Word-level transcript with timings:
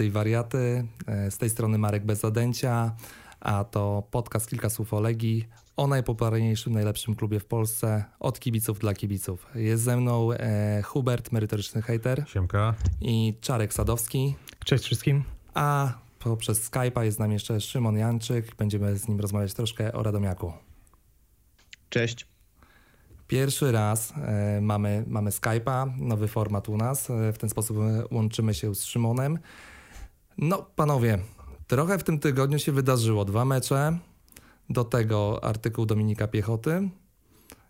I 0.00 0.10
Wariaty, 0.10 0.86
e, 1.06 1.30
z 1.30 1.38
tej 1.38 1.50
strony 1.50 1.78
Marek 1.78 2.04
Bez 2.04 2.20
Zadęcia, 2.20 2.96
a 3.40 3.64
to 3.64 4.02
podcast 4.10 4.50
Kilka 4.50 4.70
Słów 4.70 4.94
o 4.94 5.00
Legii, 5.00 5.48
o 5.76 5.86
najpopularniejszym, 5.86 6.72
najlepszym 6.72 7.14
klubie 7.14 7.40
w 7.40 7.44
Polsce, 7.44 8.04
od 8.20 8.40
kibiców 8.40 8.78
dla 8.78 8.94
kibiców. 8.94 9.46
Jest 9.54 9.82
ze 9.82 9.96
mną 9.96 10.32
e, 10.32 10.82
Hubert, 10.82 11.32
merytoryczny 11.32 11.82
hejter 11.82 12.24
Siemka. 12.28 12.74
i 13.00 13.34
Czarek 13.40 13.74
Sadowski, 13.74 14.34
Cześć 14.64 14.84
wszystkim. 14.84 15.24
a 15.54 15.92
poprzez 16.18 16.70
Skype'a 16.70 17.02
jest 17.02 17.16
z 17.16 17.20
nami 17.20 17.32
jeszcze 17.32 17.60
Szymon 17.60 17.96
Janczyk. 17.96 18.56
Będziemy 18.56 18.96
z 18.98 19.08
nim 19.08 19.20
rozmawiać 19.20 19.54
troszkę 19.54 19.92
o 19.92 20.02
Radomiaku. 20.02 20.52
Cześć. 21.90 22.26
Pierwszy 23.28 23.72
raz 23.72 24.12
e, 24.16 24.60
mamy, 24.60 25.04
mamy 25.06 25.30
Skype'a, 25.30 25.92
nowy 25.98 26.28
format 26.28 26.68
u 26.68 26.76
nas. 26.76 27.10
E, 27.10 27.32
w 27.32 27.38
ten 27.38 27.50
sposób 27.50 27.76
łączymy 28.10 28.54
się 28.54 28.74
z 28.74 28.84
Szymonem. 28.84 29.38
No, 30.38 30.66
panowie, 30.76 31.18
trochę 31.66 31.98
w 31.98 32.04
tym 32.04 32.18
tygodniu 32.18 32.58
się 32.58 32.72
wydarzyło. 32.72 33.24
Dwa 33.24 33.44
mecze, 33.44 33.98
do 34.70 34.84
tego 34.84 35.44
artykuł 35.44 35.86
Dominika 35.86 36.28
Piechoty 36.28 36.88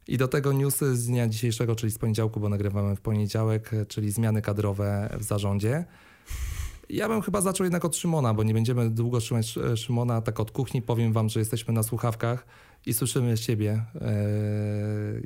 i 0.08 0.18
do 0.18 0.28
tego 0.28 0.52
newsy 0.52 0.96
z 0.96 1.06
dnia 1.06 1.28
dzisiejszego, 1.28 1.76
czyli 1.76 1.92
z 1.92 1.98
poniedziałku, 1.98 2.40
bo 2.40 2.48
nagrywamy 2.48 2.96
w 2.96 3.00
poniedziałek, 3.00 3.74
e, 3.74 3.86
czyli 3.86 4.10
zmiany 4.10 4.42
kadrowe 4.42 5.16
w 5.18 5.22
zarządzie. 5.22 5.84
Ja 6.88 7.08
bym 7.08 7.22
chyba 7.22 7.40
zaczął 7.40 7.64
jednak 7.64 7.84
od 7.84 7.96
Szymona, 7.96 8.34
bo 8.34 8.42
nie 8.42 8.54
będziemy 8.54 8.90
długo 8.90 9.20
trzymać 9.20 9.46
Szy- 9.46 9.76
Szymona. 9.76 10.20
Tak 10.20 10.40
od 10.40 10.50
kuchni 10.50 10.82
powiem 10.82 11.12
wam, 11.12 11.28
że 11.28 11.40
jesteśmy 11.40 11.74
na 11.74 11.82
słuchawkach 11.82 12.46
i 12.86 12.94
słyszymy 12.94 13.36
siebie, 13.36 13.84
e, 14.00 14.14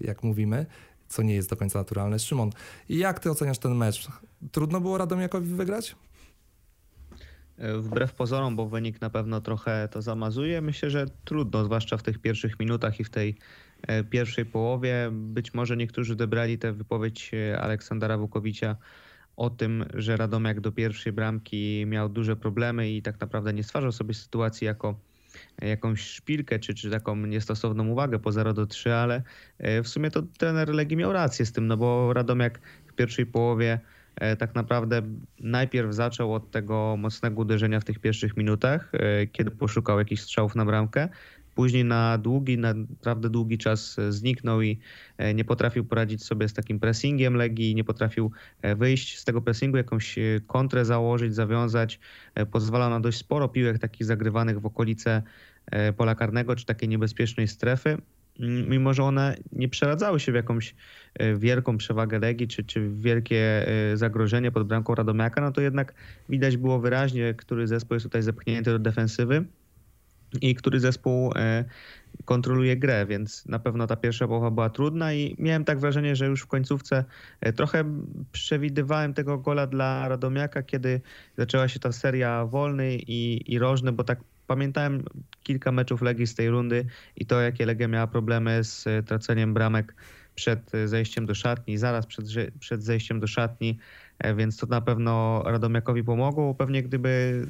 jak 0.01 0.23
mówimy, 0.23 0.67
co 1.09 1.23
nie 1.23 1.35
jest 1.35 1.51
do 1.51 1.57
końca 1.57 1.79
naturalne. 1.79 2.19
Szymon, 2.19 2.51
jak 2.89 3.21
ty 3.21 3.31
oceniasz 3.31 3.59
ten 3.59 3.75
mecz? 3.75 4.09
Trudno 4.53 4.81
było 4.81 4.99
Radomiakowi 4.99 5.55
wygrać? 5.55 5.97
E, 7.59 7.79
Wbrew 7.79 8.15
pozorom, 8.15 8.57
bo 8.57 8.69
wynik 8.69 9.01
na 9.01 9.11
pewno 9.11 9.41
trochę 9.41 9.89
to 9.93 10.03
zamazuje, 10.03 10.61
myślę, 10.61 10.91
że 10.91 11.07
trudno, 11.25 11.65
zwłaszcza 11.65 11.97
w 11.97 12.03
tych 12.03 12.19
pierwszych 12.19 12.61
minutach 12.61 13.01
i 13.01 13.05
w 13.05 13.11
tej 13.11 13.37
e, 13.83 14.05
pierwszej 14.05 14.47
połowie. 14.47 15.09
Być 15.13 15.55
może 15.55 15.77
niektórzy 15.77 16.13
odebrali 16.13 16.59
tę 16.59 16.73
wypowiedź 16.73 17.31
e, 17.35 17.61
Aleksandra 17.61 18.19
Wukowicza 18.19 18.77
o 19.37 19.51
tym, 19.51 19.85
że 19.95 20.17
Radomiak 20.17 20.61
do 20.61 20.73
pierwszej 20.73 21.13
bramki 21.13 21.85
miał 21.87 22.09
duże 22.09 22.37
problemy 22.37 22.91
i 22.91 23.03
tak 23.03 23.21
naprawdę 23.21 23.53
nie 23.53 23.65
stwarzał 23.65 23.93
sobie 23.93 24.15
sytuacji 24.15 24.65
jako 24.65 25.01
jakąś 25.63 26.01
szpilkę 26.01 26.59
czy, 26.59 26.75
czy 26.75 26.91
taką 26.91 27.17
niestosowną 27.17 27.89
uwagę 27.89 28.19
po 28.19 28.33
0 28.33 28.53
do 28.55 28.67
3, 28.67 28.95
ale 28.95 29.23
w 29.85 29.89
sumie 29.89 30.11
to 30.11 30.23
trener 30.23 30.69
Legii 30.69 30.97
miał 30.97 31.13
rację 31.13 31.47
z 31.47 31.53
tym, 31.53 31.67
no 31.67 31.77
bo 31.77 32.13
Radomiak 32.13 32.61
w 32.87 32.93
pierwszej 32.93 33.27
połowie 33.27 33.81
tak 34.39 34.55
naprawdę 34.55 35.03
najpierw 35.41 35.95
zaczął 35.95 36.35
od 36.35 36.51
tego 36.51 36.97
mocnego 36.99 37.41
uderzenia 37.41 37.81
w 37.81 37.85
tych 37.85 37.99
pierwszych 37.99 38.37
minutach, 38.37 38.93
e, 38.93 39.27
kiedy 39.27 39.51
poszukał 39.51 39.99
jakichś 39.99 40.23
strzałów 40.23 40.55
na 40.55 40.65
bramkę. 40.65 41.09
Później 41.55 41.85
na 41.85 42.19
długi, 42.19 42.59
naprawdę 42.59 43.31
długi 43.31 43.59
czas 43.59 43.99
e, 43.99 44.13
zniknął 44.13 44.63
i 44.63 44.79
e, 45.19 45.35
nie 45.35 45.45
potrafił 45.45 45.85
poradzić 45.85 46.25
sobie 46.25 46.49
z 46.49 46.53
takim 46.53 46.81
pressingiem 46.81 47.35
Legii, 47.35 47.75
nie 47.75 47.85
potrafił 47.85 48.33
e, 48.63 48.77
wyjść 48.77 49.19
z 49.19 49.25
tego 49.25 49.43
pressingu, 49.43 49.77
jakąś 49.77 50.19
e, 50.19 50.23
kontrę 50.47 50.85
założyć, 50.85 51.35
zawiązać. 51.35 52.01
E, 52.35 52.47
Pozwalał 52.47 52.91
na 52.91 53.01
dość 53.01 53.19
sporo 53.19 53.49
piłek 53.49 53.79
takich 53.79 54.07
zagrywanych 54.07 54.61
w 54.61 54.67
okolice 54.67 55.23
e, 55.67 55.93
pola 55.93 56.15
karnego 56.15 56.57
czy 56.57 56.67
takiej 56.67 56.89
niebezpiecznej 56.89 57.49
strefy. 57.49 57.99
Mimo, 58.39 58.95
że 58.95 59.03
one 59.05 59.37
nie 59.53 59.69
przeradzały 59.69 60.21
się 60.21 60.33
w 60.33 60.35
jakąś 60.35 60.75
e, 61.15 61.37
wielką 61.37 61.79
przewagę 61.79 62.19
Legii, 62.19 62.49
czy, 62.49 62.65
czy 62.65 62.91
wielkie 62.95 63.69
e, 63.69 63.97
zagrożenie 63.97 64.53
pod 64.53 64.67
bramką 64.67 64.95
Radomiaka, 64.95 65.41
no 65.41 65.53
to 65.53 65.61
jednak 65.61 65.95
widać 66.29 66.57
było 66.57 66.81
wyraźnie, 66.81 67.35
który 67.35 67.67
zespół 67.67 67.95
jest 67.95 68.07
tutaj 68.07 68.23
zepchnięty 68.23 68.71
do 68.71 68.79
defensywy 68.79 69.45
i 70.41 70.55
który 70.55 70.81
zespół 70.81 71.33
e, 71.37 71.65
kontroluje 72.25 72.77
grę, 72.77 73.07
więc 73.07 73.47
na 73.47 73.59
pewno 73.59 73.87
ta 73.87 73.97
pierwsza 73.97 74.29
połowa 74.29 74.51
była 74.51 74.71
trudna 74.71 75.15
i 75.15 75.37
miałem 75.39 75.65
tak 75.65 75.79
wrażenie, 75.79 76.17
że 76.17 76.27
już 76.27 76.43
w 76.43 76.47
końcówce 76.47 77.05
trochę 77.57 77.85
przewidywałem 78.33 79.15
tego 79.15 79.39
gola 79.39 79.67
dla 79.67 80.09
Radomiaka, 80.09 80.63
kiedy 80.63 81.01
zaczęła 81.39 81.69
się 81.69 81.81
ta 81.81 81.93
seria 81.93 82.45
wolny 82.47 82.97
i, 82.97 83.53
i 83.53 83.59
rożny, 83.59 83.93
bo 83.93 84.05
tak 84.05 84.19
pamiętałem 84.49 85.05
kilka 85.43 85.73
meczów 85.73 86.03
Legii 86.03 86.27
z 86.27 86.35
tej 86.35 86.49
rundy 86.51 86.87
i 87.17 87.27
to, 87.27 87.41
jakie 87.41 87.67
Legia 87.67 87.89
miała 87.89 88.07
problemy 88.07 88.65
z 88.65 88.87
e, 88.87 89.03
traceniem 89.03 89.55
bramek 89.55 89.95
przed 90.35 90.75
e, 90.75 90.89
zejściem 90.89 91.27
do 91.27 91.35
szatni, 91.35 91.79
zaraz 91.79 92.07
przed, 92.07 92.27
przed 92.59 92.83
zejściem 92.83 93.21
do 93.21 93.27
szatni, 93.27 93.79
więc 94.37 94.57
to 94.57 94.67
na 94.67 94.81
pewno 94.81 95.43
Radomiakowi 95.47 96.05
pomogło. 96.05 96.55
Pewnie 96.55 96.83
gdyby, 96.83 97.47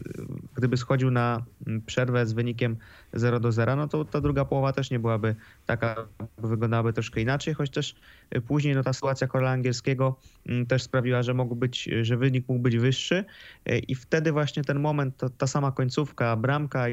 gdyby 0.55 0.77
schodził 0.77 1.11
na 1.11 1.45
mm, 1.67 1.83
przerwę 1.83 2.27
z 2.27 2.33
wynikiem 2.33 2.77
0 3.13 3.41
do 3.41 3.53
0, 3.53 3.77
no 3.77 3.89
to 3.89 4.05
ta 4.05 4.21
druga 4.21 4.45
połowa 4.45 4.73
też 4.73 4.91
nie 4.91 4.99
byłaby 4.99 5.35
taka, 5.67 6.09
wyglądałaby 6.39 6.93
troszkę 6.93 7.21
inaczej, 7.21 7.55
choć 7.55 7.71
też 7.71 7.95
e, 8.31 8.41
później 8.41 8.75
no, 8.75 8.83
ta 8.83 8.93
sytuacja 8.93 9.27
Kola 9.27 9.51
Angielskiego 9.51 10.17
mm, 10.47 10.67
też 10.67 10.83
sprawiła, 10.83 11.23
że 11.23 11.35
mógł 11.35 11.57
być, 11.57 11.89
że 12.03 12.17
wynik 12.17 12.49
mógł 12.49 12.61
być 12.61 12.77
wyższy 12.77 13.25
e, 13.67 13.79
i 13.79 13.95
wtedy 13.95 14.33
właśnie 14.33 14.65
ten 14.65 14.81
moment, 14.81 15.21
ta 15.39 15.47
sama 15.47 15.73
końcówka, 15.73 16.37
bramka 16.37 16.89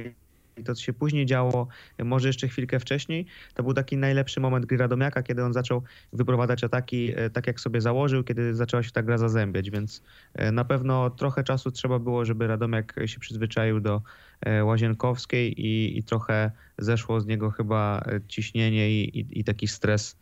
i 0.57 0.63
to, 0.63 0.75
co 0.75 0.81
się 0.81 0.93
później 0.93 1.25
działo, 1.25 1.67
może 2.03 2.27
jeszcze 2.29 2.47
chwilkę 2.47 2.79
wcześniej, 2.79 3.25
to 3.53 3.63
był 3.63 3.73
taki 3.73 3.97
najlepszy 3.97 4.39
moment 4.39 4.65
gry 4.65 4.77
Radomiaka, 4.77 5.23
kiedy 5.23 5.43
on 5.43 5.53
zaczął 5.53 5.81
wyprowadzać 6.13 6.63
ataki 6.63 7.11
e, 7.15 7.29
tak, 7.29 7.47
jak 7.47 7.59
sobie 7.59 7.81
założył, 7.81 8.23
kiedy 8.23 8.55
zaczęła 8.55 8.83
się 8.83 8.91
ta 8.91 9.03
gra 9.03 9.17
zazębiać, 9.17 9.69
więc 9.69 10.01
e, 10.33 10.51
na 10.51 10.65
pewno 10.65 11.09
trochę 11.09 11.43
czasu 11.43 11.71
trzeba 11.71 11.99
było, 11.99 12.25
żeby 12.25 12.47
Radomiak 12.47 12.95
się 13.05 13.19
przyzwyczaił 13.19 13.79
do 13.79 14.01
e, 14.41 14.63
Łazienkowskiej 14.63 15.61
i, 15.61 15.97
i 15.97 16.03
trochę 16.03 16.51
zeszło 16.77 17.21
z 17.21 17.25
niego 17.25 17.51
chyba 17.51 18.03
ciśnienie 18.27 18.91
i, 18.91 19.19
i, 19.19 19.39
i 19.39 19.43
taki 19.43 19.67
stres 19.67 20.17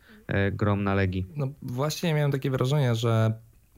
grom 0.52 0.84
na 0.84 0.94
Legii. 0.94 1.26
No 1.36 1.48
właśnie 1.62 2.14
miałem 2.14 2.32
takie 2.32 2.50
wrażenie, 2.50 2.94
że 2.94 3.32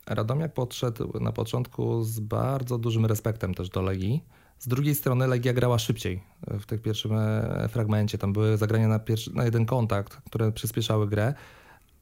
Radomiak 0.06 0.54
podszedł 0.54 1.20
na 1.20 1.32
początku 1.32 2.02
z 2.02 2.20
bardzo 2.20 2.78
dużym 2.78 3.06
respektem 3.06 3.54
też 3.54 3.68
do 3.68 3.82
Legii. 3.82 4.24
Z 4.58 4.68
drugiej 4.68 4.94
strony 4.94 5.26
Legia 5.26 5.52
grała 5.52 5.78
szybciej 5.78 6.22
w 6.46 6.66
tym 6.66 6.78
pierwszym 6.78 7.12
e, 7.12 7.68
fragmencie. 7.68 8.18
Tam 8.18 8.32
były 8.32 8.56
zagrania 8.56 8.88
na, 8.88 8.98
pierwszy, 8.98 9.34
na 9.34 9.44
jeden 9.44 9.66
kontakt, 9.66 10.16
które 10.30 10.52
przyspieszały 10.52 11.08
grę. 11.08 11.34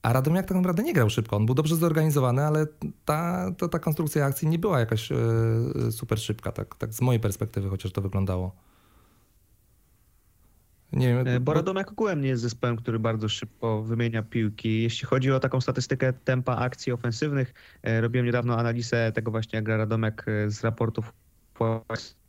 A 0.03 0.12
Radomiak 0.12 0.47
tak 0.47 0.56
naprawdę 0.56 0.82
nie 0.82 0.92
grał 0.92 1.10
szybko. 1.10 1.37
On 1.37 1.47
był 1.47 1.54
dobrze 1.54 1.76
zorganizowany, 1.76 2.42
ale 2.42 2.66
ta, 3.04 3.50
ta, 3.59 3.69
ta 3.69 3.78
konstrukcja 3.78 4.26
akcji 4.26 4.48
nie 4.48 4.59
była 4.59 4.81
jakaś 4.81 5.12
e, 5.12 5.16
super 5.91 6.19
szybka. 6.19 6.53
Tak, 6.53 6.75
tak 6.75 6.94
z 6.94 7.00
mojej 7.00 7.20
perspektywy 7.20 7.69
chociaż 7.69 7.92
to 7.92 8.00
wyglądało. 8.00 8.56
Nie 10.92 11.09
wiem, 11.09 11.28
E, 11.28 11.41
Bo 11.41 11.54
Radomiak 11.54 11.92
ogółem 11.92 12.21
nie 12.21 12.28
jest 12.28 12.42
zespołem, 12.42 12.76
który 12.76 12.98
bardzo 12.98 13.28
szybko 13.28 13.82
wymienia 13.82 14.22
piłki. 14.22 14.82
Jeśli 14.82 15.06
chodzi 15.06 15.32
o 15.32 15.41
taką 15.41 15.60
statystykę 15.60 16.12
tempa 16.12 16.56
akcji 16.56 16.92
ofensywnych, 16.92 17.54
e, 17.82 18.00
robiłem 18.00 18.26
niedawno 18.26 18.59
analizę 18.59 19.12
tego 19.12 19.30
właśnie, 19.30 19.57
jak 19.57 19.65
gra 19.65 19.77
Radomiak 19.77 20.27
e, 20.28 20.50
z 20.50 20.65
raportów 20.65 21.12
E, 21.60 22.23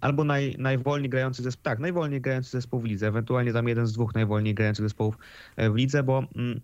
albo 0.00 0.24
naj, 0.24 0.56
najwolniej 0.58 1.10
grający 1.10 1.42
zespół, 1.42 1.62
tak, 1.62 1.78
najwolniej 1.78 2.20
grający 2.20 2.50
zespół 2.50 2.80
w 2.80 2.84
lidze, 2.84 3.08
ewentualnie 3.08 3.52
tam 3.52 3.68
jeden 3.68 3.86
z 3.86 3.92
dwóch 3.92 4.14
najwolniej 4.14 4.54
grających 4.54 4.84
zespołów 4.84 5.18
e, 5.56 5.70
w 5.70 5.74
lidze, 5.74 6.02
bo 6.02 6.24
mm, 6.36 6.60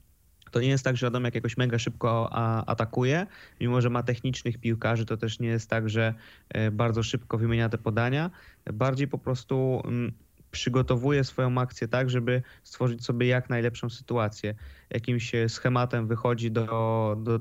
to 0.51 0.61
nie 0.61 0.69
jest 0.69 0.85
tak, 0.85 0.97
że 0.97 1.07
Radomiak 1.07 1.35
jakoś 1.35 1.57
mega 1.57 1.79
szybko 1.79 2.33
atakuje, 2.67 3.27
mimo 3.61 3.81
że 3.81 3.91
ma 3.91 4.03
technicznych 4.03 4.59
piłkarzy, 4.59 5.07
to 5.07 5.17
też 5.17 5.41
nie 5.41 5.49
jest 5.49 5.71
tak, 5.71 5.91
że 5.91 6.15
e, 6.49 6.71
bardzo 6.71 7.03
szybko 7.03 7.39
wymienia 7.39 7.69
te 7.69 7.79
podania, 7.79 8.31
bardziej 8.73 9.09
po 9.09 9.19
prostu 9.19 9.83
mm, 9.85 10.13
przygotowuje 10.51 11.25
swoją 11.25 11.59
akcję 11.59 11.89
tak, 11.89 12.11
żeby 12.11 12.43
stworzyć 12.63 13.05
sobie 13.05 13.27
jak 13.27 13.51
najlepszą 13.51 13.91
sytuację. 13.91 14.55
Jakimś 14.91 15.35
e, 15.35 15.49
schematem 15.49 16.07
wychodzi 16.07 16.51
do, 16.51 17.17
do 17.23 17.41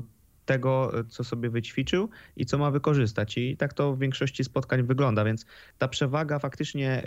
tego, 0.49 0.91
co 1.09 1.23
sobie 1.23 1.49
wyćwiczył 1.49 2.09
i 2.37 2.45
co 2.45 2.57
ma 2.57 2.71
wykorzystać. 2.71 3.37
I 3.37 3.57
tak 3.57 3.73
to 3.73 3.93
w 3.95 3.99
większości 3.99 4.43
spotkań 4.43 4.83
wygląda, 4.83 5.25
więc 5.25 5.45
ta 5.77 5.87
przewaga 5.87 6.39
faktycznie 6.39 7.03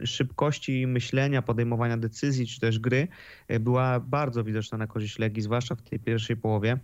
w 0.00 0.06
szybkości 0.06 0.86
myślenia, 0.86 1.42
podejmowania 1.42 1.96
decyzji 1.96 2.46
czy 2.46 2.60
też 2.60 2.78
gry 2.78 3.08
e, 3.48 3.60
była 3.60 4.00
bardzo 4.00 4.44
widoczna 4.44 4.78
na 4.78 4.86
korzyść 4.86 5.18
Legii, 5.18 5.42
zwłaszcza 5.42 5.74
w 5.74 5.82
tej 5.82 5.98
pierwszej 5.98 6.36
połowie. 6.36 6.78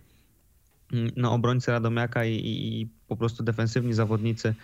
Mm, 0.93 1.11
No, 1.15 1.33
obrońcy 1.33 1.71
Radomiaka 1.71 2.25
i, 2.25 2.35
i, 2.35 2.87
po 3.07 3.17
prostu 3.17 3.43
defensywni 3.43 3.93
zawodnicy 3.93 4.55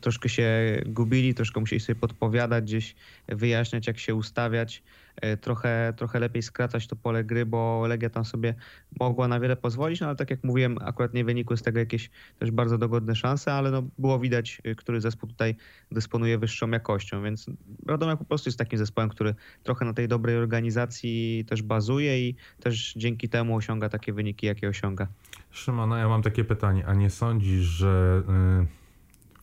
troszkę 0.00 0.28
się 0.28 0.48
gubili, 0.86 1.34
troszkę 1.34 1.60
musieli 1.60 1.80
sobie 1.80 2.00
podpowiadać, 2.00 2.64
gdzieś 2.64 2.94
wyjaśniać, 3.28 3.86
jak 3.86 3.98
się 3.98 4.14
ustawiać. 4.14 4.82
E, 5.16 5.36
trochę, 5.36 5.92
trochę 5.96 6.18
lepiej 6.18 6.42
skracać 6.42 6.86
to 6.86 6.96
pole 6.96 7.24
gry, 7.24 7.46
bo 7.46 7.86
Legia 7.86 8.10
tam 8.10 8.24
sobie 8.24 8.54
mogła 9.00 9.28
na 9.28 9.40
wiele 9.40 9.56
pozwolić, 9.56 10.00
no 10.00 10.06
ale 10.06 10.16
tak 10.16 10.30
jak 10.30 10.44
mówiłem, 10.44 10.78
akurat 10.80 11.14
nie 11.14 11.24
wynikły 11.24 11.56
z 11.56 11.62
tego 11.62 11.78
jakieś 11.78 12.10
też 12.38 12.50
bardzo 12.50 12.78
dogodne 12.78 13.14
szanse, 13.14 13.52
ale 13.52 13.70
no 13.70 13.82
było 13.98 14.18
widać, 14.18 14.60
e, 14.64 14.74
który 14.74 15.00
zespół 15.00 15.28
tutaj 15.28 15.56
dysponuje 15.90 16.38
wyższą 16.38 16.70
jakością, 16.70 17.22
więc 17.22 17.46
Radomiak 17.86 18.18
po 18.18 18.24
prostu 18.24 18.48
jest 18.48 18.58
takim 18.58 18.78
zespołem, 18.78 19.10
który 19.10 19.34
trochę 19.62 19.84
na 19.84 19.92
tej 19.92 20.08
dobrej 20.08 20.36
organizacji 20.36 21.44
też 21.48 21.62
bazuje 21.62 22.28
i 22.28 22.36
też 22.60 22.94
dzięki 22.96 23.28
temu 23.28 23.56
osiąga 23.56 23.88
takie 23.88 24.12
wyniki, 24.12 24.46
jakie 24.46 24.68
osiąga. 24.68 25.06
Szymon, 25.50 25.88
no 25.88 25.96
ja 25.96 26.08
mam 26.08 26.22
takie 26.22 26.44
pytanie, 26.44 26.86
a 26.86 26.94
nie 26.94 27.10
sądzisz, 27.10 27.62
że 27.62 28.22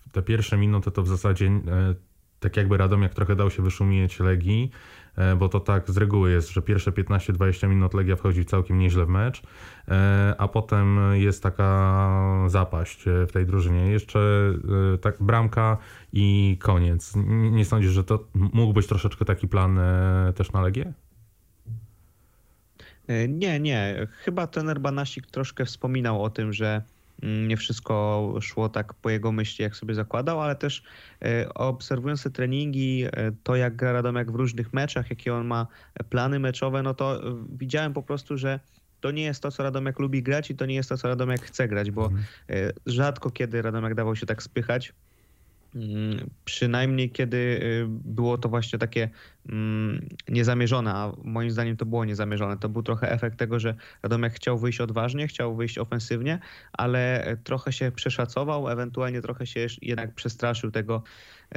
y, 0.07 0.11
te 0.11 0.21
pierwsze 0.21 0.57
minuty 0.57 0.91
to 0.91 1.03
w 1.03 1.07
zasadzie 1.07 1.51
tak 2.39 2.57
jakby 2.57 2.77
Radomiak 2.77 3.13
trochę 3.13 3.35
dał 3.35 3.51
się 3.51 3.63
wyszumieć 3.63 4.19
Legii, 4.19 4.71
E, 4.71 5.00
bo 5.37 5.49
to 5.49 5.59
tak 5.59 5.91
z 5.91 5.97
reguły 5.97 6.31
jest, 6.31 6.49
że 6.49 6.61
pierwsze 6.61 6.91
15-20 6.91 7.69
minut 7.69 7.93
Legia 7.93 8.15
wchodzi 8.15 8.45
całkiem 8.45 8.79
nieźle 8.79 9.05
w 9.05 9.09
mecz, 9.09 9.41
e, 9.87 10.35
a 10.37 10.47
potem 10.47 10.99
jest 11.13 11.43
taka 11.43 12.45
zapaść 12.47 13.07
e, 13.07 13.27
w 13.27 13.31
tej 13.31 13.45
drużynie. 13.45 13.91
Jeszcze 13.91 14.19
tak 15.01 15.23
bramka 15.23 15.77
i 16.13 16.57
koniec. 16.61 17.13
Nie 17.51 17.65
sądzisz, 17.65 17.91
że 17.91 18.03
to 18.03 18.27
mógł 18.33 18.73
być 18.73 18.87
troszeczkę 18.87 19.25
taki 19.25 19.47
plan 19.47 19.79
też 20.35 20.51
na 20.51 20.61
Legię? 20.61 20.93
Nie, 23.29 23.59
nie. 23.59 24.07
Chyba 24.11 24.47
trener 24.47 24.79
Banasik 24.79 25.27
troszkę 25.27 25.65
wspominał 25.65 26.23
o 26.23 26.29
tym, 26.29 26.53
że 26.53 26.81
nie 27.23 27.57
wszystko 27.57 28.33
szło 28.41 28.69
tak 28.69 28.93
po 28.93 29.09
jego 29.09 29.31
myśli, 29.31 29.63
jak 29.63 29.75
sobie 29.75 29.95
zakładał, 29.95 30.41
ale 30.41 30.55
też 30.55 30.83
e, 31.21 31.53
obserwując 31.53 32.23
te 32.23 32.29
treningi, 32.29 33.05
e, 33.05 33.31
to 33.43 33.55
jak 33.55 33.75
gra 33.75 33.91
Radomiak 33.91 34.31
w 34.31 34.35
różnych 34.35 34.73
meczach, 34.73 35.09
jakie 35.09 35.33
on 35.33 35.47
ma 35.47 35.67
plany 36.09 36.39
meczowe, 36.39 36.83
no 36.83 36.93
to 36.93 37.27
e, 37.29 37.45
widziałem 37.49 37.93
po 37.93 38.03
prostu, 38.03 38.37
że 38.37 38.59
to 38.99 39.11
nie 39.11 39.23
jest 39.23 39.43
to, 39.43 39.51
co 39.51 39.63
Radomiak 39.63 39.99
lubi 39.99 40.23
grać 40.23 40.51
i 40.51 40.55
to 40.55 40.65
nie 40.65 40.75
jest 40.75 40.89
to, 40.89 40.97
co 40.97 41.07
Radomiak 41.07 41.41
chce 41.41 41.67
grać, 41.67 41.91
bo 41.91 42.05
mhm. 42.05 42.23
rzadko 42.85 43.31
kiedy 43.31 43.61
Radomiak 43.61 43.95
dawał 43.95 44.15
się 44.15 44.25
tak 44.25 44.43
spychać. 44.43 44.93
Mm, 45.75 46.29
przynajmniej 46.45 47.09
kiedy 47.09 47.37
y, 47.37 47.85
było 47.89 48.37
to 48.37 48.49
właśnie 48.49 48.79
takie 48.79 49.09
mm, 49.49 50.09
niezamierzone, 50.29 50.93
a 50.93 51.13
moim 51.23 51.51
zdaniem 51.51 51.77
to 51.77 51.85
było 51.85 52.05
niezamierzone. 52.05 52.57
To 52.57 52.69
był 52.69 52.83
trochę 52.83 53.11
efekt 53.11 53.39
tego, 53.39 53.59
że 53.59 53.75
Radomiak 54.03 54.33
chciał 54.33 54.59
wyjść 54.59 54.81
odważnie, 54.81 55.27
chciał 55.27 55.55
wyjść 55.55 55.77
ofensywnie, 55.77 56.39
ale 56.73 57.37
trochę 57.43 57.73
się 57.73 57.91
przeszacował, 57.91 58.69
ewentualnie 58.69 59.21
trochę 59.21 59.47
się 59.47 59.67
jednak 59.81 60.15
przestraszył 60.15 60.71
tego, 60.71 61.03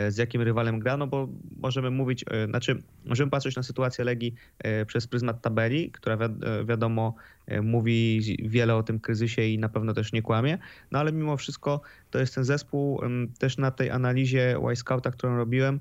z 0.08 0.17
jakim 0.17 0.43
rywalem 0.43 0.79
gra, 0.79 0.96
no 0.96 1.06
bo 1.06 1.29
możemy 1.56 1.91
mówić, 1.91 2.25
e, 2.31 2.46
znaczy 2.46 2.82
możemy 3.05 3.31
patrzeć 3.31 3.56
na 3.56 3.62
sytuację 3.62 4.05
Legii 4.05 4.35
e, 4.58 4.87
przez 4.87 5.06
pryzmat 5.06 5.43
tabeli, 5.43 5.91
która 5.91 6.19
wiadomo 6.64 7.14
mówi 7.62 8.20
wiele 8.43 8.76
o 8.76 8.82
tym 8.82 9.00
kryzysie 9.00 9.43
i 9.43 9.58
na 9.58 9.69
pewno 9.69 9.94
też 9.94 10.12
nie 10.12 10.23
kłamie, 10.23 10.58
no 10.91 10.99
ale 10.99 11.12
mimo 11.12 11.37
wszystko 11.37 11.81
to 12.11 12.19
jest 12.19 12.35
ten 12.35 12.44
zespół 12.44 13.00
też 13.38 13.58
na 13.58 13.70
tej 13.70 13.91
analizie 13.91 14.56
Y-Scouta, 14.73 15.11
którą 15.11 15.37
robiłem, 15.37 15.81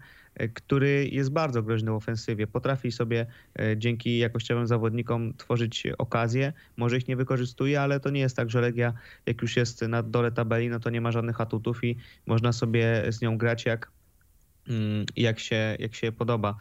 który 0.53 1.07
jest 1.11 1.31
bardzo 1.31 1.63
groźny 1.63 1.91
w 1.91 1.93
ofensywie. 1.93 2.47
Potrafi 2.47 2.91
sobie 2.91 3.25
dzięki 3.77 4.17
jakościowym 4.17 4.67
zawodnikom 4.67 5.33
tworzyć 5.33 5.87
okazje. 5.97 6.53
Może 6.77 6.97
ich 6.97 7.07
nie 7.07 7.15
wykorzystuje, 7.15 7.81
ale 7.81 7.99
to 7.99 8.09
nie 8.09 8.19
jest 8.19 8.35
tak, 8.35 8.49
że 8.49 8.61
Legia 8.61 8.93
jak 9.25 9.41
już 9.41 9.57
jest 9.57 9.81
na 9.81 10.03
dole 10.03 10.31
tabeli, 10.31 10.69
no 10.69 10.79
to 10.79 10.89
nie 10.89 11.01
ma 11.01 11.11
żadnych 11.11 11.41
atutów 11.41 11.83
i 11.83 11.97
można 12.25 12.51
sobie 12.51 13.03
z 13.09 13.21
nią 13.21 13.37
grać 13.37 13.65
jak 13.65 13.91
jak 15.15 15.39
się, 15.39 15.75
jak 15.79 15.95
się 15.95 16.11
podoba. 16.11 16.57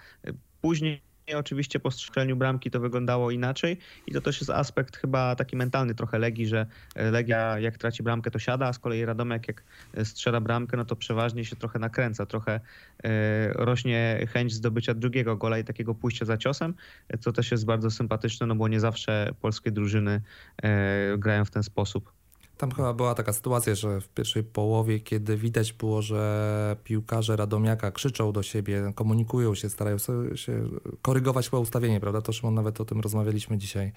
Później 0.61 1.03
oczywiście 1.37 1.81
po 1.81 1.91
strzeleniu 1.91 2.37
bramki 2.37 2.71
to 2.71 2.81
wyglądało 2.81 3.31
inaczej 3.31 3.79
i 4.07 4.13
to 4.13 4.21
też 4.21 4.41
jest 4.41 4.51
aspekt 4.51 4.97
chyba 4.97 5.37
taki 5.37 5.57
mentalny 5.57 5.95
trochę 5.95 6.19
Legii, 6.19 6.47
że 6.47 6.67
Legia 6.97 7.59
jak 7.59 7.79
traci 7.79 8.03
bramkę 8.03 8.31
to 8.31 8.39
siada, 8.39 8.67
a 8.67 8.73
z 8.73 8.79
kolei 8.79 9.05
Radomek 9.05 9.49
jak 9.49 9.65
strzela 10.05 10.41
bramkę 10.41 10.77
no 10.77 10.85
to 10.85 10.97
przeważnie 10.97 11.45
się 11.45 11.57
trochę 11.57 11.79
nakręca, 11.79 12.27
trochę 12.27 12.61
e, 13.05 13.53
rośnie 13.53 14.27
chęć 14.33 14.53
zdobycia 14.53 14.95
drugiego 14.95 15.37
gola 15.37 15.59
i 15.59 15.65
takiego 15.65 15.95
pójścia 15.95 16.25
za 16.25 16.37
ciosem, 16.37 16.75
co 17.21 17.33
też 17.33 17.51
jest 17.51 17.65
bardzo 17.65 17.91
sympatyczne, 17.91 18.47
no 18.47 18.55
bo 18.55 18.69
nie 18.69 18.81
zawsze 18.81 19.31
polskie 19.41 19.71
drużyny 19.71 20.21
e, 20.63 21.19
grają 21.19 21.45
w 21.45 21.51
ten 21.51 21.63
sposób. 21.63 22.13
Tam 22.57 22.71
chyba 22.71 22.95
była 22.95 23.15
taka 23.15 23.33
sytuacja, 23.33 23.75
że 23.75 24.01
w 24.01 24.09
pierwszej 24.09 24.45
połowie, 24.45 25.01
kiedy 25.01 25.37
widać 25.37 25.73
było, 25.73 26.03
że 26.03 26.77
piłkarze 26.85 27.37
Radomiaka 27.37 27.91
krzyczą 27.91 28.33
do 28.33 28.43
siebie, 28.43 28.93
komunikują 28.95 29.55
się, 29.55 29.69
starają 29.69 29.97
się 30.35 30.69
korygować 31.03 31.45
swoje 31.45 31.61
ustawienie, 31.61 32.01
prawda? 32.01 32.23
To 32.23 32.33
Szymon 32.33 32.55
nawet 32.55 32.81
o 32.81 32.85
tym 32.85 33.01
rozmawialiśmy 33.01 33.59
dzisiaj, 33.59 33.93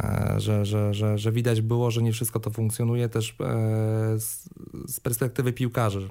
e, 0.00 0.34
że, 0.38 0.64
że, 0.64 0.94
że, 0.94 1.18
że 1.18 1.32
widać 1.32 1.60
było, 1.60 1.90
że 1.90 2.02
nie 2.02 2.12
wszystko 2.12 2.40
to 2.40 2.50
funkcjonuje 2.50 3.08
też 3.08 3.36
e, 3.40 4.14
z 4.88 5.00
perspektywy 5.02 5.52
piłkarzy, 5.52 6.08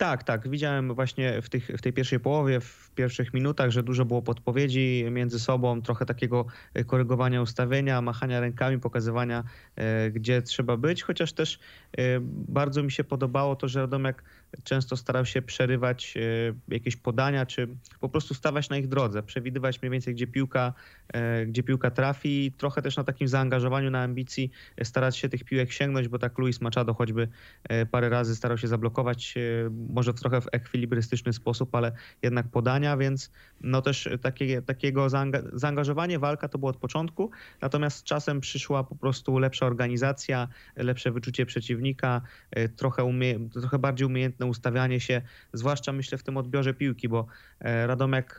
tak, 0.00 0.24
tak. 0.24 0.48
Widziałem 0.48 0.94
właśnie 0.94 1.42
w, 1.42 1.48
tych, 1.48 1.66
w 1.66 1.82
tej 1.82 1.92
pierwszej 1.92 2.20
połowie, 2.20 2.60
w 2.60 2.90
pierwszych 2.94 3.34
minutach, 3.34 3.70
że 3.70 3.82
dużo 3.82 4.04
było 4.04 4.22
podpowiedzi 4.22 5.04
między 5.10 5.40
sobą, 5.40 5.82
trochę 5.82 6.06
takiego 6.06 6.46
e, 6.74 6.84
korygowania 6.84 7.42
ustawienia, 7.42 8.02
machania 8.02 8.40
rękami, 8.40 8.78
pokazywania, 8.78 9.44
e, 9.76 10.10
gdzie 10.10 10.42
trzeba 10.42 10.76
być, 10.76 11.02
chociaż 11.02 11.32
też 11.32 11.58
e, 11.98 12.02
bardzo 12.48 12.82
mi 12.82 12.92
się 12.92 13.04
podobało 13.04 13.56
to, 13.56 13.68
że 13.68 13.80
Radomiak 13.80 14.24
często 14.64 14.96
starał 14.96 15.26
się 15.26 15.42
przerywać 15.42 16.14
jakieś 16.68 16.96
podania, 16.96 17.46
czy 17.46 17.68
po 18.00 18.08
prostu 18.08 18.34
stawać 18.34 18.68
na 18.70 18.78
ich 18.78 18.88
drodze, 18.88 19.22
przewidywać 19.22 19.82
mniej 19.82 19.90
więcej, 19.90 20.14
gdzie 20.14 20.26
piłka, 20.26 20.72
gdzie 21.46 21.62
piłka 21.62 21.90
trafi, 21.90 22.52
trochę 22.58 22.82
też 22.82 22.96
na 22.96 23.04
takim 23.04 23.28
zaangażowaniu, 23.28 23.90
na 23.90 24.02
ambicji 24.02 24.50
starać 24.82 25.16
się 25.16 25.28
tych 25.28 25.44
piłek 25.44 25.72
sięgnąć, 25.72 26.08
bo 26.08 26.18
tak 26.18 26.38
Luis 26.38 26.60
Machado 26.60 26.94
choćby 26.94 27.28
parę 27.90 28.08
razy 28.08 28.36
starał 28.36 28.58
się 28.58 28.68
zablokować 28.68 29.34
może 29.70 30.12
w 30.12 30.20
trochę 30.20 30.40
w 30.40 30.46
ekwilibrystyczny 30.52 31.32
sposób, 31.32 31.74
ale 31.74 31.92
jednak 32.22 32.48
podania, 32.48 32.96
więc 32.96 33.30
no 33.60 33.82
też 33.82 34.08
takie, 34.22 34.62
takiego 34.62 35.08
zaangażowanie, 35.52 36.18
walka 36.18 36.48
to 36.48 36.58
było 36.58 36.70
od 36.70 36.76
początku, 36.76 37.30
natomiast 37.60 37.96
z 37.96 38.02
czasem 38.02 38.40
przyszła 38.40 38.84
po 38.84 38.96
prostu 38.96 39.38
lepsza 39.38 39.66
organizacja, 39.66 40.48
lepsze 40.76 41.10
wyczucie 41.10 41.46
przeciwnika, 41.46 42.20
e, 42.50 42.68
trochę, 42.68 43.04
umie, 43.04 43.48
trochę 43.48 43.78
bardziej 43.78 44.06
ustawianie 44.46 45.00
się, 45.00 45.22
zwłaszcza 45.52 45.92
myślę 45.92 46.18
w 46.18 46.22
tym 46.22 46.36
odbiorze 46.36 46.74
piłki, 46.74 47.08
bo 47.08 47.26
e, 47.60 47.86
Radomiak 47.86 48.38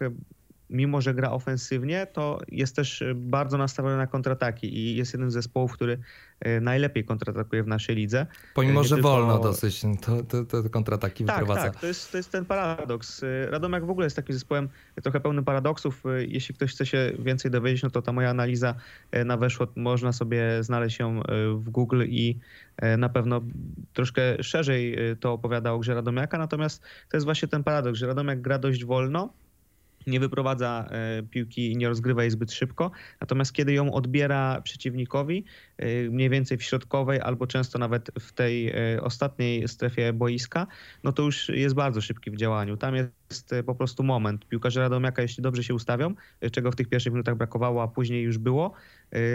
mimo 0.71 1.01
że 1.01 1.13
gra 1.13 1.31
ofensywnie, 1.31 2.07
to 2.13 2.39
jest 2.47 2.75
też 2.75 3.03
bardzo 3.15 3.57
nastawiony 3.57 3.97
na 3.97 4.07
kontrataki 4.07 4.77
i 4.77 4.95
jest 4.95 5.13
jeden 5.13 5.31
z 5.31 5.33
zespołów, 5.33 5.73
który 5.73 5.99
e, 6.39 6.61
najlepiej 6.61 7.05
kontratakuje 7.05 7.63
w 7.63 7.67
naszej 7.67 7.95
lidze. 7.95 8.25
Pomimo, 8.53 8.81
Nie 8.81 8.87
że 8.87 8.95
tylko... 8.95 9.09
wolno 9.09 9.39
dosyć 9.39 9.81
to, 10.01 10.23
to, 10.23 10.45
to 10.45 10.69
kontrataki 10.69 11.25
tak, 11.25 11.39
wyprowadza. 11.39 11.71
Tak, 11.71 11.81
to 11.81 11.87
jest, 11.87 12.11
to 12.11 12.17
jest 12.17 12.31
ten 12.31 12.45
paradoks. 12.45 13.23
E, 13.23 13.51
Radomiak 13.51 13.85
w 13.85 13.89
ogóle 13.89 14.05
jest 14.05 14.15
takim 14.15 14.33
zespołem 14.33 14.69
trochę 15.03 15.19
pełnym 15.19 15.43
paradoksów. 15.43 16.05
E, 16.05 16.25
jeśli 16.25 16.55
ktoś 16.55 16.71
chce 16.71 16.85
się 16.85 17.11
więcej 17.19 17.51
dowiedzieć, 17.51 17.83
no 17.83 17.89
to 17.89 18.01
ta 18.01 18.11
moja 18.11 18.29
analiza 18.29 18.75
na 19.25 19.37
weszło, 19.37 19.67
można 19.75 20.13
sobie 20.13 20.63
znaleźć 20.63 20.99
ją 20.99 21.21
w 21.55 21.69
Google 21.69 22.03
i 22.07 22.39
na 22.97 23.09
pewno 23.09 23.41
troszkę 23.93 24.43
szerzej 24.43 24.97
to 25.19 25.33
opowiada 25.33 25.71
o 25.71 25.79
grze 25.79 25.93
Radomiaka, 25.93 26.37
natomiast 26.37 26.81
to 26.81 27.17
jest 27.17 27.25
właśnie 27.25 27.47
ten 27.47 27.63
paradoks, 27.63 27.99
że 27.99 28.07
Radomiak 28.07 28.41
gra 28.41 28.59
dość 28.59 28.85
wolno, 28.85 29.33
nie 30.07 30.19
wyprowadza 30.19 30.87
e, 30.91 31.23
piłki 31.23 31.71
i 31.71 31.77
nie 31.77 31.87
rozgrywa 31.87 32.21
jej 32.21 32.31
zbyt 32.31 32.51
szybko. 32.51 32.91
Natomiast 33.21 33.53
kiedy 33.53 33.73
ją 33.73 33.93
odbiera 33.93 34.61
przeciwnikowi, 34.61 35.45
e, 35.77 36.09
mniej 36.09 36.29
więcej 36.29 36.57
w 36.57 36.63
środkowej 36.63 37.21
albo 37.21 37.47
często 37.47 37.79
nawet 37.79 38.11
w 38.19 38.31
tej 38.31 38.69
e, 38.69 39.01
ostatniej 39.01 39.67
strefie 39.67 40.13
boiska, 40.13 40.67
no 41.03 41.11
to 41.11 41.23
już 41.23 41.49
jest 41.49 41.75
bardzo 41.75 42.01
szybki 42.01 42.31
w 42.31 42.35
działaniu. 42.35 42.77
Tam 42.77 42.95
jest 42.95 43.55
po 43.65 43.75
prostu 43.75 44.03
moment. 44.03 44.47
Piłkarze 44.47 44.79
Radomiaka, 44.79 45.21
jeśli 45.21 45.43
dobrze 45.43 45.63
się 45.63 45.73
ustawią, 45.73 46.15
czego 46.51 46.71
w 46.71 46.75
tych 46.75 46.87
pierwszych 46.87 47.13
minutach 47.13 47.37
brakowało, 47.37 47.83
a 47.83 47.87
później 47.87 48.23
już 48.23 48.37
było, 48.37 48.73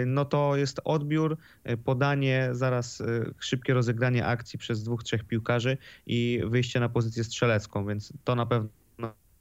no 0.05 0.25
to 0.25 0.55
jest 0.55 0.81
odbiór, 0.83 1.37
podanie, 1.83 2.49
zaraz 2.51 3.03
szybkie 3.39 3.73
rozegranie 3.73 4.25
akcji 4.25 4.59
przez 4.59 4.83
dwóch, 4.83 5.03
trzech 5.03 5.23
piłkarzy 5.23 5.77
i 6.07 6.41
wyjście 6.45 6.79
na 6.79 6.89
pozycję 6.89 7.23
strzelecką, 7.23 7.87
więc 7.87 8.13
to 8.23 8.35
na 8.35 8.45
pewno 8.45 8.69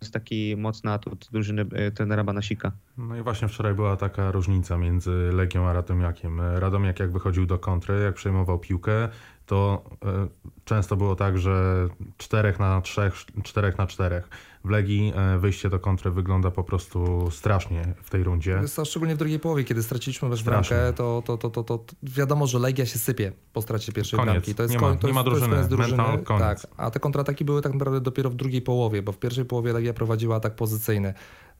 jest 0.01 0.13
taki 0.13 0.57
mocny 0.57 0.93
atut 0.93 1.29
drużyny 1.33 1.67
e, 1.73 1.91
trenera 1.91 2.25
Banasika. 2.25 2.73
No 2.99 3.17
i 3.17 3.23
właśnie 3.23 3.49
wczoraj 3.49 3.75
była 3.75 3.97
taka 3.97 4.31
różnica 4.31 4.79
między 4.79 5.31
Legią 5.33 5.67
a 5.67 5.73
Radomiakiem. 5.73 6.41
Radomiak 6.41 7.01
jak 7.01 7.13
wychodził 7.13 7.47
do 7.47 7.59
kontry, 7.59 8.01
jak 8.01 8.15
przejmował 8.15 8.59
piłkę, 8.59 9.09
to 9.47 9.85
e, 10.05 10.29
często 10.65 10.97
było 10.97 11.17
tak, 11.17 11.39
że 11.39 11.89
4 12.17 12.55
na 12.59 12.81
3, 12.81 13.11
4 13.43 13.73
na 13.79 13.87
4. 13.87 14.23
W 14.65 14.71
Legii 14.71 15.13
e, 15.17 15.39
wyjście 15.39 15.71
do 15.71 15.79
kontry 15.81 16.11
wygląda 16.11 16.51
po 16.51 16.65
prostu 16.65 17.31
strasznie 17.31 17.95
w 18.03 18.11
tej 18.11 18.25
rundzie. 18.25 18.61
Szczególnie 18.85 19.15
w 19.15 19.19
drugiej 19.19 19.39
połowie, 19.41 19.65
kiedy 19.65 19.83
straciliśmy 19.83 20.37
Strasznie. 20.37 20.77
bramkę, 20.77 20.93
to, 20.93 21.23
to, 21.27 21.39
to, 21.39 21.51
to, 21.51 21.63
to 21.65 21.85
wiadomo, 22.03 22.47
że 22.47 22.59
Legia 22.59 22.87
się 22.87 22.99
sypie 22.99 23.33
po 23.53 23.63
stracie 23.63 23.93
pierwszej 23.93 24.19
Koniec. 24.19 24.33
bramki. 24.33 24.55
To 24.55 24.63
jest 24.63 24.75
Nie 24.75 24.81
ma- 24.81 24.97
to 24.97 25.07
nie 25.07 25.13
ma 25.13 25.25
to 25.25 25.31
jest 25.31 25.69
drużyny. 25.69 25.97
Mental 25.97 26.23
koniec. 26.23 26.63
Tak, 26.63 26.71
a 26.77 26.91
te 26.91 27.01
kontrataki 27.01 27.45
były 27.45 27.63
tak 27.63 27.73
naprawdę 27.73 28.01
dopiero 28.01 28.31
w 28.31 28.35
drugiej 28.35 28.63
połowie, 28.63 29.03
bo 29.03 29.13
w 29.13 29.19
pierwszej 29.19 29.45
połowie 29.45 29.73
Legia 29.73 29.95
prowadziła 29.95 30.37
atak 30.37 30.55
pozycyjny. 30.55 31.15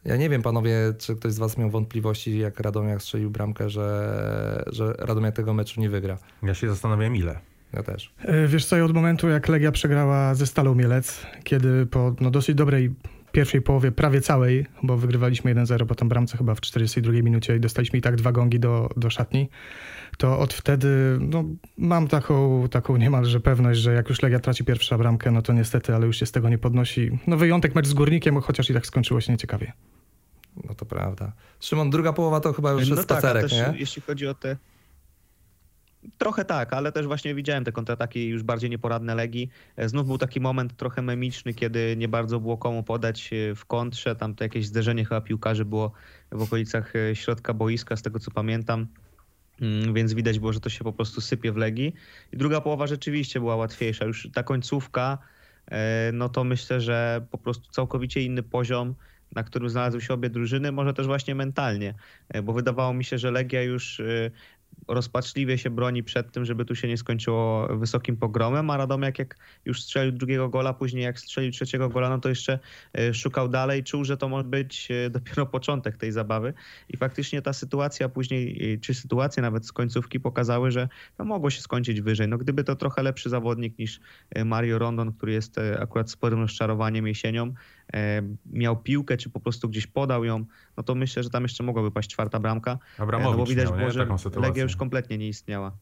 Ja 0.05 0.17
nie 0.17 0.29
wiem, 0.31 0.43
panowie, 0.43 0.77
czy 0.99 1.17
ktoś 1.17 1.33
z 1.33 1.39
was 1.39 1.59
miał 1.59 1.71
wątpliwości, 1.71 2.39
jak 2.39 2.61
Radomiak 2.61 3.03
strzelił 3.03 3.31
bramkę, 3.31 3.71
że, 3.71 4.65
że 4.67 4.93
Radomiak 4.99 5.35
tego 5.37 5.55
meczu 5.55 5.81
nie 5.81 5.91
wygra. 5.91 6.19
Ja 6.43 6.55
się 6.55 6.69
zastanawiam 6.69 7.17
ile. 7.17 7.41
Ja 7.73 7.83
też. 7.83 8.15
E, 8.19 8.47
Wiesz 8.47 8.65
co, 8.65 8.77
i 8.77 8.81
od 8.81 8.95
momentu 8.95 9.29
jak 9.29 9.49
Legia 9.49 9.73
przegrała 9.73 10.35
ze 10.35 10.47
Stalą 10.47 10.75
Mielec, 10.75 11.27
kiedy 11.45 11.87
po 11.87 12.15
no, 12.21 12.31
dosyć 12.31 12.55
dobrej 12.55 12.95
pierwszej 13.33 13.63
połowie, 13.63 13.93
prawie 13.93 14.21
całej, 14.21 14.67
bo 14.83 14.97
wygrywaliśmy 14.97 15.55
1-0 15.55 15.87
po 15.87 15.95
tą 15.95 16.09
bramce 16.09 16.39
chyba 16.39 16.55
w 16.55 16.61
42 16.61 17.13
minucie 17.13 17.57
i 17.57 17.61
dostaliśmy 17.61 17.99
i 17.99 18.03
tak 18.03 18.17
dwa 18.17 18.33
gongi 18.33 18.61
do, 18.61 18.91
do 18.97 19.11
szatni, 19.11 19.49
to 20.19 20.39
od 20.39 20.55
wtedy 20.55 21.19
no, 21.21 21.45
mam 21.79 22.09
taką, 22.09 22.69
taką 22.69 22.97
niemalże 22.97 23.41
pewność, 23.41 23.81
że 23.81 23.95
jak 23.95 24.09
już 24.09 24.23
Legia 24.23 24.41
traci 24.41 24.65
pierwszą 24.65 24.99
bramkę, 24.99 25.31
no 25.31 25.43
to 25.43 25.53
niestety, 25.53 25.95
ale 25.95 26.07
już 26.07 26.17
się 26.19 26.27
z 26.27 26.33
tego 26.33 26.49
nie 26.49 26.59
podnosi. 26.59 27.19
No 27.27 27.37
wyjątek 27.37 27.75
mecz 27.75 27.87
z 27.87 27.95
Górnikiem, 27.95 28.41
chociaż 28.41 28.71
i 28.71 28.75
tak 28.75 28.87
skończyło 28.87 29.21
się 29.21 29.33
nieciekawie. 29.33 29.73
No 30.65 30.75
to 30.75 30.87
prawda. 30.87 31.33
Szymon, 31.61 31.91
druga 31.91 32.13
połowa 32.13 32.41
to 32.41 32.53
chyba 32.53 32.73
już 32.73 32.89
no 32.89 32.97
jest 32.97 33.09
tak, 33.09 33.19
spacerek, 33.19 33.43
też 33.43 33.53
nie? 33.53 33.75
jeśli 33.79 34.03
chodzi 34.03 34.27
o 34.27 34.35
te... 34.35 34.57
Trochę 36.19 36.45
tak, 36.45 36.73
ale 36.73 36.93
też 36.93 37.07
właśnie 37.07 37.35
widziałem 37.35 37.65
te 37.65 37.73
kontrataki 37.73 38.29
już 38.29 38.43
bardziej 38.43 38.71
nieporadne 38.71 39.15
Legii. 39.15 39.51
E, 39.77 39.89
Znów 39.89 40.07
był 40.07 40.19
taki 40.19 40.41
moment 40.41 40.77
trochę 40.77 41.03
memiczny, 41.03 41.55
kiedy 41.55 41.95
nie 41.97 42.09
bardzo 42.09 42.41
było 42.41 42.59
komu 42.59 42.83
podać 42.83 43.33
e, 43.33 43.55
w 43.55 43.65
kontrze. 43.65 44.17
Tam 44.17 44.35
to 44.35 44.45
jakieś 44.45 44.67
zderzenie 44.67 45.05
chyba 45.05 45.21
piłkarzy 45.21 45.65
było 45.65 45.93
w 46.33 46.43
okolicach 46.43 46.97
e, 46.97 47.17
środka 47.17 47.55
boiska, 47.55 47.97
z 47.97 48.03
tego 48.03 48.19
co 48.19 48.31
pamiętam. 48.31 48.87
Mm, 49.61 49.95
Więc 49.95 50.15
widać 50.15 50.39
było, 50.39 50.53
że 50.53 50.61
to 50.61 50.69
się 50.71 50.85
po 50.85 50.93
prostu 50.93 51.21
sypie 51.21 51.53
w 51.53 51.57
Legii. 51.57 51.95
I 52.33 52.37
druga 52.37 52.61
połowa 52.61 52.87
rzeczywiście 52.87 53.41
była 53.41 53.57
łatwiejsza. 53.57 54.05
Już 54.05 54.29
ta 54.35 54.43
końcówka, 54.43 55.19
no 56.13 56.29
to 56.29 56.45
myślę, 56.45 56.81
że 56.81 57.27
po 57.31 57.39
prostu 57.39 57.71
całkowicie 57.71 58.23
inny 58.23 58.43
poziom, 58.43 58.95
na 59.33 59.43
którym 59.43 59.71
znalazły 59.71 60.01
się 60.01 60.15
obie 60.15 60.31
drużyny, 60.31 60.73
może 60.73 60.95
też 60.95 61.07
właśnie 61.07 61.35
mentalnie, 61.35 61.95
bo 62.45 62.53
wydawało 62.53 62.95
mi 62.95 63.05
się, 63.05 63.19
że 63.19 63.31
Legia 63.31 63.63
już 63.63 64.03
rozpaczliwie 64.89 65.59
się 65.59 65.71
broni 65.71 66.03
przed 66.03 66.33
tym, 66.33 66.45
żeby 66.45 66.65
tu 66.65 66.75
się 66.75 66.89
nie 66.89 66.97
skończyło 66.97 67.69
wysokim 67.79 68.17
pogromem, 68.17 68.71
a 68.71 68.77
Radomiak 68.77 69.19
jak 69.19 69.37
już 69.65 69.83
strzelił 69.83 70.13
drugiego 70.13 70.49
gola, 70.49 70.75
później 70.75 71.05
jak 71.05 71.19
strzelił 71.19 71.53
trzeciego 71.53 71.89
gola, 71.89 72.09
no 72.09 72.19
to 72.19 72.29
jeszcze 72.29 72.59
e, 72.93 73.15
szukał 73.15 73.49
dalej, 73.49 73.85
czuł, 73.85 74.05
że 74.05 74.17
to 74.17 74.29
może 74.29 74.45
być 74.45 74.89
e, 74.91 75.11
dopiero 75.17 75.47
początek 75.47 75.97
tej 75.97 76.13
zabawy 76.13 76.55
i 76.89 76.97
faktycznie 76.97 77.43
ta 77.43 77.53
sytuacja 77.53 78.09
później, 78.09 78.75
e, 78.75 78.79
czy 78.79 78.95
sytuacje 78.95 79.43
nawet 79.43 79.67
z 79.67 79.73
końcówki 79.73 80.21
pokazały, 80.21 80.71
że 80.71 80.89
no 81.19 81.25
mogło 81.25 81.51
się 81.51 81.61
skończyć 81.61 82.01
wyżej. 82.01 82.29
No 82.29 82.39
gdyby 82.39 82.65
to 82.65 82.77
trochę 82.77 83.03
lepszy 83.03 83.31
zawodnik 83.31 83.79
niż 83.79 84.01
Mario 84.45 84.79
Rondon, 84.79 85.13
który 85.13 85.33
jest 85.33 85.57
akurat 85.81 86.11
sporym 86.11 86.41
rozczarowaniem 86.41 87.07
jesienią, 87.07 87.55
miał 88.47 88.77
piłkę, 88.77 89.17
czy 89.17 89.31
po 89.31 89.41
prostu 89.41 89.69
gdzieś 89.69 89.87
podał 89.87 90.25
ją, 90.25 90.45
no 90.77 90.83
to 90.83 90.95
myślę, 90.95 91.23
że 91.23 91.31
tam 91.31 91.43
jeszcze 91.43 91.65
mogłaby 91.65 91.91
paść 91.91 92.11
czwarta 92.11 92.41
bramka. 92.41 92.79
Abramowicz 92.99 93.33
no 93.33 93.39
bo 93.39 93.47
widać 93.47 93.69
miał, 93.69 93.79
było, 93.79 93.91
że. 93.91 94.07
Legia 94.41 94.63
już 94.63 94.77
kompletnie 94.77 95.19
nie 95.19 95.29
istniała. 95.29 95.73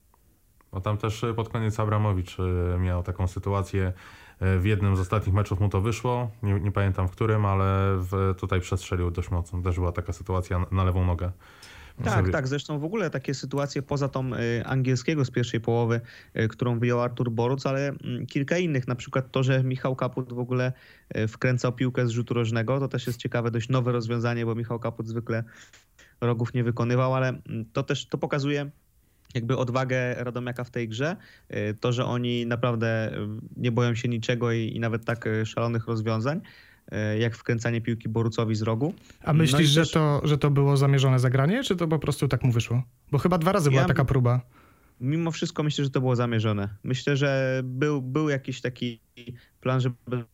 Tam 0.82 0.98
też 0.98 1.22
y, 1.22 1.34
pod 1.34 1.48
koniec 1.48 1.80
Abramowicz 1.80 2.36
miał 2.78 3.02
taką 3.02 3.26
sytuację. 3.26 3.92
W 4.40 4.64
jednym 4.64 4.96
z 4.96 5.00
ostatnich 5.00 5.34
meczów 5.34 5.60
mu 5.60 5.68
to 5.68 5.80
wyszło. 5.80 6.30
Nie, 6.42 6.60
nie 6.60 6.72
pamiętam 6.72 7.08
w 7.08 7.10
którym, 7.10 7.46
ale 7.46 7.96
w, 7.98 8.34
tutaj 8.38 8.60
przestrzelił 8.60 9.10
dość 9.10 9.30
mocno. 9.30 9.62
Też 9.62 9.74
była 9.74 9.92
taka 9.92 10.12
sytuacja 10.12 10.58
na, 10.58 10.66
na 10.70 10.84
lewą 10.84 11.04
nogę. 11.04 11.32
Tak, 12.02 12.14
Sobie- 12.14 12.32
tak. 12.32 12.48
Zresztą 12.48 12.78
w 12.78 12.84
ogóle 12.84 13.10
takie 13.10 13.34
sytuacje 13.34 13.82
poza 13.82 14.08
tą 14.08 14.34
y, 14.34 14.64
angielskiego 14.64 15.24
z 15.24 15.30
pierwszej 15.30 15.60
połowy, 15.60 16.00
y, 16.36 16.48
którą 16.48 16.78
wyjął 16.78 17.00
Artur 17.00 17.30
Boruc, 17.30 17.66
ale 17.66 17.88
mm, 17.88 18.26
kilka 18.26 18.58
innych. 18.58 18.88
Na 18.88 18.94
przykład 18.94 19.30
to, 19.30 19.42
że 19.42 19.64
Michał 19.64 19.96
Kaput 19.96 20.32
w 20.32 20.38
ogóle 20.38 20.72
y, 21.16 21.28
wkręcał 21.28 21.72
piłkę 21.72 22.06
z 22.06 22.10
rzutu 22.10 22.34
rożnego. 22.34 22.80
To 22.80 22.88
też 22.88 23.06
jest 23.06 23.18
ciekawe, 23.18 23.50
dość 23.50 23.68
nowe 23.68 23.92
rozwiązanie, 23.92 24.46
bo 24.46 24.54
Michał 24.54 24.78
Kaput 24.78 25.08
zwykle 25.08 25.44
rogów 26.20 26.54
nie 26.54 26.64
wykonywał, 26.64 27.14
ale 27.14 27.28
mm, 27.28 27.64
to 27.72 27.82
też 27.82 28.06
to 28.06 28.18
pokazuje 28.18 28.70
jakby 29.34 29.56
odwagę 29.56 30.14
Radomiaka 30.14 30.64
w 30.64 30.70
tej 30.70 30.88
grze. 30.88 31.16
To, 31.80 31.92
że 31.92 32.04
oni 32.04 32.46
naprawdę 32.46 33.10
nie 33.56 33.72
boją 33.72 33.94
się 33.94 34.08
niczego 34.08 34.52
i, 34.52 34.76
i 34.76 34.80
nawet 34.80 35.04
tak 35.04 35.28
szalonych 35.44 35.86
rozwiązań, 35.86 36.40
jak 37.20 37.36
wkręcanie 37.36 37.80
piłki 37.80 38.08
Borucowi 38.08 38.54
z 38.54 38.62
rogu. 38.62 38.94
A 39.22 39.32
No 39.32 39.38
myślisz, 39.38 39.60
i 39.60 39.72
że, 39.72 39.80
też- 39.80 39.90
to, 39.90 40.20
że 40.24 40.38
to 40.38 40.50
było 40.50 40.76
zamierzone 40.76 41.18
zagranie, 41.18 41.62
czy 41.64 41.76
to 41.76 41.88
po 41.88 41.98
prostu 41.98 42.28
tak 42.28 42.42
mu 42.44 42.52
wyszło? 42.52 42.82
Bo 43.12 43.18
chyba 43.18 43.38
dwa 43.38 43.52
razy 43.52 43.70
była 43.70 43.82
Ja- 43.82 43.88
taka 43.88 44.04
próba. 44.04 44.40
mimo 45.00 45.30
wszystko 45.30 45.62
myślę, 45.62 45.84
że 45.84 45.90
to 45.90 46.00
było 46.00 46.16
zamierzone. 46.16 46.68
Myślę, 46.84 47.16
że 47.16 47.60
był, 47.64 48.02
był 48.02 48.28
jakiś 48.28 48.60
taki 48.60 49.00
plan, 49.60 49.80
żeby 49.80 49.96
e, 50.12 50.24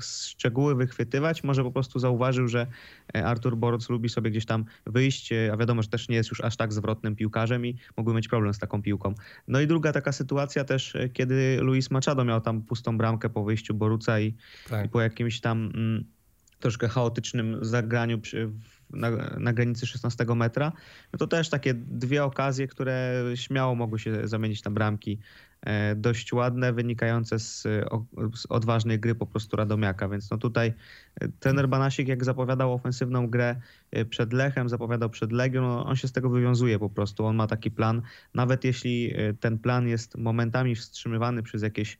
szczegóły 0.00 0.74
wychwytywać. 0.74 1.44
Może 1.44 1.64
po 1.64 1.72
prostu 1.72 1.98
zauważył, 1.98 2.48
że 2.48 2.66
e, 3.14 3.26
Artur 3.26 3.56
Boruc 3.56 3.88
lubi 3.88 4.08
sobie 4.08 4.30
gdzieś 4.30 4.46
tam 4.46 4.64
wyjść, 4.86 5.32
e, 5.32 5.50
a 5.52 5.56
wiadomo, 5.56 5.82
że 5.82 5.88
też 5.88 6.08
nie 6.08 6.16
jest 6.16 6.30
już 6.30 6.40
aż 6.40 6.56
tak 6.56 6.72
zwrotnym 6.72 7.16
piłkarzem 7.16 7.66
i 7.66 7.76
mógłby 7.96 8.16
mieć 8.16 8.28
problem 8.28 8.54
z 8.54 8.58
taką 8.58 8.82
piłką. 8.82 9.14
No 9.48 9.60
i 9.60 9.66
druga 9.66 9.92
taka 9.92 10.12
sytuacja 10.12 10.64
też, 10.64 10.96
e, 10.96 11.08
kiedy 11.08 11.58
Luis 11.60 11.90
Machado 11.90 12.24
miał 12.24 12.40
tam 12.40 12.62
pustą 12.62 12.98
bramkę 12.98 13.30
po 13.30 13.44
wyjściu 13.44 13.74
Boruca 13.74 14.20
i 14.20 14.34
Tak. 14.68 14.86
i 14.86 14.88
po 14.88 15.00
jakimś 15.00 15.40
tam 15.40 15.70
mm, 15.74 16.04
troszkę 16.60 16.88
chaotycznym 16.88 17.58
zagraniu 17.62 18.18
przy, 18.18 18.50
na, 18.90 19.10
na 19.38 19.52
granicy 19.52 19.86
16 19.86 20.24
metra, 20.24 20.72
no 21.12 21.18
to 21.18 21.26
też 21.26 21.48
takie 21.48 21.74
dwie 21.74 22.24
okazje, 22.24 22.68
które 22.68 23.24
śmiało 23.34 23.74
mogły 23.74 23.98
się 23.98 24.28
zamienić 24.28 24.64
na 24.64 24.70
bramki. 24.70 25.18
E, 25.64 25.94
dość 25.94 26.32
ładne, 26.32 26.72
wynikające 26.72 27.38
z, 27.38 27.66
odważnej 28.48 29.00
gry 29.00 29.14
po 29.14 29.26
prostu 29.26 29.56
Radomiaka, 29.56 30.08
więc 30.08 30.30
no 30.30 30.38
tutaj 30.38 30.74
e, 31.20 31.28
trener 31.28 31.68
Banasik 31.68 32.08
jak 32.08 32.24
zapowiadał 32.24 32.72
ofensywną 32.72 33.26
grę 33.26 33.56
e, 33.90 34.04
przed 34.04 34.32
Lechem, 34.32 34.68
zapowiadał 34.68 35.10
przed 35.10 35.32
Legią, 35.32 35.62
no 35.62 35.86
on 35.86 35.96
się 35.96 36.08
z 36.08 36.12
tego 36.12 36.30
wywiązuje 36.30 36.78
po 36.78 36.90
prostu, 36.90 37.26
on 37.26 37.36
ma 37.36 37.46
taki 37.46 37.70
plan, 37.70 38.02
nawet 38.34 38.64
jeśli 38.64 39.14
ten 39.40 39.58
plan 39.58 39.88
jest 39.88 40.18
momentami 40.18 40.74
wstrzymywany 40.74 41.42
przez 41.42 41.62
jakieś 41.62 41.98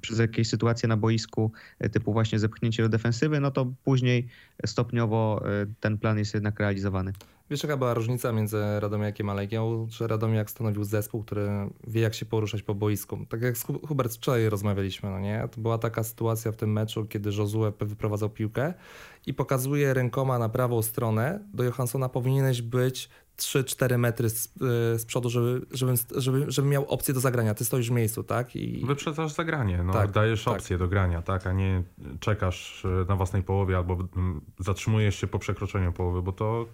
przez 0.00 0.18
jakieś 0.18 0.48
sytuacje 0.48 0.88
na 0.88 0.96
boisku, 0.96 1.52
e, 1.78 1.88
typu 1.88 2.12
właśnie 2.12 2.38
zepchnięcie 2.38 2.82
do 2.82 2.88
defensywy, 2.88 3.40
no 3.40 3.50
to 3.50 3.72
później 3.84 4.28
stopniowo 4.66 5.42
e, 5.62 5.66
ten 5.80 5.98
plan 5.98 6.18
jest 6.18 6.34
jednak 6.34 6.60
realizowany. 6.60 7.12
Wiesz, 7.50 7.62
jaka 7.62 7.76
była 7.76 7.94
różnica 7.94 8.32
między 8.32 8.56
Radomiakiem 8.80 9.30
a 9.30 9.34
Legią? 9.34 9.86
Że 9.90 10.06
Radomiak 10.06 10.50
stanowił 10.50 10.84
zespół, 10.84 11.22
który 11.22 11.48
wie, 11.86 12.00
jak 12.00 12.14
się 12.14 12.26
poruszać 12.26 12.62
po 12.62 12.74
boisku. 12.74 13.26
Tak 13.28 13.42
jak 13.42 13.58
z 13.58 13.62
Hu- 13.64 13.86
Hubert 13.86 14.14
wczoraj 14.14 14.48
rozmawialiśmy, 14.48 15.10
no 15.10 15.20
nie? 15.20 15.48
To 15.52 15.60
była 15.60 15.78
taka 15.78 16.02
sytuacja 16.02 16.52
w 16.52 16.56
tym 16.56 16.72
meczu, 16.72 17.04
kiedy 17.04 17.30
Josue 17.30 17.72
wyprowadzał 17.80 18.30
piłkę 18.30 18.74
i 19.26 19.34
pokazuje 19.34 19.94
rękoma 19.94 20.38
na 20.38 20.48
prawą 20.48 20.82
stronę. 20.82 21.40
Do 21.54 21.64
Johanssona 21.64 22.08
powinieneś 22.08 22.62
być 22.62 23.08
3-4 23.36 23.98
metry 23.98 24.30
z, 24.30 24.46
y, 24.46 24.98
z 24.98 25.04
przodu, 25.04 25.30
żeby, 25.30 25.66
żeby, 26.10 26.44
żeby, 26.48 26.68
miał 26.68 26.84
opcję 26.84 27.14
do 27.14 27.20
zagrania. 27.20 27.54
Ty 27.54 27.64
stoisz 27.64 27.88
w 27.88 27.92
miejscu, 27.92 28.22
tak? 28.22 28.56
I 28.56 28.86
Wyprzedzasz 28.86 29.32
zagranie, 29.32 29.82
no, 29.82 29.92
Tak, 29.92 30.10
dajesz 30.10 30.44
tak. 30.44 30.54
opcję 30.54 30.78
do 30.78 30.88
grania, 30.88 31.22
tak, 31.22 31.46
a 31.46 31.52
nie 31.52 31.82
czekasz 32.20 32.84
e, 32.84 33.04
na 33.08 33.16
własnej 33.16 33.42
połowie 33.42 33.76
albo 33.76 33.98
zatrzymujesz 34.58 35.16
się 35.20 35.26
po 35.26 35.38
przekroczeniu 35.38 35.92
połowy, 35.92 36.22
bo 36.22 36.32
to, 36.32 36.66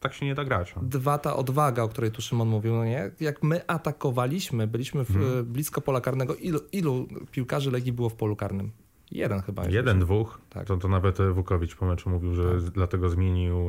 tak 0.00 0.14
się 0.14 0.26
nie 0.26 0.34
da 0.34 0.44
grać. 0.44 0.72
No. 0.76 0.82
Dwa, 0.84 1.18
ta 1.18 1.36
odwaga, 1.36 1.82
o 1.82 1.88
której 1.88 2.10
tu 2.10 2.22
Szymon 2.22 2.48
mówił, 2.48 2.74
no 2.74 2.84
nie? 2.84 3.10
Jak 3.20 3.42
my 3.42 3.66
atakowaliśmy, 3.66 4.66
byliśmy 4.66 5.04
w, 5.04 5.10
Mhm. 5.10 5.44
blisko 5.46 5.80
pola 5.80 6.00
karnego, 6.00 6.34
ilu, 6.34 6.60
ilu 6.72 7.08
piłkarzy 7.30 7.70
Legii 7.70 7.92
było 7.92 8.08
w 8.08 8.14
polu 8.14 8.36
karnym? 8.36 8.70
Jeden 9.12 9.42
chyba. 9.42 9.64
Jeden, 9.68 9.98
dwóch, 10.00 10.40
Tak. 10.50 10.66
to, 10.66 10.76
to 10.76 10.88
nawet 10.88 11.18
Wukowicz 11.32 11.76
po 11.76 11.86
meczu 11.86 12.10
mówił, 12.10 12.34
że 12.34 12.60
z- 12.60 12.70
dlatego 12.70 13.08
zmienił 13.08 13.68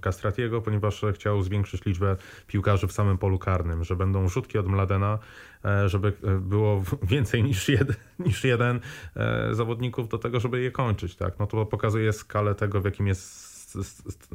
Castratiego, 0.00 0.60
ponieważ 0.62 1.04
chciał 1.14 1.42
zwiększyć 1.42 1.84
liczbę 1.84 2.16
piłkarzy 2.46 2.86
w 2.86 2.92
samym 2.92 3.18
polu 3.18 3.38
karnym, 3.38 3.84
że 3.84 3.96
będą 3.96 4.28
rzutki 4.28 4.58
od 4.58 4.68
Mladena, 4.68 5.18
e, 5.64 5.88
żeby 5.88 6.12
e, 6.24 6.38
było 6.40 6.82
więcej 7.02 7.42
niż 7.44 7.68
jeden, 7.68 7.96
niż 8.18 8.44
jeden 8.44 8.80
e, 9.16 9.54
zawodników 9.54 10.08
do 10.08 10.18
tego, 10.18 10.40
żeby 10.40 10.60
je 10.60 10.70
kończyć. 10.70 11.16
Tak? 11.16 11.38
No 11.38 11.46
to 11.46 11.66
pokazuje 11.66 12.12
skalę 12.12 12.54
tego, 12.54 12.80
w 12.80 12.84
jakim 12.84 13.06
jest 13.06 13.56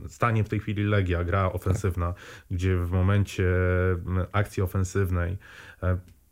stanie 0.07 0.43
w 0.43 0.49
tej 0.49 0.59
chwili 0.59 0.83
Legia, 0.83 1.23
gra 1.23 1.51
ofensywna, 1.51 2.13
gdzie 2.51 2.77
w 2.77 2.91
momencie 2.91 3.45
akcji 4.31 4.63
ofensywnej 4.63 5.37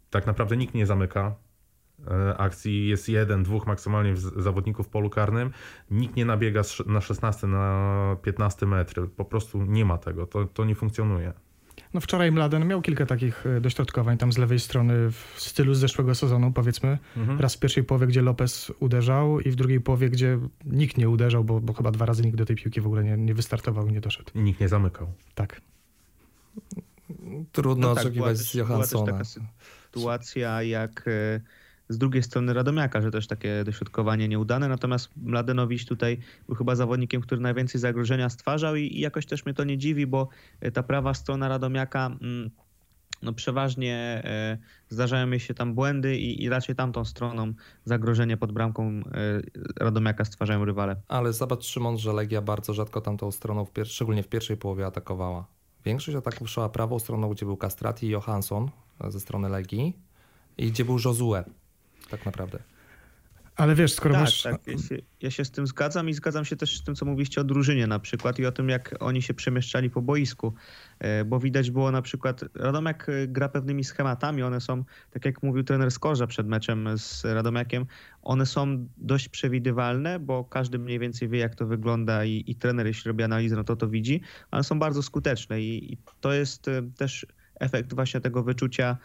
tak 0.09 0.27
naprawdę 0.27 0.57
nikt 0.57 0.73
nie 0.73 0.85
zamyka 0.85 1.35
akcji, 2.37 2.87
jest 2.87 3.09
jeden, 3.09 3.43
dwóch 3.43 3.67
maksymalnie 3.67 4.13
zawodników 4.17 4.87
w 4.87 4.89
polu 4.89 5.09
karnym, 5.09 5.51
nikt 5.91 6.15
nie 6.15 6.25
nabiega 6.25 6.61
na 6.85 7.01
16, 7.01 7.47
na 7.47 8.15
15 8.21 8.65
metry, 8.65 9.07
po 9.07 9.25
prostu 9.25 9.61
nie 9.65 9.85
ma 9.85 9.97
tego, 9.97 10.27
to, 10.27 10.45
to 10.45 10.65
nie 10.65 10.75
funkcjonuje. 10.75 11.33
No 11.93 12.01
wczoraj 12.01 12.31
Mladen 12.31 12.67
miał 12.67 12.81
kilka 12.81 13.05
takich 13.05 13.45
e, 13.45 13.61
dośrodkowań 13.61 14.17
tam 14.17 14.31
z 14.31 14.37
lewej 14.37 14.59
strony 14.59 15.11
w 15.11 15.33
stylu 15.37 15.73
z 15.73 15.77
zeszłego 15.79 16.15
sezonu, 16.15 16.51
powiedzmy. 16.51 16.97
Mhm. 17.17 17.39
Raz 17.39 17.55
w 17.55 17.59
pierwszej 17.59 17.83
połowie, 17.83 18.07
gdzie 18.07 18.21
Lopez 18.21 18.71
uderzał 18.79 19.39
i 19.39 19.51
w 19.51 19.55
drugiej 19.55 19.81
połowie, 19.81 20.09
gdzie 20.09 20.39
nikt 20.65 20.97
nie 20.97 21.09
uderzał, 21.09 21.43
bo, 21.43 21.59
bo 21.59 21.73
chyba 21.73 21.91
dwa 21.91 22.05
razy 22.05 22.23
nikt 22.23 22.37
do 22.37 22.45
tej 22.45 22.55
piłki 22.55 22.81
w 22.81 22.85
ogóle 22.85 23.03
nie, 23.03 23.17
nie 23.17 23.33
wystartował 23.33 23.87
i 23.87 23.91
nie 23.93 24.01
doszedł. 24.01 24.31
I 24.35 24.39
nikt 24.39 24.59
nie 24.59 24.67
zamykał. 24.69 25.07
Tak. 25.35 25.61
Trudno 27.51 27.87
No 27.87 27.95
tak, 27.95 28.03
oczekiwać 28.03 28.23
była 28.23 28.35
z 28.35 28.37
też- 28.51 28.55
była 28.55 28.67
też 28.67 28.91
Johanssona. 28.91 29.11
taka 29.11 29.23
sytuacja 29.23 30.63
jak 30.63 31.05
e, 31.07 31.41
z 31.89 31.97
drugiej 31.97 32.23
strony 32.23 32.53
Radomiaka, 32.53 33.01
że 33.01 33.11
też 33.11 33.27
takie 33.27 33.63
dośrodkowanie 33.63 34.27
nieudane, 34.27 34.67
natomiast 34.67 35.09
Mladenowicz 35.17 35.85
tutaj 35.85 36.19
był 36.47 36.55
chyba 36.55 36.75
zawodnikiem, 36.75 37.21
który 37.21 37.41
najwięcej 37.41 37.81
zagrożenia 37.81 38.29
stwarzał 38.29 38.75
i, 38.75 38.81
i 38.81 38.99
jakoś 38.99 39.25
też 39.25 39.45
mnie 39.45 39.53
to 39.53 39.63
nie 39.63 39.77
dziwi, 39.77 40.07
bo 40.07 40.27
e, 40.61 40.71
ta 40.71 40.83
prawa 40.83 41.13
strona 41.13 41.47
Radomiaka 41.47 42.17
mm, 42.21 42.49
no 43.21 43.33
przeważnie 43.33 43.95
e, 44.25 44.57
zdarzają 44.89 45.37
się 45.37 45.53
tam 45.53 45.73
błędy 45.73 46.17
i, 46.17 46.43
i 46.43 46.49
raczej 46.49 46.75
tamtą 46.75 47.05
stroną 47.05 47.53
zagrożenie 47.85 48.37
pod 48.37 48.51
bramką 48.51 48.89
e, 48.89 49.01
Radomiaka 49.79 50.25
stwarzają 50.25 50.65
rywale. 50.65 50.95
Ale 51.07 51.33
zobacz 51.33 51.63
Szymon, 51.63 51.97
że 51.97 52.13
Legia 52.13 52.41
bardzo 52.41 52.73
rzadko 52.73 53.01
tamtą 53.01 53.31
stroną, 53.31 53.65
w 53.65 53.71
szczególnie 53.85 54.23
w 54.23 54.27
pierwszej 54.27 54.57
połowie 54.57 54.85
atakowała. 54.85 55.45
Większość 55.85 56.17
ataków 56.17 56.49
szła 56.49 56.69
prawą 56.69 56.99
stroną, 56.99 57.29
gdzie 57.29 57.45
był 57.45 57.57
Castrati 57.57 58.07
i 58.07 58.09
Johansson 58.09 58.69
ze 59.07 59.19
strony 59.19 59.49
Legii 59.49 59.93
i 60.57 60.71
gdzie 60.71 60.85
był 60.85 60.97
Josue 61.05 61.43
tak 62.11 62.25
naprawdę. 62.25 62.59
Ale 63.55 63.75
wiesz, 63.75 63.93
skoro 63.93 64.13
Tak, 64.13 64.23
masz... 64.23 64.41
tak. 64.43 64.67
Ja 64.67 64.77
się, 64.77 64.97
ja 65.21 65.31
się 65.31 65.45
z 65.45 65.51
tym 65.51 65.67
zgadzam 65.67 66.09
i 66.09 66.13
zgadzam 66.13 66.45
się 66.45 66.55
też 66.55 66.77
z 66.77 66.83
tym, 66.83 66.95
co 66.95 67.05
mówiliście 67.05 67.41
o 67.41 67.43
drużynie 67.43 67.87
na 67.87 67.99
przykład 67.99 68.39
i 68.39 68.45
o 68.45 68.51
tym, 68.51 68.69
jak 68.69 68.95
oni 68.99 69.21
się 69.21 69.33
przemieszczali 69.33 69.89
po 69.89 70.01
boisku, 70.01 70.53
E, 70.99 71.25
bo 71.25 71.39
widać 71.39 71.71
było 71.71 71.91
na 71.91 72.01
przykład, 72.01 72.45
Radomiak 72.55 73.09
e, 73.09 73.27
gra 73.27 73.49
pewnymi 73.49 73.83
schematami, 73.83 74.43
one 74.43 74.61
są, 74.61 74.83
tak 75.11 75.25
jak 75.25 75.43
mówił 75.43 75.63
trener 75.63 75.91
Skorża 75.91 76.27
przed 76.27 76.47
meczem 76.47 76.97
z 76.97 77.25
Radomiakiem, 77.25 77.85
one 78.21 78.45
są 78.45 78.87
dość 78.97 79.29
przewidywalne, 79.29 80.19
bo 80.19 80.43
każdy 80.43 80.79
mniej 80.79 80.99
więcej 80.99 81.29
wie, 81.29 81.39
jak 81.39 81.55
to 81.55 81.65
wygląda 81.65 82.25
i, 82.25 82.43
i 82.47 82.55
trener, 82.55 82.87
jeśli 82.87 83.09
robi 83.09 83.23
analizę, 83.23 83.55
no 83.55 83.63
to 83.63 83.75
to 83.75 83.87
widzi, 83.87 84.21
ale 84.51 84.63
są 84.63 84.79
bardzo 84.79 85.03
skuteczne 85.03 85.61
i, 85.61 85.93
i 85.93 85.97
to 86.21 86.33
jest 86.33 86.67
e, 86.67 86.81
też 86.97 87.25
efekt 87.59 87.93
właśnie 87.93 88.21
tego 88.21 88.43
wyczucia 88.43 88.97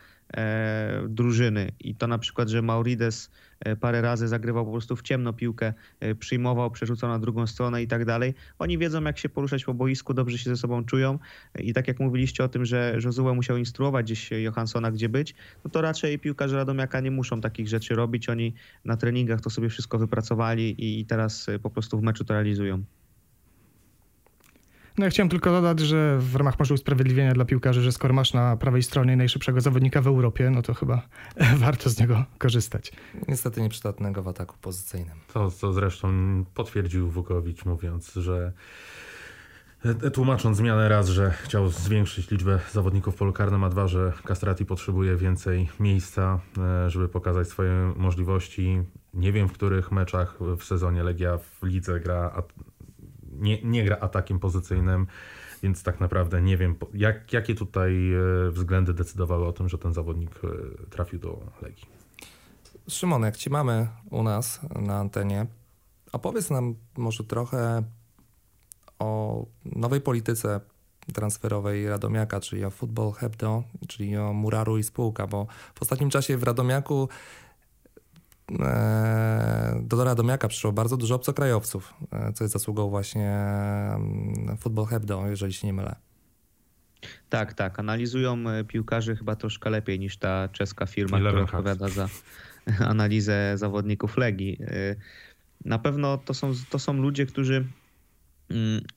drużyny. 1.08 1.72
I 1.80 1.94
to 1.94 2.06
na 2.06 2.18
przykład, 2.18 2.48
że 2.48 2.62
Maurides 2.62 3.30
e, 3.60 3.76
parę 3.76 4.02
razy 4.02 4.28
zagrywał 4.28 4.64
po 4.64 4.70
prostu 4.70 4.96
w 4.96 5.02
ciemno 5.02 5.32
piłkę, 5.32 5.72
e, 6.00 6.14
przyjmował, 6.14 6.70
przerzucał 6.70 7.10
na 7.10 7.18
drugą 7.18 7.46
stronę 7.46 7.82
i 7.82 7.86
tak 7.86 8.04
dalej. 8.04 8.34
Oni 8.58 8.78
wiedzą, 8.78 9.02
jak 9.02 9.18
się 9.18 9.28
poruszać 9.28 9.64
po 9.64 9.74
boisku, 9.74 10.14
dobrze 10.14 10.38
się 10.38 10.50
ze 10.50 10.56
sobą 10.56 10.84
czują. 10.84 11.18
I 11.58 11.72
tak 11.72 11.88
jak 11.88 12.00
mówiliście 12.00 12.44
o 12.44 12.48
tym, 12.48 12.64
że 12.64 12.98
Josue 13.04 13.34
musiał 13.34 13.56
instruować 13.56 14.06
gdzieś 14.06 14.30
Johanssona, 14.30 14.90
gdzie 14.90 15.08
być, 15.08 15.34
no 15.64 15.70
to 15.70 15.80
raczej 15.80 16.18
piłkarze 16.18 16.56
Radomiaka 16.56 17.00
nie 17.00 17.10
muszą 17.10 17.40
takich 17.40 17.68
rzeczy 17.68 17.94
robić. 17.94 18.28
Oni 18.28 18.54
na 18.84 18.96
treningach 18.96 19.40
to 19.40 19.50
sobie 19.50 19.68
wszystko 19.68 19.98
wypracowali 19.98 20.74
i, 20.78 21.06
teraz 21.06 21.48
e, 21.48 21.58
po 21.58 21.70
prostu 21.70 21.98
w 21.98 22.02
meczu 22.02 22.24
to 22.24 22.34
realizują. 22.34 22.84
No 24.98 25.04
ja 25.04 25.10
chciałem 25.10 25.28
tylko 25.28 25.50
dodać, 25.50 25.80
że 25.80 26.18
w 26.18 26.36
ramach 26.36 26.58
może 26.58 26.74
usprawiedliwienia 26.74 27.32
dla 27.34 27.44
piłkarzy, 27.44 27.82
że 27.82 27.92
skoro 27.92 28.14
masz 28.14 28.32
na 28.34 28.56
prawej 28.56 28.82
stronie 28.82 29.16
najszybszego 29.16 29.60
zawodnika 29.60 30.00
w 30.00 30.06
Europie, 30.06 30.50
no 30.50 30.62
to 30.62 30.74
chyba 30.74 31.08
warto 31.56 31.90
z 31.90 32.00
niego 32.00 32.24
korzystać. 32.38 32.92
Niestety 33.28 33.60
nieprzydatnego 33.62 34.22
w 34.22 34.28
ataku 34.28 34.56
pozycyjnym. 34.60 35.18
To, 35.32 35.50
co 35.50 35.72
zresztą 35.72 36.08
potwierdził 36.54 37.10
Wukowicz, 37.10 37.64
mówiąc, 37.64 38.12
że 38.14 38.52
e, 39.84 40.10
tłumacząc 40.10 40.56
zmianę 40.56 40.88
raz, 40.88 41.08
że 41.08 41.30
chciał 41.30 41.68
zwiększyć 41.68 42.30
liczbę 42.30 42.60
zawodników 42.72 43.14
w 43.14 43.18
polu 43.18 43.32
karnym, 43.32 43.64
a 43.64 43.68
dwa, 43.68 43.88
że 43.88 44.12
Castrati 44.24 44.66
potrzebuje 44.66 45.16
więcej 45.16 45.68
miejsca, 45.80 46.40
e, 46.58 46.90
żeby 46.90 47.08
pokazać 47.08 47.48
swoje 47.48 47.92
możliwości. 47.96 48.82
Nie 49.14 49.32
wiem, 49.32 49.48
w 49.48 49.52
których 49.52 49.92
meczach 49.92 50.38
w 50.58 50.64
sezonie 50.64 51.02
Legia 51.02 51.38
w 51.38 51.62
lidze 51.62 52.00
gra, 52.00 52.42
nie, 53.38 53.62
nie 53.62 53.84
gra 53.84 53.96
atakiem 54.00 54.38
pozycyjnym, 54.38 55.06
więc 55.62 55.82
tak 55.82 56.00
naprawdę 56.00 56.42
nie 56.42 56.56
wiem, 56.56 56.76
jak, 56.94 57.32
jakie 57.32 57.54
tutaj 57.54 58.12
e, 58.12 58.50
względy 58.50 58.94
decydowały 58.94 59.46
o 59.46 59.52
tym, 59.52 59.68
że 59.68 59.78
ten 59.78 59.92
zawodnik 59.92 60.30
e, 60.44 60.88
trafił 60.90 61.18
do 61.18 61.40
Legii. 61.62 61.86
Szymon, 62.88 63.22
jak 63.22 63.36
ci 63.36 63.50
mamy 63.50 63.88
u 64.10 64.22
nas 64.22 64.60
na 64.80 64.96
antenie, 64.96 65.46
opowiedz 66.12 66.50
nam 66.50 66.74
może 66.96 67.24
trochę 67.24 67.82
o 68.98 69.46
nowej 69.64 70.00
polityce 70.00 70.60
transferowej 71.12 71.88
Radomiaka, 71.88 72.40
czyli 72.40 72.64
o 72.64 72.70
Football 72.70 73.12
Hebdo, 73.12 73.62
czyli 73.88 74.16
o 74.16 74.32
Muraru 74.32 74.78
i 74.78 74.82
spółka, 74.82 75.26
bo 75.26 75.46
w 75.74 75.82
ostatnim 75.82 76.10
czasie 76.10 76.36
w 76.36 76.42
Radomiaku 76.42 77.08
do 79.82 80.04
Radomiaka 80.04 80.48
przyszło 80.48 80.72
bardzo 80.72 80.96
dużo 80.96 81.14
obcokrajowców, 81.14 81.94
e, 82.12 82.32
co 82.32 82.44
jest 82.44 82.52
zasługą 82.52 82.88
właśnie 82.90 83.30
mm, 83.30 84.56
Football 84.56 84.86
Hebdo, 84.86 85.26
jeżeli 85.26 85.52
się 85.52 85.66
nie 85.66 85.72
mylę. 85.72 85.96
Tak, 87.28 87.54
tak. 87.54 87.78
Analizują 87.80 88.50
e, 88.50 88.64
piłkarzy 88.64 89.16
chyba 89.16 89.36
troszkę 89.36 89.70
lepiej 89.70 89.98
niż 89.98 90.16
ta 90.16 90.48
czeska 90.48 90.86
firma, 90.86 91.18
która 91.18 91.32
Hats. 91.32 91.44
odpowiada 91.44 91.88
za 91.88 92.08
analizę 92.92 93.52
zawodników 93.58 94.16
Legii. 94.16 94.58
E, 94.60 94.96
Na 95.64 95.78
pewno 95.78 96.18
to 96.18 96.34
są, 96.34 96.52
to 96.70 96.78
są 96.78 96.92
ludzie, 96.92 97.26
którzy 97.26 97.64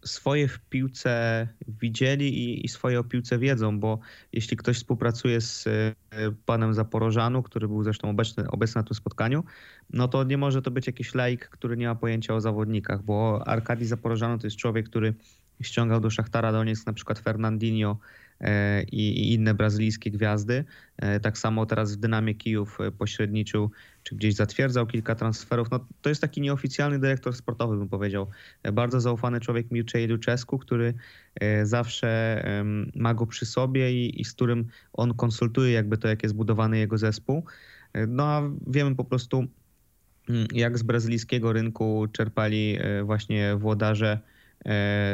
swoje 0.05 0.47
w 0.47 0.59
piłce 0.59 1.47
widzieli 1.67 2.43
i, 2.43 2.65
i 2.65 2.69
swoje 2.69 2.99
o 2.99 3.03
piłce 3.03 3.39
wiedzą, 3.39 3.79
bo 3.79 3.99
jeśli 4.33 4.57
ktoś 4.57 4.77
współpracuje 4.77 5.41
z 5.41 5.67
e, 5.67 5.93
panem 6.45 6.73
Zaporożanu, 6.73 7.43
który 7.43 7.67
był 7.67 7.83
zresztą 7.83 8.09
obecny, 8.09 8.47
obecny 8.47 8.79
na 8.79 8.83
tym 8.83 8.95
spotkaniu, 8.95 9.43
no 9.93 10.07
to 10.07 10.23
nie 10.23 10.37
może 10.37 10.61
to 10.61 10.71
być 10.71 10.87
jakiś 10.87 11.15
laik, 11.15 11.49
który 11.49 11.77
nie 11.77 11.87
ma 11.87 11.95
pojęcia 11.95 12.35
o 12.35 12.41
zawodnikach, 12.41 13.03
bo 13.03 13.47
Arkadii 13.47 13.85
Zaporożano 13.85 14.37
to 14.37 14.47
jest 14.47 14.57
człowiek, 14.57 14.89
który 14.89 15.13
ściągał 15.61 15.99
do 15.99 16.09
Szachtara 16.09 16.51
Donieck 16.51 16.85
na 16.85 16.93
przykład 16.93 17.19
Fernandinho 17.19 17.97
i, 18.91 19.09
i 19.09 19.33
inne 19.33 19.53
brazylijskie 19.53 20.11
gwiazdy. 20.11 20.65
E, 20.97 21.19
Tak 21.19 21.37
samo 21.37 21.65
teraz 21.65 21.95
w 21.95 21.99
Dynamie 21.99 22.35
Kijów 22.35 22.77
e, 22.81 22.91
pośredniczył, 22.91 23.71
czy 24.03 24.15
gdzieś 24.15 24.35
zatwierdzał 24.35 24.87
kilka 24.87 25.15
transferów. 25.15 25.71
No, 25.71 25.85
to 26.01 26.09
jest 26.09 26.21
taki 26.21 26.41
nieoficjalny 26.41 26.99
dyrektor 26.99 27.35
sportowy, 27.35 27.77
bym 27.77 27.89
powiedział. 27.89 28.27
E, 28.63 28.71
Bardzo 28.71 29.01
zaufany 29.01 29.39
człowiek 29.39 29.71
Mirczej 29.71 30.07
Luczesku, 30.07 30.57
który 30.57 30.93
e, 31.35 31.65
zawsze 31.65 32.07
ma 32.95 33.13
go 33.13 33.27
przy 33.27 33.45
sobie 33.45 33.93
i, 33.93 34.21
i 34.21 34.25
z 34.25 34.33
którym 34.33 34.67
on 34.93 35.13
konsultuje 35.13 35.71
jakby 35.71 35.97
to, 35.97 36.07
jak 36.07 36.23
jest 36.23 36.35
budowany 36.35 36.77
jego 36.77 36.97
zespół. 36.97 37.43
E, 37.93 38.07
No 38.07 38.23
a 38.23 38.49
wiemy 38.67 38.95
po 38.95 39.03
prostu, 39.03 39.47
mm, 40.29 40.47
jak 40.53 40.77
z 40.77 40.83
brazylijskiego 40.83 41.53
rynku 41.53 42.07
czerpali 42.11 42.77
e, 42.79 43.03
właśnie 43.03 43.55
włodarze 43.55 44.11
e, 44.11 44.36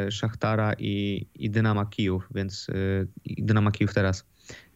Szachtara 0.09 0.73
i, 0.77 1.25
i 1.35 1.49
Dynama 1.49 1.85
Kijów, 1.85 2.29
więc 2.35 2.67
e, 2.69 2.73
i 3.25 3.43
Dynama 3.43 3.71
Kijów 3.71 3.93
teraz. 3.93 4.25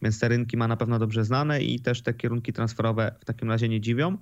Więc 0.02 0.20
te 0.20 0.28
rynki 0.28 0.56
ma 0.56 0.68
na 0.68 0.76
pewno 0.76 0.98
dobrze 0.98 1.24
znane 1.24 1.62
i 1.62 1.80
też 1.80 2.02
te 2.02 2.14
kierunki 2.14 2.52
transferowe 2.52 3.14
w 3.20 3.24
takim 3.24 3.50
razie 3.50 3.68
nie 3.68 3.80
dziwią. 3.80 4.18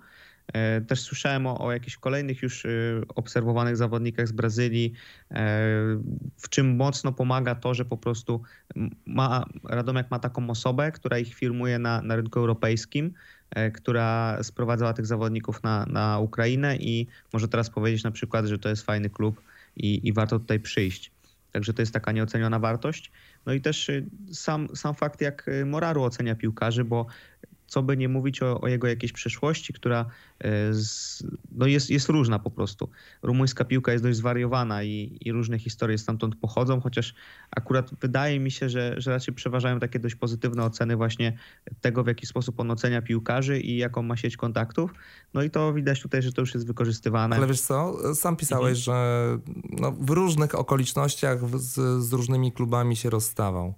E, 0.53 0.81
Też 0.81 1.01
słyszałem 1.01 1.47
o, 1.47 1.59
o 1.59 1.73
jakichś 1.73 1.97
kolejnych 1.97 2.43
już 2.43 2.67
e, 2.67 2.69
obserwowanych 3.15 3.77
zawodnikach 3.77 4.29
z 4.29 4.33
Brazylii, 4.33 4.93
e, 5.31 5.35
w 6.37 6.49
czym 6.51 6.77
mocno 6.77 7.13
pomaga 7.13 7.55
to, 7.55 7.75
że 7.75 7.85
po 7.85 7.97
prostu 7.97 8.43
ma, 9.07 9.45
Radomiak 9.65 10.11
ma 10.11 10.19
taką 10.19 10.51
osobę, 10.51 10.93
która 10.93 11.19
ich 11.19 11.35
firmuje 11.35 11.79
na, 11.79 12.03
na 12.03 12.17
rynku 12.17 12.39
europejskim, 12.39 13.15
e, 13.51 13.71
która 13.71 14.39
sprowadzała 14.43 14.93
tych 14.93 15.07
zawodników 15.07 15.63
na, 15.63 15.87
na 15.87 16.19
Ukrainę 16.19 16.77
i 16.77 17.07
może 17.33 17.49
teraz 17.49 17.71
powiedzieć 17.71 18.05
na 18.05 18.11
przykład, 18.11 18.47
że 18.47 18.59
to 18.59 18.69
jest 18.69 18.83
fajny 18.83 19.11
klub 19.11 19.41
i, 19.77 20.09
i 20.09 20.13
warto 20.13 20.39
tutaj 20.39 20.61
przyjść. 20.61 21.13
Także 21.53 21.73
to 21.73 21.83
jest 21.83 21.93
taka 21.93 22.13
nieoceniona 22.13 22.59
wartość. 22.59 23.13
No 23.47 23.53
i 23.53 23.61
też 23.61 23.89
y, 23.89 24.07
sam, 24.33 24.69
sam 24.77 24.95
fakt, 24.95 25.21
jak 25.21 25.49
y, 25.49 25.67
Moraru 25.67 26.03
ocenia 26.03 26.35
piłkarzy, 26.35 26.85
bo 26.85 27.07
co 27.67 27.83
by 27.83 27.97
nie 27.97 28.09
mówić 28.09 28.43
o, 28.43 28.61
o 28.61 28.69
jego 28.69 28.87
jakiejś 28.87 29.13
przeszłości, 29.13 29.73
która 29.73 30.07
y, 30.45 30.49
z, 30.75 31.23
no 31.53 31.67
jest, 31.67 31.91
jest 31.91 32.09
różna 32.09 32.39
po 32.39 32.51
prostu. 32.51 32.91
Rumuńska 33.23 33.65
piłka 33.65 33.93
jest 33.93 34.05
dość 34.05 34.19
zwariowana 34.19 34.83
i, 34.83 35.19
i 35.21 35.33
różne 35.33 35.59
historie 35.59 35.99
stamtąd 35.99 36.37
pochodzą, 36.37 36.81
chociaż 36.81 37.15
akurat 37.51 37.91
wydaje 38.01 38.41
mi 38.41 38.51
się, 38.51 38.69
że, 38.69 38.95
że 38.99 39.11
raczej 39.11 39.35
przeważają 39.35 39.81
takie 39.81 39.99
dość 39.99 40.15
pozytywne 40.15 40.65
oceny 40.65 40.97
właśnie 40.97 41.39
tego, 41.81 42.05
w 42.05 42.07
jaki 42.07 42.27
sposób 42.27 42.61
on 42.61 42.71
ocenia 42.71 43.03
piłkarzy 43.03 43.61
i 43.61 43.77
jaką 43.77 44.03
ma 44.03 44.17
sieć 44.17 44.37
kontaktów. 44.37 44.91
No 45.35 45.43
i 45.43 45.51
to 45.51 45.73
widać 45.73 46.03
tutaj, 46.03 46.23
że 46.23 46.33
to 46.33 46.41
już 46.41 46.55
jest 46.55 46.67
wykorzystywane. 46.67 47.37
Ale 47.37 47.47
wiesz 47.47 47.61
co, 47.61 47.97
sam 48.15 48.37
pisałeś, 48.37 48.79
że 48.79 49.39
no, 49.71 49.93
w 49.93 50.11
różnych 50.11 50.55
okolicznościach 50.55 51.61
z, 51.61 52.03
z 52.05 52.13
różnymi 52.13 52.53
klubami 52.53 52.97
się 52.97 53.11
rozstawał. 53.11 53.75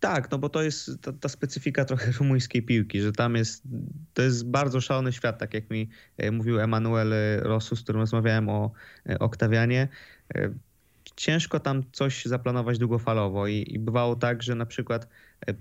Tak, 0.00 0.30
no 0.30 0.38
bo 0.38 0.48
to 0.48 0.62
jest 0.62 0.90
ta, 1.02 1.12
ta 1.12 1.28
specyfika 1.28 1.84
trochę 1.84 2.12
rumuńskiej 2.18 2.62
piłki, 2.62 3.00
że 3.00 3.12
tam 3.12 3.34
jest, 3.34 3.62
to 4.14 4.22
jest 4.22 4.50
bardzo 4.50 4.80
szalony 4.80 5.12
świat, 5.12 5.38
tak 5.38 5.54
jak 5.54 5.70
mi 5.70 5.88
e, 6.16 6.30
mówił 6.30 6.60
Emanuel 6.60 7.12
Rosu, 7.42 7.76
z 7.76 7.82
którym 7.82 8.00
rozmawiałem 8.00 8.48
o 8.48 8.72
e, 9.08 9.18
Oktawianie. 9.18 9.88
E, 10.34 10.50
ciężko 11.16 11.60
tam 11.60 11.82
coś 11.92 12.24
zaplanować 12.24 12.78
długofalowo 12.78 13.46
i, 13.46 13.64
i 13.68 13.78
bywało 13.78 14.16
tak, 14.16 14.42
że 14.42 14.54
na 14.54 14.66
przykład 14.66 15.04
e, 15.04 15.08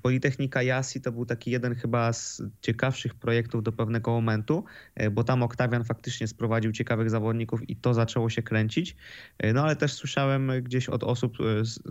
Politechnika 0.02 0.64
Jasi 0.64 1.02
to 1.02 1.12
był 1.12 1.26
taki 1.26 1.52
jeden 1.52 1.76
chyba 1.76 2.14
z 2.14 2.42
ciekawszych 2.62 3.16
projektów 3.16 3.64
do 3.64 3.72
pewnego 3.72 4.12
momentu, 4.12 4.64
e, 4.96 5.12
bo 5.12 5.24
tam 5.24 5.44
Oktawian 5.44 5.84
faktycznie 5.84 6.28
sprowadził 6.28 6.72
ciekawych 6.72 7.10
zawodników 7.10 7.70
i 7.70 7.76
to 7.76 7.94
zaczęło 7.94 8.30
się 8.30 8.42
kręcić. 8.44 8.96
E, 9.38 9.54
no 9.54 9.64
ale 9.64 9.76
też 9.76 9.94
słyszałem 9.94 10.52
gdzieś 10.62 10.90
od 10.90 11.04
osób, 11.04 11.38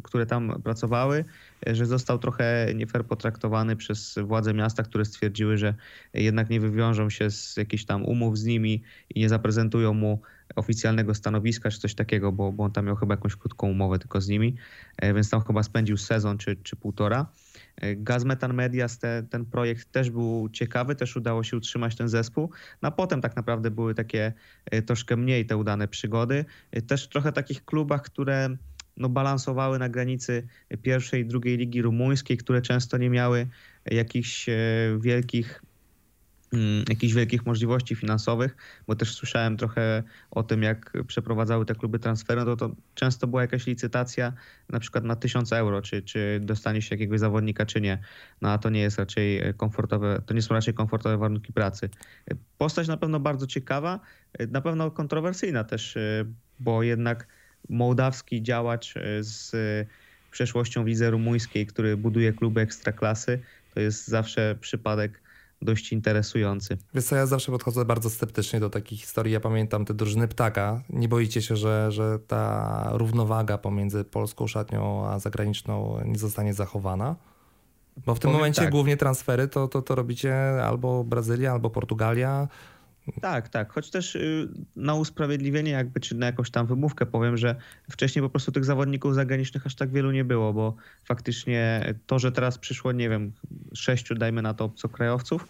które 0.02 0.26
tam 0.26 0.62
pracowały, 0.62 1.24
że 1.66 1.86
został 1.86 2.18
trochę 2.18 2.72
nie 2.74 2.86
fair 2.86 3.04
potraktowany 3.04 3.76
przez 3.76 4.18
władze 4.22 4.54
miasta, 4.54 4.82
które 4.82 5.04
stwierdziły, 5.04 5.58
że 5.58 5.74
jednak 6.14 6.50
nie 6.50 6.60
wywiążą 6.60 7.10
się 7.10 7.30
z 7.30 7.56
jakichś 7.56 7.84
tam 7.84 8.04
umów 8.04 8.38
z 8.38 8.44
nimi 8.44 8.82
i 9.14 9.20
nie 9.20 9.28
zaprezentują 9.28 9.94
mu 9.94 10.20
oficjalnego 10.56 11.14
stanowiska 11.14 11.70
czy 11.70 11.78
coś 11.78 11.94
takiego, 11.94 12.32
bo, 12.32 12.52
bo 12.52 12.64
on 12.64 12.72
tam 12.72 12.86
miał 12.86 12.96
chyba 12.96 13.14
jakąś 13.14 13.36
krótką 13.36 13.70
umowę 13.70 13.98
tylko 13.98 14.20
z 14.20 14.28
nimi, 14.28 14.56
e, 14.96 15.14
więc 15.14 15.30
tam 15.30 15.40
chyba 15.40 15.62
spędził 15.62 15.96
sezon 15.96 16.38
czy, 16.38 16.56
czy 16.56 16.76
półtora. 16.76 17.26
E, 17.80 17.96
Gaz 17.96 18.24
Metan 18.24 18.54
Medias, 18.54 18.98
te, 18.98 19.22
ten 19.30 19.44
projekt 19.44 19.92
też 19.92 20.10
był 20.10 20.48
ciekawy, 20.52 20.94
też 20.94 21.16
udało 21.16 21.44
się 21.44 21.56
utrzymać 21.56 21.96
ten 21.96 22.08
zespół. 22.08 22.50
No 22.82 22.88
a 22.88 22.90
potem 22.90 23.20
tak 23.20 23.36
naprawdę 23.36 23.70
były 23.70 23.94
takie 23.94 24.32
e, 24.66 24.82
troszkę 24.82 25.16
mniej 25.16 25.46
te 25.46 25.56
udane 25.56 25.88
przygody. 25.88 26.44
Też 26.86 27.04
w 27.04 27.08
trochę 27.08 27.32
takich 27.32 27.64
klubach, 27.64 28.02
które 28.02 28.56
no, 28.96 29.08
balansowały 29.08 29.78
na 29.78 29.88
granicy 29.88 30.46
pierwszej 30.82 31.22
i 31.22 31.26
drugiej 31.26 31.56
ligi 31.56 31.82
rumuńskiej, 31.82 32.36
które 32.36 32.62
często 32.62 32.98
nie 32.98 33.10
miały 33.10 33.46
jakichś 33.90 34.46
wielkich 35.00 35.62
jakichś 36.88 37.14
wielkich 37.14 37.46
możliwości 37.46 37.94
finansowych, 37.94 38.56
bo 38.86 38.94
też 38.94 39.14
słyszałem 39.14 39.56
trochę 39.56 40.02
o 40.30 40.42
tym, 40.42 40.62
jak 40.62 40.92
przeprowadzały 41.06 41.66
te 41.66 41.74
kluby 41.74 41.98
transfery, 41.98 42.44
no 42.44 42.56
to, 42.56 42.68
to 42.68 42.74
często 42.94 43.26
była 43.26 43.42
jakaś 43.42 43.66
licytacja 43.66 44.32
na 44.68 44.80
przykład 44.80 45.04
na 45.04 45.16
1000 45.16 45.52
euro, 45.52 45.82
czy, 45.82 46.02
czy 46.02 46.40
dostanie 46.42 46.82
się 46.82 46.94
jakiegoś 46.94 47.20
zawodnika, 47.20 47.66
czy 47.66 47.80
nie. 47.80 47.98
No 48.40 48.50
a 48.50 48.58
to 48.58 48.70
nie 48.70 48.80
jest 48.80 48.98
raczej 48.98 49.42
komfortowe, 49.56 50.22
to 50.26 50.34
nie 50.34 50.42
są 50.42 50.54
raczej 50.54 50.74
komfortowe 50.74 51.18
warunki 51.18 51.52
pracy. 51.52 51.90
Postać 52.58 52.88
na 52.88 52.96
pewno 52.96 53.20
bardzo 53.20 53.46
ciekawa, 53.46 54.00
na 54.50 54.60
pewno 54.60 54.90
kontrowersyjna 54.90 55.64
też, 55.64 55.98
bo 56.60 56.82
jednak 56.82 57.26
mołdawski 57.68 58.42
działacz 58.42 58.94
z 59.20 59.52
przeszłością 60.30 60.84
w 60.84 60.88
rumuńskiej, 61.10 61.66
który 61.66 61.96
buduje 61.96 62.32
kluby 62.32 62.60
ekstraklasy, 62.60 63.40
to 63.74 63.80
jest 63.80 64.08
zawsze 64.08 64.56
przypadek 64.60 65.22
dość 65.62 65.92
interesujący. 65.92 66.78
Wiesz 66.94 67.04
co, 67.04 67.16
ja 67.16 67.26
zawsze 67.26 67.52
podchodzę 67.52 67.84
bardzo 67.84 68.10
sceptycznie 68.10 68.60
do 68.60 68.70
takich 68.70 69.00
historii. 69.00 69.32
Ja 69.32 69.40
pamiętam 69.40 69.84
te 69.84 69.94
drużyny 69.94 70.28
Ptaka. 70.28 70.82
Nie 70.90 71.08
boicie 71.08 71.42
się, 71.42 71.56
że, 71.56 71.92
że 71.92 72.18
ta 72.18 72.88
równowaga 72.92 73.58
pomiędzy 73.58 74.04
polską 74.04 74.46
szatnią 74.46 75.06
a 75.08 75.18
zagraniczną 75.18 76.00
nie 76.04 76.18
zostanie 76.18 76.54
zachowana? 76.54 77.16
Bo 78.06 78.14
w 78.14 78.18
tym 78.18 78.28
Powiem 78.28 78.40
momencie 78.40 78.62
tak. 78.62 78.70
głównie 78.70 78.96
transfery 78.96 79.48
to, 79.48 79.68
to, 79.68 79.82
to 79.82 79.94
robicie 79.94 80.64
albo 80.64 81.04
Brazylia, 81.04 81.52
albo 81.52 81.70
Portugalia. 81.70 82.48
Tak, 83.20 83.48
tak. 83.48 83.72
Choć 83.72 83.90
też 83.90 84.14
y, 84.14 84.48
na 84.76 84.94
usprawiedliwienie, 84.94 85.70
jakby, 85.70 86.00
czy 86.00 86.14
na 86.14 86.26
jakąś 86.26 86.50
tam 86.50 86.66
wymówkę 86.66 87.06
powiem, 87.06 87.36
że 87.36 87.56
wcześniej 87.90 88.22
po 88.22 88.30
prostu 88.30 88.52
tych 88.52 88.64
zawodników 88.64 89.14
zagranicznych 89.14 89.66
aż 89.66 89.74
tak 89.74 89.90
wielu 89.90 90.10
nie 90.10 90.24
było, 90.24 90.52
bo 90.52 90.76
faktycznie 91.04 91.94
to, 92.06 92.18
że 92.18 92.32
teraz 92.32 92.58
przyszło, 92.58 92.92
nie 92.92 93.08
wiem, 93.08 93.32
sześciu, 93.74 94.14
dajmy 94.14 94.42
na 94.42 94.54
to 94.54 94.64
obcokrajowców, 94.64 95.48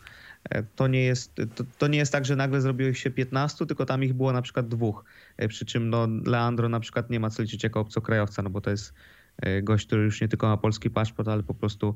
e, 0.51 0.63
to 0.63 0.89
nie 0.89 1.05
jest, 1.05 1.35
to, 1.55 1.65
to, 1.79 1.89
nie 1.89 1.99
jest 1.99 2.13
tak, 2.13 2.25
że 2.25 2.37
nagle 2.37 2.61
zrobiło 2.61 2.91
ich 2.91 2.99
się 2.99 3.11
15, 3.11 3.67
tylko 3.67 3.87
tam 3.87 4.05
ich 4.05 4.15
było 4.15 4.33
na 4.33 4.43
przykład 4.43 4.69
dwóch. 4.69 5.05
E, 5.37 5.49
przy 5.49 5.67
czym 5.67 5.91
no, 5.91 6.09
Leandro 6.27 6.69
na 6.69 6.81
przykład 6.81 7.11
nie 7.11 7.21
ma 7.21 7.31
co 7.31 7.43
liczyć 7.43 7.65
jako 7.65 7.81
obcokrajowca, 7.81 8.43
no 8.43 8.51
bo 8.51 8.61
to 8.61 8.71
jest 8.71 8.95
e, 9.37 9.63
gość, 9.63 9.87
który 9.87 10.03
już 10.03 10.21
nie 10.21 10.29
tylko 10.29 10.49
ma 10.49 10.57
polski 10.57 10.91
paszport, 10.91 11.29
ale 11.29 11.43
po 11.43 11.55
prostu 11.55 11.95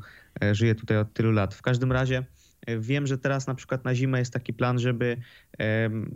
żyje 0.53 0.75
tutaj 0.75 0.98
od 0.98 1.12
tylu 1.12 1.33
lat. 1.33 1.55
W 1.55 1.62
każdym 1.62 1.92
razie 1.92 2.25
Wiem, 2.79 3.07
że 3.07 3.18
teraz 3.18 3.46
na 3.46 3.55
przykład 3.55 3.85
na 3.85 3.94
zimę 3.94 4.18
jest 4.18 4.33
taki 4.33 4.53
plan, 4.53 4.79
żeby 4.79 5.16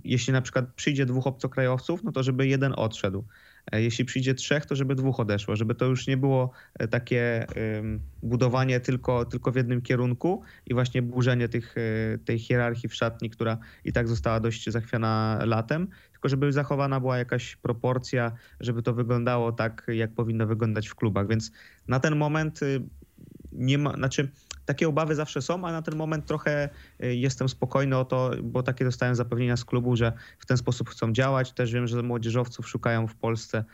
jeśli 0.05 0.33
na 0.33 0.43
przykład 0.43 0.75
przyjdzie 0.75 1.07
dwóch 1.07 1.27
obcokrajowców, 1.27 2.05
no 2.05 2.13
to 2.13 2.23
żeby 2.23 2.47
jeden 2.47 2.73
odszedł. 2.77 3.25
E, 3.73 3.83
jeśli 3.83 4.05
przyjdzie 4.05 4.35
trzech, 4.35 4.67
to 4.67 4.77
żeby 4.77 4.95
dwóch 4.95 5.21
odeszło, 5.21 5.57
żeby 5.57 5.75
to 5.75 5.85
już 5.85 6.07
nie 6.07 6.17
było 6.17 6.51
e, 6.79 6.89
takie 6.89 7.47
budowanie 8.23 8.81
tylko, 8.81 9.25
tylko 9.25 9.53
w 9.53 9.57
jednym 9.57 9.83
kierunku 9.83 10.43
i 10.67 10.75
właśnie 10.75 11.03
burzenie 11.03 11.49
tych, 11.49 11.75
e, 11.79 12.19
tej 12.19 12.39
hierarchii 12.39 12.89
w 12.89 12.95
szatni, 12.95 13.31
która 13.31 13.59
i 13.85 13.93
tak 13.93 14.09
została 14.09 14.41
dość 14.41 14.71
zachwiana 14.71 15.39
latem, 15.45 15.89
tylko 16.13 16.29
żeby 16.29 16.53
zachowana 16.53 17.01
była 17.01 17.19
jakaś 17.19 17.57
proporcja, 17.57 18.33
żeby 18.61 18.83
to 18.83 18.95
wyglądało 18.95 19.53
tak, 19.53 19.87
jak 19.89 20.15
powinno 20.15 20.47
wyglądać 20.47 20.89
w 20.89 20.95
klubach. 20.95 21.29
Więc 21.29 21.53
na 21.89 22.01
ten 22.01 22.17
moment 22.17 22.63
y, 22.63 22.83
nie 23.53 23.79
ma, 23.79 23.93
znaczy 23.93 24.31
takie 24.67 24.89
obawy 24.89 25.15
zawsze 25.15 25.43
są, 25.43 25.65
a 25.65 25.73
na 25.73 25.83
ten 25.83 25.97
moment 25.97 26.27
trochę 26.27 26.69
y, 27.05 27.15
jestem 27.15 27.49
spokojny 27.49 27.99
o 27.99 28.05
to, 28.05 28.31
bo 28.43 28.63
takie 28.63 28.85
dostałem 28.85 29.15
zapewnienia 29.15 29.57
z 29.57 29.65
klubu, 29.65 29.97
że 29.97 30.13
w 30.39 30.47
ten 30.47 30.57
sposób 30.57 30.91
chcą 30.91 31.13
działać. 31.13 31.53
Też 31.53 31.73
wiem, 31.73 31.87
że 31.87 32.03
młodzieżowców 32.03 32.69
szukają 32.69 33.07
w 33.07 33.15
Polsce 33.15 33.65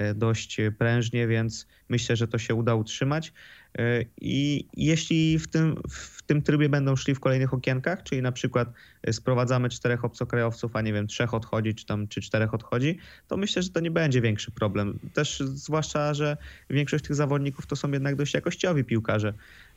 y, 0.00 0.14
dość 0.14 0.60
prężnie, 0.78 1.26
więc 1.26 1.66
myślę, 1.88 2.16
że 2.16 2.28
to 2.28 2.38
się 2.38 2.54
uda 2.54 2.74
utrzymać. 2.74 3.32
Y, 3.80 4.06
I 4.20 4.66
jeśli 4.76 5.38
w 5.38 5.48
tym, 5.48 5.76
w 5.90 6.22
tym 6.22 6.42
trybie 6.42 6.68
będą 6.68 6.96
szli 6.96 7.14
w 7.14 7.20
kolejnych 7.20 7.54
okienkach, 7.54 8.02
czyli 8.02 8.22
na 8.22 8.32
przykład 8.32 8.72
sprowadzamy 9.12 9.68
czterech 9.68 10.04
obcokrajowców, 10.04 10.76
a 10.76 10.80
nie 10.80 10.92
wiem, 10.92 11.06
trzech 11.06 11.34
odchodzi, 11.34 11.74
czy 11.74 11.86
tam 11.86 12.08
czy 12.08 12.20
czterech 12.20 12.54
odchodzi, 12.54 12.98
to 13.28 13.36
myślę, 13.36 13.62
że 13.62 13.70
to 13.70 13.80
nie 13.80 13.90
będzie 13.90 14.20
większy 14.20 14.50
problem. 14.50 14.98
Też 15.12 15.40
zwłaszcza, 15.40 16.14
że 16.14 16.36
większość 16.70 17.04
tych 17.04 17.16
zawodników 17.16 17.66
to 17.66 17.76
są 17.76 17.90
jednak 17.90 18.16
dość 18.16 18.34
jakościowi 18.34 18.84
piłkarze. 18.84 19.34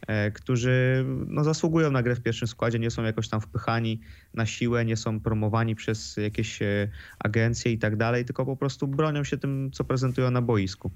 E, 0.08 0.32
którzy 0.32 1.06
no, 1.28 1.44
zasługują 1.44 1.92
na 1.92 2.04
grę 2.04 2.16
w 2.16 2.22
pierwszym 2.22 2.48
składzie, 2.48 2.80
nie 2.80 2.92
są 2.92 3.04
jakoś 3.04 3.30
tam 3.30 3.42
wpychani 3.42 4.00
na 4.34 4.46
siłę, 4.46 4.86
nie 4.86 4.98
są 4.98 5.20
promowani 5.20 5.76
przez 5.76 6.18
jakieś 6.18 6.62
e, 6.62 6.88
agencje 7.20 7.72
i 7.72 7.78
tak 7.78 7.96
dalej, 7.96 8.26
tylko 8.26 8.46
po 8.46 8.58
prostu 8.58 8.88
bronią 8.88 9.24
się 9.24 9.38
tym, 9.38 9.72
co 9.74 9.84
prezentują 9.84 10.32
na 10.32 10.42
boisku. 10.42 10.92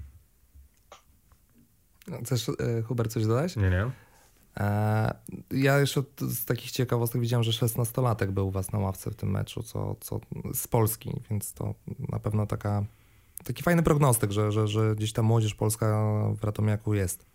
Chcesz, 2.24 2.48
e, 2.48 2.82
Hubert, 2.82 3.12
coś 3.12 3.26
dodać? 3.26 3.56
Nie, 3.56 3.70
nie. 3.70 3.90
Ja 5.50 5.78
jeszcze 5.78 6.02
z 6.18 6.44
takich 6.44 6.70
ciekawostek 6.70 7.20
widziałem, 7.20 7.44
że 7.44 7.50
16-latek 7.50 8.30
był 8.30 8.48
u 8.48 8.50
was 8.50 8.72
na 8.72 8.78
ławce 8.78 9.10
w 9.10 9.14
tym 9.14 9.30
meczu, 9.30 9.62
co, 9.62 9.96
co 10.00 10.20
z 10.54 10.68
Polski, 10.68 11.12
więc 11.30 11.52
to 11.52 11.74
na 12.08 12.18
pewno 12.18 12.46
taka, 12.46 12.84
taki 13.44 13.62
fajny 13.62 13.82
prognostyk, 13.82 14.30
że, 14.30 14.52
że, 14.52 14.68
że 14.68 14.94
gdzieś 14.96 15.12
ta 15.12 15.22
młodzież 15.22 15.54
polska 15.54 15.86
w 16.40 16.44
Radomiaku 16.44 16.94
jest. 16.94 17.26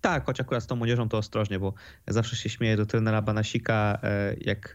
Tak, 0.00 0.26
choć 0.26 0.40
akurat 0.40 0.62
z 0.62 0.66
tą 0.66 0.76
młodzieżą 0.76 1.08
to 1.08 1.18
ostrożnie, 1.18 1.58
bo 1.58 1.74
zawsze 2.08 2.36
się 2.36 2.48
śmieję 2.48 2.76
do 2.76 2.86
trenera 2.86 3.22
Banasika. 3.22 3.98
E, 4.02 4.34
jak, 4.40 4.74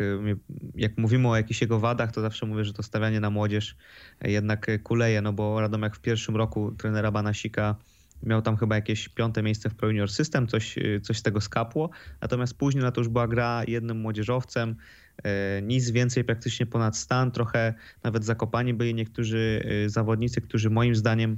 jak 0.75 0.97
mówimy 0.97 1.27
o 1.27 1.35
jakichś 1.35 1.61
jego 1.61 1.79
wadach, 1.79 2.11
to 2.11 2.21
zawsze 2.21 2.45
mówię, 2.45 2.65
że 2.65 2.73
to 2.73 2.83
stawianie 2.83 3.19
na 3.19 3.29
młodzież 3.29 3.75
jednak 4.21 4.67
kuleje, 4.83 5.21
no 5.21 5.33
bo 5.33 5.61
Radomiak 5.61 5.95
w 5.95 5.99
pierwszym 5.99 6.35
roku 6.35 6.71
trenera 6.77 7.11
Banasika 7.11 7.75
miał 8.23 8.41
tam 8.41 8.57
chyba 8.57 8.75
jakieś 8.75 9.09
piąte 9.09 9.43
miejsce 9.43 9.69
w 9.69 9.75
Pro 9.75 9.87
Junior 9.87 10.11
System, 10.11 10.47
coś, 10.47 10.75
coś 11.01 11.17
z 11.17 11.23
tego 11.23 11.41
skapło. 11.41 11.89
Natomiast 12.21 12.57
później 12.57 12.83
na 12.83 12.91
to 12.91 13.01
już 13.01 13.07
była 13.07 13.27
gra 13.27 13.63
jednym 13.67 13.99
młodzieżowcem, 13.99 14.75
e, 15.23 15.61
nic 15.61 15.89
więcej 15.89 16.23
praktycznie 16.23 16.65
ponad 16.65 16.97
stan, 16.97 17.31
trochę 17.31 17.73
nawet 18.03 18.25
zakopani 18.25 18.73
byli 18.73 18.93
niektórzy 18.93 19.63
e, 19.85 19.89
zawodnicy, 19.89 20.41
którzy 20.41 20.69
moim 20.69 20.95
zdaniem 20.95 21.37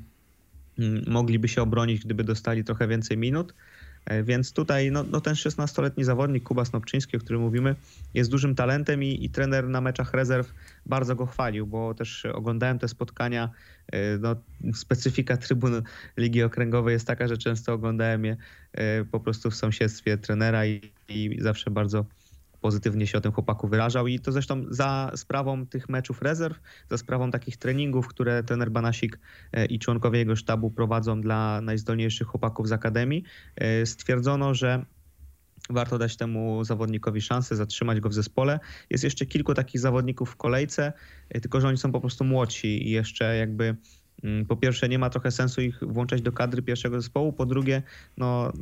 mm, 0.80 1.04
mogliby 1.08 1.48
się 1.48 1.62
obronić, 1.62 2.06
gdyby 2.06 2.24
dostali 2.24 2.64
trochę 2.64 2.88
więcej 2.88 3.18
minut. 3.18 3.54
E, 4.06 4.24
więc 4.24 4.54
tutaj 4.54 4.92
no, 4.92 5.04
no 5.04 5.22
ten 5.22 5.34
16-letni 5.34 6.04
zawodnik, 6.04 6.44
Kuba 6.44 6.66
Snopczyński, 6.66 7.18
o 7.18 7.20
którym 7.20 7.42
mówimy, 7.42 7.76
jest 8.14 8.32
dużym 8.32 8.56
talentem 8.56 9.04
i, 9.04 9.26
i, 9.26 9.30
trener 9.30 9.70
na 9.70 9.82
meczach 9.82 10.14
rezerw 10.14 10.54
bardzo 10.86 11.16
go 11.16 11.26
chwalił, 11.26 11.68
bo 11.68 11.94
też 11.94 12.26
oglądałem 12.26 12.80
te 12.80 12.88
spotkania. 12.88 13.50
E, 13.92 14.18
no, 14.18 14.36
specyfika 14.74 15.38
trybun 15.38 15.82
Ligi 16.18 16.44
Okręgowej 16.44 16.94
jest 16.94 17.08
taka, 17.08 17.28
że 17.28 17.38
często 17.38 17.74
oglądałem 17.74 18.26
je 18.26 18.38
e, 18.74 19.06
po 19.06 19.20
prostu 19.20 19.52
w 19.52 19.56
sąsiedztwie 19.56 20.18
trenera 20.18 20.66
i, 20.66 20.82
i 21.10 21.38
zawsze 21.42 21.72
bardzo 21.72 22.06
pozytywnie 22.66 23.08
się 23.08 23.18
o 23.18 23.22
tym 23.22 23.32
chłopaku 23.32 23.68
wyrażał 23.68 24.08
i 24.08 24.20
to 24.20 24.32
zresztą 24.32 24.66
za 24.70 25.12
sprawą 25.16 25.66
tych 25.66 25.90
meczów 25.90 26.22
rezerw, 26.22 26.60
za 26.90 26.98
sprawą 26.98 27.32
takich 27.32 27.58
treningów, 27.58 28.08
które 28.08 28.44
trener 28.44 28.72
Banasik 28.72 29.20
e, 29.54 29.66
i 29.66 29.80
członkowie 29.80 30.20
jego 30.20 30.36
sztabu 30.36 30.72
prowadzą 30.72 31.22
dla 31.22 31.62
najzdolniejszych 31.62 32.28
chłopaków 32.28 32.68
z 32.68 32.72
Akademii, 32.72 33.24
e, 33.56 33.86
stwierdzono, 33.86 34.54
że 34.54 34.86
warto 35.70 35.98
dać 35.98 36.18
temu 36.18 36.64
zawodnikowi 36.64 37.22
szansę, 37.22 37.56
zatrzymać 37.56 38.00
go 38.00 38.10
w 38.10 38.14
zespole. 38.14 38.60
Jest 38.90 39.04
jeszcze 39.04 39.26
kilku 39.26 39.54
takich 39.54 39.82
zawodników 39.82 40.30
w 40.30 40.36
kolejce, 40.36 40.94
e, 41.30 41.42
tylko 41.42 41.62
że 41.62 41.68
oni 41.68 41.78
są 41.78 41.92
po 41.92 42.00
prostu 42.00 42.24
młodsi 42.24 42.88
i 42.88 42.92
jeszcze 42.92 43.38
jakby 43.38 43.76
po 44.48 44.58
pierwsze, 44.58 44.90
nie 44.90 45.00
ma 45.00 45.10
trochę 45.10 45.32
sensu 45.32 45.62
ich 45.62 45.80
włączać 45.82 46.22
do 46.22 46.32
kadry 46.32 46.62
pierwszego 46.62 47.02
zespołu. 47.02 47.34
Po 47.34 47.46
drugie, 47.46 47.84
no 48.18 48.54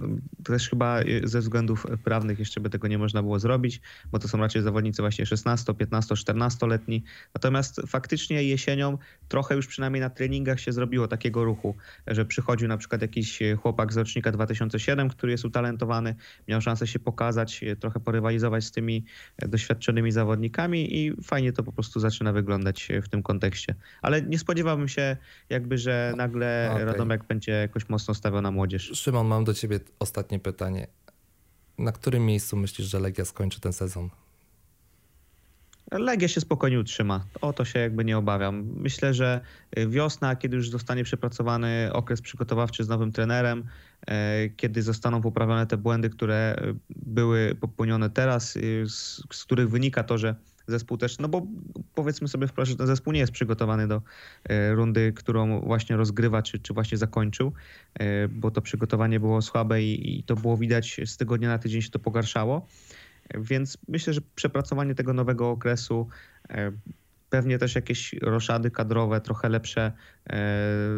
też 0.44 0.70
chyba 0.70 1.02
y, 1.02 1.22
ze 1.24 1.39
względów 1.39 1.88
prawnych 2.04 2.39
jeszcze 2.39 2.62
by 2.62 2.70
tego 2.70 2.88
nie 2.88 2.98
można 2.98 3.24
było 3.24 3.39
zrobić, 3.39 3.82
bo 4.12 4.20
to 4.20 4.28
są 4.28 4.38
raczej 4.38 4.62
zawodnicy 4.62 5.02
właśnie 5.02 5.26
16, 5.26 5.74
15, 5.74 6.16
14-letni. 6.16 7.04
Natomiast 7.36 7.82
faktycznie 7.88 8.44
jesienią 8.44 8.98
trochę 9.28 9.56
już 9.56 9.68
przynajmniej 9.68 10.02
na 10.02 10.10
treningach 10.10 10.60
się 10.60 10.72
zrobiło 10.72 11.08
takiego 11.08 11.44
ruchu, 11.44 11.76
że 12.08 12.26
przychodził 12.26 12.68
na 12.68 12.78
przykład 12.78 13.02
jakiś 13.02 13.39
chłopak 13.62 13.94
z 13.94 13.98
rocznika 13.98 14.32
2007, 14.32 15.10
który 15.10 15.32
jest 15.32 15.46
utalentowany, 15.46 16.16
miał 16.48 16.62
szansę 16.62 16.88
się 16.88 17.00
pokazać, 17.00 17.63
trochę 17.80 18.00
porywalizować 18.00 18.63
z 18.63 18.72
tymi 18.72 19.06
doświadczonymi 19.48 20.12
zawodnikami 20.12 20.98
i 20.98 21.13
fajnie 21.24 21.54
to 21.54 21.63
po 21.63 21.72
prostu 21.72 22.00
zaczyna 22.00 22.34
wyglądać 22.34 22.89
w 23.04 23.10
tym 23.10 23.24
kontekście. 23.24 23.76
Ale 24.02 24.22
nie 24.22 24.39
spodziewałbym 24.39 24.88
się 24.88 25.18
jakby, 25.49 25.77
że 25.77 26.13
nagle 26.17 26.69
okay. 26.71 26.86
Radomek 26.86 27.23
będzie 27.23 27.51
jakoś 27.51 27.89
mocno 27.89 28.13
stawiał 28.13 28.41
na 28.41 28.51
młodzież. 28.51 28.91
Szymon, 28.93 29.27
mam 29.27 29.43
do 29.43 29.53
ciebie 29.53 29.79
ostatnie 29.99 30.39
pytanie. 30.39 30.88
Na 31.77 31.91
którym 31.91 32.25
miejscu 32.25 32.58
myślisz, 32.58 32.88
że 32.88 32.99
Legia 32.99 33.25
skończy 33.25 33.60
ten 33.60 33.73
sezon? 33.73 34.10
Legia 35.91 36.27
się 36.27 36.41
spokojnie 36.41 36.79
utrzyma. 36.79 37.25
O 37.41 37.53
to 37.53 37.65
się 37.65 37.79
jakby 37.79 38.06
nie 38.06 38.17
obawiam. 38.17 38.65
Myślę, 38.75 39.13
że 39.13 39.41
wiosna, 39.88 40.36
kiedy 40.36 40.56
już 40.56 40.69
zostanie 40.69 41.03
przepracowany 41.03 41.89
okres 41.93 42.21
przygotowawczy 42.21 42.84
z 42.84 42.89
nowym 42.89 43.12
trenerem, 43.12 43.63
e, 44.08 44.49
kiedy 44.49 44.82
zostaną 44.82 45.21
poprawione 45.21 45.67
te 45.67 45.77
błędy, 45.77 46.10
które 46.10 46.56
były 46.89 47.56
popełnione 47.56 48.10
teraz, 48.10 48.58
z 48.88 49.45
których 49.45 49.69
wynika 49.69 50.03
to, 50.03 50.17
że 50.17 50.36
zespół 50.67 50.97
też, 50.97 51.19
no 51.19 51.28
bo 51.28 51.47
powiedzmy 51.95 52.28
sobie 52.28 52.47
wprost, 52.47 52.71
że 52.71 52.78
ten 52.78 52.88
zespół 52.88 53.13
nie 53.13 53.19
jest 53.19 53.32
przygotowany 53.32 53.88
do 53.88 54.02
e, 54.43 54.73
rundy, 54.73 55.13
którą 55.13 55.60
właśnie 55.60 55.95
rozgrywa, 55.95 56.41
czy, 56.41 56.60
czy 56.60 56.73
właśnie 56.73 56.97
zakończył, 56.97 57.54
e, 57.93 58.28
bo 58.28 58.52
to 58.52 58.62
przygotowanie 58.62 59.19
było 59.19 59.41
słabe 59.41 59.84
i, 59.84 60.19
i 60.19 60.23
to 60.23 60.36
było 60.36 60.58
widać 60.58 61.02
z 61.06 61.17
tygodnia 61.17 61.49
na 61.49 61.60
tydzień 61.60 61.82
się 61.82 61.89
to 61.89 61.99
pogarszało. 61.99 62.67
Więc 63.36 63.78
myślę, 63.88 64.13
że 64.13 64.21
przepracowanie 64.36 64.95
tego 64.95 65.13
nowego 65.13 65.49
okresu 65.49 66.08
e, 66.49 66.71
Pewnie 67.34 67.58
też 67.58 67.76
jakieś 67.76 68.13
roszady 68.13 68.72
kadrowe, 68.72 69.22
trochę 69.22 69.50
lepsze 69.50 69.91
e, 70.30 70.34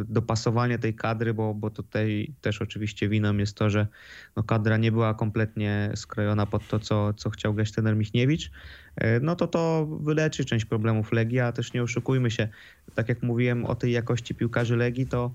dopasowanie 0.08 0.80
tej 0.80 0.94
kadry, 0.96 1.34
bo, 1.34 1.54
bo 1.54 1.70
tutaj 1.70 2.34
też 2.42 2.62
oczywiście 2.62 3.10
winą 3.10 3.38
jest 3.38 3.58
to, 3.58 3.70
że 3.70 3.88
no 4.36 4.44
kadra 4.44 4.78
nie 4.78 4.92
była 4.92 5.14
kompletnie 5.14 5.92
skrojona 5.96 6.46
pod 6.46 6.68
to, 6.68 6.80
co, 6.80 7.14
co 7.14 7.30
chciał 7.30 7.54
grać 7.54 7.72
Michniewicz. 7.96 8.52
E, 8.96 9.20
no 9.20 9.36
to 9.36 9.48
to 9.48 9.86
wyleczy 9.86 10.46
część 10.46 10.66
problemów 10.66 11.12
Legii, 11.12 11.40
a 11.40 11.52
też 11.52 11.74
nie 11.74 11.84
oszukujmy 11.84 12.32
się. 12.32 12.48
Tak 12.96 13.10
jak 13.10 13.24
mówiłem 13.24 13.66
o 13.66 13.76
tej 13.76 13.92
jakości 13.92 14.36
piłkarzy 14.36 14.76
Legii, 14.76 15.08
to 15.08 15.32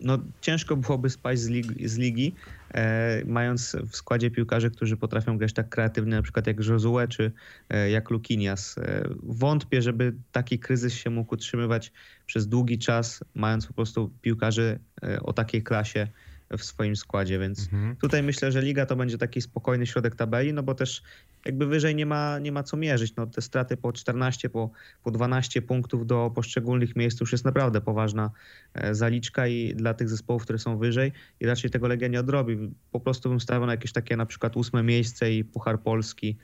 no, 0.00 0.18
ciężko 0.40 0.76
byłoby 0.76 1.10
spaść 1.10 1.40
z 1.40 1.48
ligi, 1.48 1.88
z 1.88 1.98
ligi 1.98 2.34
e, 2.74 3.22
mając 3.24 3.76
w 3.90 3.96
składzie 3.96 4.30
piłkarzy, 4.30 4.70
którzy 4.70 4.96
potrafią 4.96 5.38
grać 5.38 5.52
tak 5.52 5.68
kreatywnie, 5.68 6.16
na 6.16 6.22
przykład 6.22 6.46
jak 6.46 6.64
Josue 6.64 7.08
czy 7.08 7.32
e, 7.68 7.90
jak 7.90 8.10
Lukinias. 8.10 8.78
E, 8.78 9.08
wątpię, 9.22 9.82
żeby 9.82 10.14
taki 10.32 10.58
kryzys 10.58 10.94
się 10.94 11.10
mógł 11.10 11.34
utrzymywać 11.34 11.92
przez 12.26 12.48
długi 12.48 12.78
czas, 12.78 13.24
mając 13.34 13.66
po 13.66 13.74
prostu 13.74 14.10
piłkarzy 14.22 14.78
e, 15.02 15.20
o 15.20 15.32
takiej 15.32 15.62
klasie 15.62 16.08
w 16.58 16.64
swoim 16.64 16.96
składzie, 16.96 17.38
więc 17.38 17.62
mhm. 17.72 17.96
tutaj 17.96 18.22
myślę, 18.22 18.52
że 18.52 18.62
liga 18.62 18.86
to 18.86 18.96
będzie 18.96 19.18
taki 19.18 19.40
spokojny 19.40 19.86
środek 19.86 20.14
tabeli, 20.14 20.52
no 20.52 20.62
bo 20.62 20.74
też 20.74 21.02
jakby 21.44 21.66
wyżej 21.66 21.94
nie 21.94 22.06
ma, 22.06 22.38
nie 22.38 22.52
ma 22.52 22.62
co 22.62 22.76
mierzyć. 22.76 23.16
No, 23.16 23.26
te 23.26 23.42
straty 23.42 23.76
po 23.76 23.92
14, 23.92 24.50
po, 24.50 24.70
po 25.02 25.10
12 25.10 25.62
punktów 25.62 26.06
do 26.06 26.30
poszczególnych 26.34 26.96
miejsc 26.96 27.20
już 27.20 27.32
jest 27.32 27.44
naprawdę 27.44 27.80
poważna 27.80 28.30
e, 28.74 28.94
zaliczka 28.94 29.46
i 29.46 29.74
dla 29.74 29.94
tych 29.94 30.08
zespołów, 30.08 30.42
które 30.42 30.58
są 30.58 30.78
wyżej 30.78 31.12
i 31.40 31.46
raczej 31.46 31.70
tego 31.70 31.88
Legia 31.88 32.08
nie 32.08 32.20
odrobi. 32.20 32.74
Po 32.92 33.00
prostu 33.00 33.28
bym 33.28 33.40
stawiał 33.40 33.66
na 33.66 33.72
jakieś 33.72 33.92
takie 33.92 34.16
na 34.16 34.26
przykład 34.26 34.56
ósme 34.56 34.82
miejsce 34.82 35.32
i 35.32 35.44
Puchar 35.44 35.80
Polski, 35.82 36.36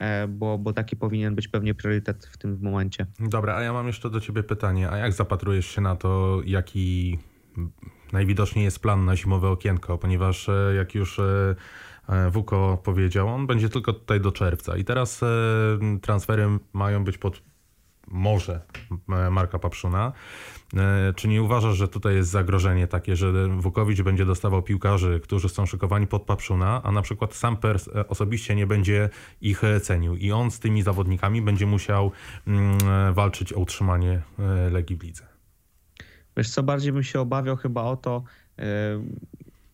e, 0.00 0.28
bo, 0.28 0.58
bo 0.58 0.72
taki 0.72 0.96
powinien 0.96 1.34
być 1.34 1.48
pewnie 1.48 1.74
priorytet 1.74 2.26
w 2.26 2.38
tym 2.38 2.58
momencie. 2.62 3.06
Dobra, 3.20 3.56
a 3.56 3.62
ja 3.62 3.72
mam 3.72 3.86
jeszcze 3.86 4.10
do 4.10 4.20
ciebie 4.20 4.42
pytanie. 4.42 4.90
A 4.90 4.96
jak 4.96 5.12
zapatrujesz 5.12 5.66
się 5.66 5.80
na 5.80 5.96
to, 5.96 6.40
jaki 6.44 7.18
najwidoczniej 8.12 8.64
jest 8.64 8.78
plan 8.78 9.04
na 9.04 9.16
zimowe 9.16 9.48
okienko, 9.48 9.98
ponieważ 9.98 10.48
e, 10.48 10.72
jak 10.76 10.94
już 10.94 11.18
e, 11.18 11.54
e, 12.08 12.30
Wuko 12.30 12.78
powiedział, 12.84 13.28
on 13.28 13.46
będzie 13.46 13.68
tylko 13.68 13.92
tutaj 13.92 14.20
do 14.20 14.32
czerwca 14.32 14.76
i 14.76 14.84
teraz 14.84 15.20
transfery 16.02 16.48
mają 16.72 17.04
być 17.04 17.18
pod 17.18 17.42
może 18.08 18.60
Marka 19.30 19.58
Papszuna. 19.58 20.12
Czy 21.16 21.28
nie 21.28 21.42
uważasz, 21.42 21.76
że 21.76 21.88
tutaj 21.88 22.14
jest 22.14 22.30
zagrożenie 22.30 22.86
takie, 22.86 23.16
że 23.16 23.48
Wukowicz 23.48 24.02
będzie 24.02 24.24
dostawał 24.24 24.62
piłkarzy, 24.62 25.20
którzy 25.20 25.48
są 25.48 25.66
szykowani 25.66 26.06
pod 26.06 26.22
Papszuna, 26.22 26.80
a 26.84 26.92
na 26.92 27.02
przykład 27.02 27.34
sam 27.34 27.56
Pers 27.56 27.88
osobiście 28.08 28.54
nie 28.54 28.66
będzie 28.66 29.10
ich 29.40 29.62
cenił 29.82 30.16
i 30.16 30.32
on 30.32 30.50
z 30.50 30.58
tymi 30.58 30.82
zawodnikami 30.82 31.42
będzie 31.42 31.66
musiał 31.66 32.12
mm, 32.46 32.78
walczyć 33.14 33.52
o 33.52 33.60
utrzymanie 33.60 34.22
Legii 34.70 34.96
w 34.96 35.02
lidze? 35.02 35.31
Wiesz 36.36 36.50
co, 36.50 36.62
bardziej 36.62 36.92
bym 36.92 37.02
się 37.02 37.20
obawiał 37.20 37.56
chyba 37.56 37.82
o 37.82 37.96
to, 37.96 38.22
e, 38.58 38.64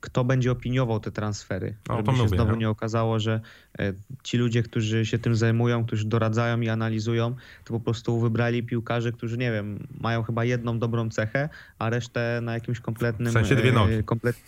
kto 0.01 0.25
będzie 0.25 0.53
opiniował 0.53 1.01
te 1.01 1.11
transfery. 1.11 1.75
O, 1.89 1.97
żeby 1.97 2.13
się 2.13 2.23
mówię, 2.23 2.29
znowu 2.29 2.57
nie 2.57 2.69
okazało, 2.69 3.19
że 3.19 3.41
e, 3.79 3.93
ci 4.23 4.39
ludzie, 4.39 4.63
którzy 4.63 5.07
się 5.07 5.19
tym 5.19 5.37
zajmują, 5.37 5.85
którzy 5.85 6.05
doradzają 6.05 6.61
i 6.61 6.69
analizują, 6.69 7.35
to 7.65 7.75
po 7.75 7.81
prostu 7.81 8.21
wybrali 8.21 8.63
piłkarzy, 8.63 9.13
którzy, 9.13 9.39
nie 9.39 9.53
wiem, 9.53 9.87
mają 10.01 10.23
chyba 10.23 10.45
jedną 10.45 10.79
dobrą 10.79 11.11
cechę, 11.11 11.49
a 11.79 11.91
resztę 11.91 12.41
na 12.43 12.55
jakimś 12.55 12.81
kompletnym... 12.81 13.29
W 13.29 13.33
sensie 13.33 13.57
dwie 13.57 13.73
nogi. 13.73 14.05
Komplet... 14.05 14.37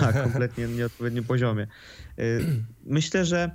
Tak, 0.00 0.22
kompletnie 0.22 0.66
nieodpowiednim 0.66 1.24
poziomie. 1.24 1.66
Myślę, 2.84 3.24
że 3.24 3.50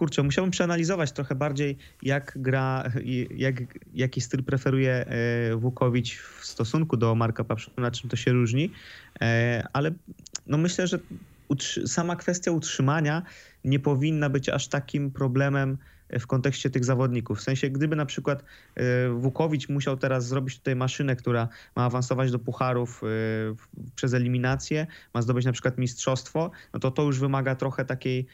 kurczę, 0.00 0.22
musiałbym 0.22 0.50
przeanalizować 0.50 1.12
trochę 1.12 1.34
bardziej, 1.34 1.76
jak 2.02 2.32
gra, 2.36 2.90
jak, 3.36 3.54
jaki 3.94 4.20
styl 4.20 4.44
preferuje 4.44 5.06
e, 5.06 5.56
Wukowicz 5.56 6.18
w 6.18 6.44
stosunku 6.46 6.96
do 6.96 7.14
Marka 7.14 7.44
Papszuna, 7.44 7.76
na 7.76 7.90
czym 7.90 8.10
to 8.10 8.16
się 8.16 8.32
różni, 8.32 8.72
e, 9.20 9.62
ale 9.72 9.90
no 10.46 10.58
myślę, 10.58 10.86
że 10.86 10.98
sama 11.86 12.16
kwestia 12.16 12.50
utrzymania 12.50 13.22
nie 13.64 13.78
powinna 13.78 14.30
być 14.30 14.48
aż 14.48 14.68
takim 14.68 15.10
problemem 15.10 15.78
w 16.20 16.26
kontekście 16.26 16.70
tych 16.70 16.84
zawodników. 16.84 17.38
W 17.38 17.42
sensie, 17.42 17.70
gdyby 17.70 17.96
na 17.96 18.06
przykład 18.06 18.44
e, 18.76 19.08
Wukowicz 19.08 19.68
musiał 19.68 19.96
teraz 19.96 20.26
zrobić 20.26 20.58
tutaj 20.58 20.76
maszynę, 20.76 21.16
która 21.16 21.48
ma 21.76 21.84
awansować 21.84 22.30
do 22.30 22.38
pucharów 22.38 23.02
przez 23.94 24.14
eliminację, 24.14 24.86
ma 25.14 25.22
zdobyć 25.22 25.44
na 25.44 25.52
przykład 25.52 25.78
mistrzostwo, 25.78 26.50
no 26.74 26.80
to 26.80 26.90
to 26.90 27.02
już 27.02 27.18
wymaga 27.18 27.54
trochę 27.54 27.84
takiej 27.84 28.26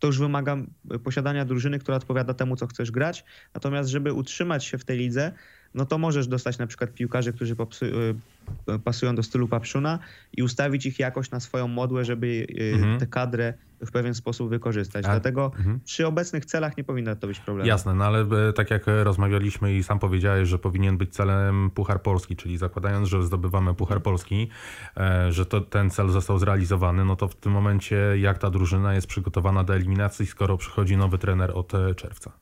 to 0.00 0.06
już 0.06 0.18
wymaga 0.18 0.56
posiadania 1.04 1.44
drużyny, 1.44 1.78
która 1.78 1.96
odpowiada 1.96 2.34
temu, 2.34 2.56
co 2.56 2.66
chcesz 2.66 2.90
grać. 2.90 3.24
Natomiast, 3.54 3.90
żeby 3.90 4.12
utrzymać 4.12 4.64
się 4.64 4.78
w 4.78 4.84
tej 4.84 4.98
lidze, 4.98 5.32
no 5.74 5.86
to 5.86 5.98
możesz 5.98 6.26
dostać 6.26 6.58
na 6.58 6.66
przykład 6.66 6.94
piłkarzy, 6.94 7.32
którzy 7.32 7.54
y, 7.54 8.78
pasują 8.84 9.14
do 9.14 9.22
stylu 9.22 9.48
Papszuna 9.48 9.98
i 10.36 10.42
ustawić 10.42 10.86
ich 10.86 10.98
jakoś 10.98 11.30
na 11.30 11.40
swoją 11.40 11.68
modłę, 11.68 12.04
żeby 12.04 12.46
mhm. 12.72 13.00
tę 13.00 13.06
kadrę 13.06 13.54
w 13.86 13.90
pewien 13.90 14.14
sposób 14.14 14.50
wykorzystać. 14.50 15.04
A, 15.04 15.08
Dlatego 15.08 15.52
mhm. 15.58 15.80
przy 15.84 16.06
obecnych 16.06 16.44
celach 16.44 16.76
nie 16.76 16.84
powinno 16.84 17.16
to 17.16 17.26
być 17.26 17.40
problem. 17.40 17.66
Jasne, 17.66 17.94
no 17.94 18.04
ale 18.04 18.20
e, 18.48 18.52
tak 18.52 18.70
jak 18.70 18.82
rozmawialiśmy 19.02 19.76
i 19.76 19.82
sam 19.82 19.98
powiedziałeś, 19.98 20.48
że 20.48 20.58
powinien 20.58 20.98
być 20.98 21.14
celem 21.14 21.70
Puchar 21.70 22.02
Polski, 22.02 22.36
czyli 22.36 22.58
zakładając, 22.58 23.08
że 23.08 23.22
zdobywamy 23.22 23.74
Puchar 23.74 24.02
Polski, 24.02 24.48
e, 24.96 25.32
że 25.32 25.46
to, 25.46 25.60
ten 25.60 25.90
cel 25.90 26.08
został 26.08 26.38
zrealizowany, 26.38 27.04
no 27.04 27.16
to 27.16 27.28
w 27.28 27.36
tym 27.36 27.52
momencie 27.52 27.96
jak 28.18 28.38
ta 28.38 28.50
drużyna 28.50 28.94
jest 28.94 29.06
przygotowana 29.06 29.64
do 29.64 29.74
eliminacji, 29.74 30.26
skoro 30.26 30.56
przychodzi 30.56 30.96
nowy 30.96 31.18
trener 31.18 31.50
od 31.54 31.74
e, 31.74 31.94
czerwca? 31.94 32.32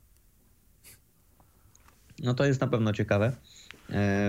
No 2.23 2.35
to 2.35 2.45
jest 2.45 2.61
na 2.61 2.67
pewno 2.67 2.93
ciekawe, 2.93 3.33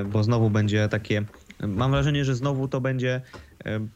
bo 0.05 0.23
znowu 0.23 0.49
będzie 0.49 0.89
takie. 0.89 1.25
Mam 1.67 1.91
wrażenie, 1.91 2.25
że 2.25 2.35
znowu 2.35 2.67
to 2.67 2.81
będzie 2.81 3.21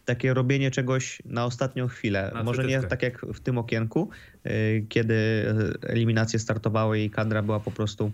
takie 0.06 0.34
robienie 0.34 0.72
czegoś 0.72 1.22
na 1.26 1.46
ostatnią 1.46 1.88
chwilę. 1.88 2.32
Na 2.34 2.44
Może 2.44 2.64
nie 2.64 2.82
tak 2.82 3.04
jak 3.04 3.26
w 3.26 3.40
tym 3.40 3.58
okienku, 3.58 4.10
e, 4.44 4.52
kiedy 4.90 5.46
eliminacje 5.82 6.40
startowały 6.40 7.00
i 7.00 7.10
kadra 7.10 7.42
była 7.42 7.60
po 7.60 7.72
prostu 7.72 8.12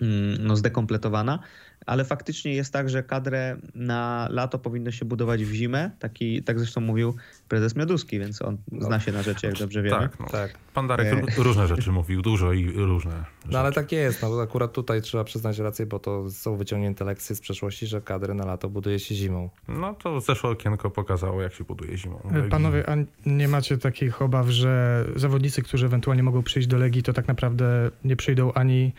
mm, 0.00 0.46
no, 0.46 0.56
zdekompletowana, 0.56 1.38
ale 1.86 2.04
faktycznie 2.04 2.54
jest 2.54 2.72
tak, 2.72 2.90
że 2.90 3.02
kadrę 3.02 3.56
na 3.74 4.28
lato 4.30 4.58
powinno 4.58 4.90
się 4.90 5.04
budować 5.04 5.44
w 5.44 5.52
zimę. 5.52 5.90
Taki, 5.98 6.42
tak 6.42 6.58
zresztą 6.58 6.80
mówił 6.80 7.14
prezes 7.48 7.76
Mioduski, 7.76 8.18
więc 8.18 8.42
on 8.42 8.56
no, 8.72 8.86
zna 8.86 9.00
się 9.00 9.12
na 9.12 9.22
rzeczy, 9.22 9.46
jak 9.46 9.58
dobrze 9.58 9.82
wiemy. 9.82 9.98
Tak, 9.98 10.20
no. 10.20 10.26
tak. 10.26 10.58
Pan 10.74 10.86
Darek 10.86 11.06
e... 11.38 11.42
różne 11.42 11.66
rzeczy 11.66 11.92
mówił, 11.92 12.22
dużo 12.22 12.52
i 12.52 12.72
różne. 12.72 13.24
No 13.50 13.58
ale 13.58 13.72
tak 13.72 13.92
jest, 13.92 14.22
no 14.22 14.40
akurat 14.40 14.72
tutaj 14.72 15.02
trzeba 15.02 15.24
przyznać 15.24 15.58
rację, 15.58 15.86
bo 15.86 15.98
to 15.98 16.30
są 16.30 16.56
wyciągnięte 16.56 17.04
lekcje 17.04 17.36
z 17.36 17.40
przeszłości, 17.40 17.86
że 17.86 18.00
kadrę 18.00 18.34
na 18.34 18.46
lato 18.46 18.68
buduje 18.68 18.98
się 18.98 19.14
zimą. 19.14 19.50
No 19.68 19.94
to 19.94 20.20
zeszłe 20.20 20.50
okienko 20.50 20.90
pokazało, 20.90 21.42
jak 21.42 21.54
się 21.54 21.64
buduje 21.64 21.98
zimą. 21.98 22.20
E, 22.34 22.42
panowie, 22.42 22.90
a 22.90 22.96
nie 23.26 23.48
macie 23.48 23.78
takich 23.78 24.22
obaw, 24.22 24.48
że 24.48 25.04
zawodnicy, 25.16 25.62
którzy 25.62 25.86
ewentualnie 25.86 26.22
mogą 26.22 26.42
przyjść 26.42 26.68
do 26.68 26.78
Legii, 26.78 27.02
to 27.02 27.12
tak 27.12 27.28
naprawdę 27.28 27.90
nie 28.04 28.16
przyjdą 28.16 28.52
ani 28.52 28.92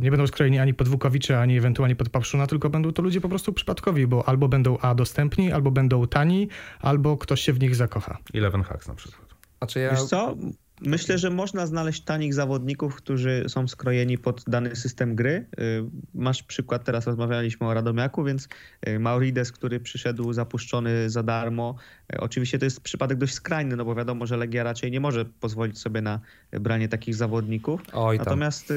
nie 0.00 0.10
będą 0.10 0.26
skrojeni 0.26 0.58
ani 0.58 0.74
pod 0.74 0.88
Wukowicza, 0.88 1.40
ani 1.40 1.58
ewentualnie 1.58 1.96
pod 1.96 2.08
Pawszuna, 2.08 2.46
tylko 2.46 2.70
będą 2.70 2.92
to 2.92 3.02
ludzie 3.02 3.20
po 3.20 3.28
prostu 3.28 3.52
przypadkowi, 3.52 4.06
bo 4.06 4.28
albo 4.28 4.48
będą 4.48 4.78
A 4.78 4.94
dostępni, 4.94 5.52
albo 5.52 5.70
będą 5.70 6.06
tani, 6.06 6.48
albo 6.80 7.16
ktoś 7.16 7.40
się 7.40 7.52
w 7.52 7.60
nich 7.60 7.74
zakocha. 7.76 8.18
Eleven 8.34 8.62
Hacks 8.62 8.88
na 8.88 8.94
przykład. 8.94 9.34
Znaczy 9.58 9.80
ja... 9.80 9.90
Wiesz 9.90 10.02
co? 10.02 10.36
Myślę, 10.80 11.18
że 11.18 11.30
można 11.30 11.66
znaleźć 11.66 12.04
tanich 12.04 12.34
zawodników, 12.34 12.96
którzy 12.96 13.44
są 13.48 13.68
skrojeni 13.68 14.18
pod 14.18 14.44
dany 14.46 14.76
system 14.76 15.14
gry. 15.14 15.46
Y, 15.58 15.84
masz 16.14 16.42
przykład, 16.42 16.84
teraz 16.84 17.06
rozmawialiśmy 17.06 17.66
o 17.66 17.74
Radomiaku, 17.74 18.24
więc 18.24 18.48
y, 18.88 18.98
Maurides, 18.98 19.52
który 19.52 19.80
przyszedł 19.80 20.32
zapuszczony 20.32 21.10
za 21.10 21.22
darmo. 21.22 21.74
Y, 22.14 22.20
oczywiście 22.20 22.58
to 22.58 22.64
jest 22.64 22.80
przypadek 22.80 23.18
dość 23.18 23.34
skrajny, 23.34 23.76
no 23.76 23.84
bo 23.84 23.94
wiadomo, 23.94 24.26
że 24.26 24.36
Legia 24.36 24.62
raczej 24.62 24.90
nie 24.90 25.00
może 25.00 25.24
pozwolić 25.24 25.78
sobie 25.78 26.00
na 26.00 26.20
branie 26.52 26.88
takich 26.88 27.14
zawodników. 27.14 27.82
Oj, 27.92 28.18
Natomiast 28.18 28.72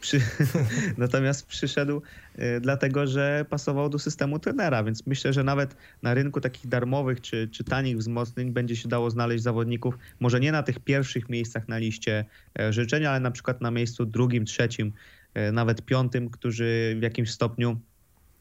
przy, 0.00 0.20
natomiast 0.98 1.46
przyszedł 1.46 2.02
y, 2.38 2.60
dlatego, 2.60 3.06
że 3.06 3.44
pasował 3.50 3.88
do 3.88 3.98
systemu 3.98 4.38
trenera, 4.38 4.84
więc 4.84 5.06
myślę, 5.06 5.32
że 5.32 5.44
nawet 5.44 5.76
na 6.02 6.14
rynku 6.14 6.40
takich 6.40 6.66
darmowych 6.66 7.20
czy, 7.20 7.48
czy 7.48 7.64
tanich 7.64 7.98
wzmocnień 7.98 8.50
będzie 8.50 8.76
się 8.76 8.88
dało 8.88 9.10
znaleźć 9.10 9.42
zawodników, 9.42 9.98
może 10.20 10.40
nie 10.40 10.52
na 10.52 10.62
tych 10.62 10.78
pierwszych 10.78 11.28
miejscach 11.28 11.68
na 11.68 11.78
liście 11.78 12.24
e, 12.58 12.72
życzeń, 12.72 13.06
ale 13.06 13.20
na 13.20 13.30
przykład 13.30 13.60
na 13.60 13.70
miejscu 13.70 14.06
drugim, 14.06 14.44
trzecim, 14.44 14.92
e, 15.34 15.52
nawet 15.52 15.82
piątym, 15.82 16.30
którzy 16.30 16.96
w 16.98 17.02
jakimś 17.02 17.30
stopniu 17.30 17.80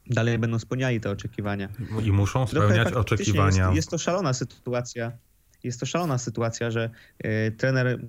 dalej 0.10 0.40
będą 0.40 0.60
spełniali 0.60 1.02
te 1.02 1.12
oczekiwania. 1.12 1.70
I 2.06 2.12
muszą 2.12 2.48
spełniać 2.48 2.94
oczekiwania. 2.94 3.66
Jest, 3.66 3.76
jest 3.76 3.90
to 3.90 3.98
szalona 3.98 4.34
sytuacja 4.34 5.12
jest 5.64 5.80
to 5.80 5.86
szalona 5.86 6.18
sytuacja, 6.18 6.72
że 6.72 6.90
y, 7.26 7.52
trener 7.58 8.00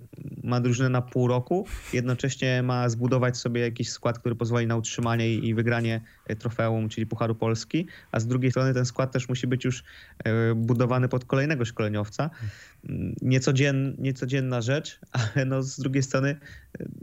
ma 0.45 0.61
drużynę 0.61 0.89
na 0.89 1.03
pół 1.03 1.29
roku, 1.29 1.67
jednocześnie 1.93 2.63
ma 2.63 2.89
zbudować 2.89 3.37
sobie 3.37 3.61
jakiś 3.61 3.91
skład, 3.91 4.19
który 4.19 4.35
pozwoli 4.35 4.67
na 4.67 4.77
utrzymanie 4.77 5.35
i 5.35 5.55
wygranie 5.55 6.01
trofeum, 6.37 6.89
czyli 6.89 7.07
Pucharu 7.07 7.35
Polski, 7.35 7.87
a 8.13 8.21
z 8.21 8.27
drugiej 8.27 8.51
strony 8.51 8.75
ten 8.75 8.87
skład 8.87 9.13
też 9.13 9.29
musi 9.29 9.47
być 9.47 9.65
już 9.65 9.79
y, 9.81 10.55
budowany 10.55 11.09
pod 11.09 11.25
kolejnego 11.25 11.65
szkoleniowca. 11.65 12.31
Niecodzien, 13.23 13.97
niecodzienna 13.99 14.61
rzecz, 14.61 15.01
ale 15.35 15.45
no 15.45 15.63
z 15.63 15.81
drugiej 15.81 16.03
strony 16.03 16.37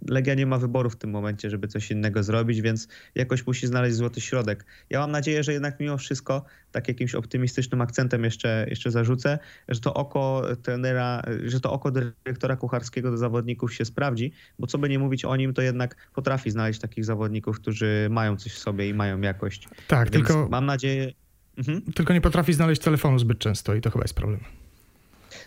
Legia 0.07 0.33
nie 0.33 0.45
ma 0.45 0.57
wyboru 0.57 0.89
w 0.89 0.95
tym 0.95 1.09
momencie, 1.09 1.49
żeby 1.49 1.67
coś 1.67 1.91
innego 1.91 2.23
zrobić, 2.23 2.61
więc 2.61 2.87
jakoś 3.15 3.47
musi 3.47 3.67
znaleźć 3.67 3.95
złoty 3.95 4.21
środek. 4.21 4.65
Ja 4.89 4.99
mam 4.99 5.11
nadzieję, 5.11 5.43
że 5.43 5.53
jednak 5.53 5.79
mimo 5.79 5.97
wszystko, 5.97 6.45
tak 6.71 6.87
jakimś 6.87 7.15
optymistycznym 7.15 7.81
akcentem 7.81 8.23
jeszcze, 8.23 8.65
jeszcze 8.69 8.91
zarzucę, 8.91 9.39
że 9.69 9.79
to 9.79 9.93
oko 9.93 10.43
trenera, 10.63 11.21
że 11.45 11.59
to 11.59 11.71
oko 11.71 11.91
dyrektora 11.91 12.55
kucharskiego 12.55 13.11
do 13.11 13.17
zawodników 13.17 13.73
się 13.73 13.85
sprawdzi, 13.85 14.31
bo 14.59 14.67
co 14.67 14.77
by 14.77 14.89
nie 14.89 14.99
mówić 14.99 15.25
o 15.25 15.35
nim, 15.35 15.53
to 15.53 15.61
jednak 15.61 15.95
potrafi 16.13 16.51
znaleźć 16.51 16.79
takich 16.79 17.05
zawodników, 17.05 17.59
którzy 17.59 18.07
mają 18.11 18.37
coś 18.37 18.53
w 18.53 18.59
sobie 18.59 18.89
i 18.89 18.93
mają 18.93 19.16
jakość. 19.23 19.67
Tak, 19.87 20.11
Więc 20.11 20.27
tylko. 20.27 20.47
Mam 20.49 20.65
nadzieję. 20.65 21.11
Mhm. 21.57 21.81
Tylko 21.81 22.13
nie 22.13 22.21
potrafi 22.21 22.53
znaleźć 22.53 22.81
telefonu 22.81 23.19
zbyt 23.19 23.39
często 23.39 23.75
i 23.75 23.81
to 23.81 23.91
chyba 23.91 24.03
jest 24.03 24.13
problem. 24.13 24.39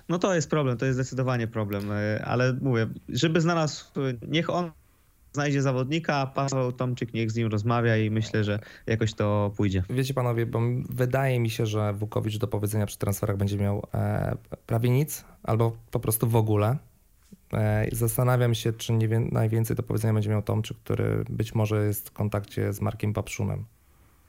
No 0.08 0.18
to 0.18 0.34
jest 0.34 0.50
problem, 0.50 0.76
to 0.76 0.86
jest 0.86 0.96
zdecydowanie 0.96 1.46
problem, 1.46 1.92
e, 1.92 2.24
ale 2.24 2.56
mówię, 2.60 2.86
żeby 3.08 3.40
znalazł, 3.40 3.84
niech 4.28 4.50
on 4.50 4.70
znajdzie 5.32 5.62
zawodnika, 5.62 6.26
Paweł 6.26 6.72
Tomczyk 6.72 7.14
niech 7.14 7.30
z 7.30 7.36
nim 7.36 7.48
rozmawia 7.48 7.96
i 7.96 8.10
myślę, 8.10 8.44
że 8.44 8.58
jakoś 8.86 9.14
to 9.14 9.52
pójdzie. 9.56 9.82
Wiecie 9.90 10.14
panowie, 10.14 10.46
bo 10.46 10.60
wydaje 10.88 11.40
mi 11.40 11.50
się, 11.50 11.66
że 11.66 11.92
Wukowicz 11.92 12.38
do 12.38 12.46
powiedzenia 12.46 12.86
przy 12.86 12.98
transferach 12.98 13.36
będzie 13.36 13.56
miał 13.56 13.86
e, 13.94 14.36
prawie 14.66 14.90
nic, 14.90 15.24
albo 15.42 15.76
po 15.90 16.00
prostu 16.00 16.26
w 16.28 16.36
ogóle. 16.36 16.76
E, 17.52 17.88
zastanawiam 17.92 18.54
się, 18.54 18.72
czy 18.72 18.92
nie 18.92 19.08
wie, 19.08 19.20
najwięcej 19.20 19.76
do 19.76 19.82
powiedzenia 19.82 20.14
będzie 20.14 20.30
miał 20.30 20.42
Tomczyk, 20.42 20.76
który 20.78 21.24
być 21.28 21.54
może 21.54 21.86
jest 21.86 22.08
w 22.08 22.12
kontakcie 22.12 22.72
z 22.72 22.80
Markiem 22.80 23.12
Papszunem. 23.12 23.64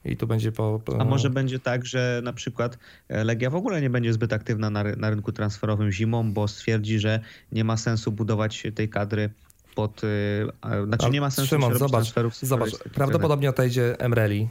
I 0.06 0.18
tu 0.18 0.28
będzie 0.28 0.52
po, 0.52 0.82
A 1.00 1.06
może 1.06 1.30
będzie 1.30 1.60
tak, 1.60 1.86
że 1.86 2.22
na 2.24 2.34
przykład 2.34 2.78
e, 3.10 3.24
Legia 3.24 3.50
w 3.50 3.56
ogóle 3.56 3.82
nie 3.82 3.90
będzie 3.90 4.14
zbyt 4.14 4.34
aktywna 4.34 4.70
na, 4.70 4.84
na 4.84 5.10
rynku 5.10 5.32
transferowym 5.32 5.92
zimą, 5.92 6.34
bo 6.34 6.48
stwierdzi, 6.48 7.00
że 7.00 7.20
nie 7.52 7.64
ma 7.64 7.78
sensu 7.78 8.12
budować 8.12 8.64
tej 8.76 8.90
kadry 8.90 9.30
pod. 9.76 10.02
E, 10.04 10.86
znaczy 10.86 11.10
nie 11.10 11.22
ma 11.22 11.32
sensu. 11.32 11.50
Szymon, 11.50 11.78
zobacz, 11.78 12.14
zobacz. 12.42 12.72
Prawdopodobnie 12.94 13.50
odejdzie 13.50 14.00
Emreli. 14.00 14.48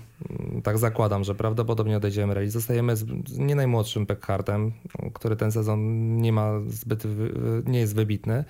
Tak 0.63 0.79
zakładam, 0.79 1.25
że 1.25 1.35
prawdopodobnie 1.35 1.97
odejdzie 1.97 2.23
Emreli. 2.23 2.51
Zostajemy 2.51 2.97
z 2.97 3.05
nie 3.39 3.55
najmłodszym 3.55 4.07
Peckhartem, 4.07 4.73
który 5.15 5.37
ten 5.37 5.53
sezon 5.53 6.17
nie 6.17 6.33
ma 6.33 6.53
zbyt, 6.69 7.05
nie 7.65 7.79
jest 7.79 7.95
wybitny 7.95 8.45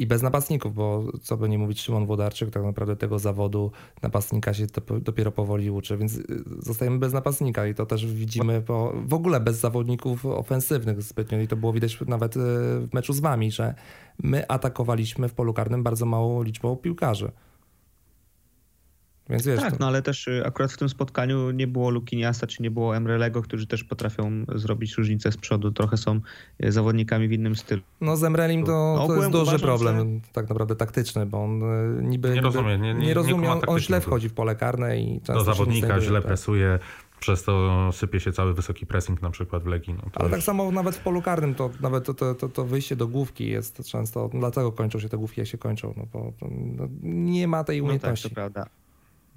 i 0.00 0.06
bez 0.06 0.22
napastników, 0.22 0.74
bo 0.74 1.04
co 1.22 1.36
by 1.36 1.48
nie 1.48 1.58
mówić, 1.58 1.80
Szymon 1.80 2.06
Włodarczyk 2.06 2.50
tak 2.50 2.62
naprawdę 2.62 2.96
tego 2.96 3.18
zawodu 3.18 3.72
napastnika 4.02 4.54
się 4.54 4.66
dopiero 5.00 5.32
powoli 5.32 5.70
uczy, 5.70 5.96
więc 5.96 6.16
y, 6.16 6.24
zostajemy 6.58 6.98
bez 6.98 7.12
napastnika 7.12 7.66
i 7.66 7.74
to 7.74 7.86
też 7.86 8.06
widzimy 8.06 8.62
po, 8.62 8.92
w 9.06 9.14
ogóle 9.14 9.40
bez 9.40 9.56
zawodników 9.56 10.26
ofensywnych 10.26 11.02
zbytnio 11.02 11.40
i 11.40 11.48
to 11.48 11.56
było 11.56 11.72
widać 11.72 11.98
nawet 12.06 12.36
y, 12.36 12.40
w 12.40 12.88
meczu 12.92 13.12
z 13.12 13.20
wami, 13.20 13.50
że 13.50 13.74
my 14.22 14.48
atakowaliśmy 14.48 15.28
w 15.28 15.34
polu 15.34 15.54
karnym 15.54 15.82
bardzo 15.82 16.06
małą 16.06 16.42
liczbą 16.42 16.76
piłkarzy. 16.76 17.32
Więc 19.30 19.46
wiesz, 19.46 19.60
tak, 19.60 19.72
to... 19.72 19.76
no 19.80 19.86
ale 19.86 20.02
też 20.02 20.28
y, 20.28 20.42
akurat 20.46 20.72
w 20.72 20.76
tym 20.76 20.88
spotkaniu 20.88 21.50
nie 21.50 21.66
było 21.66 21.90
Lukiniasa 21.90 22.46
czy 22.46 22.62
nie 22.62 22.70
było 22.70 22.96
Emrelego, 22.96 23.42
którzy 23.42 23.66
też 23.66 23.84
potrafią 23.84 24.44
zrobić 24.54 24.96
różnicę 24.98 25.32
z 25.32 25.36
przodu. 25.36 25.72
Trochę 25.72 25.96
są 25.96 26.20
y, 26.64 26.72
zawodnikami 26.72 27.28
w 27.28 27.32
innym 27.32 27.56
stylu. 27.56 27.82
No 28.00 28.16
z 28.16 28.24
Emrelim 28.24 28.64
to, 28.64 28.96
no, 28.98 29.06
to 29.06 29.16
jest 29.16 29.28
duży 29.28 29.42
uważam, 29.42 29.60
problem 29.60 30.20
że... 30.24 30.32
tak 30.32 30.48
naprawdę 30.48 30.76
taktyczny, 30.76 31.26
bo 31.26 31.44
on 31.44 31.62
y, 31.62 32.02
niby 32.02 32.30
nie, 32.30 32.40
rozumie, 32.40 32.78
nie, 32.78 32.94
nie, 32.94 33.06
nie 33.06 33.14
rozumie, 33.14 33.50
on, 33.52 33.60
on 33.66 33.78
źle 33.78 34.00
wchodzi 34.00 34.28
w 34.28 34.34
pole 34.34 34.56
karne 34.56 35.00
i 35.00 35.20
Do 35.20 35.44
zawodnika 35.44 36.00
źle 36.00 36.18
tak. 36.18 36.26
presuje, 36.26 36.78
przez 37.20 37.42
to 37.42 37.88
sypie 37.92 38.20
się 38.20 38.32
cały 38.32 38.54
wysoki 38.54 38.86
pressing 38.86 39.22
na 39.22 39.30
przykład 39.30 39.62
w 39.62 39.66
Legii. 39.66 39.94
No, 39.94 40.02
Ale 40.14 40.24
już... 40.24 40.32
tak 40.32 40.42
samo 40.42 40.70
nawet 40.70 40.96
w 40.96 41.00
polu 41.00 41.22
karnym, 41.22 41.54
to 41.54 41.70
nawet 41.80 42.04
to, 42.04 42.14
to, 42.14 42.34
to, 42.34 42.48
to, 42.48 42.64
wyjście 42.64 42.96
do 42.96 43.08
główki 43.08 43.48
jest 43.48 43.84
często, 43.84 44.30
dlatego 44.34 44.72
kończą 44.72 45.00
się 45.00 45.08
te 45.08 45.16
główki, 45.16 45.40
jak 45.40 45.48
się 45.48 45.58
kończą, 45.58 45.94
no 45.96 46.06
bo 46.12 46.32
no, 46.50 46.88
nie 47.02 47.48
ma 47.48 47.64
tej 47.64 47.80
umiejętności. 47.80 48.28
No 48.28 48.34
tak, 48.34 48.52
to 48.52 48.52
prawda. 48.52 48.79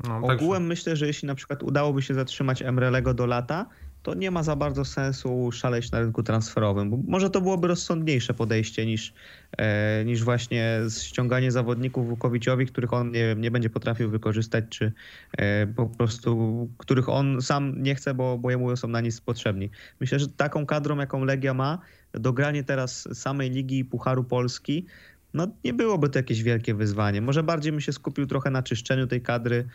No, 0.07 0.17
Ogółem 0.17 0.65
myślę, 0.67 0.95
że 0.95 1.07
jeśli 1.07 1.27
na 1.27 1.35
przykład 1.35 1.63
udałoby 1.63 2.01
się 2.01 2.13
zatrzymać 2.13 2.61
Emrelego 2.61 3.13
do 3.13 3.25
lata, 3.25 3.65
to 4.03 4.13
nie 4.13 4.31
ma 4.31 4.43
za 4.43 4.55
bardzo 4.55 4.85
sensu 4.85 5.51
szaleć 5.51 5.91
na 5.91 5.99
rynku 5.99 6.23
transferowym, 6.23 6.89
bo 6.89 6.97
może 7.07 7.29
to 7.29 7.41
byłoby 7.41 7.67
rozsądniejsze 7.67 8.33
podejście 8.33 8.85
niż, 8.85 9.13
e, 9.57 10.05
niż 10.05 10.23
właśnie 10.23 10.79
ściąganie 11.01 11.51
zawodników 11.51 12.07
Wukowiciowi, 12.07 12.65
których 12.65 12.93
on 12.93 13.11
nie, 13.11 13.35
nie 13.37 13.51
będzie 13.51 13.69
potrafił 13.69 14.09
wykorzystać, 14.09 14.65
czy 14.69 14.93
e, 15.37 15.67
po 15.67 15.85
prostu 15.85 16.69
których 16.77 17.09
on 17.09 17.41
sam 17.41 17.83
nie 17.83 17.95
chce, 17.95 18.13
bo, 18.13 18.37
bo 18.37 18.51
jemu 18.51 18.75
są 18.75 18.87
na 18.87 19.01
nic 19.01 19.21
potrzebni. 19.21 19.69
Myślę, 19.99 20.19
że 20.19 20.27
taką 20.27 20.65
kadrą, 20.65 20.97
jaką 20.97 21.25
Legia 21.25 21.53
ma, 21.53 21.79
dogranie 22.13 22.63
teraz 22.63 23.07
samej 23.13 23.49
Ligi 23.49 23.85
Pucharu 23.85 24.23
Polski 24.23 24.85
no 25.33 25.47
nie 25.63 25.73
byłoby 25.73 26.09
to 26.09 26.19
jakieś 26.19 26.43
wielkie 26.43 26.73
wyzwanie. 26.73 27.21
Może 27.21 27.43
bardziej 27.43 27.71
bym 27.71 27.81
się 27.81 27.93
skupił 27.93 28.25
trochę 28.25 28.49
na 28.51 28.63
czyszczeniu 28.63 29.07
tej 29.07 29.21
kadry, 29.21 29.67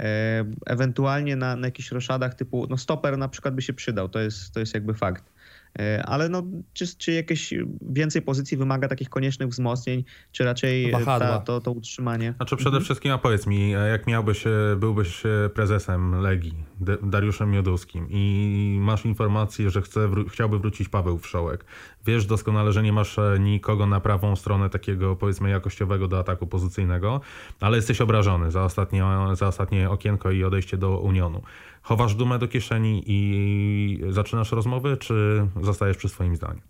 e, 0.00 0.44
ewentualnie 0.66 1.36
na, 1.36 1.56
na 1.56 1.66
jakichś 1.66 1.90
roszadach 1.90 2.34
typu, 2.34 2.66
no 2.70 2.76
stoper 2.76 3.18
na 3.18 3.28
przykład 3.28 3.54
by 3.54 3.62
się 3.62 3.72
przydał, 3.72 4.08
to 4.08 4.20
jest, 4.20 4.54
to 4.54 4.60
jest 4.60 4.74
jakby 4.74 4.94
fakt. 4.94 5.35
E, 5.78 6.02
ale 6.06 6.28
no, 6.28 6.42
czy, 6.72 6.96
czy 6.96 7.12
jakieś 7.12 7.54
więcej 7.82 8.22
pozycji 8.22 8.56
wymaga 8.56 8.88
takich 8.88 9.08
koniecznych 9.08 9.48
wzmocnień, 9.48 10.04
czy 10.32 10.44
raczej 10.44 10.92
ta, 11.04 11.40
to, 11.40 11.60
to 11.60 11.72
utrzymanie? 11.72 12.34
Znaczy 12.36 12.56
przede 12.56 12.76
mhm. 12.76 12.84
wszystkim, 12.84 13.12
a 13.12 13.18
powiedz 13.18 13.46
mi, 13.46 13.70
jak 13.70 14.06
miałbyś, 14.06 14.44
byłbyś 14.76 15.22
prezesem 15.54 16.20
Legii, 16.20 16.64
Dariuszem 17.02 17.50
Miodowskim 17.50 18.06
i 18.10 18.78
masz 18.80 19.04
informację, 19.04 19.70
że 19.70 19.82
chce, 19.82 20.08
chciałby 20.28 20.58
wrócić 20.58 20.88
Paweł 20.88 21.18
Wszołek. 21.18 21.64
Wiesz 22.06 22.26
doskonale, 22.26 22.72
że 22.72 22.82
nie 22.82 22.92
masz 22.92 23.18
e, 23.18 23.36
nikogo 23.40 23.86
na 23.86 24.00
prawą 24.00 24.36
stronę 24.36 24.70
takiego 24.70 25.16
powiedzmy 25.16 25.50
jakościowego 25.50 26.08
do 26.08 26.18
ataku 26.18 26.46
pozycyjnego, 26.46 27.20
ale 27.60 27.76
jesteś 27.76 28.00
obrażony 28.00 28.50
za 28.50 28.64
ostatnie, 28.64 29.04
za 29.32 29.46
ostatnie 29.46 29.90
okienko 29.90 30.30
i 30.30 30.44
odejście 30.44 30.76
do 30.76 30.98
Unionu. 30.98 31.42
Chowasz 31.86 32.14
dumę 32.14 32.38
do 32.38 32.48
kieszeni 32.48 33.02
i 33.06 34.00
zaczynasz 34.10 34.52
rozmowy, 34.52 34.96
czy 34.96 35.46
zostajesz 35.62 35.96
przy 35.96 36.08
swoim 36.08 36.36
zdaniu? 36.36 36.60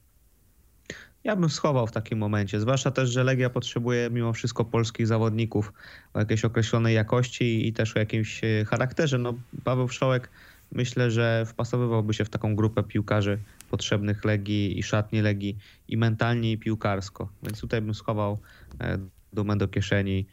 Ja 1.25 1.37
bym 1.37 1.51
schował 1.51 1.87
w 1.87 1.93
takim 1.93 2.19
momencie, 2.19 2.61
zwłaszcza 2.61 2.91
też, 2.91 3.11
że 3.11 3.25
Legia 3.25 3.51
potrzebuje 3.51 4.11
mimo 4.11 4.33
wszystko 4.33 4.65
polskich 4.65 5.07
zawodników 5.07 5.73
o 6.15 6.19
jakiejś 6.19 6.45
określonej 6.45 6.95
jakości 6.95 7.69
i 7.69 7.73
też 7.73 7.97
o 7.97 7.99
jakimś 7.99 8.45
e, 8.45 8.65
charakterze. 8.65 9.19
No, 9.19 9.35
Paweł 9.65 9.89
Wszołek 9.89 10.31
myślę, 10.73 11.11
że 11.11 11.45
wpasowywałby 11.47 12.15
się 12.15 12.25
w 12.25 12.31
taką 12.31 12.57
grupę 12.57 12.83
piłkarzy 12.83 13.39
potrzebnych 13.71 14.25
Legii 14.25 14.79
i 14.79 14.83
szatni 14.83 15.21
Legii 15.21 15.57
i 15.89 15.97
mentalnie 15.97 16.53
i 16.53 16.59
piłkarsko. 16.59 17.29
Więc 17.43 17.61
tutaj 17.61 17.83
bym 17.83 17.95
schował 17.95 18.39
e, 18.81 18.99
dumę 19.33 19.57
do 19.57 19.69
kieszeni 19.69 20.27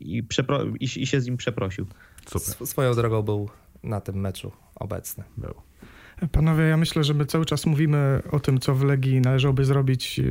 i, 0.00 0.22
i, 0.80 1.02
i 1.02 1.06
się 1.06 1.20
z 1.20 1.26
nim 1.26 1.36
przeprosił. 1.36 1.86
Super. 2.26 2.66
Swoją 2.66 2.94
drogą 2.94 3.22
był 3.22 3.48
na 3.86 4.00
tym 4.00 4.20
meczu 4.20 4.52
obecny. 4.74 5.24
Był. 5.36 5.54
Panowie, 6.32 6.64
ja 6.64 6.76
myślę, 6.76 7.04
że 7.04 7.14
my 7.14 7.26
cały 7.26 7.44
czas 7.44 7.66
mówimy 7.66 8.22
o 8.30 8.40
tym, 8.40 8.60
co 8.60 8.74
w 8.74 8.84
Legii 8.84 9.20
należałoby 9.20 9.64
zrobić 9.64 10.20
e, 10.20 10.22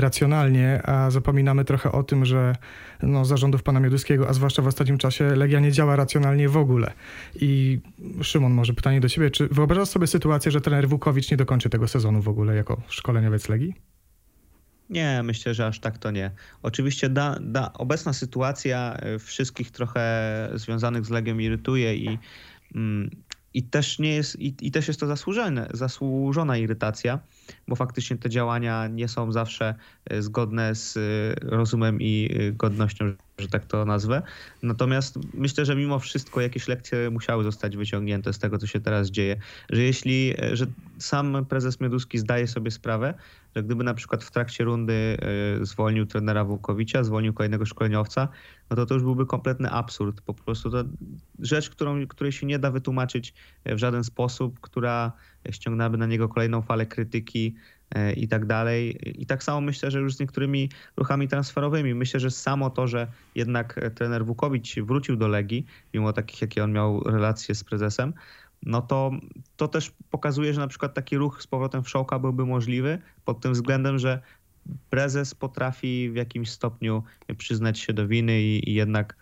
racjonalnie, 0.00 0.82
a 0.84 1.10
zapominamy 1.10 1.64
trochę 1.64 1.92
o 1.92 2.02
tym, 2.02 2.24
że 2.24 2.56
no, 3.02 3.24
zarządów 3.24 3.62
pana 3.62 3.80
Mioduskiego, 3.80 4.28
a 4.28 4.32
zwłaszcza 4.32 4.62
w 4.62 4.66
ostatnim 4.66 4.98
czasie, 4.98 5.36
Legia 5.36 5.60
nie 5.60 5.72
działa 5.72 5.96
racjonalnie 5.96 6.48
w 6.48 6.56
ogóle. 6.56 6.92
I 7.34 7.80
Szymon, 8.22 8.52
może 8.52 8.74
pytanie 8.74 9.00
do 9.00 9.08
ciebie, 9.08 9.30
czy 9.30 9.48
wyobrażasz 9.48 9.88
sobie 9.88 10.06
sytuację, 10.06 10.52
że 10.52 10.60
trener 10.60 10.88
Wukowicz 10.88 11.30
nie 11.30 11.36
dokończy 11.36 11.70
tego 11.70 11.88
sezonu 11.88 12.22
w 12.22 12.28
ogóle 12.28 12.56
jako 12.56 12.82
szkoleniowiec 12.88 13.48
Legii? 13.48 13.74
Nie, 14.90 15.20
myślę, 15.24 15.54
że 15.54 15.66
aż 15.66 15.80
tak 15.80 15.98
to 15.98 16.10
nie. 16.10 16.30
Oczywiście 16.62 17.08
da, 17.08 17.38
da, 17.40 17.72
obecna 17.72 18.12
sytuacja 18.12 18.96
e, 18.96 19.18
wszystkich 19.18 19.70
trochę 19.70 20.50
związanych 20.54 21.06
z 21.06 21.10
Legią 21.10 21.38
irytuje 21.38 21.96
i, 21.96 22.18
i 23.56 23.62
też 23.62 23.98
nie 23.98 24.14
jest, 24.14 24.40
i, 24.40 24.54
i 24.60 24.70
też 24.70 24.88
jest 24.88 25.00
to 25.00 25.06
zasłużone, 25.06 25.68
zasłużona 25.74 26.56
irytacja, 26.56 27.18
bo 27.68 27.76
faktycznie 27.76 28.16
te 28.16 28.30
działania 28.30 28.88
nie 28.88 29.08
są 29.08 29.32
zawsze 29.32 29.74
e, 30.04 30.22
zgodne 30.22 30.74
z 30.74 30.96
e, 30.96 31.00
rozumem 31.42 32.00
i 32.00 32.30
godnością, 32.52 33.12
że 33.38 33.48
tak 33.48 33.66
to 33.66 33.84
nazwę. 33.84 34.22
Natomiast 34.62 35.18
myślę, 35.34 35.64
że 35.64 35.76
mimo 35.76 35.98
wszystko 35.98 36.40
jakieś 36.40 36.68
lekcje 36.68 37.10
musiały 37.10 37.44
zostać 37.44 37.76
wyciągnięte 37.76 38.32
z 38.32 38.38
tego, 38.38 38.58
co 38.58 38.66
się 38.66 38.80
teraz 38.80 39.10
dzieje. 39.10 39.36
Że 39.70 39.82
jeśli, 39.82 40.34
że 40.52 40.66
sam 40.98 41.46
prezes 41.48 41.80
Mioduski 41.80 42.18
zdaje 42.18 42.46
sobie 42.46 42.70
sprawę, 42.70 43.14
że 43.56 43.62
gdyby 43.62 43.84
na 43.84 43.94
przykład 43.94 44.24
w 44.24 44.30
trakcie 44.30 44.64
rundy 44.64 45.16
e, 45.62 45.66
zwolnił 45.66 46.06
trenera 46.06 46.44
Włukowicza, 46.44 47.04
zwolnił 47.04 47.34
kolejnego 47.34 47.66
szkoleniowca, 47.66 48.28
no 48.70 48.76
to 48.76 48.86
to 48.86 48.94
już 48.94 49.02
byłby 49.02 49.26
kompletny 49.26 49.70
absurd. 49.70 50.20
Po 50.20 50.34
prostu 50.34 50.70
to 50.70 50.84
rzecz, 51.38 51.70
którą, 51.70 52.06
której 52.06 52.32
się 52.32 52.46
nie 52.46 52.58
da 52.58 52.70
wytłumaczyć 52.70 53.34
w 53.66 53.78
żaden 53.78 54.04
sposób, 54.04 54.60
która 54.60 55.12
ściągnęłaby 55.50 55.98
na 55.98 56.06
niego 56.06 56.28
kolejną 56.28 56.62
falę 56.62 56.86
krytyki 56.86 57.54
e, 57.94 58.12
i 58.12 58.28
tak 58.28 58.46
dalej. 58.46 58.98
I 59.22 59.26
tak 59.26 59.44
samo 59.44 59.60
myślę, 59.60 59.90
że 59.90 60.00
już 60.00 60.14
z 60.14 60.20
niektórymi 60.20 60.70
ruchami 60.96 61.28
transferowymi. 61.28 61.94
Myślę, 61.94 62.20
że 62.20 62.30
samo 62.30 62.70
to, 62.70 62.86
że 62.86 63.06
jednak 63.34 63.80
trener 63.94 64.26
Wukowicz 64.26 64.76
wrócił 64.80 65.16
do 65.16 65.28
Legii, 65.28 65.66
mimo 65.94 66.12
takich, 66.12 66.40
jakie 66.40 66.64
on 66.64 66.72
miał 66.72 67.00
relacje 67.00 67.54
z 67.54 67.64
prezesem, 67.64 68.12
no 68.62 68.82
to, 68.82 69.10
to 69.56 69.68
też 69.68 69.92
pokazuje, 70.10 70.54
że 70.54 70.60
na 70.60 70.68
przykład 70.68 70.94
taki 70.94 71.16
ruch 71.16 71.42
z 71.42 71.46
powrotem 71.46 71.84
w 71.84 71.88
Szołka 71.88 72.18
byłby 72.18 72.46
możliwy 72.46 72.98
pod 73.24 73.40
tym 73.40 73.52
względem, 73.52 73.98
że 73.98 74.22
prezes 74.90 75.34
potrafi 75.34 76.10
w 76.10 76.16
jakimś 76.16 76.50
stopniu 76.50 77.02
przyznać 77.38 77.78
się 77.78 77.92
do 77.92 78.08
winy 78.08 78.42
i, 78.42 78.70
i 78.70 78.74
jednak 78.74 79.16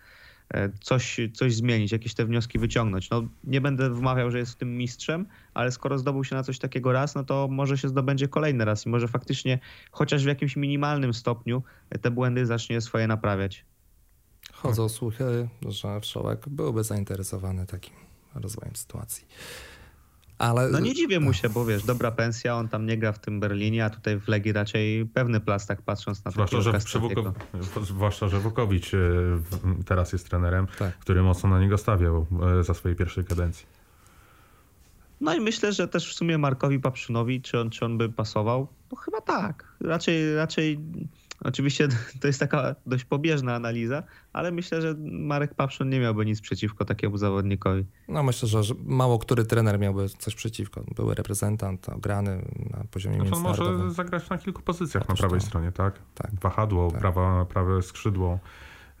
e, 0.53 0.69
coś, 0.81 1.19
coś 1.33 1.55
zmienić, 1.55 1.91
jakieś 1.91 2.13
te 2.13 2.25
wnioski 2.25 2.59
wyciągnąć. 2.59 3.09
No, 3.09 3.23
nie 3.43 3.61
będę 3.61 3.89
wmawiał, 3.89 4.31
że 4.31 4.39
jest 4.39 4.51
w 4.51 4.55
tym 4.55 4.77
mistrzem, 4.77 5.25
ale 5.53 5.71
skoro 5.71 5.97
zdobył 5.97 6.23
się 6.23 6.35
na 6.35 6.43
coś 6.43 6.59
takiego 6.59 6.91
raz, 6.91 7.15
no 7.15 7.23
to 7.23 7.47
może 7.51 7.77
się 7.77 7.89
zdobędzie 7.89 8.27
kolejny 8.27 8.65
raz 8.65 8.85
i 8.85 8.89
może 8.89 9.07
faktycznie 9.07 9.59
chociaż 9.91 10.23
w 10.23 10.27
jakimś 10.27 10.55
minimalnym 10.55 11.13
stopniu 11.13 11.63
te 12.01 12.11
błędy 12.11 12.45
zacznie 12.45 12.81
swoje 12.81 13.07
naprawiać. 13.07 13.65
Chodzą 14.53 14.89
słuchy, 14.89 15.49
że 15.69 16.01
Wszołek 16.01 16.49
byłby 16.49 16.83
zainteresowany 16.83 17.65
takim 17.65 18.04
rozwojem 18.39 18.75
sytuacji. 18.75 19.27
Ale... 20.37 20.69
No 20.69 20.79
nie 20.79 20.93
dziwię 20.93 21.19
mu 21.19 21.33
się, 21.33 21.49
bo 21.49 21.65
wiesz, 21.65 21.83
dobra 21.83 22.11
pensja, 22.11 22.55
on 22.55 22.67
tam 22.69 22.85
nie 22.85 22.97
gra 22.97 23.11
w 23.11 23.19
tym 23.19 23.39
Berlinie, 23.39 23.85
a 23.85 23.89
tutaj 23.89 24.19
w 24.19 24.27
Legii 24.27 24.53
raczej 24.53 25.05
pewny 25.05 25.39
plastak 25.39 25.81
patrząc 25.81 26.25
na 26.25 26.31
zwłaszcza, 26.31 26.61
że 26.61 26.99
Wuko... 26.99 27.33
Zwłaszcza, 27.81 28.27
że 28.27 28.39
Wukowicz 28.39 28.93
e, 28.93 28.97
teraz 29.85 30.13
jest 30.13 30.29
trenerem, 30.29 30.67
tak. 30.79 30.97
który 30.97 31.23
mocno 31.23 31.49
na 31.49 31.59
niego 31.59 31.77
stawiał 31.77 32.25
e, 32.59 32.63
za 32.63 32.73
swojej 32.73 32.95
pierwszej 32.95 33.25
kadencji. 33.25 33.65
No 35.21 35.35
i 35.35 35.39
myślę, 35.39 35.73
że 35.73 35.87
też 35.87 36.11
w 36.11 36.13
sumie 36.13 36.37
Markowi 36.37 36.79
Paprzynowi, 36.79 37.41
czy 37.41 37.59
on, 37.59 37.69
czy 37.69 37.85
on 37.85 37.97
by 37.97 38.09
pasował? 38.09 38.67
No 38.91 38.97
chyba 38.97 39.21
tak. 39.21 39.75
Raczej, 39.81 40.35
raczej 40.35 40.79
Oczywiście 41.41 41.87
to 42.21 42.27
jest 42.27 42.39
taka 42.39 42.75
dość 42.85 43.05
pobieżna 43.05 43.55
analiza, 43.55 44.03
ale 44.33 44.51
myślę, 44.51 44.81
że 44.81 44.95
Marek 45.11 45.53
Papszon 45.53 45.89
nie 45.89 45.99
miałby 45.99 46.25
nic 46.25 46.41
przeciwko 46.41 46.85
takiemu 46.85 47.17
zawodnikowi. 47.17 47.85
No 48.07 48.23
myślę, 48.23 48.49
że 48.49 48.73
mało 48.85 49.19
który 49.19 49.45
trener 49.45 49.79
miałby 49.79 50.09
coś 50.09 50.35
przeciwko. 50.35 50.83
Były 50.95 51.15
reprezentant 51.15 51.89
ograny 51.89 52.45
na 52.69 52.83
poziomie 52.91 53.15
znaczy, 53.15 53.31
międzynarodowym. 53.31 53.75
On 53.75 53.81
może 53.81 53.93
zagrać 53.93 54.29
na 54.29 54.37
kilku 54.37 54.61
pozycjach 54.61 55.09
na 55.09 55.15
prawej 55.15 55.39
to. 55.39 55.45
stronie, 55.45 55.71
tak? 55.71 55.99
tak. 56.15 56.31
Wahadło, 56.41 56.91
tak. 56.91 56.99
Prawa, 56.99 57.45
prawe 57.45 57.81
skrzydło, 57.81 58.39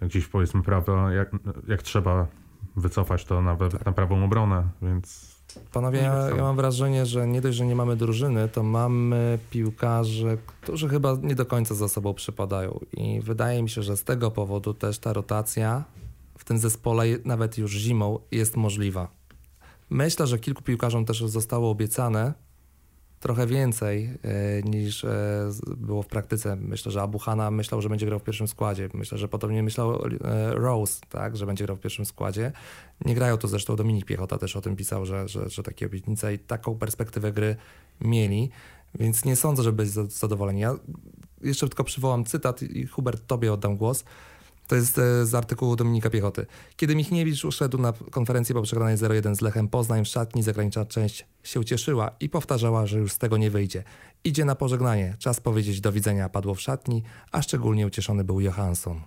gdzieś 0.01 0.27
powiedzmy 0.27 0.63
prawo, 0.63 1.09
jak, 1.09 1.31
jak 1.67 1.81
trzeba 1.81 2.27
wycofać 2.75 3.25
to 3.25 3.41
nawet 3.41 3.71
tak. 3.71 3.85
na 3.85 3.91
prawą 3.91 4.25
obronę, 4.25 4.67
więc 4.81 5.34
Panowie, 5.71 5.99
ja, 5.99 6.29
ja, 6.29 6.43
mam 6.43 6.55
wrażenie, 6.55 7.05
że 7.05 7.27
nie 7.27 7.41
dość, 7.41 7.57
że 7.57 7.65
nie 7.65 7.75
mamy 7.75 7.95
drużyny, 7.95 8.49
to 8.49 8.63
mamy 8.63 9.39
piłkarzy, 9.49 10.37
którzy 10.61 10.89
chyba 10.89 11.17
nie 11.23 11.35
do 11.35 11.45
końca 11.45 11.75
za 11.75 11.87
sobą 11.87 12.13
przypadają. 12.13 12.79
I 12.93 13.21
wydaje 13.21 13.63
mi 13.63 13.69
się, 13.69 13.83
że 13.83 13.97
z 13.97 14.03
tego 14.03 14.31
powodu 14.31 14.73
też 14.73 14.99
ta 14.99 15.13
rotacja 15.13 15.83
w 16.37 16.43
tym 16.43 16.57
zespole, 16.57 17.05
nawet 17.25 17.57
już 17.57 17.71
zimą, 17.71 18.19
jest 18.31 18.57
możliwa. 18.57 19.07
Myślę, 19.89 20.27
że 20.27 20.39
kilku 20.39 20.63
piłkarzom 20.63 21.05
też 21.05 21.23
zostało 21.23 21.69
obiecane, 21.69 22.33
trochę 23.25 23.47
więcej 23.47 24.09
e, 24.23 24.61
niż 24.61 25.03
e, 25.03 25.49
było 25.77 26.03
w 26.03 26.07
praktyce. 26.07 26.55
Myślę, 26.55 26.91
że 26.91 27.01
Abuhana 27.01 27.51
myślał, 27.51 27.81
że 27.81 27.89
będzie 27.89 28.05
grał 28.05 28.19
w 28.19 28.23
pierwszym 28.23 28.47
składzie. 28.47 28.89
Myślę, 28.93 29.17
że 29.17 29.27
podobnie 29.27 29.63
myślał 29.63 29.95
e, 29.95 30.53
Rose, 30.53 31.01
tak, 31.09 31.37
że 31.37 31.45
będzie 31.45 31.65
grał 31.65 31.77
w 31.77 31.79
pierwszym 31.79 32.05
składzie. 32.05 32.51
Nie 33.05 33.15
grają 33.15 33.37
to 33.37 33.47
zresztą 33.47 33.75
Dominik 33.75 34.05
Piechota 34.05 34.37
też 34.37 34.55
o 34.55 34.61
tym 34.61 34.75
pisał, 34.75 35.05
że, 35.05 35.27
że, 35.27 35.49
że 35.49 35.63
takie 35.63 35.85
obietnice 35.85 36.33
i 36.33 36.39
taką 36.39 36.75
perspektywę 36.75 37.31
gry 37.31 37.55
mieli, 38.01 38.49
więc 38.99 39.25
nie 39.25 39.35
sądzę, 39.35 39.63
że 39.63 39.71
być 39.71 39.89
zadowoleni. 39.89 40.59
Ja 40.59 40.75
jeszcze 41.41 41.67
tylko 41.67 41.83
przywołam 41.83 42.25
cytat 42.25 42.61
i 42.63 42.87
Hubert, 42.87 43.27
tobie 43.27 43.53
oddam 43.53 43.77
głos. 43.77 44.03
To 44.67 44.75
jest 44.75 44.97
e, 44.97 45.25
z 45.25 45.35
artykułu 45.35 45.75
Dominika 45.75 46.09
Piechoty. 46.09 46.45
Kiedy 46.75 46.95
Michniewicz 46.95 47.45
uszedł 47.45 47.77
na 47.77 47.93
konferencję 48.11 48.55
po 48.55 48.61
przegranej 48.61 48.97
0-1 48.97 49.35
z 49.35 49.41
Lechem 49.41 49.67
Poznań 49.67 50.05
w 50.05 50.07
szatni, 50.07 50.43
zagraniczna 50.43 50.85
część 50.85 51.25
się 51.43 51.65
cieszyła 51.65 52.11
i 52.19 52.29
powtarzała, 52.29 52.85
że 52.85 52.99
już 52.99 53.11
z 53.11 53.17
tego 53.17 53.37
nie 53.37 53.51
wyjdzie. 53.51 53.83
Idzie 54.23 54.45
na 54.45 54.55
pożegnanie. 54.55 55.15
Czas 55.19 55.39
powiedzieć 55.39 55.81
do 55.81 55.91
widzenia 55.91 56.29
padło 56.29 56.55
w 56.55 56.61
szatni, 56.61 57.03
a 57.31 57.41
szczególnie 57.41 57.87
ucieszony 57.87 58.23
był 58.23 58.39
Johansson. 58.41 59.01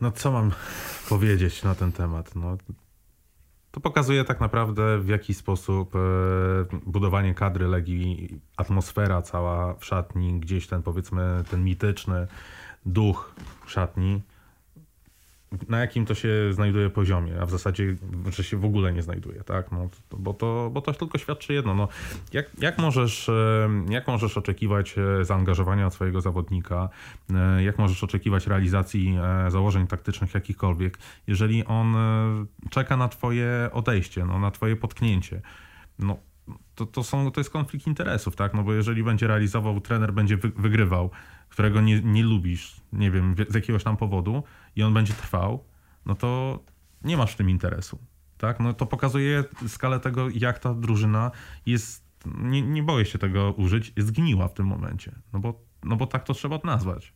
No 0.00 0.12
co 0.12 0.32
mam 0.32 0.52
powiedzieć 1.08 1.62
na 1.62 1.74
ten 1.74 1.92
temat? 1.92 2.34
No, 2.34 2.56
to 3.72 3.80
pokazuje 3.80 4.24
tak 4.24 4.40
naprawdę 4.40 4.98
w 4.98 5.08
jaki 5.08 5.34
sposób 5.34 5.96
e, 5.96 5.98
budowanie 6.86 7.34
kadry 7.34 7.68
Legii, 7.68 8.40
atmosfera 8.56 9.22
cała 9.22 9.74
w 9.74 9.84
szatni, 9.84 10.40
gdzieś 10.40 10.66
ten 10.66 10.82
powiedzmy 10.82 11.44
ten 11.50 11.64
mityczny 11.64 12.26
duch 12.86 13.34
szatni 13.66 14.22
na 15.68 15.80
jakim 15.80 16.06
to 16.06 16.14
się 16.14 16.28
znajduje 16.52 16.90
poziomie, 16.90 17.40
a 17.40 17.46
w 17.46 17.50
zasadzie, 17.50 17.96
że 18.30 18.44
się 18.44 18.56
w 18.56 18.64
ogóle 18.64 18.92
nie 18.92 19.02
znajduje, 19.02 19.44
tak? 19.44 19.72
No, 19.72 19.88
bo, 20.10 20.34
to, 20.34 20.70
bo 20.72 20.80
to 20.80 20.92
tylko 20.92 21.18
świadczy 21.18 21.52
jedno. 21.52 21.74
No, 21.74 21.88
jak, 22.32 22.50
jak, 22.58 22.78
możesz, 22.78 23.28
e, 23.28 23.68
jak 23.88 24.06
możesz 24.06 24.36
oczekiwać 24.36 24.94
e, 24.98 25.24
zaangażowania 25.24 25.86
od 25.86 25.94
swojego 25.94 26.20
zawodnika, 26.20 26.88
e, 27.34 27.62
jak 27.62 27.78
możesz 27.78 28.04
oczekiwać 28.04 28.46
realizacji 28.46 29.18
założeń 29.48 29.86
taktycznych 29.86 30.34
jakichkolwiek, 30.34 30.98
jeżeli 31.26 31.64
on 31.64 31.96
czeka 32.70 32.96
na 32.96 33.08
twoje 33.08 33.70
odejście, 33.72 34.24
no, 34.24 34.38
na 34.38 34.50
twoje 34.50 34.76
potknięcie. 34.76 35.40
No, 35.98 36.16
to, 36.74 36.86
to, 36.86 37.04
są, 37.04 37.30
to 37.30 37.40
jest 37.40 37.50
konflikt 37.50 37.86
interesów, 37.86 38.36
tak? 38.36 38.54
No 38.54 38.62
bo 38.62 38.72
jeżeli 38.72 39.04
będzie 39.04 39.26
realizował, 39.26 39.80
trener 39.80 40.12
będzie 40.12 40.36
wy, 40.36 40.48
wygrywał, 40.48 41.10
którego 41.48 41.80
nie, 41.80 42.00
nie 42.00 42.22
lubisz, 42.22 42.80
nie 42.92 43.10
wiem, 43.10 43.34
z 43.48 43.54
jakiegoś 43.54 43.84
tam 43.84 43.96
powodu 43.96 44.42
i 44.76 44.82
on 44.82 44.94
będzie 44.94 45.14
trwał, 45.14 45.64
no 46.06 46.14
to 46.14 46.60
nie 47.04 47.16
masz 47.16 47.32
w 47.32 47.36
tym 47.36 47.50
interesu. 47.50 47.98
Tak? 48.38 48.60
No 48.60 48.72
to 48.72 48.86
pokazuje 48.86 49.44
skalę 49.68 50.00
tego, 50.00 50.28
jak 50.34 50.58
ta 50.58 50.74
drużyna 50.74 51.30
jest, 51.66 52.04
nie, 52.26 52.62
nie 52.62 52.82
boję 52.82 53.04
się 53.04 53.18
tego 53.18 53.52
użyć, 53.52 53.92
zgniła 53.96 54.48
w 54.48 54.54
tym 54.54 54.66
momencie. 54.66 55.12
No 55.32 55.38
bo, 55.38 55.60
no 55.84 55.96
bo 55.96 56.06
tak 56.06 56.24
to 56.24 56.34
trzeba 56.34 56.58
nazwać. 56.64 57.14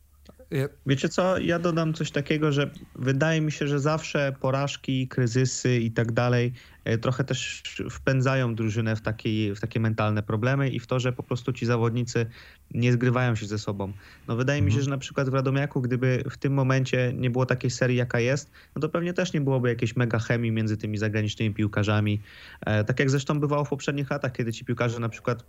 Wiecie 0.85 1.09
co, 1.09 1.37
ja 1.37 1.59
dodam 1.59 1.93
coś 1.93 2.11
takiego, 2.11 2.51
że 2.51 2.69
wydaje 2.95 3.41
mi 3.41 3.51
się, 3.51 3.67
że 3.67 3.79
zawsze 3.79 4.33
porażki, 4.39 5.07
kryzysy 5.07 5.79
i 5.79 5.91
tak 5.91 6.11
dalej 6.11 6.53
e, 6.85 6.97
trochę 6.97 7.23
też 7.23 7.63
wpędzają 7.91 8.55
drużynę 8.55 8.95
w, 8.95 9.01
takie 9.01 9.55
w 9.55 9.59
takie 9.59 9.79
mentalne 9.79 10.23
problemy 10.23 10.69
i 10.69 10.79
w 10.79 10.87
to, 10.87 10.99
że 10.99 11.13
po 11.13 11.23
prostu 11.23 11.53
ci 11.53 11.65
zawodnicy 11.65 12.25
nie 12.71 12.93
zgrywają 12.93 13.35
się 13.35 13.45
ze 13.45 13.59
sobą. 13.59 13.93
No 14.27 14.35
wydaje 14.35 14.57
mhm. 14.59 14.65
mi 14.65 14.71
się, 14.71 14.75
mhm. 14.75 14.83
że 14.85 14.89
na 14.89 14.97
przykład 14.97 15.29
w 15.29 15.33
Radomiaku, 15.33 15.81
gdyby 15.81 16.23
w 16.29 16.37
tym 16.37 16.53
momencie 16.53 17.13
nie 17.15 17.29
było 17.29 17.45
takiej 17.45 17.71
serii, 17.71 17.97
jaka 17.97 18.19
jest, 18.19 18.51
no 18.75 18.81
to 18.81 18.89
pewnie 18.89 19.13
też 19.13 19.33
nie 19.33 19.41
byłoby 19.41 19.69
jakiejś 19.69 19.95
mega 19.95 20.19
chemii 20.19 20.51
między 20.51 20.77
tymi 20.77 20.97
zagranicznymi 20.97 21.55
piłkarzami. 21.55 22.21
E, 22.65 22.83
tak 22.83 22.99
jak 22.99 23.09
zresztą 23.09 23.39
bywało 23.39 23.65
w 23.65 23.69
poprzednich 23.69 24.09
latach, 24.09 24.31
kiedy 24.31 24.53
ci 24.53 24.65
piłkarze 24.65 24.99
na 24.99 25.09
przykład 25.09 25.45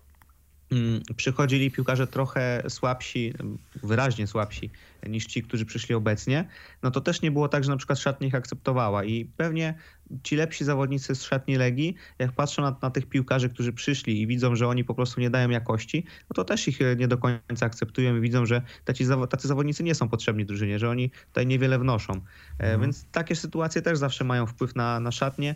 przychodzili 1.17 1.71
piłkarze 1.71 2.07
trochę 2.07 2.63
słabsi, 2.69 3.35
wyraźnie 3.83 4.27
słabsi 4.27 4.71
niż 5.07 5.27
ci, 5.27 5.43
którzy 5.43 5.65
przyszli 5.65 5.95
obecnie, 5.95 6.49
no 6.83 6.91
to 6.91 7.01
też 7.01 7.23
nie 7.23 7.31
było 7.31 7.49
tak, 7.49 7.65
że 7.65 7.71
na 7.71 7.77
przykład 7.77 7.99
szatnia 7.99 8.29
ich 8.29 8.35
akceptowała 8.35 9.05
i 9.05 9.25
pewnie 9.25 9.75
ci 10.23 10.37
lepsi 10.37 10.65
zawodnicy 10.65 11.15
z 11.15 11.23
szatni 11.23 11.57
Legii, 11.57 11.95
jak 12.19 12.33
patrzą 12.33 12.63
na, 12.63 12.77
na, 12.83 12.91
tych 12.91 13.07
piłkarzy, 13.07 13.49
którzy 13.49 13.73
przyszli 13.73 14.23
i 14.23 14.27
widzą, 14.27 14.57
że 14.57 14.69
oni 14.69 14.85
po 14.85 14.95
prostu 14.95 15.21
nie 15.21 15.31
dają 15.31 15.51
jakości, 15.51 16.05
no 16.31 16.35
to 16.35 16.45
też 16.45 16.69
ich 16.69 16.79
nie 16.97 17.09
do 17.09 17.19
końca 17.19 17.67
akceptują 17.67 18.17
i 18.17 18.21
widzą, 18.21 18.47
że 18.47 18.63
tacy, 18.85 19.05
tacy 19.31 19.49
zawodnicy 19.49 19.85
nie 19.85 19.95
są 19.95 20.09
potrzebni 20.09 20.47
drużynie, 20.47 20.79
że 20.79 20.91
oni 20.91 21.11
tutaj 21.11 21.47
niewiele 21.47 21.79
wnoszą. 21.79 22.13
E, 22.13 22.19
mhm. 22.59 22.81
Więc 22.81 23.07
takie 23.13 23.37
sytuacje 23.37 23.83
też 23.83 23.99
zawsze 23.99 24.25
mają 24.25 24.47
wpływ 24.47 24.77
na, 24.77 25.01
na 25.01 25.13
szatnię. 25.13 25.55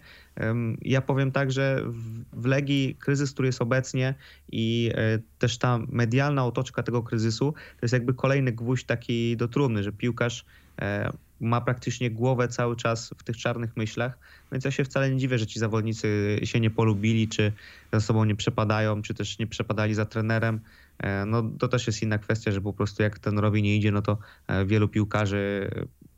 Ja 0.82 1.01
powiem 1.01 1.32
tak, 1.32 1.53
że 1.53 1.82
w, 1.86 2.24
w 2.32 2.47
Legii 2.47 2.97
kryzys, 3.01 3.32
który 3.32 3.49
jest 3.49 3.62
obecnie 3.62 4.14
i 4.53 4.90
e, 4.95 5.18
też 5.38 5.59
ta 5.59 5.78
medialna 5.88 6.47
otoczka 6.47 6.82
tego 6.82 7.03
kryzysu, 7.03 7.53
to 7.53 7.78
jest 7.82 7.93
jakby 7.93 8.14
kolejny 8.14 8.53
gwóźdź 8.53 8.84
taki 8.84 9.32
do 9.37 9.49
trumny, 9.49 9.83
że 9.83 9.93
piłkarz 9.93 10.45
e, 10.80 11.12
ma 11.41 11.61
praktycznie 11.61 12.11
głowę 12.11 12.49
cały 12.49 12.76
czas 12.76 13.14
w 13.18 13.22
tych 13.22 13.37
czarnych 13.37 13.76
myślach, 13.76 14.18
więc 14.53 14.64
ja 14.64 14.70
się 14.70 14.85
wcale 14.85 15.11
nie 15.11 15.18
dziwię, 15.18 15.39
że 15.39 15.47
ci 15.47 15.61
zawodnicy 15.61 16.41
się 16.45 16.61
nie 16.61 16.70
polubili, 16.70 17.28
czy 17.28 17.53
ze 17.93 18.01
sobą 18.01 18.24
nie 18.24 18.37
przepadają, 18.37 19.03
czy 19.03 19.14
też 19.14 19.39
nie 19.39 19.47
przepadali 19.47 19.95
za 19.95 20.05
trenerem. 20.05 20.61
E, 20.99 21.26
no 21.26 21.43
to 21.59 21.68
też 21.68 21.87
jest 21.87 22.03
inna 22.03 22.18
kwestia, 22.18 22.53
że 22.53 22.61
po 22.61 22.72
prostu 22.72 23.03
jak 23.03 23.18
ten 23.18 23.39
robi 23.39 23.62
nie 23.62 23.76
idzie, 23.76 23.93
no 23.93 24.03
to 24.03 24.18
e, 24.47 24.66
wielu 24.66 24.89
piłkarzy 24.89 25.70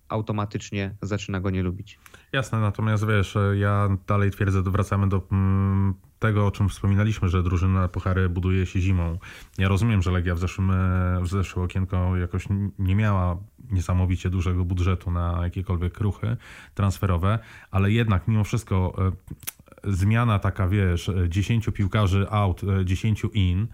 automatycznie 0.09 0.95
zaczyna 1.03 1.41
go 1.41 1.51
nie 1.51 1.63
lubić. 1.63 1.99
Jasne, 2.33 2.61
natomiast 2.61 3.07
wiesz, 3.07 3.37
ja 3.55 3.89
dalej 4.07 4.31
twierdzę, 4.31 4.63
wracamy 4.63 5.09
do 5.09 5.27
mm, 5.33 5.95
tego, 6.19 6.47
o 6.47 6.51
czym 6.51 6.69
wspominaliśmy, 6.69 7.29
że 7.29 7.43
drużyna 7.43 7.89
puchary 7.89 8.29
buduje 8.29 8.67
się 8.67 8.81
zimą. 8.81 9.19
Ja 9.59 9.69
rozumiem, 9.69 10.03
że 10.03 10.11
Legia 10.11 10.35
w 10.35 10.39
zeszłym, 10.39 10.71
e, 10.71 11.21
w 11.23 11.59
okienko 11.59 12.17
jakoś 12.17 12.45
nie 12.79 12.97
miała 12.97 13.37
niesamowicie 13.71 14.31
dużego 14.31 14.65
budżetu 14.65 15.11
na 15.11 15.41
jakiekolwiek 15.43 16.01
ruchy 16.01 16.37
transferowe, 16.75 17.39
ale 17.71 17.91
jednak 17.91 18.29
mimo 18.29 18.45
wszystko 18.45 18.95
e, 18.99 19.93
zmiana 19.93 20.39
taka, 20.39 20.69
wiesz, 20.69 21.11
10 21.29 21.67
piłkarzy 21.75 22.31
out, 22.31 22.61
10 22.85 23.25
e, 23.25 23.29
in 23.29 23.67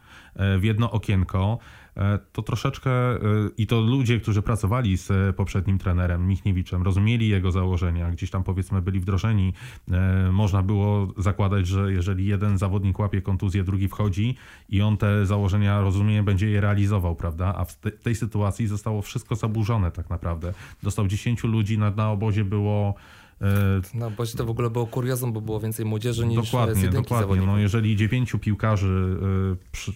w 0.58 0.64
jedno 0.64 0.90
okienko, 0.90 1.58
E, 1.58 1.79
to 2.32 2.42
troszeczkę 2.42 2.90
e, 2.90 3.18
i 3.56 3.66
to 3.66 3.80
ludzie, 3.80 4.20
którzy 4.20 4.42
pracowali 4.42 4.98
z 4.98 5.10
e, 5.10 5.32
poprzednim 5.32 5.78
trenerem 5.78 6.26
Michniewiczem, 6.26 6.82
rozumieli 6.82 7.28
jego 7.28 7.52
założenia, 7.52 8.10
gdzieś 8.10 8.30
tam 8.30 8.44
powiedzmy 8.44 8.82
byli 8.82 9.00
wdrożeni. 9.00 9.52
Można 10.32 10.62
było 10.62 11.08
zakładać, 11.16 11.66
że 11.66 11.92
jeżeli 11.92 12.26
jeden 12.26 12.58
zawodnik 12.58 12.98
łapie 12.98 13.22
kontuzję, 13.22 13.64
drugi 13.64 13.88
wchodzi 13.88 14.34
i 14.68 14.82
on 14.82 14.96
te 14.96 15.26
założenia 15.26 15.80
rozumie, 15.80 16.22
będzie 16.22 16.50
je 16.50 16.60
realizował, 16.60 17.16
prawda? 17.16 17.54
A 17.56 17.64
w 17.64 17.76
tej 18.02 18.14
sytuacji 18.14 18.66
zostało 18.66 19.02
wszystko 19.02 19.36
zaburzone 19.36 19.90
tak 19.90 20.10
naprawdę. 20.10 20.54
Dostał 20.82 21.06
10 21.06 21.44
ludzi, 21.44 21.78
na, 21.78 21.90
na 21.90 22.10
obozie 22.10 22.44
było 22.44 22.94
no, 23.94 24.10
bo 24.10 24.26
to 24.26 24.44
w 24.44 24.50
ogóle 24.50 24.70
było 24.70 24.86
kuriozum, 24.86 25.32
bo 25.32 25.40
było 25.40 25.60
więcej 25.60 25.86
młodzieży 25.86 26.26
niż 26.26 26.50
dokładnie, 26.50 26.90
z 26.90 26.94
Dokładnie, 26.94 27.46
no, 27.46 27.58
jeżeli 27.58 27.96
dziewięciu 27.96 28.38
piłkarzy 28.38 29.16
przy, 29.72 29.92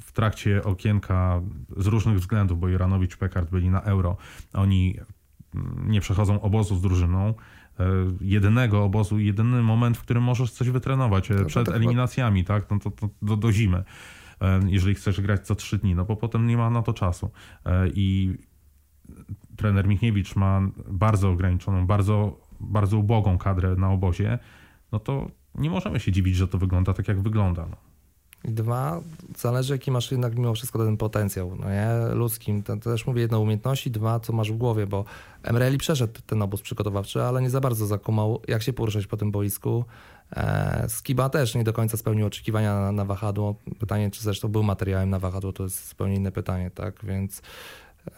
w 0.00 0.12
trakcie 0.12 0.64
okienka 0.64 1.40
z 1.76 1.86
różnych 1.86 2.18
względów, 2.18 2.60
bo 2.60 2.68
Iranowicz, 2.68 3.16
Pekard 3.16 3.50
byli 3.50 3.70
na 3.70 3.80
euro, 3.80 4.16
oni 4.52 4.98
mm, 5.54 5.90
nie 5.90 6.00
przechodzą 6.00 6.40
obozu 6.40 6.76
z 6.76 6.82
drużyną, 6.82 7.34
e, 7.80 7.84
jedynego 8.20 8.84
obozu, 8.84 9.18
jedyny 9.18 9.62
moment, 9.62 9.96
w 9.96 10.02
którym 10.02 10.22
możesz 10.22 10.52
coś 10.52 10.70
wytrenować 10.70 11.30
no, 11.30 11.44
przed 11.44 11.68
eliminacjami, 11.68 12.44
tak? 12.44 12.70
No 12.70 12.78
to, 12.78 12.90
to 12.90 13.08
do, 13.22 13.36
do 13.36 13.52
zimy, 13.52 13.84
e, 14.40 14.60
jeżeli 14.66 14.94
chcesz 14.94 15.20
grać 15.20 15.46
co 15.46 15.54
trzy 15.54 15.78
dni, 15.78 15.94
no 15.94 16.04
bo 16.04 16.16
potem 16.16 16.46
nie 16.46 16.56
ma 16.56 16.70
na 16.70 16.82
to 16.82 16.92
czasu. 16.92 17.30
I 17.94 18.34
trener 19.56 19.88
Michniewicz 19.88 20.36
ma 20.36 20.60
bardzo 20.88 21.30
ograniczoną, 21.30 21.86
bardzo, 21.86 22.40
bardzo 22.60 22.98
ubogą 22.98 23.38
kadrę 23.38 23.76
na 23.76 23.90
obozie, 23.90 24.38
no 24.92 24.98
to 24.98 25.30
nie 25.54 25.70
możemy 25.70 26.00
się 26.00 26.12
dziwić, 26.12 26.36
że 26.36 26.48
to 26.48 26.58
wygląda 26.58 26.92
tak, 26.92 27.08
jak 27.08 27.22
wygląda. 27.22 27.66
No. 27.70 27.76
Dwa, 28.46 29.00
zależy 29.38 29.72
jaki 29.72 29.90
masz 29.90 30.10
jednak 30.10 30.38
mimo 30.38 30.54
wszystko 30.54 30.84
ten 30.84 30.96
potencjał, 30.96 31.56
no 31.56 31.70
nie? 31.70 32.14
ludzkim. 32.14 32.62
To, 32.62 32.76
to 32.76 32.90
też 32.90 33.06
mówię 33.06 33.22
jedno 33.22 33.40
umiejętności, 33.40 33.90
dwa, 33.90 34.20
co 34.20 34.32
masz 34.32 34.52
w 34.52 34.56
głowie, 34.56 34.86
bo 34.86 35.04
Emreli 35.42 35.78
przeszedł 35.78 36.20
ten 36.26 36.42
obóz 36.42 36.62
przygotowawczy, 36.62 37.22
ale 37.22 37.42
nie 37.42 37.50
za 37.50 37.60
bardzo 37.60 37.86
zakumał, 37.86 38.42
jak 38.48 38.62
się 38.62 38.72
poruszać 38.72 39.06
po 39.06 39.16
tym 39.16 39.30
boisku. 39.30 39.84
E, 40.36 40.84
Skiba 40.88 41.28
też 41.28 41.54
nie 41.54 41.64
do 41.64 41.72
końca 41.72 41.96
spełnił 41.96 42.26
oczekiwania 42.26 42.74
na, 42.74 42.92
na 42.92 43.04
wahadło. 43.04 43.54
Pytanie, 43.78 44.10
czy 44.10 44.22
zresztą 44.22 44.48
był 44.48 44.62
materiałem 44.62 45.10
na 45.10 45.18
wahadło, 45.18 45.52
to 45.52 45.62
jest 45.62 45.88
zupełnie 45.88 46.14
inne 46.14 46.32
pytanie, 46.32 46.70
tak? 46.70 47.04
Więc 47.04 47.42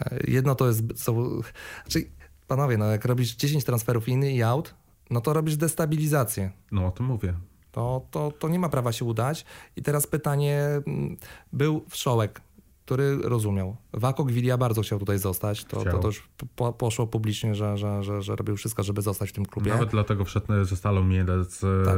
e, 0.01 0.19
jedno 0.27 0.55
to 0.55 0.67
jest... 0.67 0.83
Są, 0.97 1.41
znaczy, 1.83 2.09
panowie, 2.49 2.79
no 2.79 2.85
jak 2.85 3.05
robisz 3.05 3.37
10 3.37 3.65
transferów 3.65 4.09
in 4.09 4.25
i 4.25 4.43
out, 4.43 4.75
no 5.11 5.21
to 5.21 5.33
robisz 5.33 5.57
destabilizację. 5.57 6.51
No 6.73 6.87
o 6.87 6.91
tym 6.91 7.07
mówię. 7.07 7.35
To, 7.79 8.03
to, 8.11 8.33
to 8.39 8.49
nie 8.49 8.59
ma 8.59 8.69
prawa 8.69 8.93
się 8.93 9.05
udać. 9.05 9.45
I 9.77 9.83
teraz 9.83 10.07
pytanie, 10.07 10.59
mm, 10.87 11.17
był 11.53 11.85
Wszołek, 11.89 12.41
który 12.85 13.19
rozumiał. 13.23 13.77
Wako 13.93 14.25
Gwilia 14.25 14.57
bardzo 14.57 14.83
chciał 14.83 14.99
tutaj 14.99 15.19
zostać. 15.19 15.65
To, 15.65 15.85
to, 15.85 15.99
to 15.99 16.07
już 16.09 16.29
po, 16.57 16.73
poszło 16.73 17.07
publicznie, 17.07 17.55
że, 17.55 17.77
że, 17.77 18.03
że, 18.03 18.23
że 18.23 18.37
robił 18.37 18.57
wszystko, 18.57 18.83
żeby 18.83 19.03
zostać 19.03 19.31
w 19.31 19.33
tym 19.33 19.47
klubie. 19.47 19.71
Nawet 19.73 19.91
dlatego 19.91 20.25
wszedł 20.25 20.65
ze 20.65 20.77
Stalą 20.77 21.05
Mielec, 21.05 21.65
e, 21.65 21.85
tak. 21.85 21.97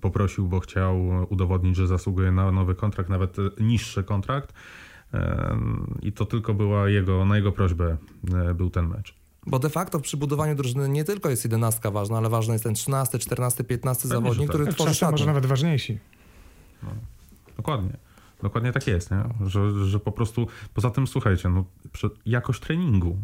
poprosił, 0.00 0.48
bo 0.48 0.60
chciał 0.60 0.96
udowodnić, 1.28 1.76
że 1.76 1.86
zasługuje 1.86 2.32
na 2.32 2.52
nowy 2.52 2.74
kontrakt, 2.74 3.10
nawet 3.10 3.36
niższy 3.60 4.04
kontrakt. 4.04 4.52
E, 5.14 5.56
I 6.02 6.12
to 6.12 6.26
tylko 6.26 6.54
była 6.54 6.88
jego, 6.88 7.24
na 7.24 7.36
jego 7.36 7.52
prośbę 7.52 7.96
e, 8.34 8.54
był 8.54 8.70
ten 8.70 8.88
mecz. 8.88 9.19
Bo 9.46 9.58
de 9.58 9.70
facto 9.70 10.00
przy 10.00 10.16
budowaniu 10.16 10.54
drużyny 10.54 10.88
nie 10.88 11.04
tylko 11.04 11.30
jest 11.30 11.44
jedenastka 11.44 11.90
ważna, 11.90 12.18
ale 12.18 12.28
ważny 12.28 12.54
jest 12.54 12.64
ten 12.64 12.74
13, 12.74 13.18
14, 13.18 13.64
15 13.64 14.02
Pewnie, 14.02 14.14
zawodnik, 14.14 14.48
tak. 14.48 14.56
który 14.56 14.72
tworzy 14.72 14.94
szatnię. 14.94 15.12
może 15.12 15.26
nawet 15.26 15.46
ważniejsi. 15.46 15.98
No, 16.82 16.90
dokładnie. 17.56 17.96
Dokładnie 18.42 18.72
tak 18.72 18.86
jest, 18.86 19.10
nie? 19.10 19.24
Że, 19.46 19.86
że 19.86 20.00
po 20.00 20.12
prostu, 20.12 20.46
poza 20.74 20.90
tym 20.90 21.06
słuchajcie, 21.06 21.48
no, 21.48 21.64
jakość 22.26 22.60
treningu, 22.60 23.16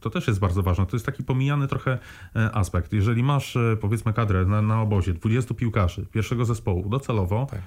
to 0.00 0.10
też 0.10 0.28
jest 0.28 0.40
bardzo 0.40 0.62
ważne. 0.62 0.86
To 0.86 0.96
jest 0.96 1.06
taki 1.06 1.24
pomijany 1.24 1.68
trochę 1.68 1.98
e, 2.36 2.50
aspekt. 2.54 2.92
Jeżeli 2.92 3.22
masz, 3.22 3.56
e, 3.56 3.76
powiedzmy, 3.80 4.12
kadrę 4.12 4.44
na, 4.46 4.62
na 4.62 4.80
obozie 4.80 5.14
20 5.14 5.54
piłkarzy 5.54 6.06
pierwszego 6.12 6.44
zespołu 6.44 6.88
docelowo, 6.88 7.46
tak 7.50 7.60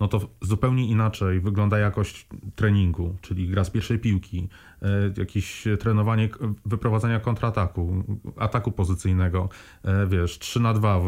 no 0.00 0.08
to 0.08 0.20
zupełnie 0.40 0.86
inaczej 0.86 1.40
wygląda 1.40 1.78
jakość 1.78 2.26
treningu, 2.54 3.16
czyli 3.20 3.48
gra 3.48 3.64
z 3.64 3.70
pierwszej 3.70 3.98
piłki, 3.98 4.48
e, 4.82 4.88
jakieś 5.16 5.64
trenowanie 5.80 6.28
wyprowadzania 6.66 7.20
kontrataku, 7.20 8.04
ataku 8.36 8.72
pozycyjnego, 8.72 9.48
e, 9.84 10.06
wiesz, 10.06 10.38
3 10.38 10.60
na 10.60 10.74
2, 10.74 11.00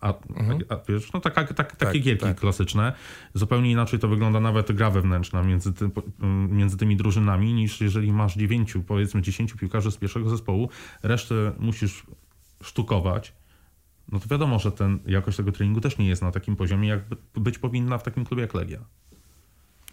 a, 0.00 0.14
mhm. 0.36 0.58
a, 0.68 0.76
wiesz, 0.88 1.12
no 1.12 1.20
taka, 1.20 1.44
tak, 1.44 1.76
takie 1.76 1.92
tak, 1.92 2.02
gierki 2.02 2.24
tak. 2.24 2.40
klasyczne. 2.40 2.92
Zupełnie 3.34 3.70
inaczej 3.70 3.98
to 3.98 4.08
wygląda 4.08 4.40
nawet 4.40 4.72
gra 4.72 4.90
wewnętrzna 4.90 5.42
między, 5.42 5.72
ty, 5.72 5.90
między 6.48 6.76
tymi 6.76 6.96
drużynami, 6.96 7.52
niż 7.52 7.80
jeżeli 7.80 8.12
masz 8.12 8.36
dziewięciu, 8.36 8.82
powiedzmy 8.82 9.22
10 9.22 9.54
piłkarzy 9.54 9.90
z 9.90 9.96
pierwszego 9.96 10.30
zespołu, 10.30 10.68
resztę 11.02 11.52
musisz 11.58 12.06
sztukować 12.62 13.37
no 14.12 14.20
to 14.20 14.28
wiadomo, 14.28 14.58
że 14.58 14.72
ten, 14.72 14.98
jakość 15.06 15.36
tego 15.36 15.52
treningu 15.52 15.80
też 15.80 15.98
nie 15.98 16.08
jest 16.08 16.22
na 16.22 16.32
takim 16.32 16.56
poziomie, 16.56 16.88
jak 16.88 17.00
być 17.34 17.58
powinna 17.58 17.98
w 17.98 18.02
takim 18.02 18.24
klubie 18.24 18.42
jak 18.42 18.54
Legia. 18.54 18.78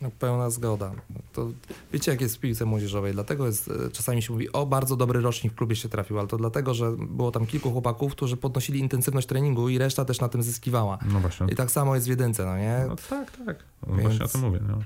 No, 0.01 0.11
pełna 0.19 0.49
zgoda. 0.49 0.91
To 1.33 1.51
wiecie, 1.93 2.11
jak 2.11 2.21
jest 2.21 2.35
w 2.35 2.39
piłce 2.39 2.65
młodzieżowej. 2.65 3.13
Dlatego 3.13 3.45
jest, 3.45 3.67
e, 3.67 3.91
czasami 3.91 4.21
się 4.21 4.33
mówi, 4.33 4.51
o 4.51 4.65
bardzo 4.65 4.95
dobry 4.95 5.21
rocznik 5.21 5.53
w 5.53 5.55
klubie 5.55 5.75
się 5.75 5.89
trafił, 5.89 6.19
ale 6.19 6.27
to 6.27 6.37
dlatego, 6.37 6.73
że 6.73 6.91
było 6.97 7.31
tam 7.31 7.45
kilku 7.45 7.71
chłopaków, 7.71 8.11
którzy 8.11 8.37
podnosili 8.37 8.79
intensywność 8.79 9.27
treningu 9.27 9.69
i 9.69 9.77
reszta 9.77 10.05
też 10.05 10.19
na 10.19 10.29
tym 10.29 10.43
zyskiwała. 10.43 10.97
No 11.13 11.19
właśnie. 11.19 11.47
I 11.51 11.55
tak 11.55 11.71
samo 11.71 11.95
jest 11.95 12.07
w 12.07 12.09
jedynce, 12.09 12.45
no 12.45 12.57
nie? 12.57 12.85
No 12.87 12.95
tak, 13.09 13.37
tak. 13.45 13.63
No 13.87 13.95
Więc... 13.95 14.07
Właśnie 14.07 14.25
o 14.25 14.27
tym 14.27 14.41
mówię. 14.41 14.59
No. 14.67 14.79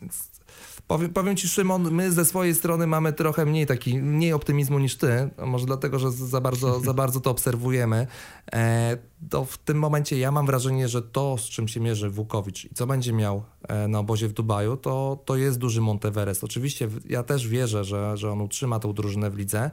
Więc 0.00 0.30
Powiem, 0.86 1.12
powiem 1.12 1.36
ci, 1.36 1.48
Szymon, 1.48 1.90
my 1.90 2.12
ze 2.12 2.24
swojej 2.24 2.54
strony 2.54 2.86
mamy 2.86 3.12
trochę 3.12 3.46
mniej 3.46 3.66
taki, 3.66 3.98
mniej 3.98 4.32
optymizmu 4.32 4.78
niż 4.78 4.96
ty, 4.96 5.30
może 5.46 5.66
dlatego, 5.66 5.98
że 5.98 6.10
za 6.10 6.40
bardzo, 6.40 6.80
za 6.80 6.94
bardzo 7.02 7.20
to 7.20 7.30
obserwujemy. 7.30 8.06
E, 8.52 8.96
to 9.30 9.44
w 9.44 9.58
tym 9.58 9.78
momencie 9.78 10.18
ja 10.18 10.30
mam 10.30 10.46
wrażenie, 10.46 10.88
że 10.88 11.02
to, 11.02 11.38
z 11.38 11.42
czym 11.42 11.68
się 11.68 11.80
mierzy 11.80 12.10
Wukowicz 12.10 12.64
i 12.64 12.74
co 12.74 12.86
będzie 12.86 13.12
miał 13.12 13.42
e, 13.68 13.88
na 13.88 13.98
obozie 13.98 14.28
w 14.28 14.32
Dubaju, 14.32 14.76
to, 14.76 15.22
to 15.24 15.36
jest 15.36 15.58
duży 15.58 15.80
Monteverest. 15.80 16.44
Oczywiście 16.44 16.88
ja 17.08 17.22
też 17.22 17.48
wierzę, 17.48 17.84
że, 17.84 18.16
że 18.16 18.32
on 18.32 18.40
utrzyma 18.40 18.78
tą 18.78 18.92
drużynę 18.92 19.30
w 19.30 19.36
lidze. 19.36 19.70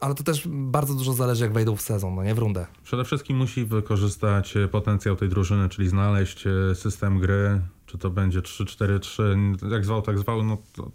Ale 0.00 0.14
to 0.14 0.22
też 0.22 0.48
bardzo 0.48 0.94
dużo 0.94 1.12
zależy, 1.12 1.44
jak 1.44 1.52
wejdą 1.52 1.76
w 1.76 1.80
sezon, 1.80 2.14
no 2.14 2.24
nie 2.24 2.34
w 2.34 2.38
rundę. 2.38 2.66
Przede 2.82 3.04
wszystkim 3.04 3.36
musi 3.36 3.64
wykorzystać 3.64 4.54
potencjał 4.70 5.16
tej 5.16 5.28
drużyny, 5.28 5.68
czyli 5.68 5.88
znaleźć 5.88 6.46
e, 6.46 6.74
system 6.74 7.18
gry, 7.18 7.60
czy 7.86 7.98
to 7.98 8.10
będzie 8.10 8.40
3-4-3, 8.40 9.70
jak 9.70 9.84
zwał, 9.84 10.02
tak 10.02 10.18
zwał. 10.18 10.44
No 10.44 10.58
to, 10.72 10.90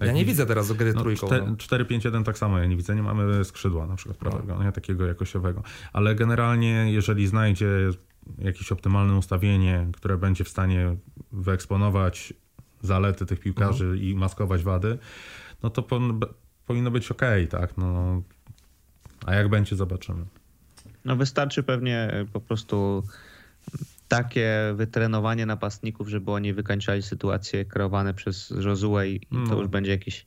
ja 0.00 0.12
nie 0.12 0.24
widzę 0.24 0.46
teraz 0.46 0.72
gry 0.72 0.94
no, 0.94 1.00
trójką. 1.00 1.26
4-5-1 1.26 2.12
no. 2.12 2.22
tak 2.22 2.38
samo 2.38 2.58
ja 2.58 2.66
nie 2.66 2.76
widzę, 2.76 2.96
nie 2.96 3.02
mamy 3.02 3.44
skrzydła 3.44 3.86
na 3.86 3.96
przykład 3.96 4.18
prawego, 4.18 4.54
no. 4.54 4.64
nie 4.64 4.72
takiego 4.72 5.06
jakościowego. 5.06 5.62
Ale 5.92 6.14
generalnie, 6.14 6.92
jeżeli 6.92 7.26
znajdzie 7.26 7.68
jakieś 8.38 8.72
optymalne 8.72 9.16
ustawienie, 9.16 9.88
które 9.92 10.18
będzie 10.18 10.44
w 10.44 10.48
stanie 10.48 10.96
wyeksponować 11.32 12.32
zalety 12.82 13.26
tych 13.26 13.40
piłkarzy 13.40 13.84
Mhm. 13.84 14.02
i 14.02 14.14
maskować 14.14 14.62
wady, 14.62 14.98
no 15.62 15.70
to 15.70 15.82
po, 15.82 16.00
powinno 16.66 16.90
być 16.90 17.10
ok, 17.10 17.22
tak? 17.50 17.76
No, 17.76 18.22
a 19.26 19.34
jak 19.34 19.48
będzie, 19.48 19.76
zobaczymy. 19.76 20.24
No 21.04 21.16
wystarczy 21.16 21.62
pewnie 21.62 21.98
e, 21.98 22.24
po 22.24 22.40
prostu 22.40 23.02
takie 24.08 24.72
wytrenowanie 24.74 25.46
napastników, 25.46 26.08
żeby 26.08 26.30
oni 26.30 26.52
wykańczali 26.52 27.02
sytuacje 27.02 27.64
kreowane 27.64 28.14
przez 28.14 28.50
Josué 28.50 29.06
i 29.06 29.20
No. 29.30 29.48
to 29.48 29.58
już 29.58 29.68
będzie 29.68 29.90
jakiś 29.90 30.26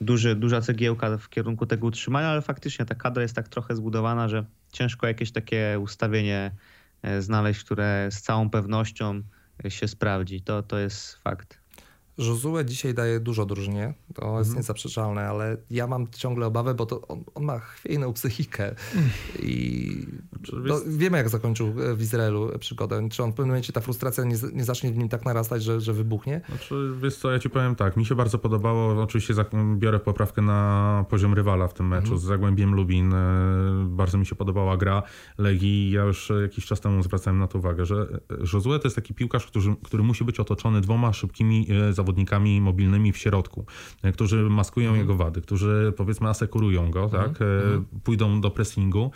duży, 0.00 0.34
duża 0.34 0.60
cegiełka 0.60 1.18
w 1.18 1.28
kierunku 1.28 1.66
tego 1.66 1.86
utrzymania, 1.86 2.28
ale 2.28 2.42
faktycznie 2.42 2.84
ta 2.84 2.94
kadra 2.94 3.22
jest 3.22 3.34
tak 3.34 3.48
trochę 3.48 3.76
zbudowana, 3.76 4.28
że 4.28 4.44
ciężko 4.72 5.06
jakieś 5.06 5.30
takie 5.32 5.78
ustawienie 5.82 6.50
e, 7.02 7.22
znaleźć, 7.22 7.64
które 7.64 8.08
z 8.10 8.22
całą 8.22 8.50
pewnością 8.50 9.22
e, 9.64 9.70
się 9.70 9.88
sprawdzi. 9.88 10.40
To, 10.40 10.62
to 10.62 10.78
jest 10.78 11.14
fakt. 11.14 11.58
Josue 12.18 12.64
dzisiaj 12.64 12.94
daje 12.94 13.20
dużo 13.20 13.46
drużynie, 13.46 13.94
to 14.14 14.22
Mhm. 14.22 14.38
jest 14.38 14.56
niezaprzeczalne, 14.56 15.28
ale 15.28 15.56
ja 15.70 15.86
mam 15.86 16.06
ciągle 16.10 16.46
obawę, 16.46 16.74
bo 16.74 16.86
to 16.86 17.08
on, 17.08 17.24
on 17.34 17.44
ma 17.44 17.58
chwiejną 17.58 18.12
psychikę. 18.12 18.74
I 19.42 20.06
no, 20.52 20.80
wiemy 20.86 21.18
jak 21.18 21.28
zakończył 21.28 21.72
w 21.96 22.02
Izraelu 22.02 22.50
przygodę. 22.58 23.08
Czy 23.08 23.22
on 23.22 23.30
w 23.30 23.34
pewnym 23.34 23.48
momencie 23.48 23.72
ta 23.72 23.80
frustracja 23.80 24.24
nie, 24.24 24.36
nie 24.52 24.64
zacznie 24.64 24.92
w 24.92 24.98
nim 24.98 25.08
tak 25.08 25.24
narastać, 25.24 25.62
że, 25.62 25.80
że 25.80 25.92
wybuchnie? 25.92 26.40
Znaczy, 26.48 26.92
wiesz 27.02 27.16
co, 27.16 27.30
ja 27.30 27.38
ci 27.38 27.50
powiem 27.50 27.74
tak, 27.74 27.96
mi 27.96 28.06
się 28.06 28.14
bardzo 28.14 28.38
podobało, 28.38 29.02
oczywiście 29.02 29.34
biorę 29.76 29.98
poprawkę 29.98 30.42
na 30.42 31.04
poziom 31.08 31.34
rywala 31.34 31.68
w 31.68 31.74
tym 31.74 31.88
meczu. 31.88 32.16
Z 32.16 32.22
Zagłębiem 32.22 32.74
Lubin, 32.74 33.14
e, 33.14 33.86
bardzo 33.88 34.18
mi 34.18 34.26
się 34.26 34.34
podobała 34.34 34.76
gra 34.76 35.02
Legii, 35.38 35.90
ja 35.90 36.02
już 36.02 36.30
e, 36.30 36.42
jakiś 36.42 36.66
czas 36.66 36.80
temu 36.80 37.02
zwracałem 37.02 37.38
na 37.38 37.46
to 37.46 37.58
uwagę, 37.58 37.86
że 37.86 38.06
e, 38.30 38.36
Josue 38.52 38.78
to 38.78 38.80
jest 38.84 38.96
taki 38.96 39.14
piłkarz, 39.14 39.46
który, 39.46 39.64
który 39.84 40.02
musi 40.02 40.24
być 40.24 40.40
otoczony 40.40 40.80
dwoma 40.80 41.12
szybkimi 41.12 41.66
e, 41.88 41.92
zawodnikami 42.08 42.60
mobilnymi 42.60 43.12
w 43.12 43.18
środku, 43.18 43.66
e, 44.02 44.12
którzy 44.12 44.36
maskują 44.36 44.94
jego 44.94 45.14
wady, 45.14 45.40
którzy 45.40 45.92
powiedzmy 45.96 46.28
asekurują 46.28 46.90
go, 46.90 47.08
tak, 47.08 47.42
e, 47.42 47.44
pójdą 48.04 48.40
do 48.40 48.50
pressingu 48.50 49.10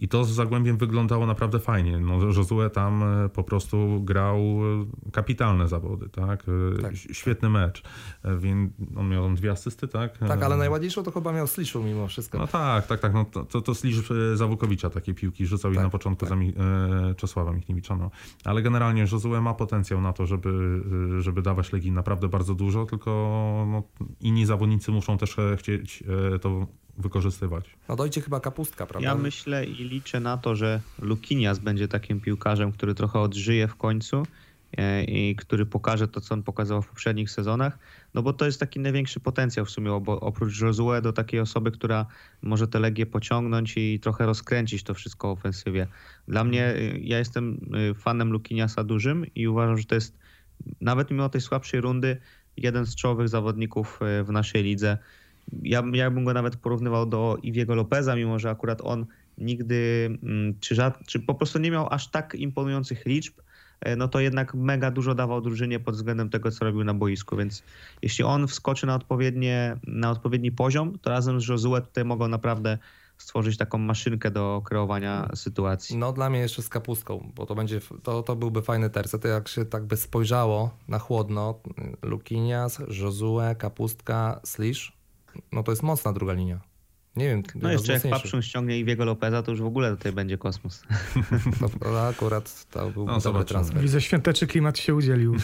i 0.00 0.08
to 0.08 0.24
z 0.24 0.30
Zagłębiem 0.30 0.76
wyglądało 0.76 1.26
naprawdę 1.26 1.58
fajnie. 1.58 1.98
No, 1.98 2.24
Josue 2.24 2.70
tam 2.72 3.02
e, 3.02 3.28
po 3.28 3.44
prostu 3.44 4.00
grał 4.04 4.38
e, 4.38 5.10
kapitalne 5.12 5.68
zawody, 5.68 6.08
tak? 6.08 6.44
E, 6.78 6.82
Tak. 6.82 6.96
Świetny 6.96 7.48
mecz. 7.48 7.82
Więc 8.38 8.72
on 8.96 9.08
miał 9.08 9.34
dwie 9.34 9.50
asysty, 9.50 9.88
tak? 9.88 10.18
Tak, 10.18 10.42
ale 10.42 10.56
najładniejszą 10.56 11.02
to 11.02 11.10
chyba 11.10 11.32
miał 11.32 11.46
Sliszu 11.46 11.82
mimo 11.82 12.08
wszystko. 12.08 12.38
No 12.38 12.46
tak, 12.46 12.86
tak, 12.86 13.00
tak. 13.00 13.14
No, 13.14 13.24
to, 13.24 13.44
to, 13.44 13.60
to 13.60 13.74
Sliż 13.74 14.10
e, 14.10 14.36
Zawłukowicza 14.36 14.90
takie 14.90 15.14
piłki 15.14 15.46
rzucał 15.46 15.72
i 15.72 15.74
Tak, 15.74 15.84
na 15.84 15.90
początku 15.90 16.20
tak. 16.20 16.28
za 16.28 16.36
Mi, 16.36 16.54
Czesława 17.16 17.52
Michniewicza. 17.52 17.96
No. 17.96 18.10
Ale 18.44 18.62
generalnie 18.62 19.04
Josue 19.12 19.40
ma 19.40 19.54
potencjał 19.54 20.00
na 20.00 20.12
to, 20.12 20.26
żeby, 20.26 20.82
żeby 21.18 21.42
dawać 21.42 21.72
Legii 21.72 21.92
naprawdę 21.92 22.28
bardzo 22.28 22.54
dużo, 22.54 22.86
tylko 22.86 23.10
no, 23.70 23.82
inni 24.20 24.46
zawodnicy 24.46 24.92
muszą 24.92 25.18
też 25.18 25.36
chcieć 25.56 26.04
to 26.40 26.66
wykorzystywać. 26.98 27.64
No 27.88 27.96
dojdzie 27.96 28.20
chyba 28.20 28.40
kapustka, 28.40 28.86
prawda? 28.86 29.08
Ja 29.08 29.14
myślę 29.14 29.66
i 29.66 29.74
liczę 29.74 30.20
na 30.20 30.36
to, 30.36 30.56
że 30.56 30.80
Lukinias 30.98 31.58
będzie 31.58 31.88
takim 31.88 32.20
piłkarzem, 32.20 32.72
który 32.72 32.94
trochę 32.94 33.20
odżyje 33.20 33.68
w 33.68 33.76
końcu 33.76 34.22
e, 34.76 35.04
i 35.04 35.36
który 35.36 35.66
pokaże 35.66 36.08
to, 36.08 36.20
co 36.20 36.34
on 36.34 36.42
pokazał 36.42 36.82
w 36.82 36.88
poprzednich 36.88 37.30
sezonach, 37.30 37.78
no 38.14 38.22
bo 38.22 38.32
to 38.32 38.46
jest 38.46 38.60
taki 38.60 38.80
największy 38.80 39.20
potencjał 39.20 39.66
w 39.66 39.70
sumie, 39.70 40.00
bo 40.02 40.20
oprócz 40.20 40.60
Josue 40.60 41.02
do 41.02 41.12
takiej 41.12 41.40
osoby, 41.40 41.70
która 41.70 42.06
może 42.42 42.68
tę 42.68 42.78
Legię 42.78 43.06
pociągnąć 43.06 43.76
i 43.76 44.00
trochę 44.00 44.26
rozkręcić 44.26 44.82
to 44.82 44.94
wszystko 44.94 45.28
w 45.28 45.38
ofensywie. 45.38 45.86
Dla 46.28 46.44
mnie, 46.44 46.74
y, 46.76 47.00
ja 47.02 47.18
jestem 47.18 47.60
y, 47.90 47.94
fanem 47.94 48.32
Lukiniasa 48.32 48.84
dużym 48.84 49.26
i 49.34 49.48
uważam, 49.48 49.78
że 49.78 49.84
to 49.84 49.94
jest 49.94 50.18
nawet 50.80 51.10
mimo 51.10 51.28
tej 51.28 51.40
słabszej 51.40 51.80
rundy 51.80 52.20
jeden 52.56 52.86
z 52.86 52.94
czołowych 52.94 53.28
zawodników 53.28 54.00
w 54.24 54.32
naszej 54.32 54.62
lidze. 54.62 54.98
Ja, 55.62 55.82
ja 55.92 56.10
bym 56.10 56.24
go 56.24 56.32
nawet 56.32 56.56
porównywał 56.56 57.06
do 57.06 57.38
Iwiego 57.42 57.74
Lopeza, 57.74 58.16
mimo 58.16 58.38
że 58.38 58.50
akurat 58.50 58.80
on 58.84 59.06
nigdy, 59.38 60.10
mm, 60.22 60.54
czy, 60.60 60.76
czy 61.06 61.20
po 61.20 61.34
prostu 61.34 61.58
nie 61.58 61.70
miał 61.70 61.86
aż 61.90 62.10
tak 62.10 62.34
imponujących 62.34 63.06
liczb, 63.06 63.34
e, 63.80 63.96
no 63.96 64.08
to 64.08 64.20
jednak 64.20 64.54
mega 64.54 64.90
dużo 64.90 65.14
dawał 65.14 65.40
drużynie 65.40 65.80
pod 65.80 65.94
względem 65.94 66.30
tego, 66.30 66.50
co 66.50 66.64
robił 66.64 66.84
na 66.84 66.94
boisku, 66.94 67.36
więc 67.36 67.62
jeśli 68.02 68.24
on 68.24 68.48
wskoczy 68.48 68.86
na, 68.86 68.94
odpowiednie, 68.94 69.76
na 69.86 70.10
odpowiedni 70.10 70.52
poziom, 70.52 70.98
to 70.98 71.10
razem 71.10 71.40
z 71.40 71.48
Josue 71.48 71.80
tutaj 71.80 72.04
mogą 72.04 72.28
naprawdę 72.28 72.78
stworzyć 73.18 73.56
taką 73.56 73.78
maszynkę 73.78 74.30
do 74.30 74.62
kreowania 74.64 75.28
sytuacji. 75.34 75.96
No 75.96 76.12
dla 76.12 76.30
mnie 76.30 76.40
jeszcze 76.40 76.62
z 76.62 76.68
kapustką, 76.68 77.32
bo 77.34 77.46
to 77.46 77.54
będzie, 77.54 77.80
to, 78.02 78.22
to 78.22 78.36
byłby 78.36 78.62
fajny 78.62 78.90
tercet. 78.90 79.24
Jak 79.24 79.48
się 79.48 79.64
tak 79.64 79.84
by 79.84 79.96
spojrzało 79.96 80.70
na 80.88 80.98
chłodno, 80.98 81.60
Lukinias, 82.02 82.78
Josue, 83.00 83.54
kapustka, 83.58 84.40
Slish, 84.44 84.97
no 85.52 85.62
to 85.62 85.72
jest 85.72 85.82
mocna 85.82 86.12
druga 86.12 86.32
linia. 86.32 86.60
Nie 87.16 87.28
wiem, 87.28 87.42
No 87.54 87.72
jeszcze 87.72 87.92
jak. 87.92 88.02
Papszun 88.02 88.42
ściągnie 88.42 88.78
Iwiego 88.78 89.04
Lopeza, 89.04 89.42
to 89.42 89.50
już 89.50 89.60
w 89.60 89.66
ogóle 89.66 89.96
tutaj 89.96 90.12
będzie 90.12 90.38
kosmos. 90.38 90.82
To, 91.60 91.68
to 91.68 92.08
akurat 92.08 92.66
to 92.70 92.80
byłby 92.80 92.98
No, 92.98 93.06
dobry 93.06 93.20
zobaczymy. 93.20 93.44
transfer. 93.44 93.82
Widzę, 93.82 94.00
świąteczny 94.00 94.46
klimat 94.46 94.78
się 94.78 94.94
udzielił. 94.94 95.36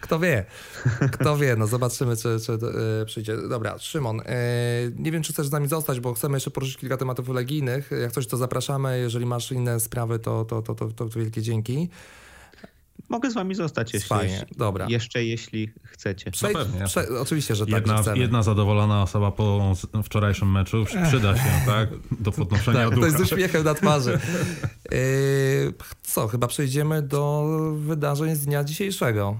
Kto 0.00 0.18
wie? 0.18 0.44
Kto 1.12 1.36
wie? 1.36 1.56
No 1.56 1.66
zobaczymy, 1.66 2.16
czy, 2.16 2.36
czy 2.46 2.52
e, 3.02 3.04
przyjdzie. 3.04 3.36
Dobra, 3.48 3.78
Szymon, 3.78 4.20
e, 4.20 4.24
nie 4.96 5.12
wiem, 5.12 5.22
czy 5.22 5.32
chcesz 5.32 5.46
z 5.46 5.52
nami 5.52 5.68
zostać, 5.68 6.00
bo 6.00 6.14
chcemy 6.14 6.36
jeszcze 6.36 6.50
poruszyć 6.50 6.76
kilka 6.76 6.96
tematów 6.96 7.28
legijnych. 7.28 7.90
Jak 8.02 8.12
coś, 8.12 8.26
to 8.26 8.36
zapraszamy. 8.36 8.98
Jeżeli 8.98 9.26
masz 9.26 9.52
inne 9.52 9.80
sprawy, 9.80 10.18
to, 10.18 10.44
to, 10.44 10.62
to, 10.62 10.74
to, 10.74 10.88
to 10.88 11.08
wielkie 11.08 11.42
dzięki. 11.42 11.88
Mogę 13.08 13.30
z 13.30 13.34
wami 13.34 13.54
zostać, 13.54 13.94
jeśli, 13.94 14.08
Fajnie, 14.08 14.46
dobra. 14.56 14.86
jeszcze 14.88 15.24
jeśli 15.24 15.70
chcecie. 15.82 16.30
Przejdź, 16.30 16.56
pewnie, 16.56 16.84
prze, 16.84 17.06
oczywiście, 17.20 17.54
że 17.54 17.66
tak, 17.66 17.74
Jedna, 17.74 18.02
jedna 18.14 18.42
zadowolona 18.42 19.02
osoba 19.02 19.30
po 19.30 19.74
wczorajszym 20.04 20.50
meczu 20.52 20.84
przyda 21.08 21.36
się, 21.36 21.50
tak? 21.66 21.88
Do 22.20 22.32
podnoszenia 22.32 22.78
Tak, 22.78 22.88
to 22.88 22.94
ducha. 22.94 23.06
jest 23.06 23.18
z 23.18 23.20
uśmiechem 23.32 23.64
na 23.64 23.74
twarzy. 23.74 24.18
E, 24.92 24.98
co, 26.02 26.28
chyba 26.28 26.46
przejdziemy 26.46 27.02
do 27.02 27.44
wydarzeń 27.76 28.34
z 28.34 28.46
dnia 28.46 28.64
dzisiejszego. 28.64 29.38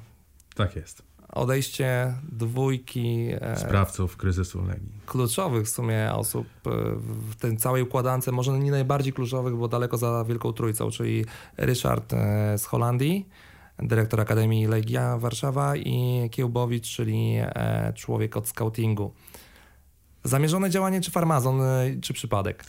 Tak 0.54 0.76
jest. 0.76 1.02
Odejście 1.32 2.14
dwójki 2.32 3.28
e, 3.40 3.56
Sprawców 3.56 4.16
kryzysu 4.16 4.64
Legii. 4.66 4.88
kluczowych 5.06 5.66
w 5.66 5.70
sumie 5.70 6.10
osób 6.14 6.46
e, 6.66 6.70
w 7.30 7.36
tej 7.36 7.56
całej 7.56 7.82
układance, 7.82 8.28
może 8.28 8.58
nie 8.58 8.70
najbardziej 8.70 9.12
kluczowych, 9.12 9.54
bo 9.56 9.68
daleko 9.68 9.96
za 9.98 10.24
Wielką 10.28 10.52
Trójcą, 10.52 10.90
czyli 10.90 11.24
Ryszard 11.56 12.12
e, 12.12 12.58
z 12.58 12.64
Holandii, 12.64 13.28
dyrektor 13.82 14.20
Akademii 14.20 14.66
Legia 14.66 15.18
Warszawa 15.18 15.76
i 15.76 16.28
Kiełbowicz, 16.30 16.88
czyli 16.88 17.34
e, 17.38 17.92
człowiek 17.96 18.36
od 18.36 18.48
scoutingu. 18.48 19.12
Zamierzone 20.24 20.70
działanie 20.70 21.00
czy 21.00 21.10
farmazon, 21.10 21.62
e, 21.62 22.00
czy 22.02 22.12
przypadek? 22.12 22.64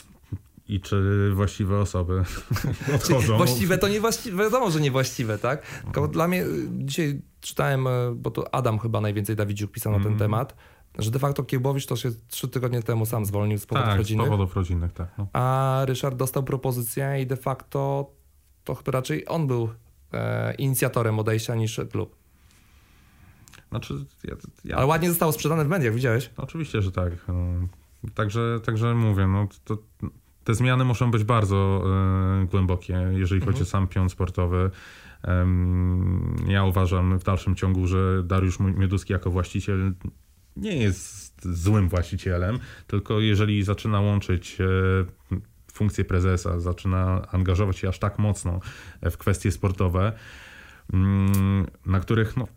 I 0.68 0.80
czy 0.82 1.30
właściwe 1.34 1.80
osoby 1.80 2.24
odchodzą? 2.95 3.38
Właściwe 3.38 3.78
to 3.78 3.88
niewłaściwe, 3.88 4.43
wiadomo, 4.43 4.72
że 4.72 4.82
niewłaściwe, 4.82 5.38
tak? 5.38 5.82
Tylko 5.84 6.07
dla 6.07 6.28
mnie 6.28 6.43
y, 6.43 6.68
dzisiaj 6.72 7.22
czytałem, 7.41 7.88
bo 8.16 8.32
to 8.32 8.55
Adam 8.55 8.80
chyba 8.80 9.01
najwięcej 9.01 9.36
Dawidziuk 9.36 9.72
pisał 9.72 9.91
na 9.91 9.97
ten 9.97 10.12
Mhm. 10.12 10.20
temat, 10.20 10.55
że 10.99 11.12
de 11.12 11.20
facto 11.20 11.43
Kiełbowicz 11.43 11.86
to 11.86 11.95
się 11.95 12.09
trzy 12.28 12.47
tygodnie 12.47 12.84
temu 12.84 13.05
sam 13.05 13.26
zwolnił 13.26 13.57
z 13.57 13.66
powodów 13.66 13.88
tak, 13.88 13.95
z 13.95 13.97
rodzinnych, 13.97 14.28
powodów 14.28 14.55
rodzinnych, 14.55 14.93
tak. 14.93 15.07
No. 15.18 15.28
a 15.34 15.82
Ryszard 15.86 16.16
dostał 16.16 16.43
propozycję 16.43 17.22
i 17.22 17.28
de 17.28 17.38
facto 17.38 18.12
to 18.64 18.76
chyba 18.76 18.91
raczej 18.91 19.26
on 19.28 19.47
był 19.47 19.64
e, 19.64 19.70
inicjatorem 20.57 21.20
odejścia 21.20 21.55
niż 21.55 21.82
klub. 21.91 22.16
Znaczy, 23.70 23.93
ja, 24.24 24.36
ja, 24.66 24.76
Ale 24.76 24.86
ładnie 24.86 25.09
zostało 25.09 25.32
sprzedane 25.32 25.66
w 25.66 25.68
mediach, 25.68 25.93
widziałeś? 25.93 26.30
Oczywiście, 26.38 26.82
że 26.82 26.91
tak. 26.91 27.14
No. 27.28 27.68
Także, 28.14 28.59
także 28.64 28.95
mówię, 28.95 29.28
no, 29.28 29.47
to, 29.64 29.78
te 30.43 30.55
zmiany 30.55 30.86
muszą 30.86 31.12
być 31.12 31.24
bardzo 31.24 31.84
e, 32.41 32.45
głębokie, 32.45 33.12
jeżeli 33.12 33.41
chodzi 33.41 33.62
o 33.62 33.66
sam 33.66 33.88
pion 33.88 34.09
sportowy. 34.09 34.72
Ja 36.47 36.64
uważam 36.64 37.20
w 37.20 37.24
dalszym 37.24 37.55
ciągu, 37.55 37.88
że 37.88 38.24
Dariusz 38.24 38.59
Mioduski 38.59 39.14
jako 39.14 39.32
właściciel 39.32 39.93
nie 40.55 40.78
jest 40.78 41.41
złym 41.45 41.89
właścicielem, 41.89 42.59
tylko 42.88 43.20
jeżeli 43.20 43.64
zaczyna 43.64 44.01
łączyć 44.01 44.57
e, 44.62 44.66
funkcję 45.82 46.05
prezesa, 46.05 46.59
zaczyna 46.59 47.27
angażować 47.32 47.77
się 47.77 47.89
aż 47.89 47.99
tak 47.99 48.19
mocno 48.19 48.59
w 49.01 49.17
kwestie 49.17 49.51
sportowe, 49.51 50.11
mm, 50.93 51.67
na 51.86 51.99
których 51.99 52.38
no, 52.38 52.47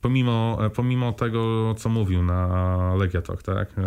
pomimo, 0.00 0.58
pomimo 0.74 1.12
tego, 1.12 1.74
co 1.78 1.88
mówił 1.88 2.22
na 2.22 2.94
Legia 2.94 3.22
Talk, 3.22 3.42
tak, 3.42 3.78
e, 3.78 3.82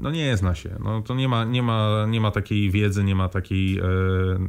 no, 0.00 0.10
nie 0.10 0.36
zna 0.36 0.54
się. 0.54 0.76
No, 0.80 1.02
to 1.02 1.14
nie 1.14 1.28
ma, 1.28 1.44
nie, 1.44 1.62
ma, 1.62 2.06
nie 2.08 2.20
ma 2.20 2.30
takiej 2.30 2.70
wiedzy, 2.70 3.04
nie 3.04 3.14
ma 3.14 3.28
takiej, 3.28 3.78
e, 3.78 3.82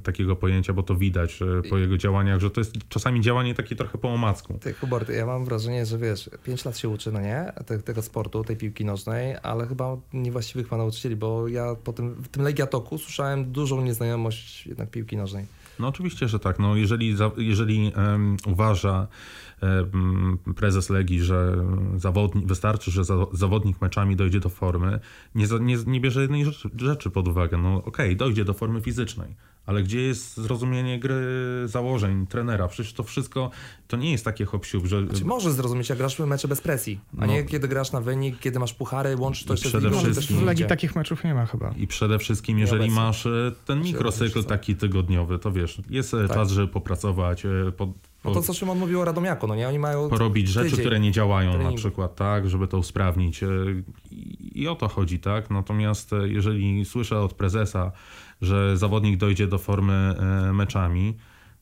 takiego 0.03 0.35
pojęcia, 0.35 0.73
bo 0.73 0.83
to 0.83 0.95
widać 0.95 1.41
e, 1.41 1.69
po 1.69 1.77
jego 1.77 1.97
działaniach, 1.97 2.39
że 2.39 2.49
to 2.51 2.61
jest 2.61 2.73
czasami 2.89 3.21
działanie 3.21 3.55
takie 3.55 3.75
trochę 3.75 3.97
po 3.97 4.13
omacku. 4.13 4.59
Ty, 4.61 4.73
Hubert, 4.73 5.09
ja 5.09 5.25
mam 5.25 5.45
wrażenie, 5.45 5.85
że 5.85 5.97
wiesz, 5.97 6.29
5 6.43 6.65
lat 6.65 6.77
się 6.77 6.89
uczy, 6.89 7.11
no 7.11 7.21
nie, 7.21 7.53
Te, 7.65 7.79
tego 7.79 8.01
sportu, 8.01 8.43
tej 8.43 8.57
piłki 8.57 8.85
nożnej, 8.85 9.35
ale 9.43 9.67
chyba 9.67 9.97
niewłaściwych 10.13 10.71
ma 10.71 10.77
nauczycieli, 10.77 11.15
bo 11.15 11.47
ja 11.47 11.75
po 11.83 11.93
tym, 11.93 12.15
w 12.15 12.27
tym 12.27 12.43
Legiatoku 12.43 12.97
słyszałem 12.97 13.51
dużą 13.51 13.81
nieznajomość 13.81 14.67
jednak 14.67 14.89
piłki 14.89 15.17
nożnej. 15.17 15.45
No 15.79 15.87
oczywiście, 15.87 16.27
że 16.27 16.39
tak. 16.39 16.59
No 16.59 16.75
jeżeli 16.75 17.15
jeżeli 17.37 17.93
um, 17.95 18.37
uważa 18.45 19.07
um, 19.61 20.37
prezes 20.55 20.89
Legii, 20.89 21.21
że 21.21 21.65
zawodnik, 21.95 22.45
wystarczy, 22.45 22.91
że 22.91 23.03
za, 23.03 23.15
zawodnik 23.33 23.81
meczami 23.81 24.15
dojdzie 24.15 24.39
do 24.39 24.49
formy, 24.49 24.99
nie, 25.35 25.45
nie, 25.61 25.77
nie 25.87 26.01
bierze 26.01 26.21
jednej 26.21 26.45
rzeczy, 26.75 27.09
pod 27.09 27.27
uwagę. 27.27 27.57
No 27.57 27.75
okej, 27.77 27.89
okay, 27.89 28.15
dojdzie 28.15 28.45
do 28.45 28.53
formy 28.53 28.81
fizycznej 28.81 29.35
ale 29.69 29.83
gdzie 29.83 30.01
jest 30.01 30.37
zrozumienie 30.37 30.99
gry, 30.99 31.23
założeń 31.65 32.27
trenera? 32.27 32.67
Przecież 32.67 32.93
to 32.93 33.03
wszystko 33.03 33.51
to 33.87 33.97
nie 33.97 34.11
jest 34.11 34.25
takie 34.25 34.45
hop 34.45 34.65
że... 34.83 35.05
Znaczy, 35.05 35.25
może 35.25 35.51
zrozumieć, 35.51 35.89
jak 35.89 35.97
grasz 35.97 36.19
mecze 36.19 36.47
bez 36.47 36.61
presji, 36.61 36.99
a 37.17 37.25
no. 37.25 37.33
nie 37.33 37.43
kiedy 37.43 37.67
grasz 37.67 37.91
na 37.91 38.01
wynik, 38.01 38.39
kiedy 38.39 38.59
masz 38.59 38.73
puchary, 38.73 39.17
łączysz 39.17 39.43
to 39.43 39.53
jeszcze 39.53 39.69
przede 39.69 39.89
z 39.89 40.11
wszystkim, 40.11 40.37
W 40.37 40.43
Legii 40.43 40.65
takich 40.65 40.95
meczów 40.95 41.23
nie 41.23 41.33
ma 41.33 41.45
chyba. 41.45 41.73
I 41.77 41.87
przede 41.87 42.19
wszystkim, 42.19 42.59
jeżeli 42.59 42.91
masz 42.91 43.25
e, 43.25 43.51
ten 43.65 43.81
mikrocykl 43.81 44.43
taki 44.43 44.75
tygodniowy, 44.75 45.39
to 45.39 45.51
wiesz, 45.51 45.81
jest 45.89 46.13
e, 46.13 46.27
tak. 46.27 46.37
czas, 46.37 46.51
żeby 46.51 46.67
popracować, 46.67 47.45
e, 47.45 47.49
po, 47.77 47.93
no 48.23 48.31
to, 48.31 48.41
co 48.41 48.53
Szymon 48.53 48.79
mówił 48.79 49.01
o 49.01 49.05
Radomiaku, 49.05 49.47
no 49.47 49.55
nie? 49.55 49.67
Oni 49.67 49.79
mają 49.79 50.09
Porobić 50.09 50.47
rzeczy, 50.47 50.77
które 50.77 50.99
nie 50.99 51.11
działają 51.11 51.49
treningu. 51.51 51.71
na 51.71 51.77
przykład, 51.77 52.15
tak, 52.15 52.49
żeby 52.49 52.67
to 52.67 52.77
usprawnić. 52.77 53.41
I, 54.11 54.61
I 54.61 54.67
o 54.67 54.75
to 54.75 54.87
chodzi, 54.87 55.19
tak? 55.19 55.49
Natomiast 55.49 56.11
jeżeli 56.25 56.85
słyszę 56.85 57.19
od 57.19 57.33
prezesa, 57.33 57.91
że 58.41 58.77
zawodnik 58.77 59.17
dojdzie 59.17 59.47
do 59.47 59.57
formy 59.57 59.93
e, 59.93 60.53
meczami. 60.53 61.17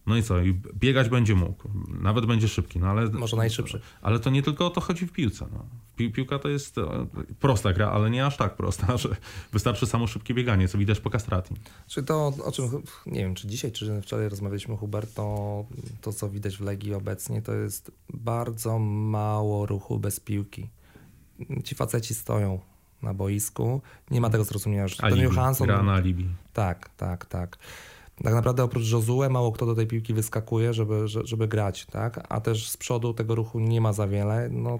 No 0.07 0.17
i 0.17 0.23
co? 0.23 0.41
I 0.41 0.53
biegać 0.75 1.09
będzie 1.09 1.35
mógł. 1.35 1.69
Nawet 2.01 2.25
będzie 2.25 2.47
szybki, 2.47 2.79
no 2.79 2.87
ale. 2.87 3.09
Może 3.09 3.37
najszybszy. 3.37 3.81
Ale 4.01 4.19
to 4.19 4.29
nie 4.29 4.43
tylko 4.43 4.67
o 4.67 4.69
to 4.69 4.81
chodzi 4.81 5.07
w 5.07 5.11
piłce. 5.11 5.47
No. 5.53 5.65
Pi 5.95 6.11
piłka 6.11 6.39
to 6.39 6.49
jest 6.49 6.77
e, 6.77 7.07
prosta 7.39 7.73
gra, 7.73 7.91
ale 7.91 8.09
nie 8.09 8.25
aż 8.25 8.37
tak 8.37 8.55
prosta, 8.55 8.97
że 8.97 9.09
wystarczy 9.53 9.85
samo 9.85 10.07
szybkie 10.07 10.33
bieganie, 10.33 10.67
co 10.67 10.77
widać 10.77 10.99
po 10.99 11.09
kastrati. 11.09 11.55
Czy 11.87 12.03
to, 12.03 12.33
o 12.45 12.51
czym 12.51 12.65
nie 13.05 13.19
wiem, 13.19 13.35
czy 13.35 13.47
dzisiaj, 13.47 13.71
czy 13.71 14.01
wczoraj 14.01 14.29
rozmawialiśmy, 14.29 14.77
Hubert, 14.77 15.13
to, 15.13 15.65
to 16.01 16.13
co 16.13 16.29
widać 16.29 16.57
w 16.57 16.61
Legii 16.61 16.93
obecnie, 16.93 17.41
to 17.41 17.53
jest 17.53 17.91
bardzo 18.13 18.79
mało 18.79 19.65
ruchu 19.65 19.99
bez 19.99 20.19
piłki. 20.19 20.69
Ci 21.63 21.75
faceci 21.75 22.13
stoją 22.13 22.59
na 23.01 23.13
boisku. 23.13 23.81
Nie 24.11 24.21
ma 24.21 24.29
tego 24.29 24.43
zrozumienia, 24.43 24.87
że 24.87 24.95
ten 24.95 25.17
Johansson... 25.17 25.67
Gra 25.67 25.83
na 25.83 25.93
alibi. 25.93 26.27
Tak, 26.53 26.89
tak, 26.97 27.25
tak. 27.25 27.57
Tak 28.23 28.33
naprawdę 28.33 28.63
oprócz 28.63 28.91
Josue 28.91 29.29
mało 29.29 29.51
kto 29.51 29.65
do 29.65 29.75
tej 29.75 29.87
piłki 29.87 30.13
wyskakuje, 30.13 30.73
żeby, 30.73 31.07
żeby 31.07 31.47
grać, 31.47 31.85
tak? 31.85 32.25
A 32.29 32.41
też 32.41 32.69
z 32.69 32.77
przodu 32.77 33.13
tego 33.13 33.35
ruchu 33.35 33.59
nie 33.59 33.81
ma 33.81 33.93
za 33.93 34.07
wiele. 34.07 34.49
No, 34.51 34.79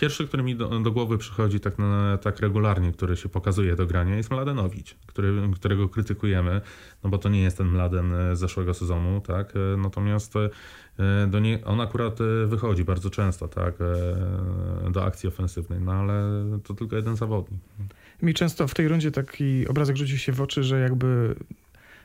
Pierwszy, 0.00 0.28
który 0.28 0.42
mi 0.42 0.56
do, 0.56 0.80
do, 0.80 0.92
głowy 0.92 1.18
przychodzi 1.18 1.60
tak, 1.60 1.78
na, 1.78 2.18
tak 2.18 2.40
regularnie, 2.40 2.92
który 2.92 3.16
się 3.16 3.28
pokazuje 3.28 3.76
do 3.76 3.86
grania, 3.86 4.16
jest 4.16 4.30
Mladenowicz, 4.30 4.96
który, 5.06 5.32
którego 5.54 5.88
krytykujemy, 5.88 6.60
no 7.04 7.10
bo 7.10 7.18
to 7.18 7.28
nie 7.28 7.42
jest 7.42 7.58
ten 7.58 7.66
Mladen 7.66 8.12
z 8.32 8.38
zeszłego 8.38 8.74
sezonu, 8.74 9.20
tak? 9.20 9.52
Natomiast 9.78 10.34
e, 10.36 11.26
do 11.26 11.38
nie, 11.38 11.64
on 11.64 11.80
akurat 11.80 12.20
e, 12.20 12.46
wychodzi 12.46 12.84
bardzo 12.84 13.10
często, 13.10 13.48
tak? 13.48 13.74
E, 13.80 14.90
do 14.90 15.04
akcji 15.04 15.28
ofensywnej, 15.28 15.80
no 15.80 15.92
ale 15.92 16.22
to 16.64 16.74
tylko 16.74 16.96
jeden 16.96 17.16
zawodnik. 17.16 17.60
Mi 18.22 18.34
często 18.34 18.68
w 18.68 18.74
tej 18.74 18.88
rundzie 18.88 19.10
taki 19.10 19.68
obrazek 19.68 19.96
rzucił 19.96 20.18
się 20.18 20.32
w 20.32 20.40
oczy, 20.40 20.62
że 20.62 20.80
jakby 20.80 21.34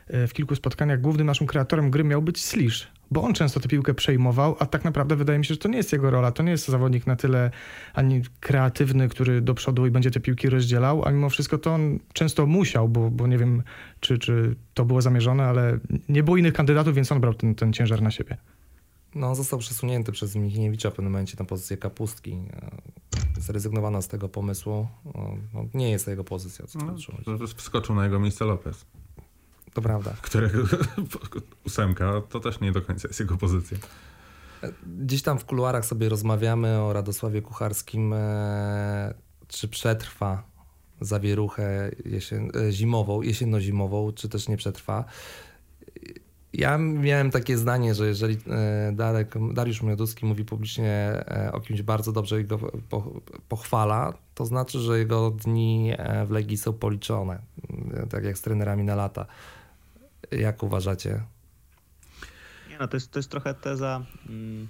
w 0.08 0.32
kilku 0.32 0.54
spotkaniach 0.54 1.00
głównym 1.00 1.26
naszym 1.26 1.46
kreatorem 1.46 1.90
gry 1.90 2.04
miał 2.04 2.22
być 2.22 2.44
Slish, 2.44 2.88
bo 3.10 3.22
on 3.22 3.34
często 3.34 3.60
tę 3.60 3.68
piłkę 3.68 3.94
przejmował, 3.94 4.56
a 4.58 4.66
tak 4.66 4.84
naprawdę 4.84 5.16
wydaje 5.16 5.38
mi 5.38 5.44
się, 5.44 5.54
że 5.54 5.60
to 5.60 5.68
nie 5.68 5.76
jest 5.76 5.92
jego 5.92 6.10
rola. 6.10 6.32
To 6.32 6.42
nie 6.42 6.50
jest 6.50 6.68
zawodnik 6.68 7.06
na 7.06 7.16
tyle 7.16 7.50
ani 7.94 8.22
kreatywny, 8.40 9.08
który 9.08 9.40
do 9.40 9.54
przodu 9.54 9.86
i 9.86 9.90
będzie 9.90 10.10
te 10.10 10.20
piłki 10.20 10.48
rozdzielał, 10.48 11.04
a 11.04 11.10
mimo 11.10 11.30
wszystko 11.30 11.58
to 11.58 11.74
on 11.74 11.98
często 12.12 12.46
musiał, 12.46 12.88
bo, 12.88 13.10
bo 13.10 13.26
nie 13.26 13.38
wiem, 13.38 13.62
czy, 14.00 14.18
czy 14.18 14.56
to 14.74 14.84
było 14.84 15.02
zamierzone, 15.02 15.44
ale 15.44 15.78
nie 16.08 16.22
było 16.22 16.36
innych 16.36 16.54
kandydatów, 16.54 16.94
więc 16.94 17.12
on 17.12 17.20
brał 17.20 17.34
ten, 17.34 17.54
ten 17.54 17.72
ciężar 17.72 18.02
na 18.02 18.10
siebie. 18.10 18.36
No, 19.14 19.34
został 19.34 19.58
przesunięty 19.58 20.12
przez 20.12 20.36
Michniewicza 20.36 20.90
w 20.90 20.94
pewnym 20.94 21.12
momencie 21.12 21.36
na 21.38 21.44
pozycję 21.44 21.76
kapustki. 21.76 22.38
Zrezygnowano 23.38 24.02
z 24.02 24.08
tego 24.08 24.28
pomysłu. 24.28 24.88
No, 25.54 25.64
nie 25.74 25.90
jest 25.90 26.04
to 26.04 26.10
jego 26.10 26.24
pozycja. 26.24 26.66
Co 26.66 26.78
no, 26.78 27.46
wskoczył 27.56 27.94
na 27.94 28.04
jego 28.04 28.20
miejsce 28.20 28.44
Lopez. 28.44 28.86
To 29.74 29.82
prawda. 29.82 30.14
Którego 30.22 30.58
ósemka 31.66 32.22
to 32.28 32.40
też 32.40 32.60
nie 32.60 32.72
do 32.72 32.82
końca 32.82 33.08
jest 33.08 33.20
jego 33.20 33.36
pozycja. 33.36 33.78
Gdzieś 35.00 35.22
tam 35.22 35.38
w 35.38 35.44
kuluarach 35.44 35.84
sobie 35.84 36.08
rozmawiamy 36.08 36.80
o 36.80 36.92
Radosławie 36.92 37.42
Kucharskim, 37.42 38.12
e, 38.12 39.14
czy 39.48 39.68
przetrwa 39.68 40.42
zawieruchę 41.00 41.90
jesien, 42.04 42.50
e, 42.56 42.72
zimową, 42.72 43.22
jesienno-zimową, 43.22 44.12
czy 44.14 44.28
też 44.28 44.48
nie 44.48 44.56
przetrwa. 44.56 45.04
Ja 46.52 46.78
miałem 46.78 47.30
takie 47.30 47.58
zdanie, 47.58 47.94
że 47.94 48.06
jeżeli 48.06 48.38
e, 48.50 48.92
Darek, 48.92 49.34
Dariusz 49.52 49.82
Mioduski 49.82 50.26
mówi 50.26 50.44
publicznie 50.44 51.24
o 51.52 51.60
kimś 51.60 51.82
bardzo 51.82 52.12
dobrze 52.12 52.40
i 52.40 52.44
go 52.44 52.58
pochwala, 53.48 54.12
to 54.34 54.46
znaczy, 54.46 54.78
że 54.78 54.98
jego 54.98 55.30
dni 55.30 55.92
w 56.26 56.30
Legii 56.30 56.56
są 56.56 56.72
policzone, 56.72 57.38
tak 58.10 58.24
jak 58.24 58.38
z 58.38 58.42
trenerami 58.42 58.84
na 58.84 58.94
lata. 58.94 59.26
Jak 60.30 60.62
uważacie? 60.62 61.22
Nie 62.70 62.78
no, 62.78 62.88
to 62.88 62.96
jest, 62.96 63.10
to 63.10 63.18
jest 63.18 63.30
trochę 63.30 63.54
teza 63.54 64.06
mm, 64.28 64.68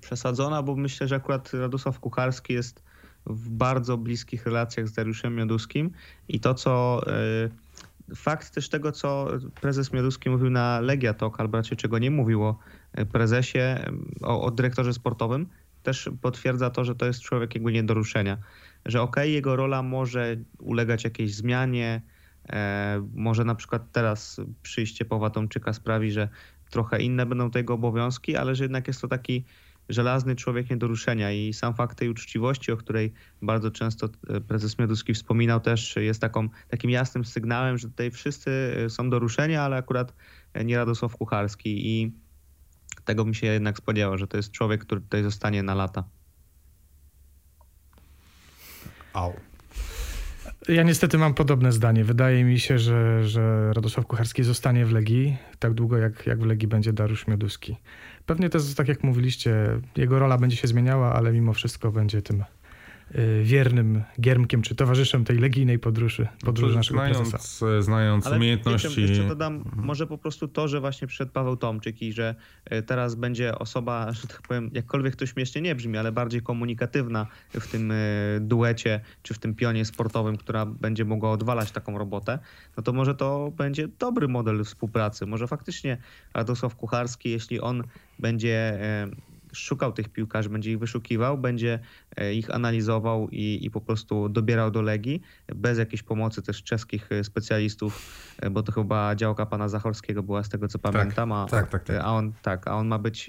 przesadzona, 0.00 0.62
bo 0.62 0.76
myślę, 0.76 1.08
że 1.08 1.16
akurat 1.16 1.54
Radosław 1.54 2.00
Kucharski 2.00 2.52
jest 2.52 2.82
w 3.26 3.48
bardzo 3.48 3.96
bliskich 3.96 4.46
relacjach 4.46 4.88
z 4.88 4.92
Dariuszem 4.92 5.36
Mioduskim 5.36 5.90
i 6.28 6.40
to, 6.40 6.54
co 6.54 7.00
y, 8.10 8.14
fakt 8.16 8.54
też 8.54 8.68
tego, 8.68 8.92
co 8.92 9.28
prezes 9.60 9.92
Mioduski 9.92 10.30
mówił 10.30 10.50
na 10.50 10.80
Legia 10.80 11.14
Talk, 11.14 11.40
albo 11.40 11.56
raczej 11.56 11.76
czego 11.76 11.98
nie 11.98 12.10
mówił 12.10 12.44
o 12.44 12.58
prezesie, 13.12 13.58
o, 14.22 14.42
o 14.42 14.50
dyrektorze 14.50 14.92
sportowym, 14.92 15.46
też 15.82 16.10
potwierdza 16.22 16.70
to, 16.70 16.84
że 16.84 16.94
to 16.94 17.06
jest 17.06 17.20
człowiek 17.20 17.54
jakby 17.54 17.72
nie 17.72 17.82
do 17.82 17.94
ruszenia. 17.94 18.38
Że 18.86 19.02
okej, 19.02 19.22
okay, 19.22 19.30
jego 19.30 19.56
rola 19.56 19.82
może 19.82 20.36
ulegać 20.58 21.04
jakiejś 21.04 21.34
zmianie, 21.34 22.00
może 23.14 23.44
na 23.44 23.54
przykład 23.54 23.92
teraz 23.92 24.40
przyjście 24.62 25.04
Pawła 25.04 25.30
Tomczyka 25.30 25.72
sprawi, 25.72 26.12
że 26.12 26.28
trochę 26.70 27.02
inne 27.02 27.26
będą 27.26 27.50
tego 27.50 27.74
obowiązki, 27.74 28.36
ale 28.36 28.54
że 28.54 28.64
jednak 28.64 28.88
jest 28.88 29.00
to 29.00 29.08
taki 29.08 29.44
żelazny 29.88 30.36
człowiek 30.36 30.70
nie 30.70 30.76
do 30.76 30.86
ruszenia 30.86 31.32
i 31.32 31.52
sam 31.52 31.74
fakt 31.74 31.98
tej 31.98 32.08
uczciwości, 32.08 32.72
o 32.72 32.76
której 32.76 33.12
bardzo 33.42 33.70
często 33.70 34.08
e, 34.28 34.40
prezes 34.40 34.78
Mioduski 34.78 35.14
wspominał, 35.14 35.60
też 35.60 35.96
jest 35.96 36.20
taką, 36.20 36.48
takim 36.68 36.90
jasnym 36.90 37.24
sygnałem, 37.24 37.78
że 37.78 37.88
tutaj 37.88 38.10
wszyscy 38.10 38.50
e, 38.86 38.90
są 38.90 39.10
do 39.10 39.18
ruszenia, 39.18 39.62
ale 39.62 39.76
akurat 39.76 40.14
nie 40.64 40.76
Radosław 40.76 41.16
Kucharski 41.16 41.88
i 41.88 42.12
tego 43.04 43.24
bym 43.24 43.34
się 43.34 43.46
jednak 43.46 43.78
spodziewał, 43.78 44.18
że 44.18 44.26
to 44.26 44.36
jest 44.36 44.50
człowiek, 44.50 44.84
który 44.84 45.00
tutaj 45.00 45.22
zostanie 45.22 45.62
na 45.62 45.74
lata. 45.74 46.04
Au. 49.12 49.49
Ja 50.68 50.82
niestety 50.82 51.18
mam 51.18 51.34
podobne 51.34 51.72
zdanie. 51.72 52.04
Wydaje 52.04 52.44
mi 52.44 52.58
się, 52.58 52.78
że, 52.78 53.28
że 53.28 53.72
Radosław 53.72 54.06
Kucharski 54.06 54.42
zostanie 54.42 54.86
w 54.86 54.92
Legii 54.92 55.36
tak 55.58 55.74
długo, 55.74 55.96
jak, 55.96 56.26
jak 56.26 56.40
w 56.40 56.46
Legii 56.46 56.68
będzie 56.68 56.92
Dariusz 56.92 57.26
Mioduski. 57.26 57.76
Pewnie 58.26 58.48
też, 58.48 58.74
tak 58.74 58.88
jak 58.88 59.04
mówiliście, 59.04 59.80
jego 59.96 60.18
rola 60.18 60.38
będzie 60.38 60.56
się 60.56 60.68
zmieniała, 60.68 61.14
ale 61.14 61.32
mimo 61.32 61.52
wszystko 61.52 61.92
będzie 61.92 62.22
tym 62.22 62.44
wiernym 63.42 64.02
giermkiem 64.20 64.62
czy 64.62 64.74
towarzyszem 64.74 65.24
tej 65.24 65.38
legijnej 65.38 65.78
podróży, 65.78 66.28
podróży 66.44 66.76
naszego 66.76 67.00
znając, 67.00 67.30
prezesa. 67.30 67.82
Znając 67.82 68.26
Ale 68.26 68.36
umiejętności... 68.36 68.86
Jeszcze, 68.86 69.00
jeszcze 69.00 69.28
dodam 69.28 69.54
mhm. 69.54 69.84
może 69.84 70.06
po 70.06 70.18
prostu 70.18 70.48
to, 70.48 70.68
że 70.68 70.80
właśnie 70.80 71.08
przyszedł 71.08 71.32
Paweł 71.32 71.56
Tomczyk 71.56 72.02
i 72.02 72.12
że 72.12 72.34
y, 72.72 72.82
teraz 72.82 73.14
będzie 73.14 73.58
osoba, 73.58 74.12
że 74.12 74.26
tak 74.26 74.42
powiem, 74.42 74.70
jakkolwiek 74.72 75.16
to 75.16 75.26
śmiesznie 75.26 75.60
nie 75.62 75.74
brzmi, 75.74 75.98
ale 75.98 76.12
bardziej 76.12 76.42
komunikatywna 76.42 77.26
w 77.54 77.68
tym 77.68 77.90
y, 77.90 78.38
duecie 78.40 79.00
czy 79.22 79.34
w 79.34 79.38
tym 79.38 79.54
pionie 79.54 79.84
sportowym, 79.84 80.36
która 80.36 80.66
będzie 80.66 81.04
mogła 81.04 81.30
odwalać 81.30 81.70
taką 81.70 81.98
robotę, 81.98 82.38
no 82.76 82.82
to 82.82 82.92
może 82.92 83.14
to 83.14 83.52
będzie 83.56 83.88
dobry 83.88 84.28
model 84.28 84.64
współpracy. 84.64 85.26
Może 85.26 85.46
faktycznie 85.46 85.98
Radosław 86.34 86.76
Kucharski, 86.76 87.30
jeśli 87.30 87.60
on 87.60 87.82
będzie 88.18 88.78
szukał 89.52 89.92
tych 89.92 90.08
piłkarzy, 90.08 90.48
będzie 90.48 90.70
ich 90.70 90.78
wyszukiwał, 90.78 91.38
będzie 91.38 91.78
e, 92.16 92.34
ich 92.34 92.54
analizował 92.54 93.28
i, 93.28 93.58
i 93.62 93.70
po 93.70 93.80
prostu 93.80 94.28
dobierał 94.28 94.70
do 94.70 94.82
Legii, 94.82 95.22
bez 95.48 95.78
jakiejś 95.78 96.02
pomocy 96.02 96.42
też 96.42 96.62
czeskich 96.62 97.12
e, 97.12 97.24
specjalistów, 97.24 98.02
e, 98.38 98.50
bo 98.50 98.62
to 98.62 98.72
chyba 98.72 99.14
działka 99.14 99.46
pana 99.46 99.68
Zachorskiego 99.68 100.22
była 100.22 100.42
z 100.44 100.48
tego 100.48 100.68
co 100.68 100.78
tak, 100.78 100.92
pamiętam, 100.92 101.32
a, 101.32 101.46
tak, 101.46 101.68
tak, 101.68 101.84
tak. 101.84 101.96
a, 101.96 102.06
on, 102.06 102.32
tak, 102.42 102.68
a 102.68 102.76
on 102.76 102.88
ma 102.88 102.98
być 102.98 103.26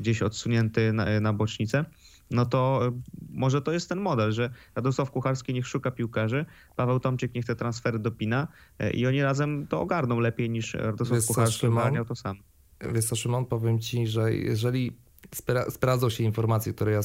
gdzieś 0.00 0.22
odsunięty 0.22 0.92
na, 0.92 1.20
na 1.20 1.32
bocznicę 1.32 1.84
no 2.30 2.46
to 2.46 2.92
może 3.30 3.62
to 3.62 3.72
jest 3.72 3.88
ten 3.88 4.00
model, 4.00 4.32
że 4.32 4.50
Radosław 4.74 5.10
Kucharski 5.10 5.54
niech 5.54 5.66
szuka 5.66 5.90
piłkarzy, 5.90 6.44
Paweł 6.76 7.00
Tomczyk 7.00 7.34
niech 7.34 7.44
te 7.44 7.56
transfery 7.56 7.98
dopina 7.98 8.48
i 8.94 9.06
oni 9.06 9.22
razem 9.22 9.66
to 9.66 9.80
ogarną 9.80 10.20
lepiej 10.20 10.50
niż 10.50 10.74
Radosław 10.74 11.26
Kucharski 11.26 11.66
ogarniał 11.66 12.04
to 12.04 12.14
sam. 12.14 12.36
Wiesz 12.80 13.04
co, 13.04 13.16
Szymon, 13.16 13.46
powiem 13.46 13.78
ci, 13.78 14.06
że 14.06 14.34
jeżeli 14.34 14.92
spra- 15.34 15.70
sprawdzą 15.70 16.10
się 16.10 16.24
informacje, 16.24 16.72
które 16.72 16.92
ja 16.92 17.00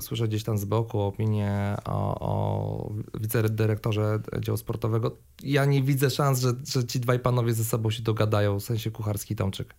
słyszę 0.00 0.28
gdzieś 0.28 0.44
tam 0.44 0.58
z 0.58 0.64
boku, 0.64 1.00
opinie 1.00 1.76
o, 1.84 2.20
o 2.20 2.92
wicedyrektorze 3.20 4.20
działu 4.40 4.56
sportowego. 4.56 5.16
Ja 5.42 5.64
nie 5.64 5.82
widzę 5.82 6.10
szans, 6.10 6.40
że, 6.40 6.52
że 6.66 6.84
ci 6.84 7.00
dwaj 7.00 7.18
panowie 7.18 7.54
ze 7.54 7.64
sobą 7.64 7.90
się 7.90 8.02
dogadają, 8.02 8.60
w 8.60 8.62
sensie 8.62 8.90
Kucharski 8.90 9.36
Tomczyk. 9.36 9.74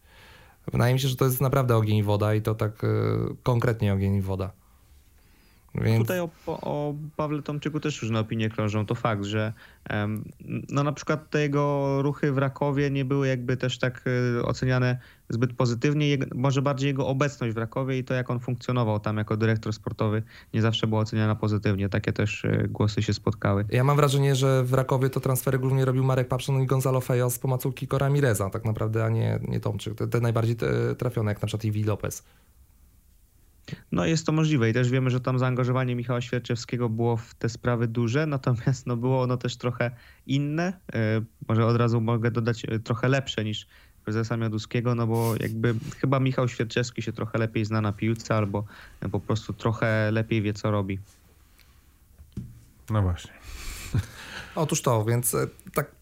Wydaje 0.71 0.93
mi 0.93 0.99
się, 0.99 1.07
że 1.07 1.15
to 1.15 1.25
jest 1.25 1.41
naprawdę 1.41 1.75
ogień 1.75 1.97
i 1.97 2.03
woda 2.03 2.35
i 2.35 2.41
to 2.41 2.55
tak 2.55 2.83
y, 2.83 2.87
konkretnie 3.43 3.93
ogień 3.93 4.15
i 4.15 4.21
woda. 4.21 4.51
Więc... 5.75 6.01
Tutaj 6.01 6.19
o, 6.19 6.29
o 6.47 6.95
Pawle 7.15 7.41
Tomczyku 7.41 7.79
też 7.79 8.01
różne 8.01 8.19
opinie 8.19 8.49
krążą. 8.49 8.85
To 8.85 8.95
fakt, 8.95 9.23
że 9.23 9.53
no 10.69 10.83
na 10.83 10.91
przykład 10.91 11.29
te 11.29 11.41
jego 11.41 11.97
ruchy 12.01 12.31
w 12.31 12.37
Rakowie 12.37 12.91
nie 12.91 13.05
były 13.05 13.27
jakby 13.27 13.57
też 13.57 13.79
tak 13.79 14.03
y, 14.37 14.45
oceniane 14.45 14.99
zbyt 15.31 15.53
pozytywnie. 15.53 16.17
Może 16.35 16.61
bardziej 16.61 16.87
jego 16.87 17.07
obecność 17.07 17.55
w 17.55 17.57
Rakowie 17.57 17.97
i 17.97 18.03
to, 18.03 18.13
jak 18.13 18.29
on 18.29 18.39
funkcjonował 18.39 18.99
tam 18.99 19.17
jako 19.17 19.37
dyrektor 19.37 19.73
sportowy, 19.73 20.23
nie 20.53 20.61
zawsze 20.61 20.87
była 20.87 21.01
oceniana 21.01 21.35
pozytywnie. 21.35 21.89
Takie 21.89 22.13
też 22.13 22.43
y, 22.43 22.67
głosy 22.69 23.03
się 23.03 23.13
spotkały. 23.13 23.65
Ja 23.69 23.83
mam 23.83 23.95
wrażenie, 23.95 24.35
że 24.35 24.63
w 24.63 24.73
Rakowie 24.73 25.09
to 25.09 25.19
transfery 25.19 25.59
głównie 25.59 25.85
robił 25.85 26.03
Marek 26.03 26.27
Papszon 26.27 26.61
i 26.61 26.65
Gonzalo 26.65 27.01
Fejos 27.01 27.33
z 27.33 27.39
pomocą 27.39 27.73
Kiko 27.73 27.97
Ramireza, 27.97 28.49
tak 28.49 28.65
naprawdę, 28.65 29.05
a 29.05 29.09
nie, 29.09 29.39
nie 29.47 29.59
Tomczyk. 29.59 29.95
Te, 29.95 30.07
te 30.07 30.21
najbardziej 30.21 30.55
trafione, 30.97 31.31
jak 31.31 31.41
na 31.41 31.47
przykład 31.47 31.65
Iwi 31.65 31.83
Lopez. 31.83 32.23
No 33.91 34.05
jest 34.05 34.25
to 34.25 34.31
możliwe 34.31 34.69
i 34.69 34.73
też 34.73 34.89
wiemy, 34.89 35.09
że 35.09 35.19
tam 35.19 35.39
zaangażowanie 35.39 35.95
Michała 35.95 36.21
Świerczewskiego 36.21 36.89
było 36.89 37.17
w 37.17 37.33
te 37.33 37.49
sprawy 37.49 37.87
duże, 37.87 38.25
natomiast 38.25 38.87
no 38.87 38.97
było 38.97 39.21
ono 39.21 39.37
też 39.37 39.57
trochę 39.57 39.91
inne. 40.25 40.79
E, 40.93 41.21
Może 41.47 41.65
od 41.65 41.77
razu 41.77 42.01
mogę 42.01 42.31
dodać 42.31 42.65
e, 42.65 42.79
trochę 42.79 43.07
lepsze 43.07 43.43
niż 43.43 43.67
prezesa 44.05 44.37
Mioduskiego, 44.37 44.95
no 44.95 45.07
bo 45.07 45.33
jakby 45.39 45.75
chyba 45.99 46.19
Michał 46.19 46.47
Świerczewski 46.47 47.01
się 47.01 47.13
trochę 47.13 47.37
lepiej 47.37 47.65
zna 47.65 47.81
na 47.81 47.93
piłce 47.93 48.35
albo 48.35 48.63
po 49.11 49.19
prostu 49.19 49.53
trochę 49.53 50.11
lepiej 50.11 50.41
wie 50.41 50.53
co 50.53 50.71
robi. 50.71 50.99
No 52.89 53.01
właśnie. 53.01 53.31
Otóż 54.55 54.81
to, 54.81 55.05
więc 55.05 55.35
e, 55.35 55.47
tak 55.73 56.00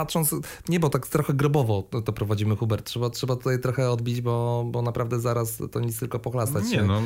patrząc, 0.00 0.34
nie, 0.68 0.80
bo 0.80 0.88
tak 0.88 1.06
trochę 1.06 1.34
grobowo 1.34 1.82
to, 1.82 2.02
to 2.02 2.12
prowadzimy, 2.12 2.56
Hubert. 2.56 2.86
Trzeba, 2.86 3.10
trzeba 3.10 3.36
tutaj 3.36 3.60
trochę 3.60 3.90
odbić, 3.90 4.20
bo, 4.20 4.64
bo 4.66 4.82
naprawdę 4.82 5.20
zaraz 5.20 5.58
to 5.72 5.80
nic 5.80 5.98
tylko 5.98 6.18
pochlastać 6.18 6.64
Nie 6.70 6.82
no, 6.82 7.02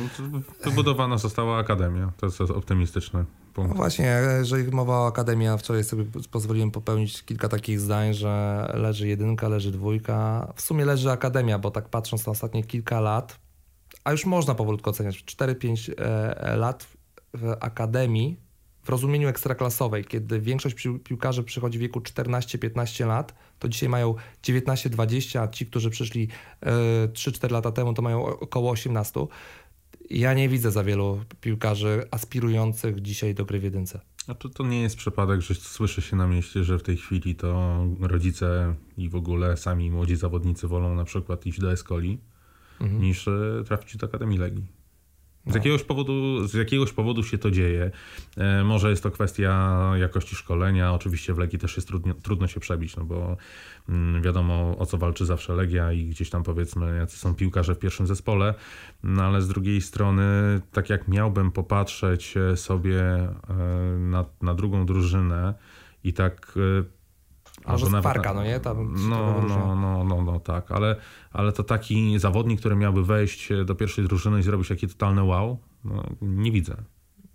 wybudowana 0.63 1.17
została 1.17 1.57
akademia. 1.57 2.11
To 2.17 2.25
jest 2.25 2.41
optymistyczny 2.41 3.25
punkt. 3.53 3.69
No 3.69 3.75
właśnie, 3.75 4.21
jeżeli 4.37 4.71
mowa 4.71 4.99
o 4.99 5.07
Akademii, 5.07 5.47
a 5.47 5.57
wczoraj 5.57 5.83
sobie 5.83 6.05
pozwoliłem 6.31 6.71
popełnić 6.71 7.23
kilka 7.23 7.49
takich 7.49 7.79
zdań, 7.79 8.13
że 8.13 8.71
leży 8.73 9.07
jedynka, 9.07 9.47
leży 9.47 9.71
dwójka. 9.71 10.47
W 10.55 10.61
sumie 10.61 10.85
leży 10.85 11.11
Akademia, 11.11 11.59
bo 11.59 11.71
tak 11.71 11.89
patrząc 11.89 12.25
na 12.25 12.31
ostatnie 12.31 12.63
kilka 12.63 12.99
lat, 12.99 13.39
a 14.03 14.11
już 14.11 14.25
można 14.25 14.55
powolutku 14.55 14.89
oceniać, 14.89 15.23
4-5 15.23 15.93
e, 15.97 16.57
lat 16.57 16.87
w 17.33 17.55
Akademii, 17.59 18.44
w 18.85 18.89
rozumieniu 18.89 19.27
ekstraklasowej, 19.27 20.05
kiedy 20.05 20.39
większość 20.39 20.75
pił- 20.75 20.99
piłkarzy 20.99 21.43
przychodzi 21.43 21.77
w 21.77 21.81
wieku 21.81 21.99
14-15 21.99 23.05
lat, 23.07 23.35
to 23.59 23.69
dzisiaj 23.69 23.89
mają 23.89 24.15
19-20, 24.43 25.39
a 25.39 25.47
ci, 25.47 25.65
którzy 25.65 25.89
przyszli 25.89 26.27
e, 26.61 27.07
3-4 27.07 27.51
lata 27.51 27.71
temu, 27.71 27.93
to 27.93 28.01
mają 28.01 28.25
około 28.25 28.71
18. 28.71 29.27
Ja 30.09 30.33
nie 30.33 30.49
widzę 30.49 30.71
za 30.71 30.83
wielu 30.83 31.19
piłkarzy 31.41 32.03
aspirujących 32.11 33.01
dzisiaj 33.01 33.35
do 33.35 33.45
gry 33.45 33.59
w 33.59 33.63
jedynce. 33.63 33.99
A 34.27 34.33
to, 34.33 34.49
to 34.49 34.63
nie 34.67 34.81
jest 34.81 34.95
przypadek, 34.95 35.41
że 35.41 35.55
słyszy 35.55 36.01
się 36.01 36.15
na 36.15 36.27
mieście, 36.27 36.63
że 36.63 36.79
w 36.79 36.83
tej 36.83 36.97
chwili 36.97 37.35
to 37.35 37.79
rodzice 38.01 38.75
i 38.97 39.09
w 39.09 39.15
ogóle 39.15 39.57
sami 39.57 39.91
młodzi 39.91 40.15
zawodnicy 40.15 40.67
wolą 40.67 40.95
na 40.95 41.03
przykład 41.03 41.45
iść 41.45 41.59
do 41.59 41.71
Escoli, 41.71 42.17
Mhm. 42.81 43.01
niż 43.01 43.27
e, 43.27 43.63
trafić 43.67 43.97
do 43.97 44.07
Akademii 44.07 44.37
Legii. 44.37 44.63
Z, 45.45 45.49
No. 45.49 45.55
jakiegoś 45.55 45.83
powodu, 45.83 46.47
z 46.47 46.53
jakiegoś 46.53 46.93
powodu 46.93 47.23
się 47.23 47.37
to 47.37 47.51
dzieje. 47.51 47.91
E, 48.37 48.63
może 48.63 48.89
jest 48.89 49.03
to 49.03 49.11
kwestia 49.11 49.91
jakości 49.99 50.35
szkolenia. 50.35 50.93
Oczywiście 50.93 51.33
w 51.33 51.37
Legii 51.37 51.59
też 51.59 51.75
jest 51.75 51.87
trudno, 51.87 52.13
trudno 52.13 52.47
się 52.47 52.59
przebić, 52.59 52.95
no 52.95 53.05
bo 53.05 53.37
mm, 53.89 54.21
wiadomo 54.21 54.75
o 54.77 54.85
co 54.85 54.97
walczy 54.97 55.25
zawsze 55.25 55.53
Legia 55.53 55.91
i 55.91 56.05
gdzieś 56.05 56.29
tam 56.29 56.43
powiedzmy 56.43 56.97
jacy 56.97 57.17
są 57.17 57.35
piłkarze 57.35 57.75
w 57.75 57.79
pierwszym 57.79 58.07
zespole. 58.07 58.53
No 59.03 59.23
ale 59.23 59.41
z 59.41 59.47
drugiej 59.47 59.81
strony, 59.81 60.23
tak 60.71 60.89
jak 60.89 61.07
miałbym 61.07 61.51
popatrzeć 61.51 62.37
e, 62.37 62.57
sobie 62.57 63.01
e, 63.01 63.29
na, 63.99 64.25
na 64.41 64.53
drugą 64.53 64.85
drużynę 64.85 65.53
i 66.03 66.13
tak... 66.13 66.55
e, 67.67 67.69
albo 67.69 67.85
z 67.85 68.03
Parka, 68.03 68.33
na- 68.33 68.39
no 68.39 68.45
nie? 68.45 68.59
Tam 68.59 68.95
no, 69.09 69.41
no, 69.41 69.75
no, 69.75 70.03
no, 70.03 70.21
no, 70.21 70.39
tak, 70.39 70.71
ale, 70.71 70.95
ale 71.31 71.51
to 71.51 71.63
taki 71.63 72.19
zawodnik, 72.19 72.59
który 72.59 72.75
miałby 72.75 73.05
wejść 73.05 73.49
do 73.65 73.75
pierwszej 73.75 74.07
drużyny 74.07 74.39
i 74.39 74.43
zrobić 74.43 74.67
takie 74.67 74.87
totalne 74.87 75.23
wow, 75.23 75.59
no, 75.83 76.03
nie 76.21 76.51
widzę. 76.51 76.75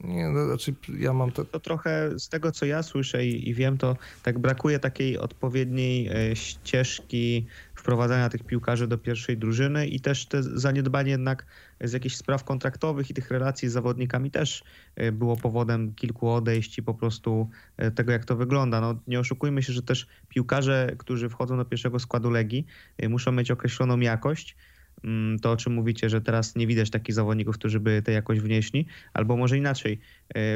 Nie, 0.05 0.29
no, 0.29 0.47
znaczy 0.47 0.75
ja 0.99 1.13
mam 1.13 1.33
to... 1.33 1.45
To 1.45 1.61
trochę 1.61 2.19
z 2.19 2.29
tego, 2.29 2.53
co 2.53 2.67
ja 2.67 2.83
słyszę 2.83 3.27
i, 3.27 3.49
i 3.49 3.55
wiem, 3.55 3.79
to 3.79 3.97
tak 4.23 4.39
brakuje 4.39 4.79
takiej 4.79 5.19
odpowiedniej 5.19 6.09
e, 6.09 6.37
ścieżki 6.37 7.47
wprowadzania 7.81 8.29
tych 8.29 8.45
piłkarzy 8.45 8.87
do 8.87 8.99
pierwszej 8.99 9.39
drużyny 9.39 9.87
i 9.87 10.01
też 10.01 10.27
te 10.27 10.43
zaniedbanie 10.43 11.11
jednak 11.11 11.47
z 11.81 11.93
jakichś 11.93 12.17
spraw 12.17 12.45
kontraktowych 12.45 13.11
i 13.11 13.15
tych 13.15 13.31
relacji 13.31 13.69
z 13.69 13.73
zawodnikami 13.73 14.31
też 14.31 14.65
e, 14.97 15.13
było 15.13 15.37
powodem 15.37 15.95
kilku 15.95 16.29
odejść 16.29 16.79
i 16.79 16.83
po 16.83 16.95
prostu 16.95 17.51
e, 17.77 17.91
tego, 17.91 18.13
jak 18.13 18.25
to 18.25 18.37
wygląda. 18.37 18.81
No, 18.81 19.01
nie 19.07 19.21
oszukujmy 19.21 19.63
się, 19.63 19.73
że 19.73 19.83
też 19.83 20.07
piłkarze, 20.29 20.95
którzy 20.99 21.29
wchodzą 21.29 21.57
do 21.57 21.65
pierwszego 21.65 21.99
składu 21.99 22.31
Legii, 22.31 22.67
e, 22.99 23.09
muszą 23.09 23.33
mieć 23.33 23.51
określoną 23.51 24.01
jakość. 24.01 24.57
Mm, 25.05 25.39
To, 25.39 25.51
o 25.51 25.57
czym 25.57 25.73
mówicie, 25.73 26.09
że 26.09 26.21
teraz 26.21 26.57
nie 26.57 26.67
widać 26.67 26.91
takich 26.91 27.15
zawodników, 27.15 27.55
którzy 27.55 27.81
by 27.81 28.03
tę 28.03 28.13
jakość 28.13 28.41
wnieśli, 28.41 28.87
albo 29.15 29.37
może 29.37 29.59
inaczej. 29.59 30.01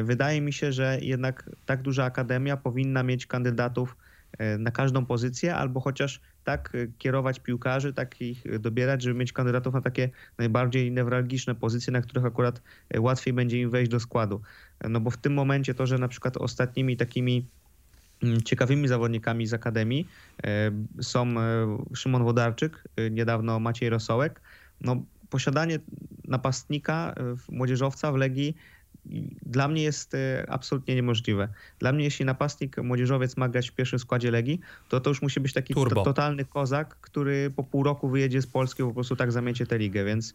Wydaje 0.05 0.41
mi 0.41 0.53
się, 0.53 0.73
że 0.73 0.99
jednak 1.03 1.51
tak 1.67 1.83
duża 1.83 2.05
akademia 2.05 2.57
powinna 2.57 3.03
mieć 3.03 3.27
kandydatów 3.27 3.97
na 4.59 4.71
każdą 4.71 5.07
pozycję, 5.07 5.57
albo 5.57 5.81
chociaż 5.81 6.21
tak 6.45 6.75
e, 6.75 6.87
kierować 6.99 7.41
piłkarzy, 7.41 7.93
tak 7.93 8.21
ich 8.21 8.47
e, 8.47 8.59
dobierać, 8.59 9.03
żeby 9.03 9.19
mieć 9.19 9.33
kandydatów 9.33 9.75
na 9.75 9.81
takie 9.81 10.11
najbardziej 10.39 10.93
newralgiczne 10.93 11.55
pozycje, 11.55 11.93
na 11.93 12.01
których 12.01 12.25
akurat 12.25 12.63
e, 12.91 13.01
łatwiej 13.01 13.35
będzie 13.35 13.61
im 13.61 13.71
wejść 13.71 13.91
do 13.91 14.01
składu. 14.01 14.41
E, 14.81 14.89
No 14.89 15.01
bo 15.01 15.11
w 15.11 15.17
tym 15.17 15.35
momencie 15.35 15.75
to, 15.75 15.87
że 15.87 15.99
na 15.99 16.09
przykład 16.09 16.37
ostatnimi 16.37 16.97
takimi 16.97 17.47
mm, 18.23 18.43
ciekawymi 18.43 18.89
zawodnikami 18.89 19.47
z 19.47 19.55
Akademii 19.55 20.09
e, 20.45 20.71
są 21.01 21.29
e, 21.29 21.95
Szymon 21.95 22.25
Wodarczyk, 22.25 22.85
e, 22.97 23.11
niedawno 23.11 23.61
Maciej 23.61 23.91
Rosołek. 23.91 24.41
No, 24.81 25.03
posiadanie 25.31 25.79
napastnika, 26.25 27.15
e, 27.17 27.37
młodzieżowca 27.49 28.13
w 28.13 28.17
Legii 28.17 28.57
dla 29.47 29.69
mnie 29.69 29.83
jest 29.83 30.15
e, 30.15 30.45
absolutnie 30.49 30.95
niemożliwe. 30.95 31.49
Dla 31.79 31.93
mnie, 31.93 32.05
jeśli 32.05 32.25
napastnik 32.25 32.77
młodzieżowiec 32.77 33.37
ma 33.37 33.49
grać 33.49 33.71
w 33.71 33.73
pierwszym 33.73 33.99
składzie 33.99 34.31
Legii, 34.31 34.61
to 34.89 35.01
to 35.01 35.11
już 35.11 35.23
musi 35.23 35.41
być 35.41 35.53
taki 35.53 35.75
to, 35.75 35.85
totalny 36.05 36.45
kozak, 36.45 36.97
który 37.01 37.51
po 37.57 37.65
pół 37.65 37.83
roku 37.83 38.09
wyjedzie 38.09 38.43
z 38.43 38.47
Polski, 38.47 38.83
po 38.83 38.95
prostu 38.95 39.17
tak 39.17 39.33
zamiecie 39.33 39.67
tę 39.67 39.79
ligę, 39.79 40.05
więc 40.05 40.35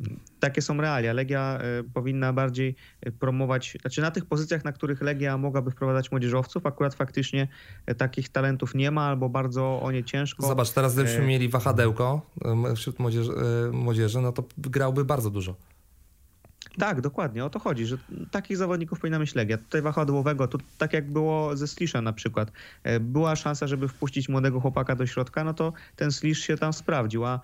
mm, 0.00 0.18
takie 0.40 0.62
są 0.62 0.80
realia. 0.80 1.12
Legia 1.12 1.58
e, 1.58 1.82
powinna 1.94 2.32
bardziej 2.32 2.74
e, 3.00 3.12
promować, 3.12 3.76
znaczy 3.80 4.00
na 4.00 4.10
tych 4.10 4.26
pozycjach, 4.26 4.64
na 4.64 4.72
których 4.72 5.00
Legia 5.00 5.38
mogłaby 5.38 5.70
wprowadzać 5.70 6.10
młodzieżowców, 6.10 6.66
akurat 6.66 6.94
faktycznie 6.94 7.48
takich 7.98 8.28
talentów 8.28 8.74
nie 8.74 8.90
ma 8.90 9.02
albo 9.02 9.28
bardzo 9.28 9.80
o 9.82 9.90
nie 9.90 10.04
ciężko. 10.04 10.46
Zobacz, 10.46 10.70
teraz 10.70 10.94
gdybyśmy 10.94 11.26
mieli 11.26 11.48
wahadełko 11.48 12.30
wśród 12.76 12.98
młodzieży, 12.98 13.32
młodzieży, 13.72 14.20
no 14.20 14.32
to 14.32 14.44
grałby 14.58 15.04
bardzo 15.04 15.30
dużo. 15.30 15.69
Tak, 16.78 17.00
dokładnie, 17.00 17.44
o 17.44 17.50
to 17.50 17.58
chodzi, 17.58 17.86
że 17.86 17.98
takich 18.30 18.56
zawodników 18.56 19.00
powinna 19.00 19.18
mieć 19.18 19.34
Legia. 19.34 19.58
Tutaj 19.58 19.82
wahadłowego, 19.82 20.48
tu 20.48 20.58
tak 20.78 20.92
jak 20.92 21.10
było 21.10 21.56
ze 21.56 21.68
Sliszem 21.68 22.04
na 22.04 22.12
przykład, 22.12 22.52
e, 22.82 23.00
była 23.00 23.36
szansa, 23.36 23.66
żeby 23.66 23.88
wpuścić 23.88 24.28
młodego 24.28 24.60
chłopaka 24.60 24.96
do 24.96 25.06
środka, 25.06 25.44
no 25.44 25.54
to 25.54 25.72
ten 25.96 26.12
Slisz 26.12 26.38
się 26.40 26.56
tam 26.56 26.72
sprawdził, 26.72 27.24
a 27.26 27.34
e, 27.34 27.38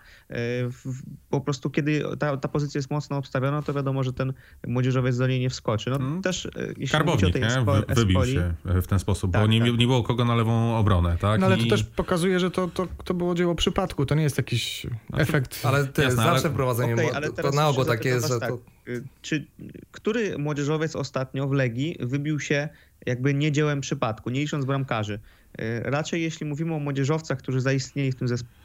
w- 0.68 1.02
po 1.30 1.40
prostu 1.40 1.70
kiedy 1.70 2.02
ta, 2.18 2.36
ta 2.36 2.48
pozycja 2.48 2.78
jest 2.78 2.90
mocno 2.90 3.16
obstawiona, 3.16 3.62
to 3.62 3.74
wiadomo, 3.74 4.02
że 4.02 4.12
ten 4.12 4.32
młodzieżowiec 4.66 5.18
do 5.18 5.26
niej 5.26 5.40
nie 5.40 5.50
wskoczy. 5.50 5.90
No 5.90 5.96
Mm. 5.96 6.22
też, 6.22 6.46
e, 6.46 6.50
jeśli 6.56 6.74
mówicie 6.76 6.92
o 6.92 6.98
Karbownik 6.98 7.32
tej 7.32 7.42
Wy, 7.88 7.94
wybił 7.94 8.24
się 8.24 8.54
w 8.64 8.86
ten 8.86 8.98
sposób, 8.98 9.32
bo 9.32 9.38
Tak, 9.38 9.50
nie, 9.50 9.60
tak. 9.60 9.78
nie 9.78 9.86
było 9.86 10.02
kogo 10.02 10.24
na 10.24 10.34
lewą 10.34 10.76
obronę, 10.76 11.16
tak? 11.20 11.40
No 11.40 11.46
ale 11.46 11.56
to 11.56 11.62
I- 11.64 11.70
też 11.70 11.84
pokazuje, 11.84 12.40
że 12.40 12.50
to, 12.50 12.68
to, 12.68 12.86
to 13.04 13.14
było 13.14 13.34
dzieło 13.34 13.54
przypadku, 13.54 14.06
to 14.06 14.14
nie 14.14 14.22
jest 14.22 14.36
jakiś 14.38 14.86
efekt. 15.12 15.60
Ale 15.64 15.86
ty, 15.86 16.02
Jasne, 16.02 16.16
zawsze 16.16 16.30
ale- 16.46 16.50
wprowadzenie, 16.50 16.94
Okej, 16.94 17.06
mło- 17.06 17.16
ale 17.16 17.30
to 17.32 17.50
na 17.50 17.68
ogół 17.68 17.80
jeszcze 17.80 17.96
takie 17.96 18.08
jest, 18.08 18.28
że 18.28 18.40
to... 18.40 18.58
y, 18.88 19.02
Czy 19.22 19.46
który 19.90 20.38
młodzieżowiec 20.38 20.96
ostatnio 20.96 21.48
w 21.48 21.52
Legii 21.52 21.96
wybił 22.00 22.40
się 22.40 22.68
jakby 23.06 23.34
nie 23.34 23.52
dziełem 23.52 23.80
przypadku, 23.80 24.30
nie 24.30 24.40
licząc 24.40 24.64
bramkarzy? 24.64 25.20
Y, 25.60 25.80
Raczej 25.84 26.22
jeśli 26.22 26.46
mówimy 26.46 26.74
o 26.74 26.78
młodzieżowcach, 26.78 27.38
którzy 27.38 27.60
zaistnieli 27.60 28.12
w 28.12 28.14
tym 28.14 28.28
zespole, 28.28 28.56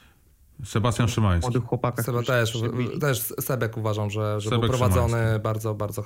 Sebastian 0.66 1.08
Szymański. 1.08 1.52
młodych 1.52 1.70
chłopakach, 1.70 2.06
Seba 2.06 2.24
też, 2.24 2.58
też 3.00 3.34
Sebek 3.40 3.78
uważam, 3.78 4.10
że, 4.10 4.42
że 4.42 4.50
był 4.50 4.58
Sebek 4.60 4.70
prowadzony 4.72 5.10
Szymański. 5.14 5.42
bardzo, 5.44 5.74
bardzo 5.76 6.04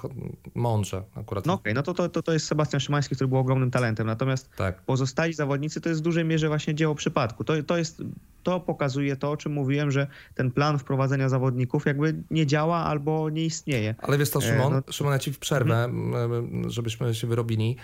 mądrze 0.55 1.03
akurat. 1.15 1.45
No 1.45 1.53
okej, 1.53 1.73
no 1.73 1.83
to, 1.83 1.93
to, 1.93 2.09
to, 2.09 2.23
to 2.23 2.33
jest 2.33 2.47
Sebastian 2.47 2.79
Szymański, 2.79 3.15
który 3.15 3.27
był 3.27 3.37
ogromnym 3.37 3.71
talentem, 3.71 4.07
natomiast 4.07 4.49
Tak. 4.55 4.81
pozostali 4.81 5.33
zawodnicy 5.33 5.81
to 5.81 5.89
jest 5.89 6.01
w 6.01 6.03
dużej 6.03 6.25
mierze 6.25 6.47
właśnie 6.47 6.75
dzieło 6.75 6.95
przypadku. 6.95 7.43
To, 7.43 7.63
to 7.63 7.77
jest 7.77 8.03
to 8.45 8.59
pokazuje 8.59 9.15
to, 9.15 9.31
o 9.31 9.37
czym 9.37 9.51
mówiłem, 9.51 9.91
że 9.91 10.07
ten 10.35 10.51
plan 10.51 10.79
wprowadzenia 10.79 11.29
zawodników 11.29 11.85
jakby 11.85 12.23
nie 12.31 12.45
działa 12.47 12.77
albo 12.77 13.29
nie 13.29 13.45
istnieje. 13.45 13.95
Ale 14.01 14.17
wiesz 14.17 14.29
co, 14.29 14.41
Szymon, 14.41 14.73
no... 14.73 14.93
Szymon 14.93 15.13
ja 15.13 15.19
ci 15.19 15.33
w 15.33 15.39
przerwę, 15.39 15.83
mhm. 15.83 16.69
żebyśmy 16.69 17.15
się 17.15 17.27
wyrobili. 17.27 17.77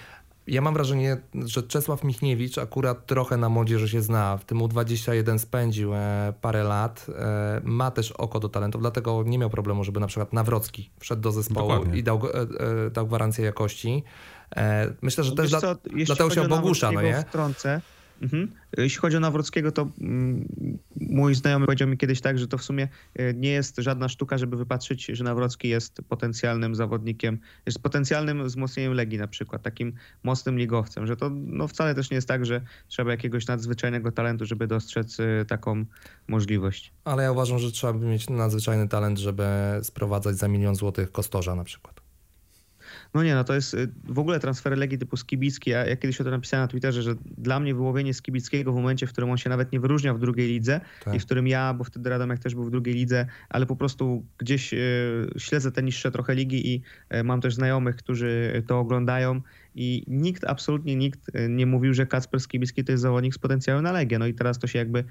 Ja 0.47 0.61
mam 0.61 0.73
wrażenie, 0.73 1.17
że 1.45 1.63
Czesław 1.63 2.03
Michniewicz 2.03 2.57
akurat 2.57 3.05
trochę 3.05 3.37
na 3.37 3.49
młodzieży 3.49 3.89
się 3.89 4.01
zna. 4.01 4.37
W 4.37 4.45
tym 4.45 4.59
U21 4.59 5.39
spędził 5.39 5.93
e, 5.93 6.33
parę 6.41 6.63
lat. 6.63 7.05
E, 7.09 7.61
ma 7.63 7.91
też 7.91 8.11
oko 8.11 8.39
do 8.39 8.49
talentów, 8.49 8.81
dlatego 8.81 9.23
nie 9.25 9.39
miał 9.39 9.49
problemu, 9.49 9.83
żeby 9.83 9.99
na 9.99 10.07
przykład 10.07 10.33
Nawrocki 10.33 10.89
wszedł 10.99 11.21
do 11.21 11.31
zespołu 11.31 11.69
Dokładnie. 11.69 11.99
i 11.99 12.03
dał, 12.03 12.21
e, 12.87 12.89
dał 12.89 13.07
gwarancję 13.07 13.45
jakości. 13.45 14.03
Myślę, 15.01 15.23
że 15.23 15.29
no 15.29 15.35
też 15.35 15.49
dla, 15.49 15.61
co, 15.61 15.75
dlatego 16.05 16.29
się 16.29 16.47
Bogusza, 16.47 16.91
no 16.91 17.01
nie? 17.01 17.23
Wtrącę, 17.29 17.81
Mhm. 18.21 18.51
Jeśli 18.77 18.99
chodzi 18.99 19.17
o 19.17 19.19
Nawrockiego, 19.19 19.71
to 19.71 19.91
mm, 20.01 20.47
mój 20.95 21.35
znajomy 21.35 21.65
powiedział 21.65 21.87
mi 21.87 21.97
kiedyś 21.97 22.21
tak, 22.21 22.39
że 22.39 22.47
to 22.47 22.57
w 22.57 22.63
sumie 22.63 22.87
e, 23.15 23.33
nie 23.33 23.49
jest 23.49 23.77
żadna 23.77 24.09
sztuka, 24.09 24.37
żeby 24.37 24.57
wypatrzyć, 24.57 25.05
że 25.05 25.23
Nawrocki 25.23 25.69
jest 25.69 26.01
potencjalnym 26.09 26.75
zawodnikiem, 26.75 27.39
jest 27.65 27.79
potencjalnym 27.79 28.43
wzmocnieniem 28.43 28.93
Legii 28.93 29.17
na 29.17 29.27
przykład, 29.27 29.61
takim 29.61 29.93
mocnym 30.23 30.57
ligowcem, 30.57 31.07
że 31.07 31.15
to 31.15 31.29
no, 31.29 31.67
wcale 31.67 31.95
też 31.95 32.11
nie 32.11 32.15
jest 32.15 32.27
tak, 32.27 32.45
że 32.45 32.61
trzeba 32.87 33.11
jakiegoś 33.11 33.47
nadzwyczajnego 33.47 34.11
talentu, 34.11 34.45
żeby 34.45 34.67
dostrzec 34.67 35.19
e, 35.19 35.45
taką 35.45 35.85
możliwość. 36.27 36.93
Ale 37.03 37.23
ja 37.23 37.31
uważam, 37.31 37.59
że 37.59 37.71
trzeba 37.71 37.93
mieć 37.93 38.29
nadzwyczajny 38.29 38.87
talent, 38.87 39.19
żeby 39.19 39.43
sprowadzać 39.83 40.37
za 40.37 40.47
milion 40.47 40.75
złotych 40.75 41.11
Kostorza 41.11 41.55
na 41.55 41.63
przykład. 41.63 42.00
No 43.13 43.23
nie, 43.23 43.35
no 43.35 43.43
to 43.43 43.53
jest 43.53 43.73
y, 43.73 43.89
w 44.03 44.19
ogóle 44.19 44.39
transfery 44.39 44.75
Legii 44.75 44.97
typu 44.97 45.17
Skibicki. 45.17 45.69
Ja, 45.69 45.85
ja 45.85 45.95
kiedyś 45.95 46.21
o 46.21 46.23
tym 46.23 46.31
napisałem 46.31 46.63
na 46.63 46.67
Twitterze, 46.67 47.01
że 47.01 47.15
dla 47.37 47.59
mnie 47.59 47.75
wyłowienie 47.75 48.13
Skibickiego 48.13 48.71
w 48.71 48.75
momencie, 48.75 49.07
w 49.07 49.11
którym 49.11 49.29
on 49.29 49.37
się 49.37 49.49
nawet 49.49 49.71
nie 49.71 49.79
wyróżniał 49.79 50.15
w 50.15 50.19
drugiej 50.19 50.47
lidze 50.47 50.81
tak. 51.03 51.15
i 51.15 51.19
w 51.19 51.25
którym 51.25 51.47
ja, 51.47 51.73
bo 51.73 51.83
wtedy 51.83 52.09
Radomek 52.09 52.39
też 52.39 52.55
był 52.55 52.63
w 52.63 52.71
drugiej 52.71 52.95
lidze, 52.95 53.25
ale 53.49 53.65
po 53.65 53.75
prostu 53.75 54.25
gdzieś 54.37 54.73
y, 54.73 55.27
śledzę 55.37 55.71
te 55.71 55.83
niższe 55.83 56.11
trochę 56.11 56.35
ligi 56.35 56.73
i 56.73 56.81
y, 57.15 57.23
mam 57.23 57.41
też 57.41 57.55
znajomych, 57.55 57.95
którzy 57.95 58.63
to 58.67 58.79
oglądają 58.79 59.41
i 59.75 60.03
nikt, 60.07 60.43
absolutnie 60.43 60.95
nikt 60.95 61.19
nie 61.49 61.65
mówił, 61.65 61.93
że 61.93 62.05
Kacper 62.05 62.39
Skibicki 62.39 62.83
to 62.83 62.91
jest 62.91 63.01
zawodnik 63.01 63.33
z 63.33 63.37
potencjałem 63.37 63.83
na 63.83 63.91
Legię. 63.91 64.19
No 64.19 64.27
i 64.27 64.33
teraz 64.33 64.59
to 64.59 64.67
się 64.67 64.79
jakby 64.79 65.03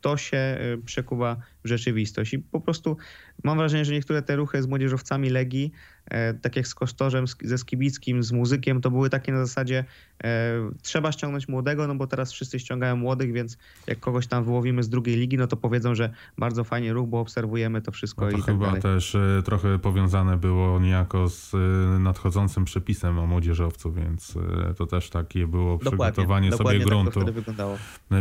to 0.00 0.16
się 0.16 0.58
przekuwa 0.84 1.36
rzeczywistość. 1.66 2.34
I 2.34 2.38
po 2.38 2.60
prostu 2.60 2.96
mam 3.44 3.58
wrażenie, 3.58 3.84
że 3.84 3.92
niektóre 3.92 4.22
te 4.22 4.36
ruchy 4.36 4.62
z 4.62 4.66
młodzieżowcami 4.66 5.30
Legii 5.30 5.72
E, 6.10 6.34
tak 6.34 6.56
jak 6.56 6.68
z 6.68 6.74
Kosztorzem, 6.74 7.24
ze 7.42 7.58
Skibickim, 7.58 8.22
z 8.22 8.32
muzykiem, 8.32 8.80
to 8.80 8.90
były 8.90 9.10
takie 9.10 9.32
na 9.32 9.46
zasadzie 9.46 9.84
e, 10.24 10.70
trzeba 10.82 11.12
ściągnąć 11.12 11.48
młodego, 11.48 11.86
no 11.86 11.94
bo 11.94 12.06
teraz 12.06 12.32
wszyscy 12.32 12.60
ściągają 12.60 12.96
młodych, 12.96 13.32
więc 13.32 13.58
jak 13.86 14.00
kogoś 14.00 14.26
tam 14.26 14.44
wyłowimy 14.44 14.82
z 14.82 14.88
drugiej 14.88 15.16
ligi, 15.16 15.36
no 15.36 15.46
to 15.46 15.56
powiedzą, 15.56 15.94
że 15.94 16.10
bardzo 16.38 16.64
fajnie 16.64 16.92
ruch, 16.92 17.08
bo 17.08 17.20
obserwujemy 17.20 17.82
to 17.82 17.92
wszystko 17.92 18.24
no 18.24 18.30
to 18.30 18.36
i 18.36 18.40
tak 18.40 18.46
chyba 18.46 18.66
dalej. 18.66 18.82
też 18.82 19.14
e, 19.14 19.42
trochę 19.44 19.78
powiązane 19.78 20.36
było 20.36 20.80
niejako 20.80 21.28
z 21.28 21.52
nadchodzącym 22.00 22.64
przepisem 22.64 23.18
o 23.18 23.26
młodzieżowcu, 23.26 23.92
więc 23.92 24.38
to 24.78 24.86
też 24.86 25.10
takie 25.10 25.46
było 25.46 25.78
dokładnie, 25.78 26.12
przygotowanie 26.12 26.50
dokładnie 26.50 26.84
sobie 26.84 26.84
tak 26.84 26.88
gruntu. 26.88 27.20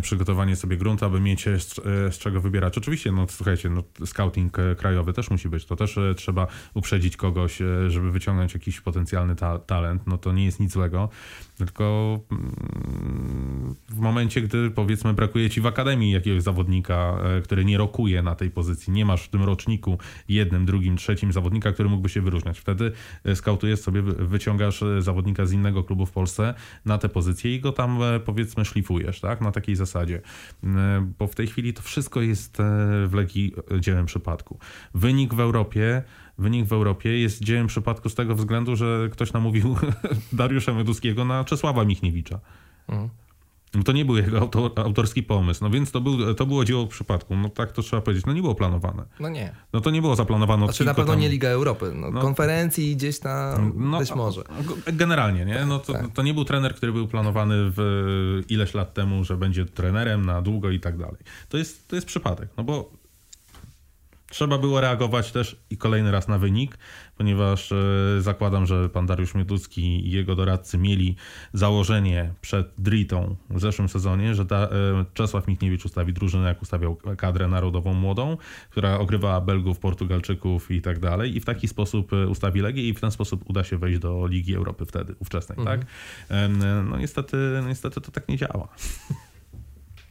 Przygotowanie 0.01 0.55
sobie 0.55 0.77
gruntu, 0.77 1.05
aby 1.05 1.19
mieć 1.19 1.43
z, 1.43 1.75
z 2.15 2.17
czego 2.17 2.41
wybierać. 2.41 2.77
Oczywiście, 2.77 3.11
no 3.11 3.25
słuchajcie, 3.35 3.69
no, 3.69 3.83
scouting 4.05 4.57
krajowy 4.77 5.13
też 5.13 5.29
musi 5.29 5.49
być. 5.49 5.65
To 5.65 5.75
też 5.75 5.99
trzeba 6.15 6.47
uprzedzić 6.73 7.17
kogoś 7.17 7.59
żeby 7.87 8.11
wyciągnąć 8.11 8.53
jakiś 8.53 8.81
potencjalny 8.81 9.35
ta 9.35 9.59
talent, 9.59 10.07
no 10.07 10.17
to 10.17 10.31
nie 10.31 10.45
jest 10.45 10.59
nic 10.59 10.71
złego, 10.71 11.09
tylko 11.57 12.19
mm, 12.31 13.75
w 13.89 13.99
momencie, 13.99 14.41
gdy 14.41 14.71
powiedzmy 14.71 15.13
brakuje 15.13 15.49
ci 15.49 15.61
w 15.61 15.65
akademii 15.65 16.11
jakiegoś 16.11 16.43
zawodnika, 16.43 17.17
e, 17.23 17.41
który 17.41 17.65
nie 17.65 17.77
rokuje 17.77 18.21
na 18.21 18.35
tej 18.35 18.51
pozycji, 18.51 18.93
nie 18.93 19.05
masz 19.05 19.23
w 19.23 19.29
tym 19.29 19.43
roczniku 19.43 19.97
jednym, 20.29 20.65
drugim, 20.65 20.97
trzecim 20.97 21.33
zawodnika, 21.33 21.71
który 21.71 21.89
mógłby 21.89 22.09
się 22.09 22.21
wyróżniać. 22.21 22.59
Wtedy 22.59 22.91
e, 23.23 23.35
skautujesz 23.35 23.79
sobie, 23.79 24.01
wyciągasz 24.01 24.83
e, 24.83 25.01
zawodnika 25.01 25.45
z 25.45 25.51
innego 25.51 25.83
klubu 25.83 26.05
w 26.05 26.11
Polsce 26.11 26.53
na 26.85 26.97
tę 26.97 27.09
pozycję 27.09 27.55
i 27.55 27.59
go 27.59 27.71
tam 27.71 27.99
powiedzmy 28.25 28.65
szlifujesz, 28.65 29.21
tak? 29.21 29.41
Na 29.41 29.51
takiej 29.51 29.75
zasadzie. 29.75 30.21
Bo 31.19 31.27
w 31.27 31.35
tej 31.35 31.47
chwili 31.47 31.73
to 31.73 31.81
wszystko 31.81 32.21
jest 32.21 32.57
w 33.07 33.13
Legii 33.13 33.53
dziełem 33.79 34.05
przypadku. 34.05 34.59
Wynik 34.93 35.33
w 35.33 35.39
Europie 35.39 36.03
wynik 36.37 36.65
w 36.65 36.73
Europie 36.73 37.19
jest 37.19 37.43
dziełem 37.43 37.67
przypadku 37.67 38.09
z 38.09 38.15
tego 38.15 38.35
względu, 38.35 38.75
że 38.75 39.09
ktoś 39.11 39.33
namówił 39.33 39.75
Dariusza 40.33 40.73
Meduskiego 40.73 41.25
na 41.25 41.43
Czesława 41.43 41.85
Michniewicza. 41.85 42.39
Mhm. 42.87 43.09
To 43.85 43.91
nie 43.91 44.05
był 44.05 44.17
jego 44.17 44.39
autor, 44.39 44.71
autorski 44.75 45.23
pomysł, 45.23 45.63
no 45.63 45.69
więc 45.69 45.91
to, 45.91 46.01
był, 46.01 46.35
to 46.35 46.45
było 46.45 46.65
dzieło 46.65 46.87
przypadku. 46.87 47.35
No 47.35 47.49
tak 47.49 47.71
to 47.71 47.81
trzeba 47.81 48.01
powiedzieć. 48.01 48.25
No 48.25 48.33
nie 48.33 48.41
było 48.41 48.55
planowane. 48.55 49.03
No 49.19 49.29
nie. 49.29 49.55
No 49.73 49.81
to 49.81 49.91
nie 49.91 50.01
było 50.01 50.15
zaplanowane. 50.15 50.65
Znaczy 50.65 50.85
na 50.85 50.93
pewno 50.93 51.13
tam... 51.13 51.21
nie 51.21 51.29
Liga 51.29 51.49
Europy. 51.49 51.91
No, 51.95 52.11
no, 52.11 52.21
konferencji 52.21 52.95
gdzieś 52.95 53.19
tam 53.19 53.73
no, 53.75 53.99
być 53.99 54.15
może. 54.15 54.43
Generalnie, 54.93 55.45
nie? 55.45 55.65
No 55.65 55.79
to, 55.79 55.93
tak. 55.93 56.11
to 56.13 56.23
nie 56.23 56.33
był 56.33 56.45
trener, 56.45 56.75
który 56.75 56.91
był 56.91 57.07
planowany 57.07 57.55
w 57.57 58.43
ileś 58.49 58.73
lat 58.73 58.93
temu, 58.93 59.23
że 59.23 59.37
będzie 59.37 59.65
trenerem 59.65 60.25
na 60.25 60.41
długo 60.41 60.71
i 60.71 60.79
tak 60.79 60.97
dalej. 60.97 61.17
To 61.49 61.57
jest, 61.57 61.87
to 61.87 61.95
jest 61.95 62.07
przypadek, 62.07 62.49
no 62.57 62.63
bo 62.63 62.91
Trzeba 64.35 64.57
było 64.57 64.81
reagować 64.81 65.31
też 65.31 65.59
i 65.69 65.77
kolejny 65.77 66.11
raz 66.11 66.27
na 66.27 66.37
wynik, 66.37 66.77
ponieważ 67.17 67.71
e, 67.71 67.75
zakładam, 68.19 68.65
że 68.65 68.89
pan 68.89 69.05
Dariusz 69.05 69.35
Mioducki 69.35 70.07
i 70.07 70.11
jego 70.11 70.35
doradcy 70.35 70.77
mieli 70.77 71.15
założenie 71.53 72.33
przed 72.41 72.67
Dritą 72.77 73.35
w 73.49 73.59
zeszłym 73.59 73.89
sezonie, 73.89 74.35
że 74.35 74.45
da, 74.45 74.57
e, 74.57 74.69
Czesław 75.13 75.47
Michniewicz 75.47 75.85
ustawi 75.85 76.13
drużynę, 76.13 76.47
jak 76.47 76.61
ustawiał 76.61 76.97
kadrę 77.17 77.47
narodową 77.47 77.93
młodą, 77.93 78.37
która 78.69 78.99
ogrywała 78.99 79.41
Belgów, 79.41 79.79
Portugalczyków 79.79 80.71
i 80.71 80.81
tak 80.81 80.99
dalej 80.99 81.37
i 81.37 81.39
w 81.39 81.45
taki 81.45 81.67
sposób 81.67 82.13
e, 82.13 82.27
ustawi 82.27 82.61
Legię 82.61 82.89
i 82.89 82.93
w 82.93 82.99
ten 82.99 83.11
sposób 83.11 83.49
uda 83.49 83.63
się 83.63 83.77
wejść 83.77 83.99
do 83.99 84.27
Ligi 84.27 84.55
Europy 84.55 84.85
wtedy, 84.85 85.15
ówczesnej, 85.19 85.57
tak? 85.65 85.81
mhm. 86.29 86.59
tak? 86.59 86.69
No 86.89 86.97
niestety, 86.97 87.37
niestety 87.67 88.01
to 88.01 88.11
tak 88.11 88.27
nie 88.27 88.37
działa. 88.37 88.67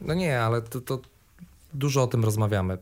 No 0.01 0.15
nie, 0.15 0.41
ale 0.41 0.63
to, 0.63 0.81
to 0.81 1.01
dużo 1.75 2.03
o 2.03 2.07
tym 2.07 2.25
rozmawiamy. 2.25 2.79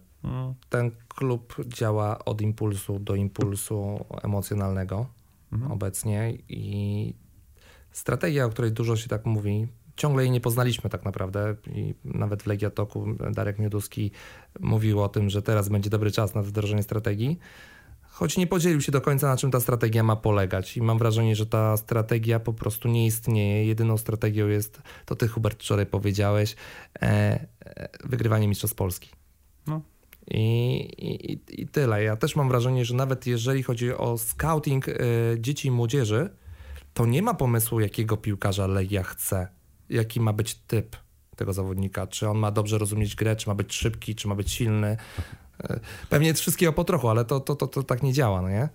Ten 0.68 0.90
klub 1.08 1.56
działa 1.66 2.24
od 2.24 2.40
impulsu 2.40 2.98
do 2.98 3.14
impulsu 3.14 4.04
emocjonalnego 4.22 5.06
mhm. 5.52 5.72
obecnie 5.72 6.38
i 6.48 7.14
strategia, 7.90 8.44
o 8.44 8.48
której 8.48 8.72
dużo 8.72 8.96
się 8.96 9.08
tak 9.08 9.26
mówi, 9.26 9.68
ciągle 9.96 10.22
jej 10.22 10.30
nie 10.30 10.40
poznaliśmy 10.40 10.90
tak 10.90 11.04
naprawdę 11.04 11.56
i 11.74 11.94
nawet 12.04 12.42
w 12.42 12.46
Legiatoku 12.46 13.06
Darek 13.32 13.58
Mioduski 13.58 14.10
mówił 14.60 15.02
o 15.02 15.08
tym, 15.08 15.30
że 15.30 15.42
teraz 15.42 15.68
będzie 15.68 15.90
dobry 15.90 16.10
czas 16.10 16.34
na 16.34 16.42
wdrożenie 16.42 16.82
strategii, 16.82 17.38
choć 18.02 18.36
nie 18.36 18.46
podzielił 18.46 18.80
się 18.80 18.92
do 18.92 19.00
końca 19.00 19.28
na 19.28 19.36
czym 19.36 19.50
ta 19.50 19.60
strategia 19.60 20.02
ma 20.02 20.16
polegać 20.16 20.76
i 20.76 20.82
mam 20.82 20.98
wrażenie, 20.98 21.36
że 21.36 21.46
ta 21.46 21.76
strategia 21.76 22.40
po 22.40 22.52
prostu 22.52 22.88
nie 22.88 23.06
istnieje. 23.06 23.66
Jedyną 23.66 23.98
strategią 23.98 24.48
jest, 24.48 24.82
to 25.06 25.16
ty 25.16 25.28
Hubert 25.28 25.62
wczoraj 25.62 25.86
powiedziałeś, 25.86 26.56
e, 26.94 27.06
e, 27.64 27.88
wygrywanie 28.04 28.48
Mistrzostw 28.48 28.76
Polski. 28.76 29.21
I, 30.30 30.76
i, 30.98 31.40
I 31.62 31.66
tyle. 31.66 32.02
Ja 32.02 32.16
też 32.16 32.36
mam 32.36 32.48
wrażenie, 32.48 32.84
że 32.84 32.94
nawet 32.94 33.26
jeżeli 33.26 33.62
chodzi 33.62 33.92
o 33.92 34.18
scouting 34.18 34.88
y, 34.88 34.94
dzieci 35.38 35.68
i 35.68 35.70
młodzieży, 35.70 36.30
to 36.94 37.06
nie 37.06 37.22
ma 37.22 37.34
pomysłu, 37.34 37.80
jakiego 37.80 38.16
piłkarza 38.16 38.66
Legia 38.66 39.02
chce, 39.02 39.48
jaki 39.88 40.20
ma 40.20 40.32
być 40.32 40.54
typ 40.54 40.96
tego 41.36 41.52
zawodnika. 41.52 42.06
Czy 42.06 42.28
on 42.28 42.38
ma 42.38 42.50
dobrze 42.50 42.78
rozumieć 42.78 43.16
grę, 43.16 43.36
czy 43.36 43.48
ma 43.48 43.54
być 43.54 43.74
szybki, 43.74 44.14
czy 44.14 44.28
ma 44.28 44.34
być 44.34 44.52
silny. 44.52 44.96
Y, 45.70 45.80
pewnie 46.08 46.28
jest 46.28 46.40
wszystkiego 46.40 46.72
po 46.72 46.84
trochu, 46.84 47.08
ale 47.08 47.24
to, 47.24 47.40
to, 47.40 47.56
to, 47.56 47.66
to 47.66 47.82
tak 47.82 48.02
nie 48.02 48.12
działa, 48.12 48.42
no 48.42 48.48
nie? 48.48 48.68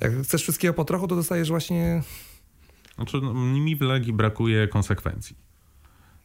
Jak 0.00 0.22
chcesz 0.22 0.42
wszystkiego 0.42 0.74
po 0.74 0.84
trochu, 0.84 1.08
to 1.08 1.16
dostajesz 1.16 1.48
właśnie... 1.48 2.02
Znaczy, 2.94 3.20
no, 3.22 3.34
mi 3.34 3.76
w 3.76 3.80
Legii 3.80 4.12
brakuje 4.12 4.68
konsekwencji. 4.68 5.36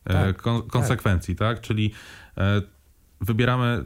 E, 0.05 0.13
tak, 0.13 0.41
Kon 0.41 0.61
konsekwencji, 0.61 1.35
tak? 1.35 1.57
tak? 1.57 1.65
Czyli 1.65 1.93
wybieramy 3.21 3.85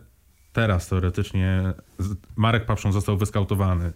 teraz 0.53 0.87
teoretycznie 0.87 1.73
Marek 2.35 2.65
Papszon 2.65 2.91
został 2.91 3.17
wyskautowany. 3.17 3.91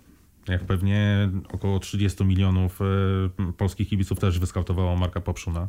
Jak 0.47 0.63
pewnie 0.63 1.29
około 1.51 1.79
30 1.79 2.25
milionów 2.25 2.79
e, 2.81 2.85
polskich 3.57 3.89
kibiców 3.89 4.19
też 4.19 4.39
wyskautowało 4.39 4.95
Marka 4.95 5.21
Popszuna. 5.21 5.67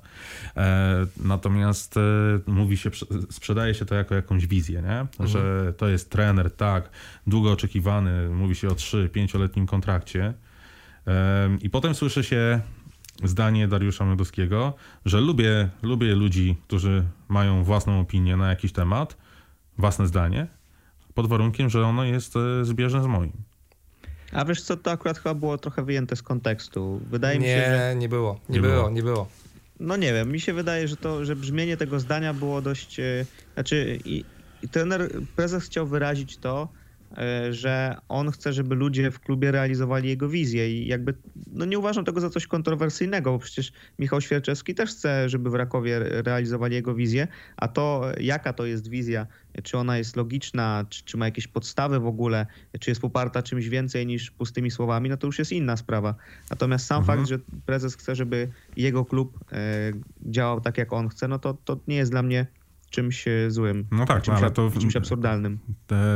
E, 0.56 1.06
natomiast 1.16 1.96
e, 1.96 2.00
mówi 2.46 2.76
się, 2.76 2.90
sprzedaje 3.30 3.74
się 3.74 3.84
to 3.84 3.94
jako 3.94 4.14
jakąś 4.14 4.46
wizję, 4.46 4.82
nie? 4.82 5.00
Mhm. 5.00 5.28
że 5.28 5.72
to 5.72 5.88
jest 5.88 6.10
trener, 6.10 6.50
tak, 6.50 6.90
długo 7.26 7.52
oczekiwany, 7.52 8.28
mówi 8.28 8.54
się 8.54 8.68
o 8.68 8.72
3-5-letnim 8.72 9.66
kontrakcie. 9.66 10.34
I 11.62 11.70
potem 11.70 11.94
słyszy 11.94 12.24
się 12.24 12.60
zdanie 13.24 13.68
Dariusza 13.68 14.04
Miodowskiego, 14.04 14.74
że 15.04 15.20
lubię, 15.20 15.68
lubię 15.82 16.14
ludzi, 16.14 16.56
którzy 16.66 17.04
mają 17.28 17.64
własną 17.64 18.00
opinię 18.00 18.36
na 18.36 18.48
jakiś 18.48 18.72
temat, 18.72 19.16
własne 19.78 20.06
zdanie, 20.06 20.46
pod 21.14 21.26
warunkiem, 21.26 21.70
że 21.70 21.86
ono 21.86 22.04
jest 22.04 22.36
e, 22.36 22.64
zbieżne 22.64 23.02
z 23.02 23.06
moim. 23.06 23.32
A 24.32 24.44
wiesz 24.44 24.62
co, 24.62 24.76
to 24.76 24.90
akurat 24.90 25.18
chyba 25.18 25.34
było 25.34 25.58
trochę 25.58 25.82
wyjęte 25.82 26.16
z 26.16 26.22
kontekstu. 26.22 27.00
Wydaje 27.10 27.38
nie, 27.38 27.46
mi 27.46 27.52
się, 27.52 27.64
że... 27.64 27.94
Nie, 27.96 28.08
było, 28.08 28.40
nie, 28.48 28.54
nie 28.54 28.60
było, 28.60 28.74
było, 28.74 28.90
nie 28.90 29.02
było. 29.02 29.28
No 29.80 29.96
nie 29.96 30.12
wiem, 30.12 30.32
mi 30.32 30.40
się 30.40 30.52
wydaje, 30.52 30.88
że 30.88 30.96
to, 30.96 31.24
że 31.24 31.36
brzmienie 31.36 31.76
tego 31.76 32.00
zdania 32.00 32.34
było 32.34 32.62
dość, 32.62 33.00
e, 33.00 33.26
znaczy 33.54 33.98
i 34.04 34.24
trener, 34.70 35.10
prezes 35.36 35.64
chciał 35.64 35.86
wyrazić 35.86 36.36
to, 36.36 36.68
że 37.50 37.96
on 38.08 38.30
chce, 38.30 38.52
żeby 38.52 38.74
ludzie 38.74 39.10
w 39.10 39.20
klubie 39.20 39.52
realizowali 39.52 40.08
jego 40.08 40.28
wizję 40.28 40.70
i 40.70 40.86
jakby 40.86 41.14
no 41.52 41.64
nie 41.64 41.78
uważam 41.78 42.04
tego 42.04 42.20
za 42.20 42.30
coś 42.30 42.46
kontrowersyjnego, 42.46 43.32
bo 43.32 43.38
przecież 43.38 43.72
Michał 43.98 44.20
Świerczewski 44.20 44.74
też 44.74 44.90
chce, 44.90 45.28
żeby 45.28 45.50
w 45.50 45.54
Rakowie 45.54 45.98
realizowali 45.98 46.74
jego 46.74 46.94
wizję, 46.94 47.28
a 47.56 47.68
to 47.68 48.02
jaka 48.20 48.52
to 48.52 48.66
jest 48.66 48.88
wizja, 48.88 49.26
czy 49.62 49.78
ona 49.78 49.98
jest 49.98 50.16
logiczna, 50.16 50.84
czy, 50.88 51.04
czy 51.04 51.16
ma 51.16 51.24
jakieś 51.24 51.48
podstawy 51.48 52.00
w 52.00 52.06
ogóle, 52.06 52.46
czy 52.80 52.90
jest 52.90 53.00
poparta 53.00 53.42
czymś 53.42 53.68
więcej 53.68 54.06
niż 54.06 54.30
pustymi 54.30 54.70
słowami, 54.70 55.08
no 55.08 55.16
to 55.16 55.26
już 55.26 55.38
jest 55.38 55.52
inna 55.52 55.76
sprawa. 55.76 56.14
Natomiast 56.50 56.86
sam 56.86 56.98
mhm. 56.98 57.18
fakt, 57.18 57.28
że 57.28 57.38
prezes 57.66 57.96
chce, 57.96 58.16
żeby 58.16 58.48
jego 58.76 59.04
klub 59.04 59.38
e, 59.52 59.92
działał 60.22 60.60
tak, 60.60 60.78
jak 60.78 60.92
on 60.92 61.08
chce, 61.08 61.28
no 61.28 61.38
to, 61.38 61.54
to 61.64 61.80
nie 61.88 61.96
jest 61.96 62.10
dla 62.10 62.22
mnie 62.22 62.46
czymś 62.94 63.28
e, 63.28 63.50
złym. 63.50 63.86
No 63.90 64.04
tak, 64.04 64.22
czymś, 64.22 64.38
ale 64.38 64.50
to 64.50 64.70
czymś 64.80 64.96
absurdalnym. 64.96 65.58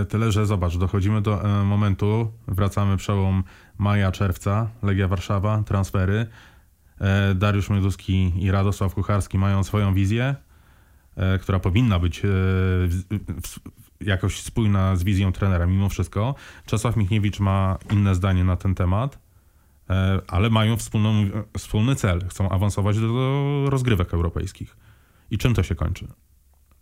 tyle, 0.09 0.33
że 0.33 0.47
zobacz, 0.47 0.77
dochodzimy 0.77 1.23
do 1.23 1.61
e, 1.61 1.65
momentu, 1.65 2.33
wracamy 2.49 2.97
przełom 2.97 3.45
maja, 3.79 4.13
czerwca, 4.13 4.71
Legia 4.83 5.09
Warszawa, 5.09 5.63
transfery. 5.63 6.27
E, 7.01 7.35
Dariusz 7.35 7.71
Mioduski 7.71 8.33
i 8.45 8.51
Radosław 8.51 8.95
Kucharski 8.95 9.39
mają 9.39 9.65
swoją 9.65 9.95
wizję, 9.95 10.35
która 11.41 11.59
powinna 11.59 11.99
być 11.99 12.23
jakoś 14.01 14.41
spójna 14.41 14.97
z 14.97 15.05
wizją 15.05 15.33
trenera 15.33 15.67
mimo 15.67 15.89
wszystko. 15.89 16.35
Czesław 16.67 16.97
Michniewicz 16.97 17.41
ma 17.41 17.79
inne 17.91 18.15
zdanie 18.15 18.45
na 18.45 18.57
ten 18.57 18.75
temat, 18.75 19.19
ale 20.29 20.51
mają 20.51 20.77
wspólną, 20.77 21.25
wspólny 21.59 21.97
cel. 21.97 22.29
Chcą 22.29 22.49
awansować 22.49 22.99
do 22.99 23.67
rozgrywek 23.69 24.15
europejskich. 24.15 24.77
I 25.31 25.39
czym 25.39 25.55
to 25.55 25.63
się 25.63 25.75
kończy? 25.75 26.09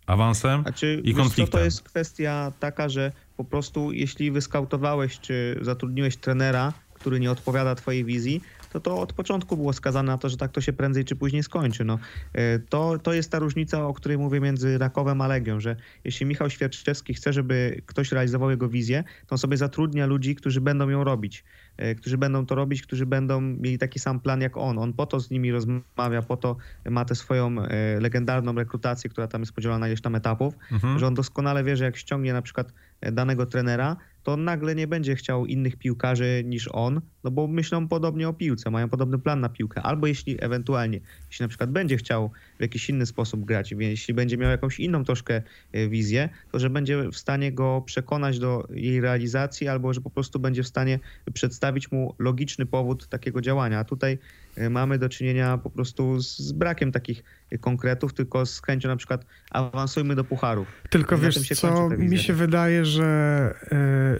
Awansem 0.07 0.61
znaczy, 0.61 1.01
i 1.03 1.13
konfliktem. 1.13 1.51
Co, 1.51 1.57
to 1.57 1.63
jest 1.63 1.81
kwestia 1.81 2.51
taka, 2.59 2.89
że 2.89 3.11
po 3.37 3.43
prostu 3.43 3.91
jeśli 3.91 4.31
wyskautowałeś 4.31 5.19
czy 5.19 5.59
zatrudniłeś 5.61 6.17
trenera, 6.17 6.73
który 6.93 7.19
nie 7.19 7.31
odpowiada 7.31 7.75
twojej 7.75 8.05
wizji, 8.05 8.41
to 8.73 8.79
to 8.79 9.01
od 9.01 9.13
początku 9.13 9.57
było 9.57 9.73
skazane 9.73 10.11
na 10.11 10.17
to, 10.17 10.29
że 10.29 10.37
tak 10.37 10.51
to 10.51 10.61
się 10.61 10.73
prędzej 10.73 11.05
czy 11.05 11.15
później 11.15 11.43
skończy. 11.43 11.85
No, 11.85 11.99
e, 12.33 12.59
to, 12.59 12.99
to 12.99 13.13
jest 13.13 13.31
ta 13.31 13.39
różnica, 13.39 13.87
o 13.87 13.93
której 13.93 14.17
mówię 14.17 14.39
między 14.39 14.77
Rakowem 14.77 15.21
a 15.21 15.27
Legią, 15.27 15.59
że 15.59 15.75
jeśli 16.03 16.25
Michał 16.25 16.49
Świerczewski 16.49 17.13
chce, 17.13 17.33
żeby 17.33 17.81
ktoś 17.85 18.11
realizował 18.11 18.49
jego 18.49 18.69
wizję, 18.69 19.03
to 19.27 19.33
on 19.33 19.37
sobie 19.37 19.57
zatrudnia 19.57 20.05
ludzi, 20.05 20.35
którzy 20.35 20.61
będą 20.61 20.89
ją 20.89 21.03
robić. 21.03 21.43
E, 21.77 21.95
którzy 21.95 22.17
będą 22.17 22.45
to 22.45 22.55
robić, 22.55 22.81
którzy 22.81 23.05
będą 23.05 23.41
mieli 23.41 23.77
taki 23.77 23.99
sam 23.99 24.19
plan 24.19 24.41
jak 24.41 24.57
on. 24.57 24.77
On 24.79 24.93
po 24.93 25.05
to 25.05 25.19
z 25.19 25.29
nimi 25.31 25.51
rozmawia, 25.51 26.21
po 26.27 26.37
to 26.37 26.55
ma 26.89 27.05
tę 27.05 27.15
swoją 27.15 27.61
e, 27.61 27.99
legendarną 27.99 28.53
rekrutację, 28.53 29.09
która 29.09 29.27
tam 29.27 29.41
jest 29.41 29.53
podzielona 29.53 29.79
na 29.79 29.87
ileś 29.87 30.01
tam 30.01 30.15
etapów, 30.15 30.53
mhm. 30.71 30.99
że 30.99 31.07
on 31.07 31.13
doskonale 31.13 31.63
wie, 31.63 31.77
że 31.77 31.83
jak 31.83 31.97
ściągnie 31.97 32.33
na 32.33 32.41
przykład 32.41 32.73
danego 33.01 33.45
trenera, 33.45 33.95
to 34.23 34.33
on 34.33 34.43
nagle 34.43 34.75
nie 34.75 34.87
będzie 34.87 35.15
chciał 35.15 35.45
innych 35.45 35.75
piłkarzy 35.75 36.43
niż 36.45 36.69
on, 36.71 37.01
no 37.23 37.31
bo 37.31 37.47
myślą 37.47 37.87
podobnie 37.87 38.29
o 38.29 38.33
piłce, 38.33 38.69
mają 38.69 38.89
podobny 38.89 39.19
plan 39.19 39.39
na 39.39 39.49
piłkę. 39.49 39.81
Albo 39.81 40.07
jeśli 40.07 40.43
ewentualnie, 40.43 40.99
jeśli 41.29 41.43
na 41.43 41.47
przykład 41.47 41.71
będzie 41.71 41.97
chciał 41.97 42.31
w 42.57 42.61
jakiś 42.61 42.89
inny 42.89 43.05
sposób 43.05 43.45
grać, 43.45 43.71
jeśli 43.71 44.13
będzie 44.13 44.37
miał 44.37 44.51
jakąś 44.51 44.79
inną 44.79 45.03
troszkę 45.03 45.41
wizję, 45.89 46.29
to 46.51 46.59
że 46.59 46.69
będzie 46.69 47.09
w 47.11 47.17
stanie 47.17 47.51
go 47.51 47.83
przekonać 47.85 48.39
do 48.39 48.67
jej 48.69 49.01
realizacji, 49.01 49.67
albo 49.67 49.93
że 49.93 50.01
po 50.01 50.09
prostu 50.09 50.39
będzie 50.39 50.63
w 50.63 50.67
stanie 50.67 50.99
przedstawić 51.33 51.57
przedstawić 51.57 51.91
mu 51.91 52.15
logiczny 52.19 52.65
powód 52.65 53.07
takiego 53.07 53.41
działania. 53.41 53.79
A 53.79 53.83
tutaj 53.83 54.17
e, 54.55 54.69
mamy 54.69 54.99
do 54.99 55.09
czynienia 55.09 55.57
po 55.57 55.69
prostu 55.69 56.19
z 56.19 56.51
brakiem 56.51 56.91
takich 56.91 57.23
konkretów, 57.59 58.13
tylko 58.13 58.45
z 58.45 58.61
chęcią 58.61 58.89
na 58.89 58.95
przykład 58.95 59.25
awansujmy 59.51 60.15
do 60.15 60.23
pucharów. 60.23 60.67
Tylko 60.89 61.17
wiesz 61.17 61.59
co, 61.59 61.89
mi 61.89 62.19
się 62.19 62.33
wydaje, 62.33 62.85
że, 62.85 63.53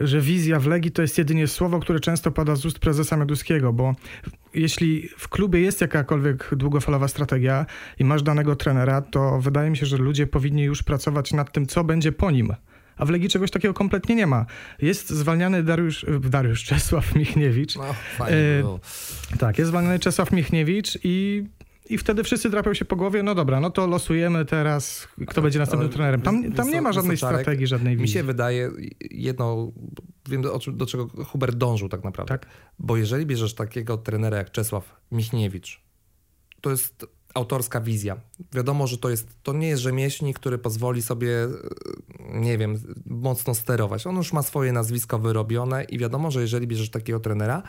e, 0.01 0.07
że 0.07 0.21
wizja 0.21 0.59
w 0.59 0.67
Legii 0.67 0.91
to 0.91 1.01
jest 1.01 1.17
jedynie 1.17 1.47
słowo, 1.47 1.79
które 1.79 1.99
często 1.99 2.31
pada 2.31 2.55
z 2.55 2.65
ust 2.65 2.79
prezesa 2.79 3.17
Meduskiego, 3.17 3.73
bo 3.73 3.95
jeśli 4.53 5.09
w 5.17 5.29
klubie 5.29 5.59
jest 5.59 5.81
jakakolwiek 5.81 6.49
długofalowa 6.55 7.07
strategia 7.07 7.65
i 7.99 8.03
masz 8.03 8.23
danego 8.23 8.55
trenera, 8.55 9.01
to 9.01 9.39
wydaje 9.39 9.69
mi 9.69 9.77
się, 9.77 9.85
że 9.85 9.97
ludzie 9.97 10.27
powinni 10.27 10.63
już 10.63 10.83
pracować 10.83 11.33
nad 11.33 11.51
tym, 11.51 11.65
co 11.65 11.83
będzie 11.83 12.11
po 12.11 12.31
nim 12.31 12.53
a 12.97 13.05
w 13.05 13.09
Legii 13.09 13.29
czegoś 13.29 13.51
takiego 13.51 13.73
kompletnie 13.73 14.15
nie 14.15 14.27
ma. 14.27 14.45
Jest 14.81 15.09
zwalniany 15.09 15.63
Dariusz, 15.63 16.05
Dariusz 16.19 16.63
Czesław 16.63 17.15
Michniewicz. 17.15 17.75
No, 17.75 17.93
fajnie 18.17 18.37
e, 18.37 18.79
Tak, 19.39 19.57
jest 19.57 19.69
zwalniany 19.69 19.99
Czesław 19.99 20.31
Michniewicz 20.31 20.97
i 21.03 21.43
i 21.89 21.97
wtedy 21.97 22.23
wszyscy 22.23 22.49
drapią 22.49 22.73
się 22.73 22.85
po 22.85 22.95
głowie, 22.95 23.23
no 23.23 23.35
dobra, 23.35 23.59
no 23.59 23.69
to 23.69 23.87
losujemy 23.87 24.45
teraz, 24.45 25.07
kto 25.27 25.41
będzie 25.41 25.59
następnym 25.59 25.91
trenerem. 25.91 26.21
Tam, 26.21 26.51
tam 26.51 26.69
nie 26.69 26.81
ma 26.81 26.93
żadnej 26.93 27.17
strategii, 27.17 27.67
żadnej 27.67 27.97
wizji. 27.97 28.03
Mi 28.03 28.09
się 28.09 28.23
wydaje 28.23 28.71
jedno, 29.11 29.71
wiem 30.29 30.41
do, 30.41 30.59
do 30.73 30.85
czego 30.85 31.07
Hubert 31.25 31.55
dążył 31.55 31.89
tak 31.89 32.03
naprawdę. 32.03 32.37
Tak? 32.37 32.47
Bo 32.79 32.97
jeżeli 32.97 33.25
bierzesz 33.25 33.53
takiego 33.53 33.97
trenera 33.97 34.37
jak 34.37 34.51
Czesław 34.51 34.95
Michniewicz, 35.11 35.81
to 36.61 36.69
jest 36.69 37.16
autorska 37.37 37.81
wizja. 37.81 38.17
Wiadomo, 38.53 38.87
że 38.87 38.97
to 38.97 39.09
jest, 39.09 39.27
to 39.43 39.53
nie 39.53 39.67
jest 39.67 39.81
rzemieślnik, 39.81 40.39
który 40.39 40.57
pozwoli 40.57 41.01
sobie, 41.01 41.43
e, 41.43 41.49
nie 42.33 42.57
wiem, 42.57 42.77
mocno 43.05 43.53
sterować. 43.55 44.07
On 44.07 44.15
już 44.15 44.33
ma 44.33 44.43
swoje 44.43 44.71
nazwisko 44.71 45.19
wyrobione 45.19 45.83
i 45.83 45.97
wiadomo, 45.97 46.31
że 46.31 46.41
jeżeli 46.41 46.67
bierzesz 46.67 46.89
takiego 46.89 47.19
trenera, 47.19 47.63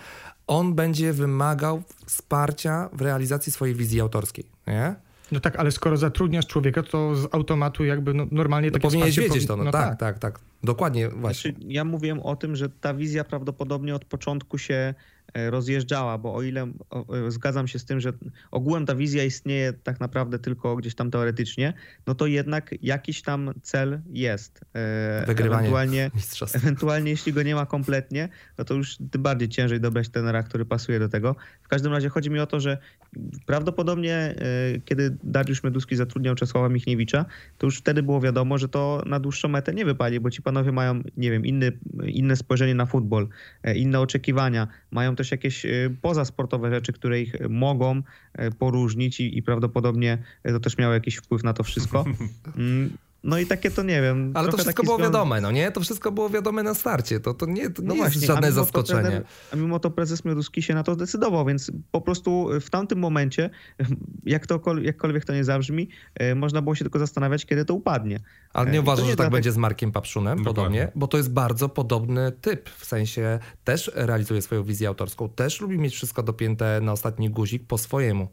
on 0.46 0.74
będzie 0.74 1.12
wymagał 1.12 1.82
wsparcia 2.06 2.88
w 2.92 3.00
realizacji 3.00 3.52
swojej 3.52 3.74
wizji 3.74 4.00
autorskiej, 4.00 4.44
nie? 4.66 4.94
No 5.32 5.40
tak, 5.40 5.56
ale 5.56 5.70
skoro 5.70 5.96
zatrudniasz 5.96 6.46
człowieka, 6.46 6.82
to 6.82 7.14
z 7.14 7.34
automatu 7.34 7.84
jakby 7.84 8.14
no, 8.14 8.26
normalnie 8.30 8.68
no 8.68 8.72
takie 8.72 8.82
Powinieneś 8.82 9.18
wiedzieć 9.18 9.46
to, 9.46 9.56
no, 9.56 9.64
no 9.64 9.70
tak, 9.70 9.88
tak, 9.88 9.98
tak, 9.98 10.18
tak, 10.18 10.40
Dokładnie, 10.64 11.08
właśnie. 11.08 11.52
Znaczy, 11.52 11.66
ja 11.68 11.84
mówiłem 11.84 12.20
o 12.20 12.36
tym, 12.36 12.56
że 12.56 12.68
ta 12.68 12.94
wizja 12.94 13.24
prawdopodobnie 13.24 13.94
od 13.94 14.04
początku 14.04 14.58
się 14.58 14.94
rozjeżdżała, 15.34 16.18
bo 16.18 16.34
o 16.34 16.42
ile 16.42 16.62
e, 16.62 17.30
zgadzam 17.30 17.68
się 17.68 17.78
z 17.78 17.84
tym, 17.84 18.00
że 18.00 18.12
ogółem 18.50 18.86
ta 18.86 18.94
wizja 18.94 19.24
istnieje 19.24 19.72
tak 19.72 20.00
naprawdę 20.00 20.38
tylko 20.38 20.76
gdzieś 20.76 20.94
tam 20.94 21.10
teoretycznie, 21.10 21.72
no 22.06 22.14
to 22.14 22.26
jednak 22.26 22.74
jakiś 22.82 23.22
tam 23.22 23.50
cel 23.62 24.00
jest. 24.10 24.64
E, 24.74 25.24
Wygrywanie 25.26 25.58
ewentualnie, 25.60 26.10
ewentualnie 26.54 27.10
jeśli 27.10 27.32
go 27.32 27.42
nie 27.42 27.54
ma 27.54 27.66
kompletnie, 27.66 28.28
no 28.58 28.64
to 28.64 28.74
już 28.74 28.96
tym 28.96 29.22
bardziej 29.22 29.48
ciężej 29.48 29.80
dobrać 29.80 30.08
tenera, 30.08 30.42
który 30.42 30.64
pasuje 30.64 30.98
do 30.98 31.08
tego. 31.08 31.36
W 31.62 31.68
każdym 31.68 31.92
razie 31.92 32.08
chodzi 32.08 32.30
mi 32.30 32.40
o 32.40 32.46
to, 32.46 32.60
że 32.60 32.78
prawdopodobnie 33.46 34.34
kiedy 34.84 35.16
Dariusz 35.22 35.62
Meduski 35.62 35.96
zatrudniał 35.96 36.34
Czesława 36.34 36.68
Michniewicza, 36.68 37.24
to 37.58 37.66
już 37.66 37.78
wtedy 37.78 38.02
było 38.02 38.20
wiadomo, 38.20 38.58
że 38.58 38.68
to 38.68 39.02
na 39.06 39.20
dłuższą 39.20 39.48
metę 39.48 39.74
nie 39.74 39.84
wypali, 39.84 40.20
bo 40.20 40.30
ci 40.30 40.42
panowie 40.42 40.72
mają, 40.72 41.02
nie 41.16 41.30
wiem, 41.30 41.46
inny, 41.46 41.72
inne 42.04 42.36
spojrzenie 42.36 42.74
na 42.74 42.86
futbol, 42.86 43.28
inne 43.74 44.00
oczekiwania, 44.00 44.68
mają 44.90 45.16
też 45.18 45.30
jakieś 45.30 45.64
y, 45.64 45.96
pozasportowe 46.02 46.70
rzeczy, 46.70 46.92
które 46.92 47.20
ich 47.20 47.34
mogą 47.48 47.96
y, 47.96 48.02
poróżnić 48.58 49.20
i, 49.20 49.38
i 49.38 49.42
prawdopodobnie 49.42 50.18
to 50.44 50.60
też 50.60 50.78
miało 50.78 50.94
jakiś 50.94 51.16
wpływ 51.16 51.44
na 51.44 51.52
to 51.52 51.62
wszystko. 51.62 52.04
No 53.24 53.38
i 53.38 53.46
takie 53.46 53.70
to 53.70 53.82
nie 53.82 54.02
wiem. 54.02 54.32
Ale 54.34 54.48
to 54.48 54.56
wszystko 54.56 54.82
było 54.82 54.98
wiadome, 54.98 55.40
no 55.40 55.50
nie? 55.50 55.70
To 55.70 55.80
wszystko 55.80 56.12
było 56.12 56.30
wiadome 56.30 56.62
na 56.62 56.74
starcie. 56.74 57.20
To, 57.20 57.34
to 57.34 57.46
nie, 57.46 57.70
to 57.70 57.82
no 57.82 57.94
nie 57.94 58.00
właśnie, 58.00 58.14
jest 58.14 58.26
żadne 58.26 58.48
a 58.48 58.50
zaskoczenie. 58.50 59.02
Trener, 59.02 59.24
a 59.52 59.56
mimo 59.56 59.78
to 59.78 59.90
prezes 59.90 60.24
Mioduski 60.24 60.62
się 60.62 60.74
na 60.74 60.82
to 60.82 60.94
zdecydował, 60.94 61.46
więc 61.46 61.70
po 61.90 62.00
prostu 62.00 62.48
w 62.60 62.70
tamtym 62.70 62.98
momencie, 62.98 63.50
jak 64.24 64.46
to, 64.46 64.60
jakkolwiek 64.82 65.24
to 65.24 65.32
nie 65.32 65.44
zabrzmi, 65.44 65.88
e, 66.14 66.34
można 66.34 66.62
było 66.62 66.74
się 66.74 66.84
tylko 66.84 66.98
zastanawiać, 66.98 67.46
kiedy 67.46 67.64
to 67.64 67.74
upadnie. 67.74 68.20
Ale 68.52 68.70
nie 68.70 68.78
e, 68.78 68.80
uważasz, 68.80 69.06
że 69.06 69.16
tak 69.16 69.30
będzie 69.30 69.52
z 69.52 69.56
Markiem 69.56 69.92
Papszunem 69.92 70.44
podobnie? 70.44 70.92
Bo 70.94 71.06
to 71.06 71.16
jest 71.16 71.32
bardzo 71.32 71.68
podobny 71.68 72.32
typ. 72.40 72.70
W 72.70 72.84
sensie 72.84 73.38
też 73.64 73.90
realizuje 73.94 74.42
swoją 74.42 74.62
wizję 74.62 74.88
autorską, 74.88 75.28
też 75.28 75.60
lubi 75.60 75.78
mieć 75.78 75.94
wszystko 75.94 76.22
dopięte 76.22 76.80
na 76.80 76.92
ostatni 76.92 77.30
guzik 77.30 77.66
po 77.66 77.78
swojemu. 77.78 78.28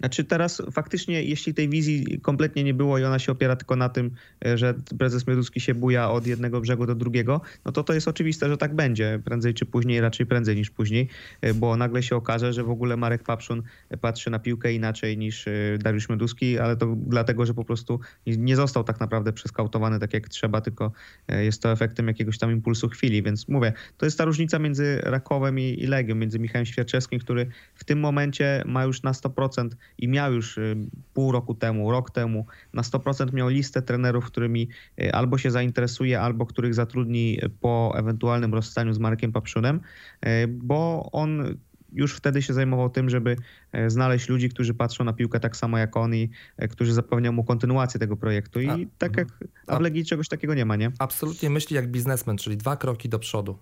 Znaczy 0.00 0.24
teraz 0.24 0.62
faktycznie, 0.72 1.22
jeśli 1.22 1.54
tej 1.54 1.68
wizji 1.68 2.20
kompletnie 2.20 2.64
nie 2.64 2.74
było 2.74 2.98
i 2.98 3.04
ona 3.04 3.18
się 3.18 3.32
opiera 3.32 3.56
tylko 3.56 3.76
na 3.76 3.88
tym, 3.88 4.10
e, 4.46 4.58
że 4.58 4.74
prezes 4.98 5.26
Mioduski 5.26 5.60
się 5.60 5.74
buja 5.74 6.10
od 6.10 6.26
jednego 6.26 6.60
brzegu 6.60 6.86
do 6.86 6.94
drugiego, 6.94 7.40
no 7.64 7.72
to 7.72 7.84
to 7.84 7.92
jest 7.92 8.08
oczywiste, 8.08 8.48
że 8.48 8.56
tak 8.56 8.74
będzie. 8.74 9.20
Prędzej 9.24 9.54
czy 9.54 9.66
później, 9.66 10.00
raczej 10.00 10.26
prędzej 10.26 10.56
niż 10.56 10.70
później, 10.70 11.08
e, 11.40 11.54
bo 11.54 11.76
nagle 11.76 12.02
się 12.02 12.16
okaże, 12.16 12.52
że 12.52 12.64
w 12.64 12.70
ogóle 12.70 12.96
Marek 12.96 13.22
Papszun 13.22 13.62
patrzy 14.00 14.30
na 14.30 14.38
piłkę 14.38 14.72
inaczej 14.72 15.18
niż 15.18 15.48
e, 15.48 15.52
Dariusz 15.78 16.08
Mioduski, 16.08 16.58
ale 16.58 16.76
to 16.76 16.96
dlatego, 16.96 17.46
że 17.46 17.54
po 17.54 17.64
prostu 17.64 18.00
nie 18.26 18.56
został 18.56 18.84
tak 18.84 19.00
naprawdę 19.00 19.32
przeskautowany 19.32 19.98
tak 19.98 20.14
jak 20.14 20.28
trzeba, 20.28 20.60
tylko 20.60 20.92
jest 21.28 21.62
to 21.62 21.72
efektem 21.72 22.08
jakiegoś 22.08 22.38
tam 22.38 22.50
impulsu 22.50 22.88
chwili, 22.88 23.22
więc 23.22 23.48
mówię, 23.48 23.72
to 23.96 24.06
jest 24.06 24.18
ta 24.18 24.24
różnica 24.24 24.58
między 24.58 25.00
Rakowem 25.02 25.58
i, 25.58 25.82
i 25.82 25.86
Legią, 25.86 26.14
między 26.14 26.38
Michałem 26.38 26.66
Świerczewskim, 26.66 27.20
który 27.20 27.46
w 27.74 27.84
tym 27.84 28.00
momencie 28.00 28.62
ma 28.66 28.84
już 28.84 29.02
na 29.02 29.12
100% 29.12 29.68
i 29.98 30.08
miał 30.08 30.32
już 30.32 30.58
y, 30.58 30.76
pół 31.14 31.32
roku 31.32 31.54
temu, 31.54 31.90
rok 31.90 32.10
temu 32.10 32.46
na 32.72 32.82
100% 32.82 33.32
miał 33.32 33.48
listę 33.48 33.82
trenerów, 33.82 34.24
którymi 34.24 34.68
y, 35.00 35.12
albo 35.12 35.38
się 35.38 35.50
zainteresuje, 35.50 36.20
albo 36.20 36.46
których 36.46 36.74
zatrudni 36.74 37.38
po 37.60 37.94
ewentualnym 37.96 38.54
rozstaniu 38.54 38.92
z 38.92 38.98
Markiem 38.98 39.32
Papszunem, 39.32 39.80
y, 40.26 40.48
bo 40.48 41.08
on 41.12 41.54
już 41.92 42.14
wtedy 42.14 42.42
się 42.42 42.54
zajmował 42.54 42.90
tym, 42.90 43.10
żeby 43.10 43.36
e, 43.72 43.90
znaleźć 43.90 44.28
ludzi, 44.28 44.48
którzy 44.48 44.74
patrzą 44.74 45.04
na 45.04 45.12
piłkę 45.12 45.40
tak 45.40 45.56
samo 45.56 45.78
jak 45.78 45.96
on 45.96 46.14
i 46.14 46.30
e, 46.56 46.68
którzy 46.68 46.92
zapewnią 46.92 47.32
mu 47.32 47.44
kontynuację 47.44 48.00
tego 48.00 48.16
projektu. 48.16 48.60
I 48.60 48.68
A, 48.68 48.76
tak 48.98 49.16
jak 49.16 49.28
a 49.66 49.76
w 49.76 49.80
Legii 49.80 50.04
czegoś 50.04 50.28
takiego 50.28 50.54
nie 50.54 50.64
ma, 50.64 50.76
nie? 50.76 50.90
Absolutnie 50.98 51.50
myśli 51.50 51.76
jak 51.76 51.90
biznesmen, 51.90 52.36
czyli 52.36 52.56
dwa 52.56 52.76
kroki 52.76 53.08
do 53.08 53.18
przodu. 53.18 53.58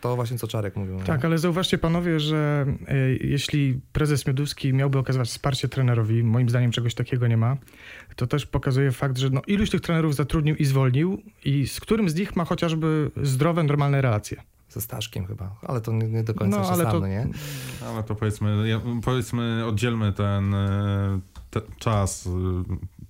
To 0.00 0.16
właśnie 0.16 0.38
co 0.38 0.46
Czarek 0.48 0.76
mówił. 0.76 0.94
nie? 0.94 1.02
Tak, 1.02 1.24
ale 1.24 1.38
zauważcie 1.38 1.78
panowie, 1.78 2.20
że 2.20 2.66
e, 2.88 2.96
jeśli 3.20 3.80
prezes 3.92 4.26
Miodowski 4.26 4.72
miałby 4.74 4.98
okazywać 4.98 5.28
wsparcie 5.28 5.68
trenerowi, 5.68 6.24
moim 6.24 6.48
zdaniem 6.48 6.70
czegoś 6.70 6.94
takiego 6.94 7.26
nie 7.26 7.36
ma, 7.36 7.56
to 8.16 8.26
też 8.26 8.46
pokazuje 8.46 8.92
fakt, 8.92 9.18
że 9.18 9.30
no, 9.30 9.42
iluś 9.46 9.70
tych 9.70 9.80
trenerów 9.80 10.14
zatrudnił 10.14 10.56
i 10.56 10.64
zwolnił 10.64 11.22
i 11.44 11.66
z 11.66 11.80
którym 11.80 12.08
z 12.08 12.14
nich 12.14 12.36
ma 12.36 12.44
chociażby 12.44 13.10
zdrowe, 13.22 13.62
normalne 13.62 14.00
relacje. 14.02 14.42
Ze 14.68 14.80
Staszkiem 14.80 15.26
chyba, 15.26 15.56
ale 15.62 15.80
to 15.80 15.92
nie, 15.92 16.08
nie 16.08 16.22
do 16.24 16.34
końca 16.34 16.56
No, 16.56 16.62
no, 16.62 16.70
ale 16.70 16.84
to- 16.84 17.06
nie? 17.06 17.26
Ale 17.86 18.02
to 18.02 18.14
powiedzmy, 18.14 18.68
ja- 18.68 18.80
powiedzmy 19.04 19.64
oddzielmy 19.66 20.12
ten 20.12 20.54
e, 20.54 21.20
te, 21.52 21.60
czas 21.78 22.26
e, 22.26 22.30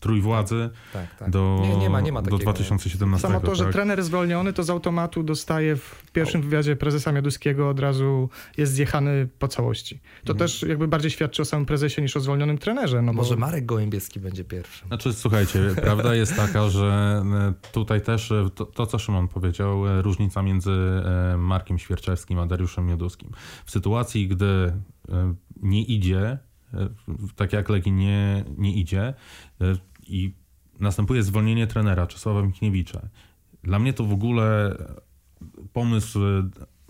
trójwładzy 0.00 0.70
Tak, 0.92 1.14
tak. 1.18 1.30
do, 1.30 1.58
nie, 1.62 1.76
nie 1.76 1.90
ma, 1.90 2.00
nie 2.00 2.12
ma 2.12 2.22
do 2.22 2.30
takiego. 2.30 2.52
2017. 2.52 3.28
Samo 3.28 3.40
to, 3.40 3.54
że 3.54 3.64
tak? 3.64 3.72
trener 3.72 4.02
zwolniony, 4.02 4.52
to 4.52 4.62
z 4.62 4.70
automatu 4.70 5.22
dostaje 5.22 5.76
w 5.76 6.10
pierwszym 6.12 6.42
wywiadzie 6.42 6.76
prezesa 6.76 7.12
Mioduskiego 7.12 7.68
od 7.68 7.80
razu 7.80 8.28
jest 8.56 8.72
zjechany 8.72 9.28
po 9.38 9.48
całości. 9.48 10.00
To 10.24 10.34
też 10.34 10.62
jakby 10.62 10.88
bardziej 10.88 11.10
świadczy 11.10 11.42
o 11.42 11.44
samym 11.44 11.66
prezesie 11.66 12.02
niż 12.02 12.16
o 12.16 12.20
zwolnionym 12.20 12.58
trenerze. 12.58 13.02
No 13.02 13.12
bo... 13.12 13.22
Może 13.22 13.36
Marek 13.36 13.66
Gołębieski 13.66 14.20
będzie 14.20 14.44
pierwszy. 14.44 14.86
Znaczy, 14.86 15.12
słuchajcie, 15.12 15.74
prawda 15.82 16.14
jest 16.14 16.36
taka, 16.36 16.68
że 16.68 17.22
e, 17.34 17.70
tutaj 17.72 18.00
też 18.00 18.32
e, 18.32 18.50
to, 18.54 18.66
to, 18.66 18.86
co 18.86 18.98
Szymon 18.98 19.28
powiedział, 19.28 19.88
e, 19.88 20.02
różnica 20.02 20.42
między 20.42 20.70
Markiem 21.38 21.78
Świerczewskim 21.78 22.38
a 22.38 22.46
Dariuszem 22.46 22.86
Mioduskim. 22.86 23.30
W 23.64 23.70
sytuacji, 23.70 24.28
gdy 24.28 24.72
nie 25.62 25.82
idzie, 25.82 26.38
tak 27.36 27.52
jak 27.52 27.68
Legii 27.68 27.92
nie, 27.92 28.44
nie 28.58 28.74
idzie. 28.74 29.14
E, 29.60 29.76
i 30.06 30.34
następuje 30.80 31.22
zwolnienie 31.22 31.66
trenera 31.66 32.06
Czesława 32.06 32.42
Michniewicza, 32.42 33.08
dla 33.62 33.78
mnie 33.78 33.92
to 33.92 34.04
w 34.04 34.12
ogóle 34.12 34.76
pomysł 35.72 36.20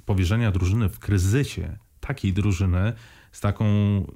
powierzenia 0.05 0.51
drużyny 0.51 0.89
w 0.89 0.99
kryzysie, 0.99 1.79
takiej 2.01 2.33
drużyny, 2.33 2.93
z 3.33 3.41
taką 3.41 3.65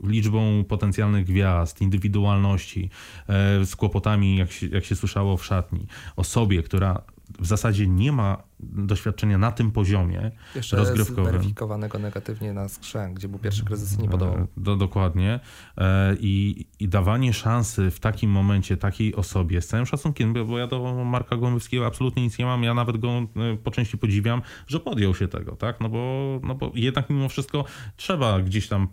liczbą 0.05 0.65
potencjalnych 0.65 1.25
gwiazd, 1.25 1.81
indywidualności, 1.81 2.91
e, 3.29 3.65
z 3.65 3.77
kłopotami, 3.77 4.37
jak 4.37 4.53
się, 4.53 4.67
jak 4.67 4.85
się 4.85 4.97
słyszało 4.97 5.37
w 5.37 5.45
szatni, 5.45 5.87
osobie, 6.17 6.63
która 6.63 7.03
w 7.39 7.47
zasadzie 7.47 7.87
nie 7.87 8.13
ma 8.13 8.43
doświadczenia 8.61 9.39
na 9.39 9.53
tym 9.53 9.71
poziomie 9.71 10.31
Jeszcze 10.55 10.77
rozgrywkowym. 10.77 11.25
zweryfikowanego 11.25 11.99
negatywnie 11.99 12.53
na 12.53 12.69
skrzę, 12.69 13.11
gdzie 13.15 13.29
był 13.29 13.39
pierwszy 13.39 13.65
kryzys 13.65 13.99
i 13.99 14.03
nie 14.03 14.09
podobał. 14.09 14.37
E, 14.37 14.47
Do, 14.57 14.77
dokładnie. 14.77 15.41
E, 15.79 16.17
I, 16.21 16.67
I 16.81 16.89
dawanie 16.89 17.33
szansy 17.33 17.91
w 17.91 18.01
takim 18.01 18.31
momencie 18.31 18.77
takiej 18.77 19.15
osobie, 19.15 19.63
z 19.63 19.67
całym 19.67 19.87
szacunkiem, 19.87 20.35
bo, 20.47 20.59
ja 20.59 20.67
do 20.67 21.05
Marka 21.05 21.37
Gołębskiego 21.37 21.87
absolutnie 21.87 22.23
nic 22.23 22.39
nie 22.39 22.45
mam, 22.45 22.63
ja 22.63 22.75
nawet 22.75 22.97
go 22.97 23.09
e, 23.09 23.27
po 23.65 23.71
części 23.71 23.99
podziwiam, 23.99 24.43
że 24.67 24.81
podjął 24.81 25.15
się 25.15 25.29
tego, 25.29 25.57
tak? 25.57 25.81
No 25.81 25.89
bo, 25.89 26.41
no 26.43 26.55
bo 26.55 26.73
jednak 26.75 27.11
mimo 27.11 27.29
wszystko 27.29 27.65
trzeba 27.97 28.41
gdzieś 28.41 28.69
tam, 28.69 28.89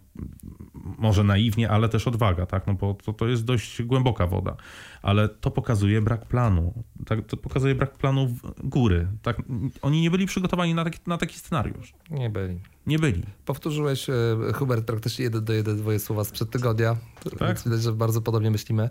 może 0.97 1.23
naiwnie, 1.23 1.69
ale 1.69 1.89
też 1.89 2.07
odwaga, 2.07 2.45
tak? 2.45 2.67
No 2.67 2.73
bo 2.73 2.93
to, 2.93 3.13
to 3.13 3.27
jest 3.27 3.45
dość 3.45 3.83
głęboka 3.83 4.27
woda. 4.27 4.55
Ale 5.01 5.29
to 5.29 5.51
pokazuje 5.51 6.01
brak 6.01 6.25
planu. 6.25 6.83
Tak, 7.05 7.25
to 7.25 7.37
pokazuje 7.37 7.75
brak 7.75 7.97
planu 7.97 8.35
góry. 8.63 9.07
Tak? 9.21 9.37
Oni 9.81 10.01
nie 10.01 10.11
byli 10.11 10.25
przygotowani 10.25 10.73
na 10.73 10.83
taki, 10.83 10.99
na 11.07 11.17
taki 11.17 11.37
scenariusz. 11.39 11.93
Nie 12.09 12.29
byli. 12.29 12.59
Nie 12.87 12.99
byli. 12.99 13.23
Powtórzyłeś, 13.45 14.09
e, 14.09 14.13
Hubert, 14.53 14.85
praktycznie 14.85 15.23
jeden 15.23 15.45
do 15.45 15.53
jeden 15.53 15.79
twoje 15.79 15.99
słowa 15.99 16.23
sprzed 16.23 16.49
tygodnia, 16.49 16.95
Tak? 17.39 17.47
więc 17.47 17.63
widać, 17.63 17.81
że 17.81 17.93
bardzo 17.93 18.21
podobnie 18.21 18.51
myślimy. 18.51 18.89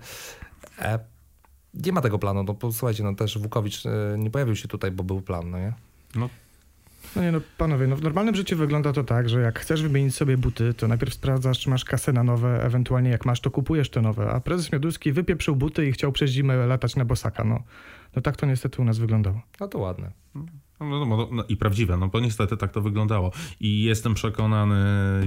E, 0.78 0.98
nie 1.74 1.92
ma 1.92 2.00
tego 2.00 2.18
planu, 2.18 2.42
no 2.42 2.54
posłuchajcie, 2.54 3.02
no 3.02 3.14
też 3.14 3.38
Wukowicz 3.38 3.86
e, 3.86 4.16
nie 4.18 4.30
pojawił 4.30 4.56
się 4.56 4.68
tutaj, 4.68 4.90
bo 4.90 5.04
był 5.04 5.20
plan, 5.20 5.50
no 5.50 5.58
nie? 5.58 5.72
No, 6.14 6.28
No 7.16 7.22
nie 7.22 7.32
no, 7.32 7.40
panowie, 7.58 7.86
no 7.86 7.96
w 7.96 8.02
normalnym 8.02 8.34
życiu 8.34 8.56
wygląda 8.56 8.92
to 8.92 9.04
tak, 9.04 9.28
że 9.28 9.40
jak 9.40 9.58
chcesz 9.58 9.82
wymienić 9.82 10.14
sobie 10.14 10.36
buty, 10.36 10.74
to 10.74 10.88
najpierw 10.88 11.14
sprawdzasz, 11.14 11.58
czy 11.58 11.70
masz 11.70 11.84
kasę 11.84 12.12
na 12.12 12.24
nowe, 12.24 12.64
ewentualnie 12.64 13.10
jak 13.10 13.26
masz, 13.26 13.40
to 13.40 13.50
kupujesz 13.50 13.90
te 13.90 14.02
nowe. 14.02 14.30
A 14.30 14.40
prezes 14.40 14.72
Mioduski 14.72 15.12
wypieprzył 15.12 15.56
buty 15.56 15.88
i 15.88 15.92
chciał 15.92 16.12
przez 16.12 16.30
zimę 16.30 16.66
latać 16.66 16.96
na 16.96 17.04
bosaka. 17.04 17.44
No, 17.44 17.62
no 18.16 18.22
tak 18.22 18.36
to 18.36 18.46
niestety 18.46 18.82
u 18.82 18.84
nas 18.84 18.98
wyglądało. 18.98 19.42
No 19.60 19.68
to 19.68 19.78
ładne. 19.78 20.12
No, 20.80 21.06
no, 21.06 21.28
no, 21.32 21.44
I 21.48 21.56
prawdziwe, 21.56 21.96
no 21.96 22.08
bo 22.08 22.20
niestety 22.20 22.56
tak 22.56 22.72
to 22.72 22.80
wyglądało. 22.80 23.32
I 23.60 23.82
jestem 23.82 24.14
przekonany, 24.14 24.76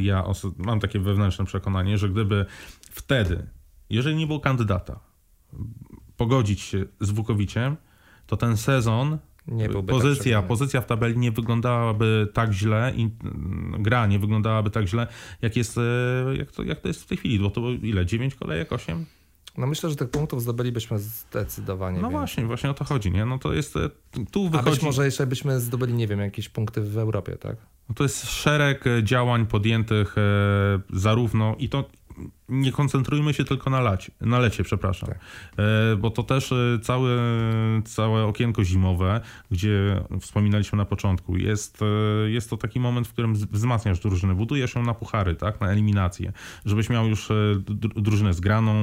ja 0.01 0.23
mam 0.57 0.79
takie 0.79 0.99
wewnętrzne 0.99 1.45
przekonanie, 1.45 1.97
że 1.97 2.09
gdyby 2.09 2.45
wtedy, 2.91 3.47
jeżeli 3.89 4.15
nie 4.15 4.27
było 4.27 4.39
kandydata, 4.39 4.99
pogodzić 6.17 6.61
się 6.61 6.85
z 6.99 7.11
Wukowiciem, 7.11 7.77
to 8.25 8.37
ten 8.37 8.57
sezon, 8.57 9.17
Nie 9.47 9.69
byłby 9.69 9.93
tak 9.93 10.01
pozycja, 10.01 10.21
przekonany. 10.23 10.47
pozycja 10.47 10.81
w 10.81 10.85
tabeli 10.85 11.17
nie 11.17 11.31
wyglądałaby 11.31 12.27
tak 12.33 12.51
źle 12.51 12.93
i 12.95 13.01
mm, 13.23 13.75
gra 13.83 14.07
nie 14.07 14.19
wyglądałaby 14.19 14.69
tak 14.69 14.87
źle, 14.87 15.07
jak 15.41 15.55
jest, 15.57 15.77
e, 15.77 15.81
jak 16.37 16.51
to, 16.51 16.63
jak 16.63 16.79
to 16.81 16.87
jest 16.87 17.03
w 17.03 17.05
tej 17.07 17.17
chwili. 17.17 17.39
Bo 17.39 17.49
to 17.49 17.61
było 17.61 17.73
ile? 17.73 18.05
9 18.05 18.35
kolejek? 18.35 18.71
8? 18.73 19.05
No 19.57 19.67
myślę, 19.67 19.89
że 19.89 19.95
tych 19.95 20.09
punktów 20.09 20.41
zdobylibyśmy 20.41 20.99
zdecydowanie 20.99 21.97
No 21.97 22.01
więcej. 22.01 22.19
właśnie, 22.19 22.45
właśnie 22.45 22.69
o 22.69 22.73
to 22.73 22.83
chodzi, 22.85 23.11
nie? 23.11 23.25
No 23.25 23.39
to 23.39 23.53
jest, 23.53 23.75
e, 23.77 23.89
tu 24.31 24.45
A 24.47 24.49
wychodzi... 24.49 24.71
być 24.71 24.81
może 24.81 25.05
jeszcze 25.05 25.27
byśmy 25.27 25.59
zdobyli, 25.59 25.93
nie 25.93 26.07
wiem, 26.07 26.19
jakieś 26.19 26.49
punkty 26.49 26.81
w 26.81 26.97
Europie, 26.97 27.35
tak? 27.37 27.55
No 27.89 27.95
to 27.95 28.03
jest 28.03 28.29
szereg 28.31 28.83
działań 29.03 29.45
podjętych 29.45 30.15
e, 30.17 30.21
zarówno 30.93 31.55
i 31.59 31.69
to 31.69 31.89
nie 32.49 32.71
koncentrujmy 32.71 33.33
się 33.33 33.45
tylko 33.45 33.69
na, 33.69 33.79
lacie, 33.79 34.11
na 34.21 34.39
lecie, 34.39 34.63
przepraszam, 34.63 35.09
Tak. 35.09 35.19
e, 35.57 35.95
bo 35.95 36.09
to 36.11 36.23
też 36.23 36.51
e, 36.51 36.79
całe, 36.81 37.09
całe 37.85 38.23
okienko 38.23 38.63
zimowe, 38.63 39.21
gdzie 39.51 40.03
wspominaliśmy 40.19 40.77
na 40.77 40.85
początku, 40.85 41.37
jest, 41.37 41.81
e, 41.81 42.29
jest 42.29 42.49
to 42.49 42.57
taki 42.57 42.79
moment, 42.79 43.07
w 43.07 43.13
którym 43.13 43.33
wzmacniasz 43.35 43.99
drużynę, 43.99 44.35
budujesz 44.35 44.75
ją 44.75 44.83
na 44.83 44.93
puchary, 44.93 45.35
tak, 45.35 45.61
na 45.61 45.71
eliminację, 45.71 46.31
żebyś 46.65 46.89
miał 46.89 47.07
już 47.07 47.29
dru- 47.59 48.01
drużynę 48.01 48.33
zgraną, 48.33 48.75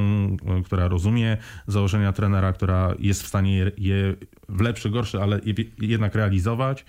która 0.65 0.89
rozumie 0.89 1.37
założenia 1.67 2.13
trenera, 2.13 2.53
która 2.53 2.95
jest 2.99 3.23
w 3.23 3.27
stanie 3.27 3.57
je, 3.57 3.71
je 3.79 4.17
w 4.49 4.61
lepszy, 4.61 4.91
gorszy, 4.91 5.23
ale 5.23 5.41
je, 5.45 5.55
jednak 5.79 6.15
realizować. 6.15 6.85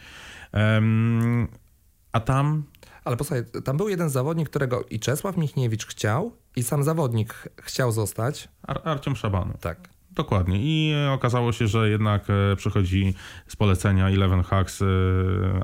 A 2.12 2.20
tam 2.20 2.64
Ale 3.06 3.18
posłuchaj, 3.18 3.44
tam 3.64 3.78
był 3.78 3.90
jeden 3.90 4.10
zawodnik, 4.10 4.50
którego 4.50 4.84
i 4.90 5.00
Czesław 5.00 5.38
Michniewicz 5.38 5.86
chciał, 5.86 6.32
i 6.56 6.64
sam 6.64 6.84
zawodnik 6.84 7.34
ch- 7.34 7.48
chciał 7.62 7.92
zostać. 7.92 8.50
Ar 8.68 8.82
Arciom 8.84 9.16
Szabanu. 9.16 9.54
Tak. 9.62 9.94
Dokładnie. 10.16 10.58
I 10.62 10.94
e, 10.94 11.12
okazało 11.12 11.52
się, 11.52 11.68
że 11.68 11.90
jednak 11.90 12.26
e, 12.30 12.56
przychodzi 12.56 13.14
z 13.48 13.56
polecenia 13.56 14.10
Eleven 14.10 14.44
Hacks 14.44 14.82
e, 14.82 14.86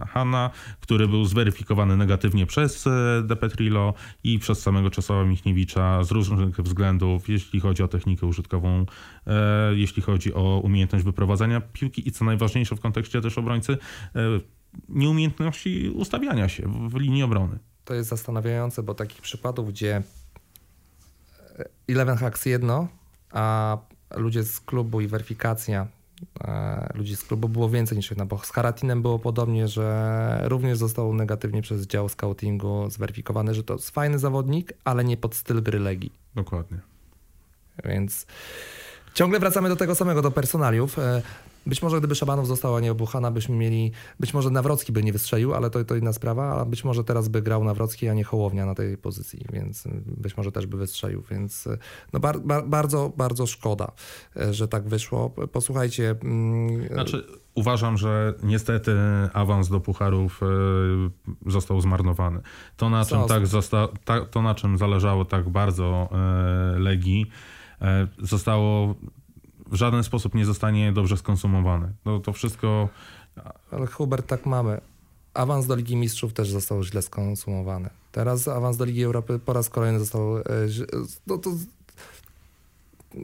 Hanna, 0.07 0.49
który 0.79 1.07
był 1.07 1.25
zweryfikowany 1.25 1.97
negatywnie 1.97 2.45
przez 2.45 2.87
e, 2.87 3.23
De 3.25 3.35
Petrillo 3.35 3.93
i 4.23 4.39
przez 4.39 4.61
samego 4.61 4.89
Czesława 4.89 5.23
Michniewicza 5.25 6.03
z 6.03 6.11
różnych 6.11 6.55
względów, 6.61 7.29
jeśli 7.29 7.59
chodzi 7.59 7.83
o 7.83 7.87
technikę 7.87 8.25
użytkową, 8.25 8.85
jeśli 9.71 10.01
chodzi 10.01 10.33
o 10.33 10.61
umiejętność 10.63 11.05
wyprowadzania 11.05 11.61
piłki 11.61 12.07
i 12.07 12.11
co 12.11 12.25
najważniejsze 12.25 12.75
w 12.75 12.79
kontekście 12.79 13.21
też 13.21 13.37
obrońcy, 13.37 13.77
nieumiejętności 14.89 15.89
ustawiania 15.95 16.49
się 16.49 16.63
w, 16.67 16.89
w 16.89 16.95
linii 16.95 17.23
obrony. 17.23 17.59
To 17.85 17.93
jest 17.93 18.09
zastanawiające, 18.09 18.83
bo 18.83 18.95
takich 18.95 19.21
przypadów, 19.21 19.69
gdzie 19.69 20.01
e, 21.59 21.65
Eleven 21.87 22.17
Hacks 22.17 22.45
jedno, 22.45 22.87
a 23.31 23.77
ludzie 24.15 24.43
z 24.43 24.59
klubu 24.59 25.01
i 25.01 25.07
weryfikacja 25.07 25.87
e, 26.41 26.89
ludzi 26.95 27.15
z 27.15 27.23
klubu 27.23 27.49
było 27.49 27.69
więcej 27.69 27.97
niż 27.97 28.09
jedna, 28.09 28.25
bo 28.25 28.37
z 28.37 28.51
Haratinem 28.51 29.01
było 29.01 29.19
podobnie, 29.19 29.67
że 29.67 30.39
również 30.43 30.77
został 30.77 31.13
negatywnie 31.13 31.61
przez 31.61 31.87
dział 31.87 32.09
scoutingu 32.09 32.89
zweryfikowany, 32.89 33.53
że 33.53 33.63
to 33.63 33.73
jest 33.73 33.89
fajny 33.89 34.19
zawodnik, 34.19 34.73
ale 34.83 35.03
nie 35.03 35.17
pod 35.17 35.35
styl 35.35 35.63
gry 35.63 35.79
Legii. 35.79 36.11
Dokładnie. 36.35 36.77
Więc 37.85 38.25
ciągle 39.13 39.39
wracamy 39.39 39.69
do 39.69 39.75
tego 39.75 39.95
samego, 39.95 40.21
do 40.21 40.31
personaliów. 40.31 40.97
Być 41.65 41.81
może 41.81 41.99
gdyby 41.99 42.15
Szabanow 42.15 42.47
został, 42.47 42.75
a 42.75 42.79
nie 42.79 42.91
Obuchana, 42.91 43.31
byśmy 43.31 43.55
mieli, 43.55 43.91
być 44.19 44.33
może 44.33 44.49
Nawrocki 44.49 44.91
by 44.91 45.03
nie 45.03 45.13
wystrzelił, 45.13 45.53
ale 45.53 45.69
to, 45.69 45.85
to 45.85 45.95
inna 45.95 46.13
sprawa, 46.13 46.61
a 46.61 46.65
być 46.65 46.83
może 46.83 47.03
teraz 47.03 47.27
by 47.27 47.41
grał 47.41 47.63
Nawrocki, 47.63 48.07
a 48.07 48.13
nie 48.13 48.23
Hołownia 48.23 48.65
na 48.65 48.75
tej 48.75 48.97
pozycji, 48.97 49.45
więc 49.53 49.85
y, 49.85 49.89
być 50.05 50.37
może 50.37 50.51
też 50.51 50.65
by 50.65 50.77
wystrzelił, 50.77 51.23
więc 51.31 51.67
y, 51.67 51.77
no 52.13 52.19
bar, 52.19 52.39
bar, 52.39 52.67
bardzo, 52.67 53.13
bardzo 53.17 53.47
szkoda, 53.47 53.91
y, 54.37 54.53
że 54.53 54.67
tak 54.67 54.87
wyszło. 54.87 55.29
Posłuchajcie, 55.29 56.15
mm, 56.23 56.87
Znaczy, 56.93 57.27
uważam, 57.55 57.97
że 57.97 58.33
niestety 58.43 58.91
awans 59.33 59.69
do 59.69 59.79
pucharów 59.79 60.41
został 61.45 61.81
zmarnowany. 61.81 62.39
To 62.77 62.89
na, 62.89 63.05
czym 63.05 63.27
tak 63.27 63.47
zosta, 63.47 63.87
ta, 64.05 64.25
to, 64.25 64.41
na 64.41 64.55
czym 64.55 64.77
zależało 64.77 65.25
tak 65.25 65.49
bardzo 65.49 66.09
Legii, 66.77 67.25
zostało 68.19 68.95
w 69.71 69.75
żaden 69.75 70.03
sposób 70.03 70.35
nie 70.35 70.45
zostanie 70.45 70.91
dobrze 70.93 71.17
skonsumowane. 71.17 71.93
No, 72.05 72.19
to 72.19 72.33
wszystko 72.33 72.89
ale 73.71 73.87
Hubert, 73.87 74.27
tak 74.27 74.45
mamy. 74.45 74.81
awans 75.33 75.67
do 75.67 75.75
Ligi 75.75 75.95
Mistrzów 75.95 76.33
też 76.33 76.49
został 76.51 76.83
źle 76.83 77.01
skonsumowany. 77.01 77.89
Teraz 78.11 78.47
awans 78.47 78.77
do 78.77 78.85
Ligi 78.85 79.03
Europy 79.03 79.39
po 79.39 79.53
raz 79.53 79.69
kolejny 79.69 79.99
został. 79.99 80.37
e, 80.37 80.43
No 81.27 81.37
to 81.37 81.51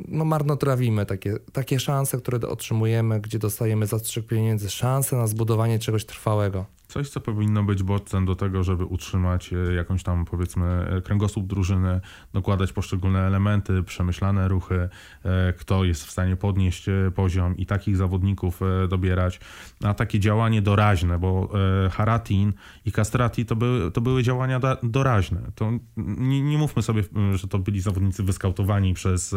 no 0.08 0.26
marnotrawimy 0.26 1.06
takie, 1.06 1.36
takie 1.54 1.80
szanse, 1.80 2.18
które 2.18 2.40
otrzymujemy, 2.50 3.22
gdzie 3.22 3.40
dostajemy 3.40 3.88
zastrzyk 3.88 4.28
pieniędzy, 4.28 4.70
szanse 4.70 5.16
na 5.16 5.28
zbudowanie 5.28 5.80
czegoś 5.80 6.06
trwałego. 6.06 6.66
Coś, 6.88 7.10
co 7.10 7.22
powinno 7.22 7.64
być 7.64 7.84
bodźcem 7.84 8.26
do 8.26 8.36
tego, 8.36 8.64
żeby 8.64 8.86
utrzymać 8.86 9.54
e, 9.54 9.74
jakąś 9.74 10.04
tam, 10.04 10.26
powiedzmy, 10.26 10.66
e, 10.66 11.02
kręgosłup 11.02 11.48
drużyny, 11.48 12.02
dokładać 12.34 12.74
poszczególne 12.74 13.20
elementy, 13.20 13.84
przemyślane 13.84 14.48
ruchy, 14.48 14.90
e, 15.24 15.54
kto 15.54 15.84
jest 15.84 16.06
w 16.06 16.12
stanie 16.12 16.36
podnieść 16.36 16.86
poziom 17.16 17.58
i 17.58 17.66
takich 17.66 17.98
zawodników 17.98 18.60
dobierać. 18.90 19.40
A 19.84 19.94
takie 19.94 20.20
działanie 20.20 20.62
doraźne, 20.62 21.20
bo 21.20 21.50
Haratin 21.92 22.54
i 22.86 22.92
Castrati 22.92 23.46
to 23.46 23.56
były, 23.56 23.92
to 23.92 24.02
były 24.02 24.24
działania 24.24 24.60
doraźne. 24.84 25.42
To 25.56 25.72
nie, 25.98 26.42
nie 26.42 26.58
mówmy 26.58 26.82
sobie, 26.82 27.04
że 27.34 27.48
to 27.48 27.60
byli 27.60 27.82
zawodnicy 27.82 28.24
wyskautowani 28.24 28.94
przez 28.94 29.36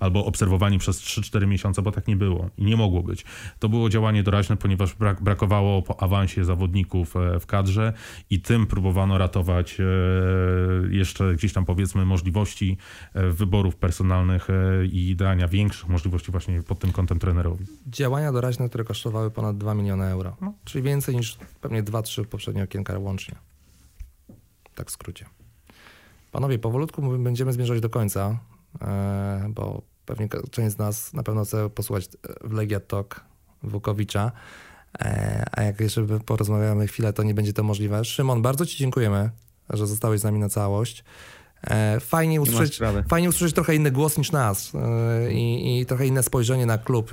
albo 0.00 0.26
obserwowani 0.26 0.78
przez 0.78 1.00
3-4 1.00 1.46
miesiące, 1.46 1.82
bo 1.82 1.92
tak 1.92 2.08
nie 2.08 2.16
było 2.16 2.50
i 2.58 2.64
nie 2.64 2.76
mogło 2.76 3.02
być. 3.02 3.24
To 3.58 3.68
było 3.68 3.88
działanie 3.88 4.22
doraźne, 4.22 4.56
ponieważ 4.56 4.94
brak, 4.94 5.22
brakowało 5.22 5.82
po 5.82 6.02
awansie 6.02 6.44
zawodników 6.44 6.89
e, 6.98 7.40
w 7.40 7.46
kadrze 7.46 7.92
i 8.30 8.40
tym 8.40 8.66
próbowano 8.66 9.18
ratować 9.18 9.80
e, 9.80 9.84
jeszcze 10.90 11.34
gdzieś 11.34 11.52
tam 11.52 11.64
powiedzmy 11.64 12.04
możliwości 12.04 12.76
e, 13.14 13.30
wyborów 13.30 13.76
personalnych 13.76 14.48
i 14.92 15.16
dania 15.16 15.48
większych 15.48 15.88
możliwości 15.88 16.30
właśnie 16.30 16.62
pod 16.62 16.78
tym 16.78 16.92
kątem 16.92 17.18
trenerowi. 17.18 17.66
Działania 17.86 18.32
doraźne, 18.32 18.68
które 18.68 18.84
kosztowały 18.84 19.30
ponad 19.30 19.58
2 19.58 19.74
miliony 19.74 20.04
euro. 20.04 20.36
No. 20.40 20.54
Czyli 20.64 20.84
więcej 20.84 21.16
niż 21.16 21.38
pewnie 21.60 21.82
2-3 21.82 22.24
poprzednie 22.24 22.62
okienka 22.62 22.98
łącznie. 22.98 23.34
Tak 24.74 24.88
w 24.88 24.90
skrócie. 24.90 25.26
Panowie, 26.32 26.58
powolutku 26.58 27.02
my 27.02 27.18
będziemy 27.18 27.52
zmierzać 27.52 27.80
do 27.80 27.90
końca, 27.90 28.38
bo 29.48 29.82
pewnie 30.06 30.28
część 30.50 30.74
z 30.74 30.78
nas 30.78 31.12
na 31.12 31.22
pewno 31.22 31.44
chce 31.44 31.70
posłuchać 31.70 32.08
w 32.44 32.52
Legia 32.52 32.80
Talk 32.80 33.24
Wukowicza. 33.62 34.32
E, 34.98 35.44
A 35.52 35.62
jak 35.62 35.80
jeszcze 35.80 36.06
porozmawiamy 36.26 36.86
chwilę, 36.86 37.12
to 37.12 37.22
nie 37.22 37.34
będzie 37.34 37.52
to 37.52 37.62
możliwe. 37.62 38.04
Szymon, 38.04 38.42
bardzo 38.42 38.66
Ci 38.66 38.78
dziękujemy, 38.78 39.30
że 39.70 39.86
zostałeś 39.86 40.20
z 40.20 40.24
nami 40.24 40.38
na 40.38 40.48
całość. 40.48 41.04
E, 41.66 42.00
Fajnie 42.00 42.40
usłyszeć, 42.40 42.80
fajnie 43.08 43.28
usłyszeć 43.28 43.54
trochę 43.54 43.74
inny 43.74 43.90
głos 43.90 44.18
niż 44.18 44.32
nas 44.32 44.72
e, 44.74 45.32
i, 45.32 45.80
i 45.80 45.86
trochę 45.86 46.06
inne 46.06 46.22
spojrzenie 46.22 46.66
na 46.66 46.78
klub 46.78 47.10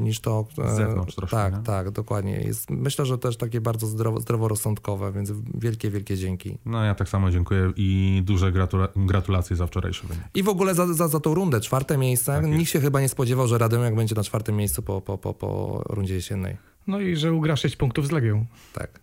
niż 0.00 0.20
to. 0.20 0.46
Z 0.72 0.76
zewnątrz 0.76 1.14
troszkę, 1.14 1.36
Tak, 1.36 1.56
nie? 1.56 1.62
tak, 1.62 1.90
dokładnie. 1.90 2.32
Jest, 2.40 2.70
myślę, 2.70 3.06
że 3.06 3.18
też 3.18 3.36
takie 3.36 3.60
bardzo 3.60 3.86
zdrowo, 3.86 4.20
zdroworozsądkowe, 4.20 5.12
więc 5.12 5.32
wielkie, 5.54 5.90
wielkie 5.90 6.16
dzięki. 6.16 6.58
No 6.66 6.84
ja 6.84 6.94
tak 6.94 7.08
samo 7.08 7.30
dziękuję 7.30 7.72
i 7.76 8.22
duże 8.24 8.52
gratula- 8.52 8.88
gratulacje 8.96 9.56
za 9.56 9.66
wczorajszy 9.66 10.06
wynik. 10.06 10.24
I 10.34 10.42
w 10.42 10.48
ogóle 10.48 10.74
za, 10.74 10.94
za, 10.94 11.08
za 11.08 11.20
tą 11.20 11.34
rundę, 11.34 11.60
czwarte 11.60 11.98
miejsce. 11.98 12.32
Tak. 12.32 12.46
Nikt 12.46 12.70
się 12.70 12.80
chyba 12.80 13.00
nie 13.00 13.08
spodziewał, 13.08 13.46
że 13.48 13.58
Radomiak 13.58 13.94
będzie 13.96 14.14
na 14.14 14.24
czwartym 14.24 14.56
miejscu 14.56 14.82
po, 14.82 15.00
po, 15.00 15.18
po, 15.18 15.34
po 15.34 15.82
rundzie 15.88 16.14
jesiennej. 16.14 16.56
No 16.86 17.00
i 17.00 17.16
że 17.16 17.32
ugra 17.32 17.56
6 17.56 17.76
punktów 17.76 18.06
z 18.06 18.10
Legią. 18.10 18.46
Tak. 18.74 19.00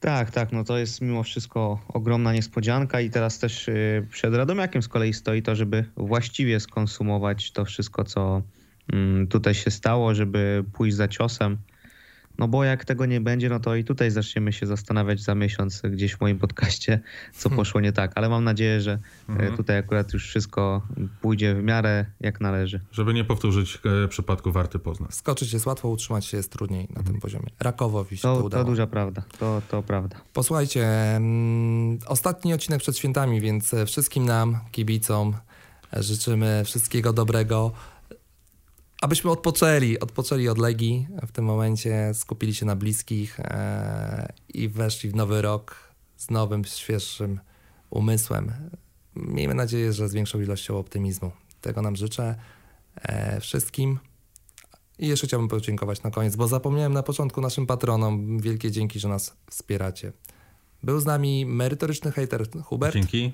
Tak, 0.00 0.30
tak, 0.30 0.52
no 0.52 0.64
to 0.64 0.78
jest 0.78 1.00
mimo 1.00 1.22
wszystko 1.22 1.80
ogromna 1.88 2.32
niespodzianka 2.32 3.00
i 3.00 3.10
teraz 3.10 3.38
też 3.38 3.68
y, 3.68 4.06
przed 4.10 4.34
Radomiakiem 4.34 4.82
z 4.82 4.88
kolei 4.88 5.12
stoi 5.12 5.42
to, 5.42 5.56
żeby 5.56 5.84
właściwie 5.96 6.60
skonsumować 6.60 7.52
to 7.52 7.64
wszystko, 7.64 8.04
co 8.04 8.42
mm, 8.92 9.26
tutaj 9.26 9.54
się 9.54 9.70
stało, 9.70 10.14
żeby 10.14 10.64
pójść 10.72 10.96
za 10.96 11.08
ciosem. 11.08 11.58
No 12.38 12.48
bo 12.48 12.64
jak 12.64 12.84
tego 12.84 13.06
nie 13.06 13.20
będzie, 13.20 13.48
no 13.48 13.60
to 13.60 13.74
i 13.76 13.84
tutaj 13.84 14.10
zaczniemy 14.10 14.52
się 14.52 14.66
zastanawiać 14.66 15.20
za 15.20 15.34
miesiąc 15.34 15.82
gdzieś 15.90 16.14
w 16.14 16.20
moim 16.20 16.38
podcaście, 16.38 17.00
co 17.34 17.50
poszło 17.50 17.80
nie 17.80 17.92
tak. 17.92 18.12
Ale 18.14 18.28
mam 18.28 18.44
nadzieję, 18.44 18.80
że 18.80 18.92
y, 18.92 19.32
Mhm. 19.32 19.56
tutaj 19.56 19.78
akurat 19.78 20.12
już 20.12 20.28
wszystko 20.28 20.82
pójdzie 21.20 21.54
w 21.54 21.62
miarę 21.62 22.06
jak 22.20 22.40
należy. 22.40 22.80
Żeby 22.92 23.14
nie 23.14 23.24
powtórzyć 23.24 23.78
e, 24.04 24.08
przypadku 24.08 24.52
Warty 24.52 24.78
Poznań. 24.78 25.08
Skoczyć 25.12 25.52
jest 25.52 25.66
łatwo, 25.66 25.88
utrzymać 25.88 26.24
się 26.26 26.36
jest 26.36 26.52
trudniej 26.52 26.88
na 26.96 27.02
tym 27.02 27.20
poziomie. 27.20 27.46
Rakowowi 27.60 28.16
się 28.16 28.22
to, 28.22 28.34
To, 28.34 28.40
to 28.40 28.46
udało. 28.46 28.64
duża 28.64 28.86
prawda, 28.86 29.22
to, 29.38 29.62
to 29.70 29.82
prawda. 29.82 30.16
Posłuchajcie, 30.32 30.86
mm, 31.16 31.98
ostatni 32.06 32.54
odcinek 32.54 32.80
przed 32.80 32.98
świętami, 32.98 33.40
więc 33.40 33.74
e, 33.74 33.86
wszystkim 33.86 34.24
nam, 34.24 34.58
kibicom, 34.72 35.34
e, 35.96 36.02
życzymy 36.02 36.62
wszystkiego 36.64 37.12
dobrego. 37.12 37.72
Abyśmy 39.02 39.30
odpoczęli, 39.30 39.98
odpoczęli 39.98 40.48
od 40.48 40.58
Legii 40.58 41.08
w 41.26 41.32
tym 41.32 41.44
momencie, 41.44 42.10
skupili 42.14 42.54
się 42.54 42.66
na 42.66 42.76
bliskich 42.76 43.40
e, 43.40 44.32
i 44.48 44.68
weszli 44.68 45.10
w 45.10 45.14
nowy 45.14 45.42
rok 45.42 45.76
z 46.16 46.30
nowym, 46.30 46.64
świeższym 46.64 47.40
umysłem. 47.90 48.52
Miejmy 49.16 49.54
nadzieję, 49.54 49.92
że 49.92 50.08
z 50.08 50.12
większą 50.12 50.40
ilością 50.40 50.78
optymizmu. 50.78 51.30
Tego 51.60 51.82
nam 51.82 51.96
życzę 51.96 52.34
e, 52.94 53.40
wszystkim. 53.40 53.98
I 54.98 55.08
jeszcze 55.08 55.26
chciałbym 55.26 55.48
podziękować 55.48 56.02
na 56.02 56.10
koniec, 56.10 56.36
bo 56.36 56.48
zapomniałem 56.48 56.92
na 56.92 57.02
początku 57.02 57.40
naszym 57.40 57.66
patronom. 57.66 58.40
Wielkie 58.40 58.70
dzięki, 58.70 59.00
że 59.00 59.08
nas 59.08 59.36
wspieracie. 59.50 60.12
Był 60.82 61.00
z 61.00 61.04
nami 61.04 61.46
merytoryczny 61.46 62.12
hejter 62.12 62.46
Hubert. 62.64 62.94
Dzięki. 62.94 63.32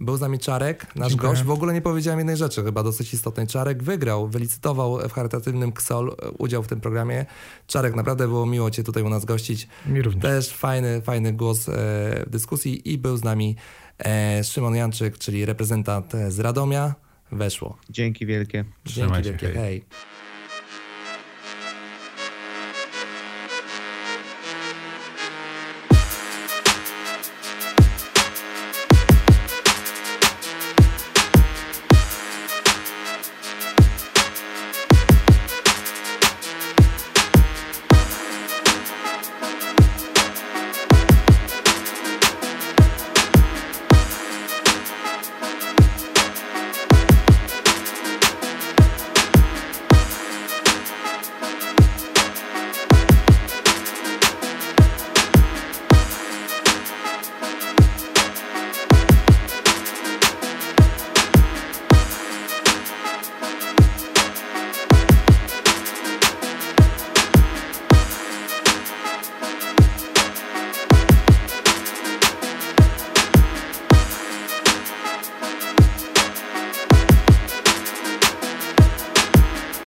Był 0.00 0.16
z 0.16 0.20
nami 0.20 0.38
Czarek, 0.38 0.86
nasz 0.96 1.10
Dziękuję. 1.10 1.30
gość. 1.30 1.42
W 1.42 1.50
ogóle 1.50 1.74
nie 1.74 1.80
powiedziałem 1.80 2.18
jednej 2.18 2.36
rzeczy, 2.36 2.64
chyba 2.64 2.82
dosyć 2.82 3.14
istotnej. 3.14 3.46
Czarek 3.46 3.82
wygrał, 3.82 4.28
wylicytował 4.28 5.08
w 5.08 5.12
charytatywnym 5.12 5.72
KSOL 5.72 6.16
e, 6.22 6.30
udział 6.30 6.62
w 6.62 6.68
tym 6.68 6.80
programie. 6.80 7.26
Czarek, 7.66 7.94
naprawdę 7.94 8.28
było 8.28 8.46
miło 8.46 8.70
Cię 8.70 8.82
tutaj 8.82 9.02
u 9.02 9.08
nas 9.08 9.24
gościć. 9.24 9.68
Mi 9.86 10.02
również. 10.02 10.22
Też 10.22 10.50
fajny, 10.50 11.00
fajny 11.00 11.32
głos 11.32 11.68
e, 11.68 11.72
w 12.26 12.30
dyskusji 12.30 12.92
i 12.92 12.98
był 12.98 13.16
z 13.16 13.24
nami 13.24 13.56
e, 13.98 14.44
Szymon 14.44 14.74
Janczyk, 14.74 15.18
czyli 15.18 15.44
reprezentant 15.44 16.12
z 16.28 16.38
Radomia. 16.40 16.94
Weszło. 17.32 17.78
Dzięki 17.90 18.26
wielkie. 18.26 18.64
Dzięki 18.84 19.00
Trzymajcie, 19.00 19.30
wielkie. 19.30 19.46
hej. 19.46 19.54
hej. 19.54 19.84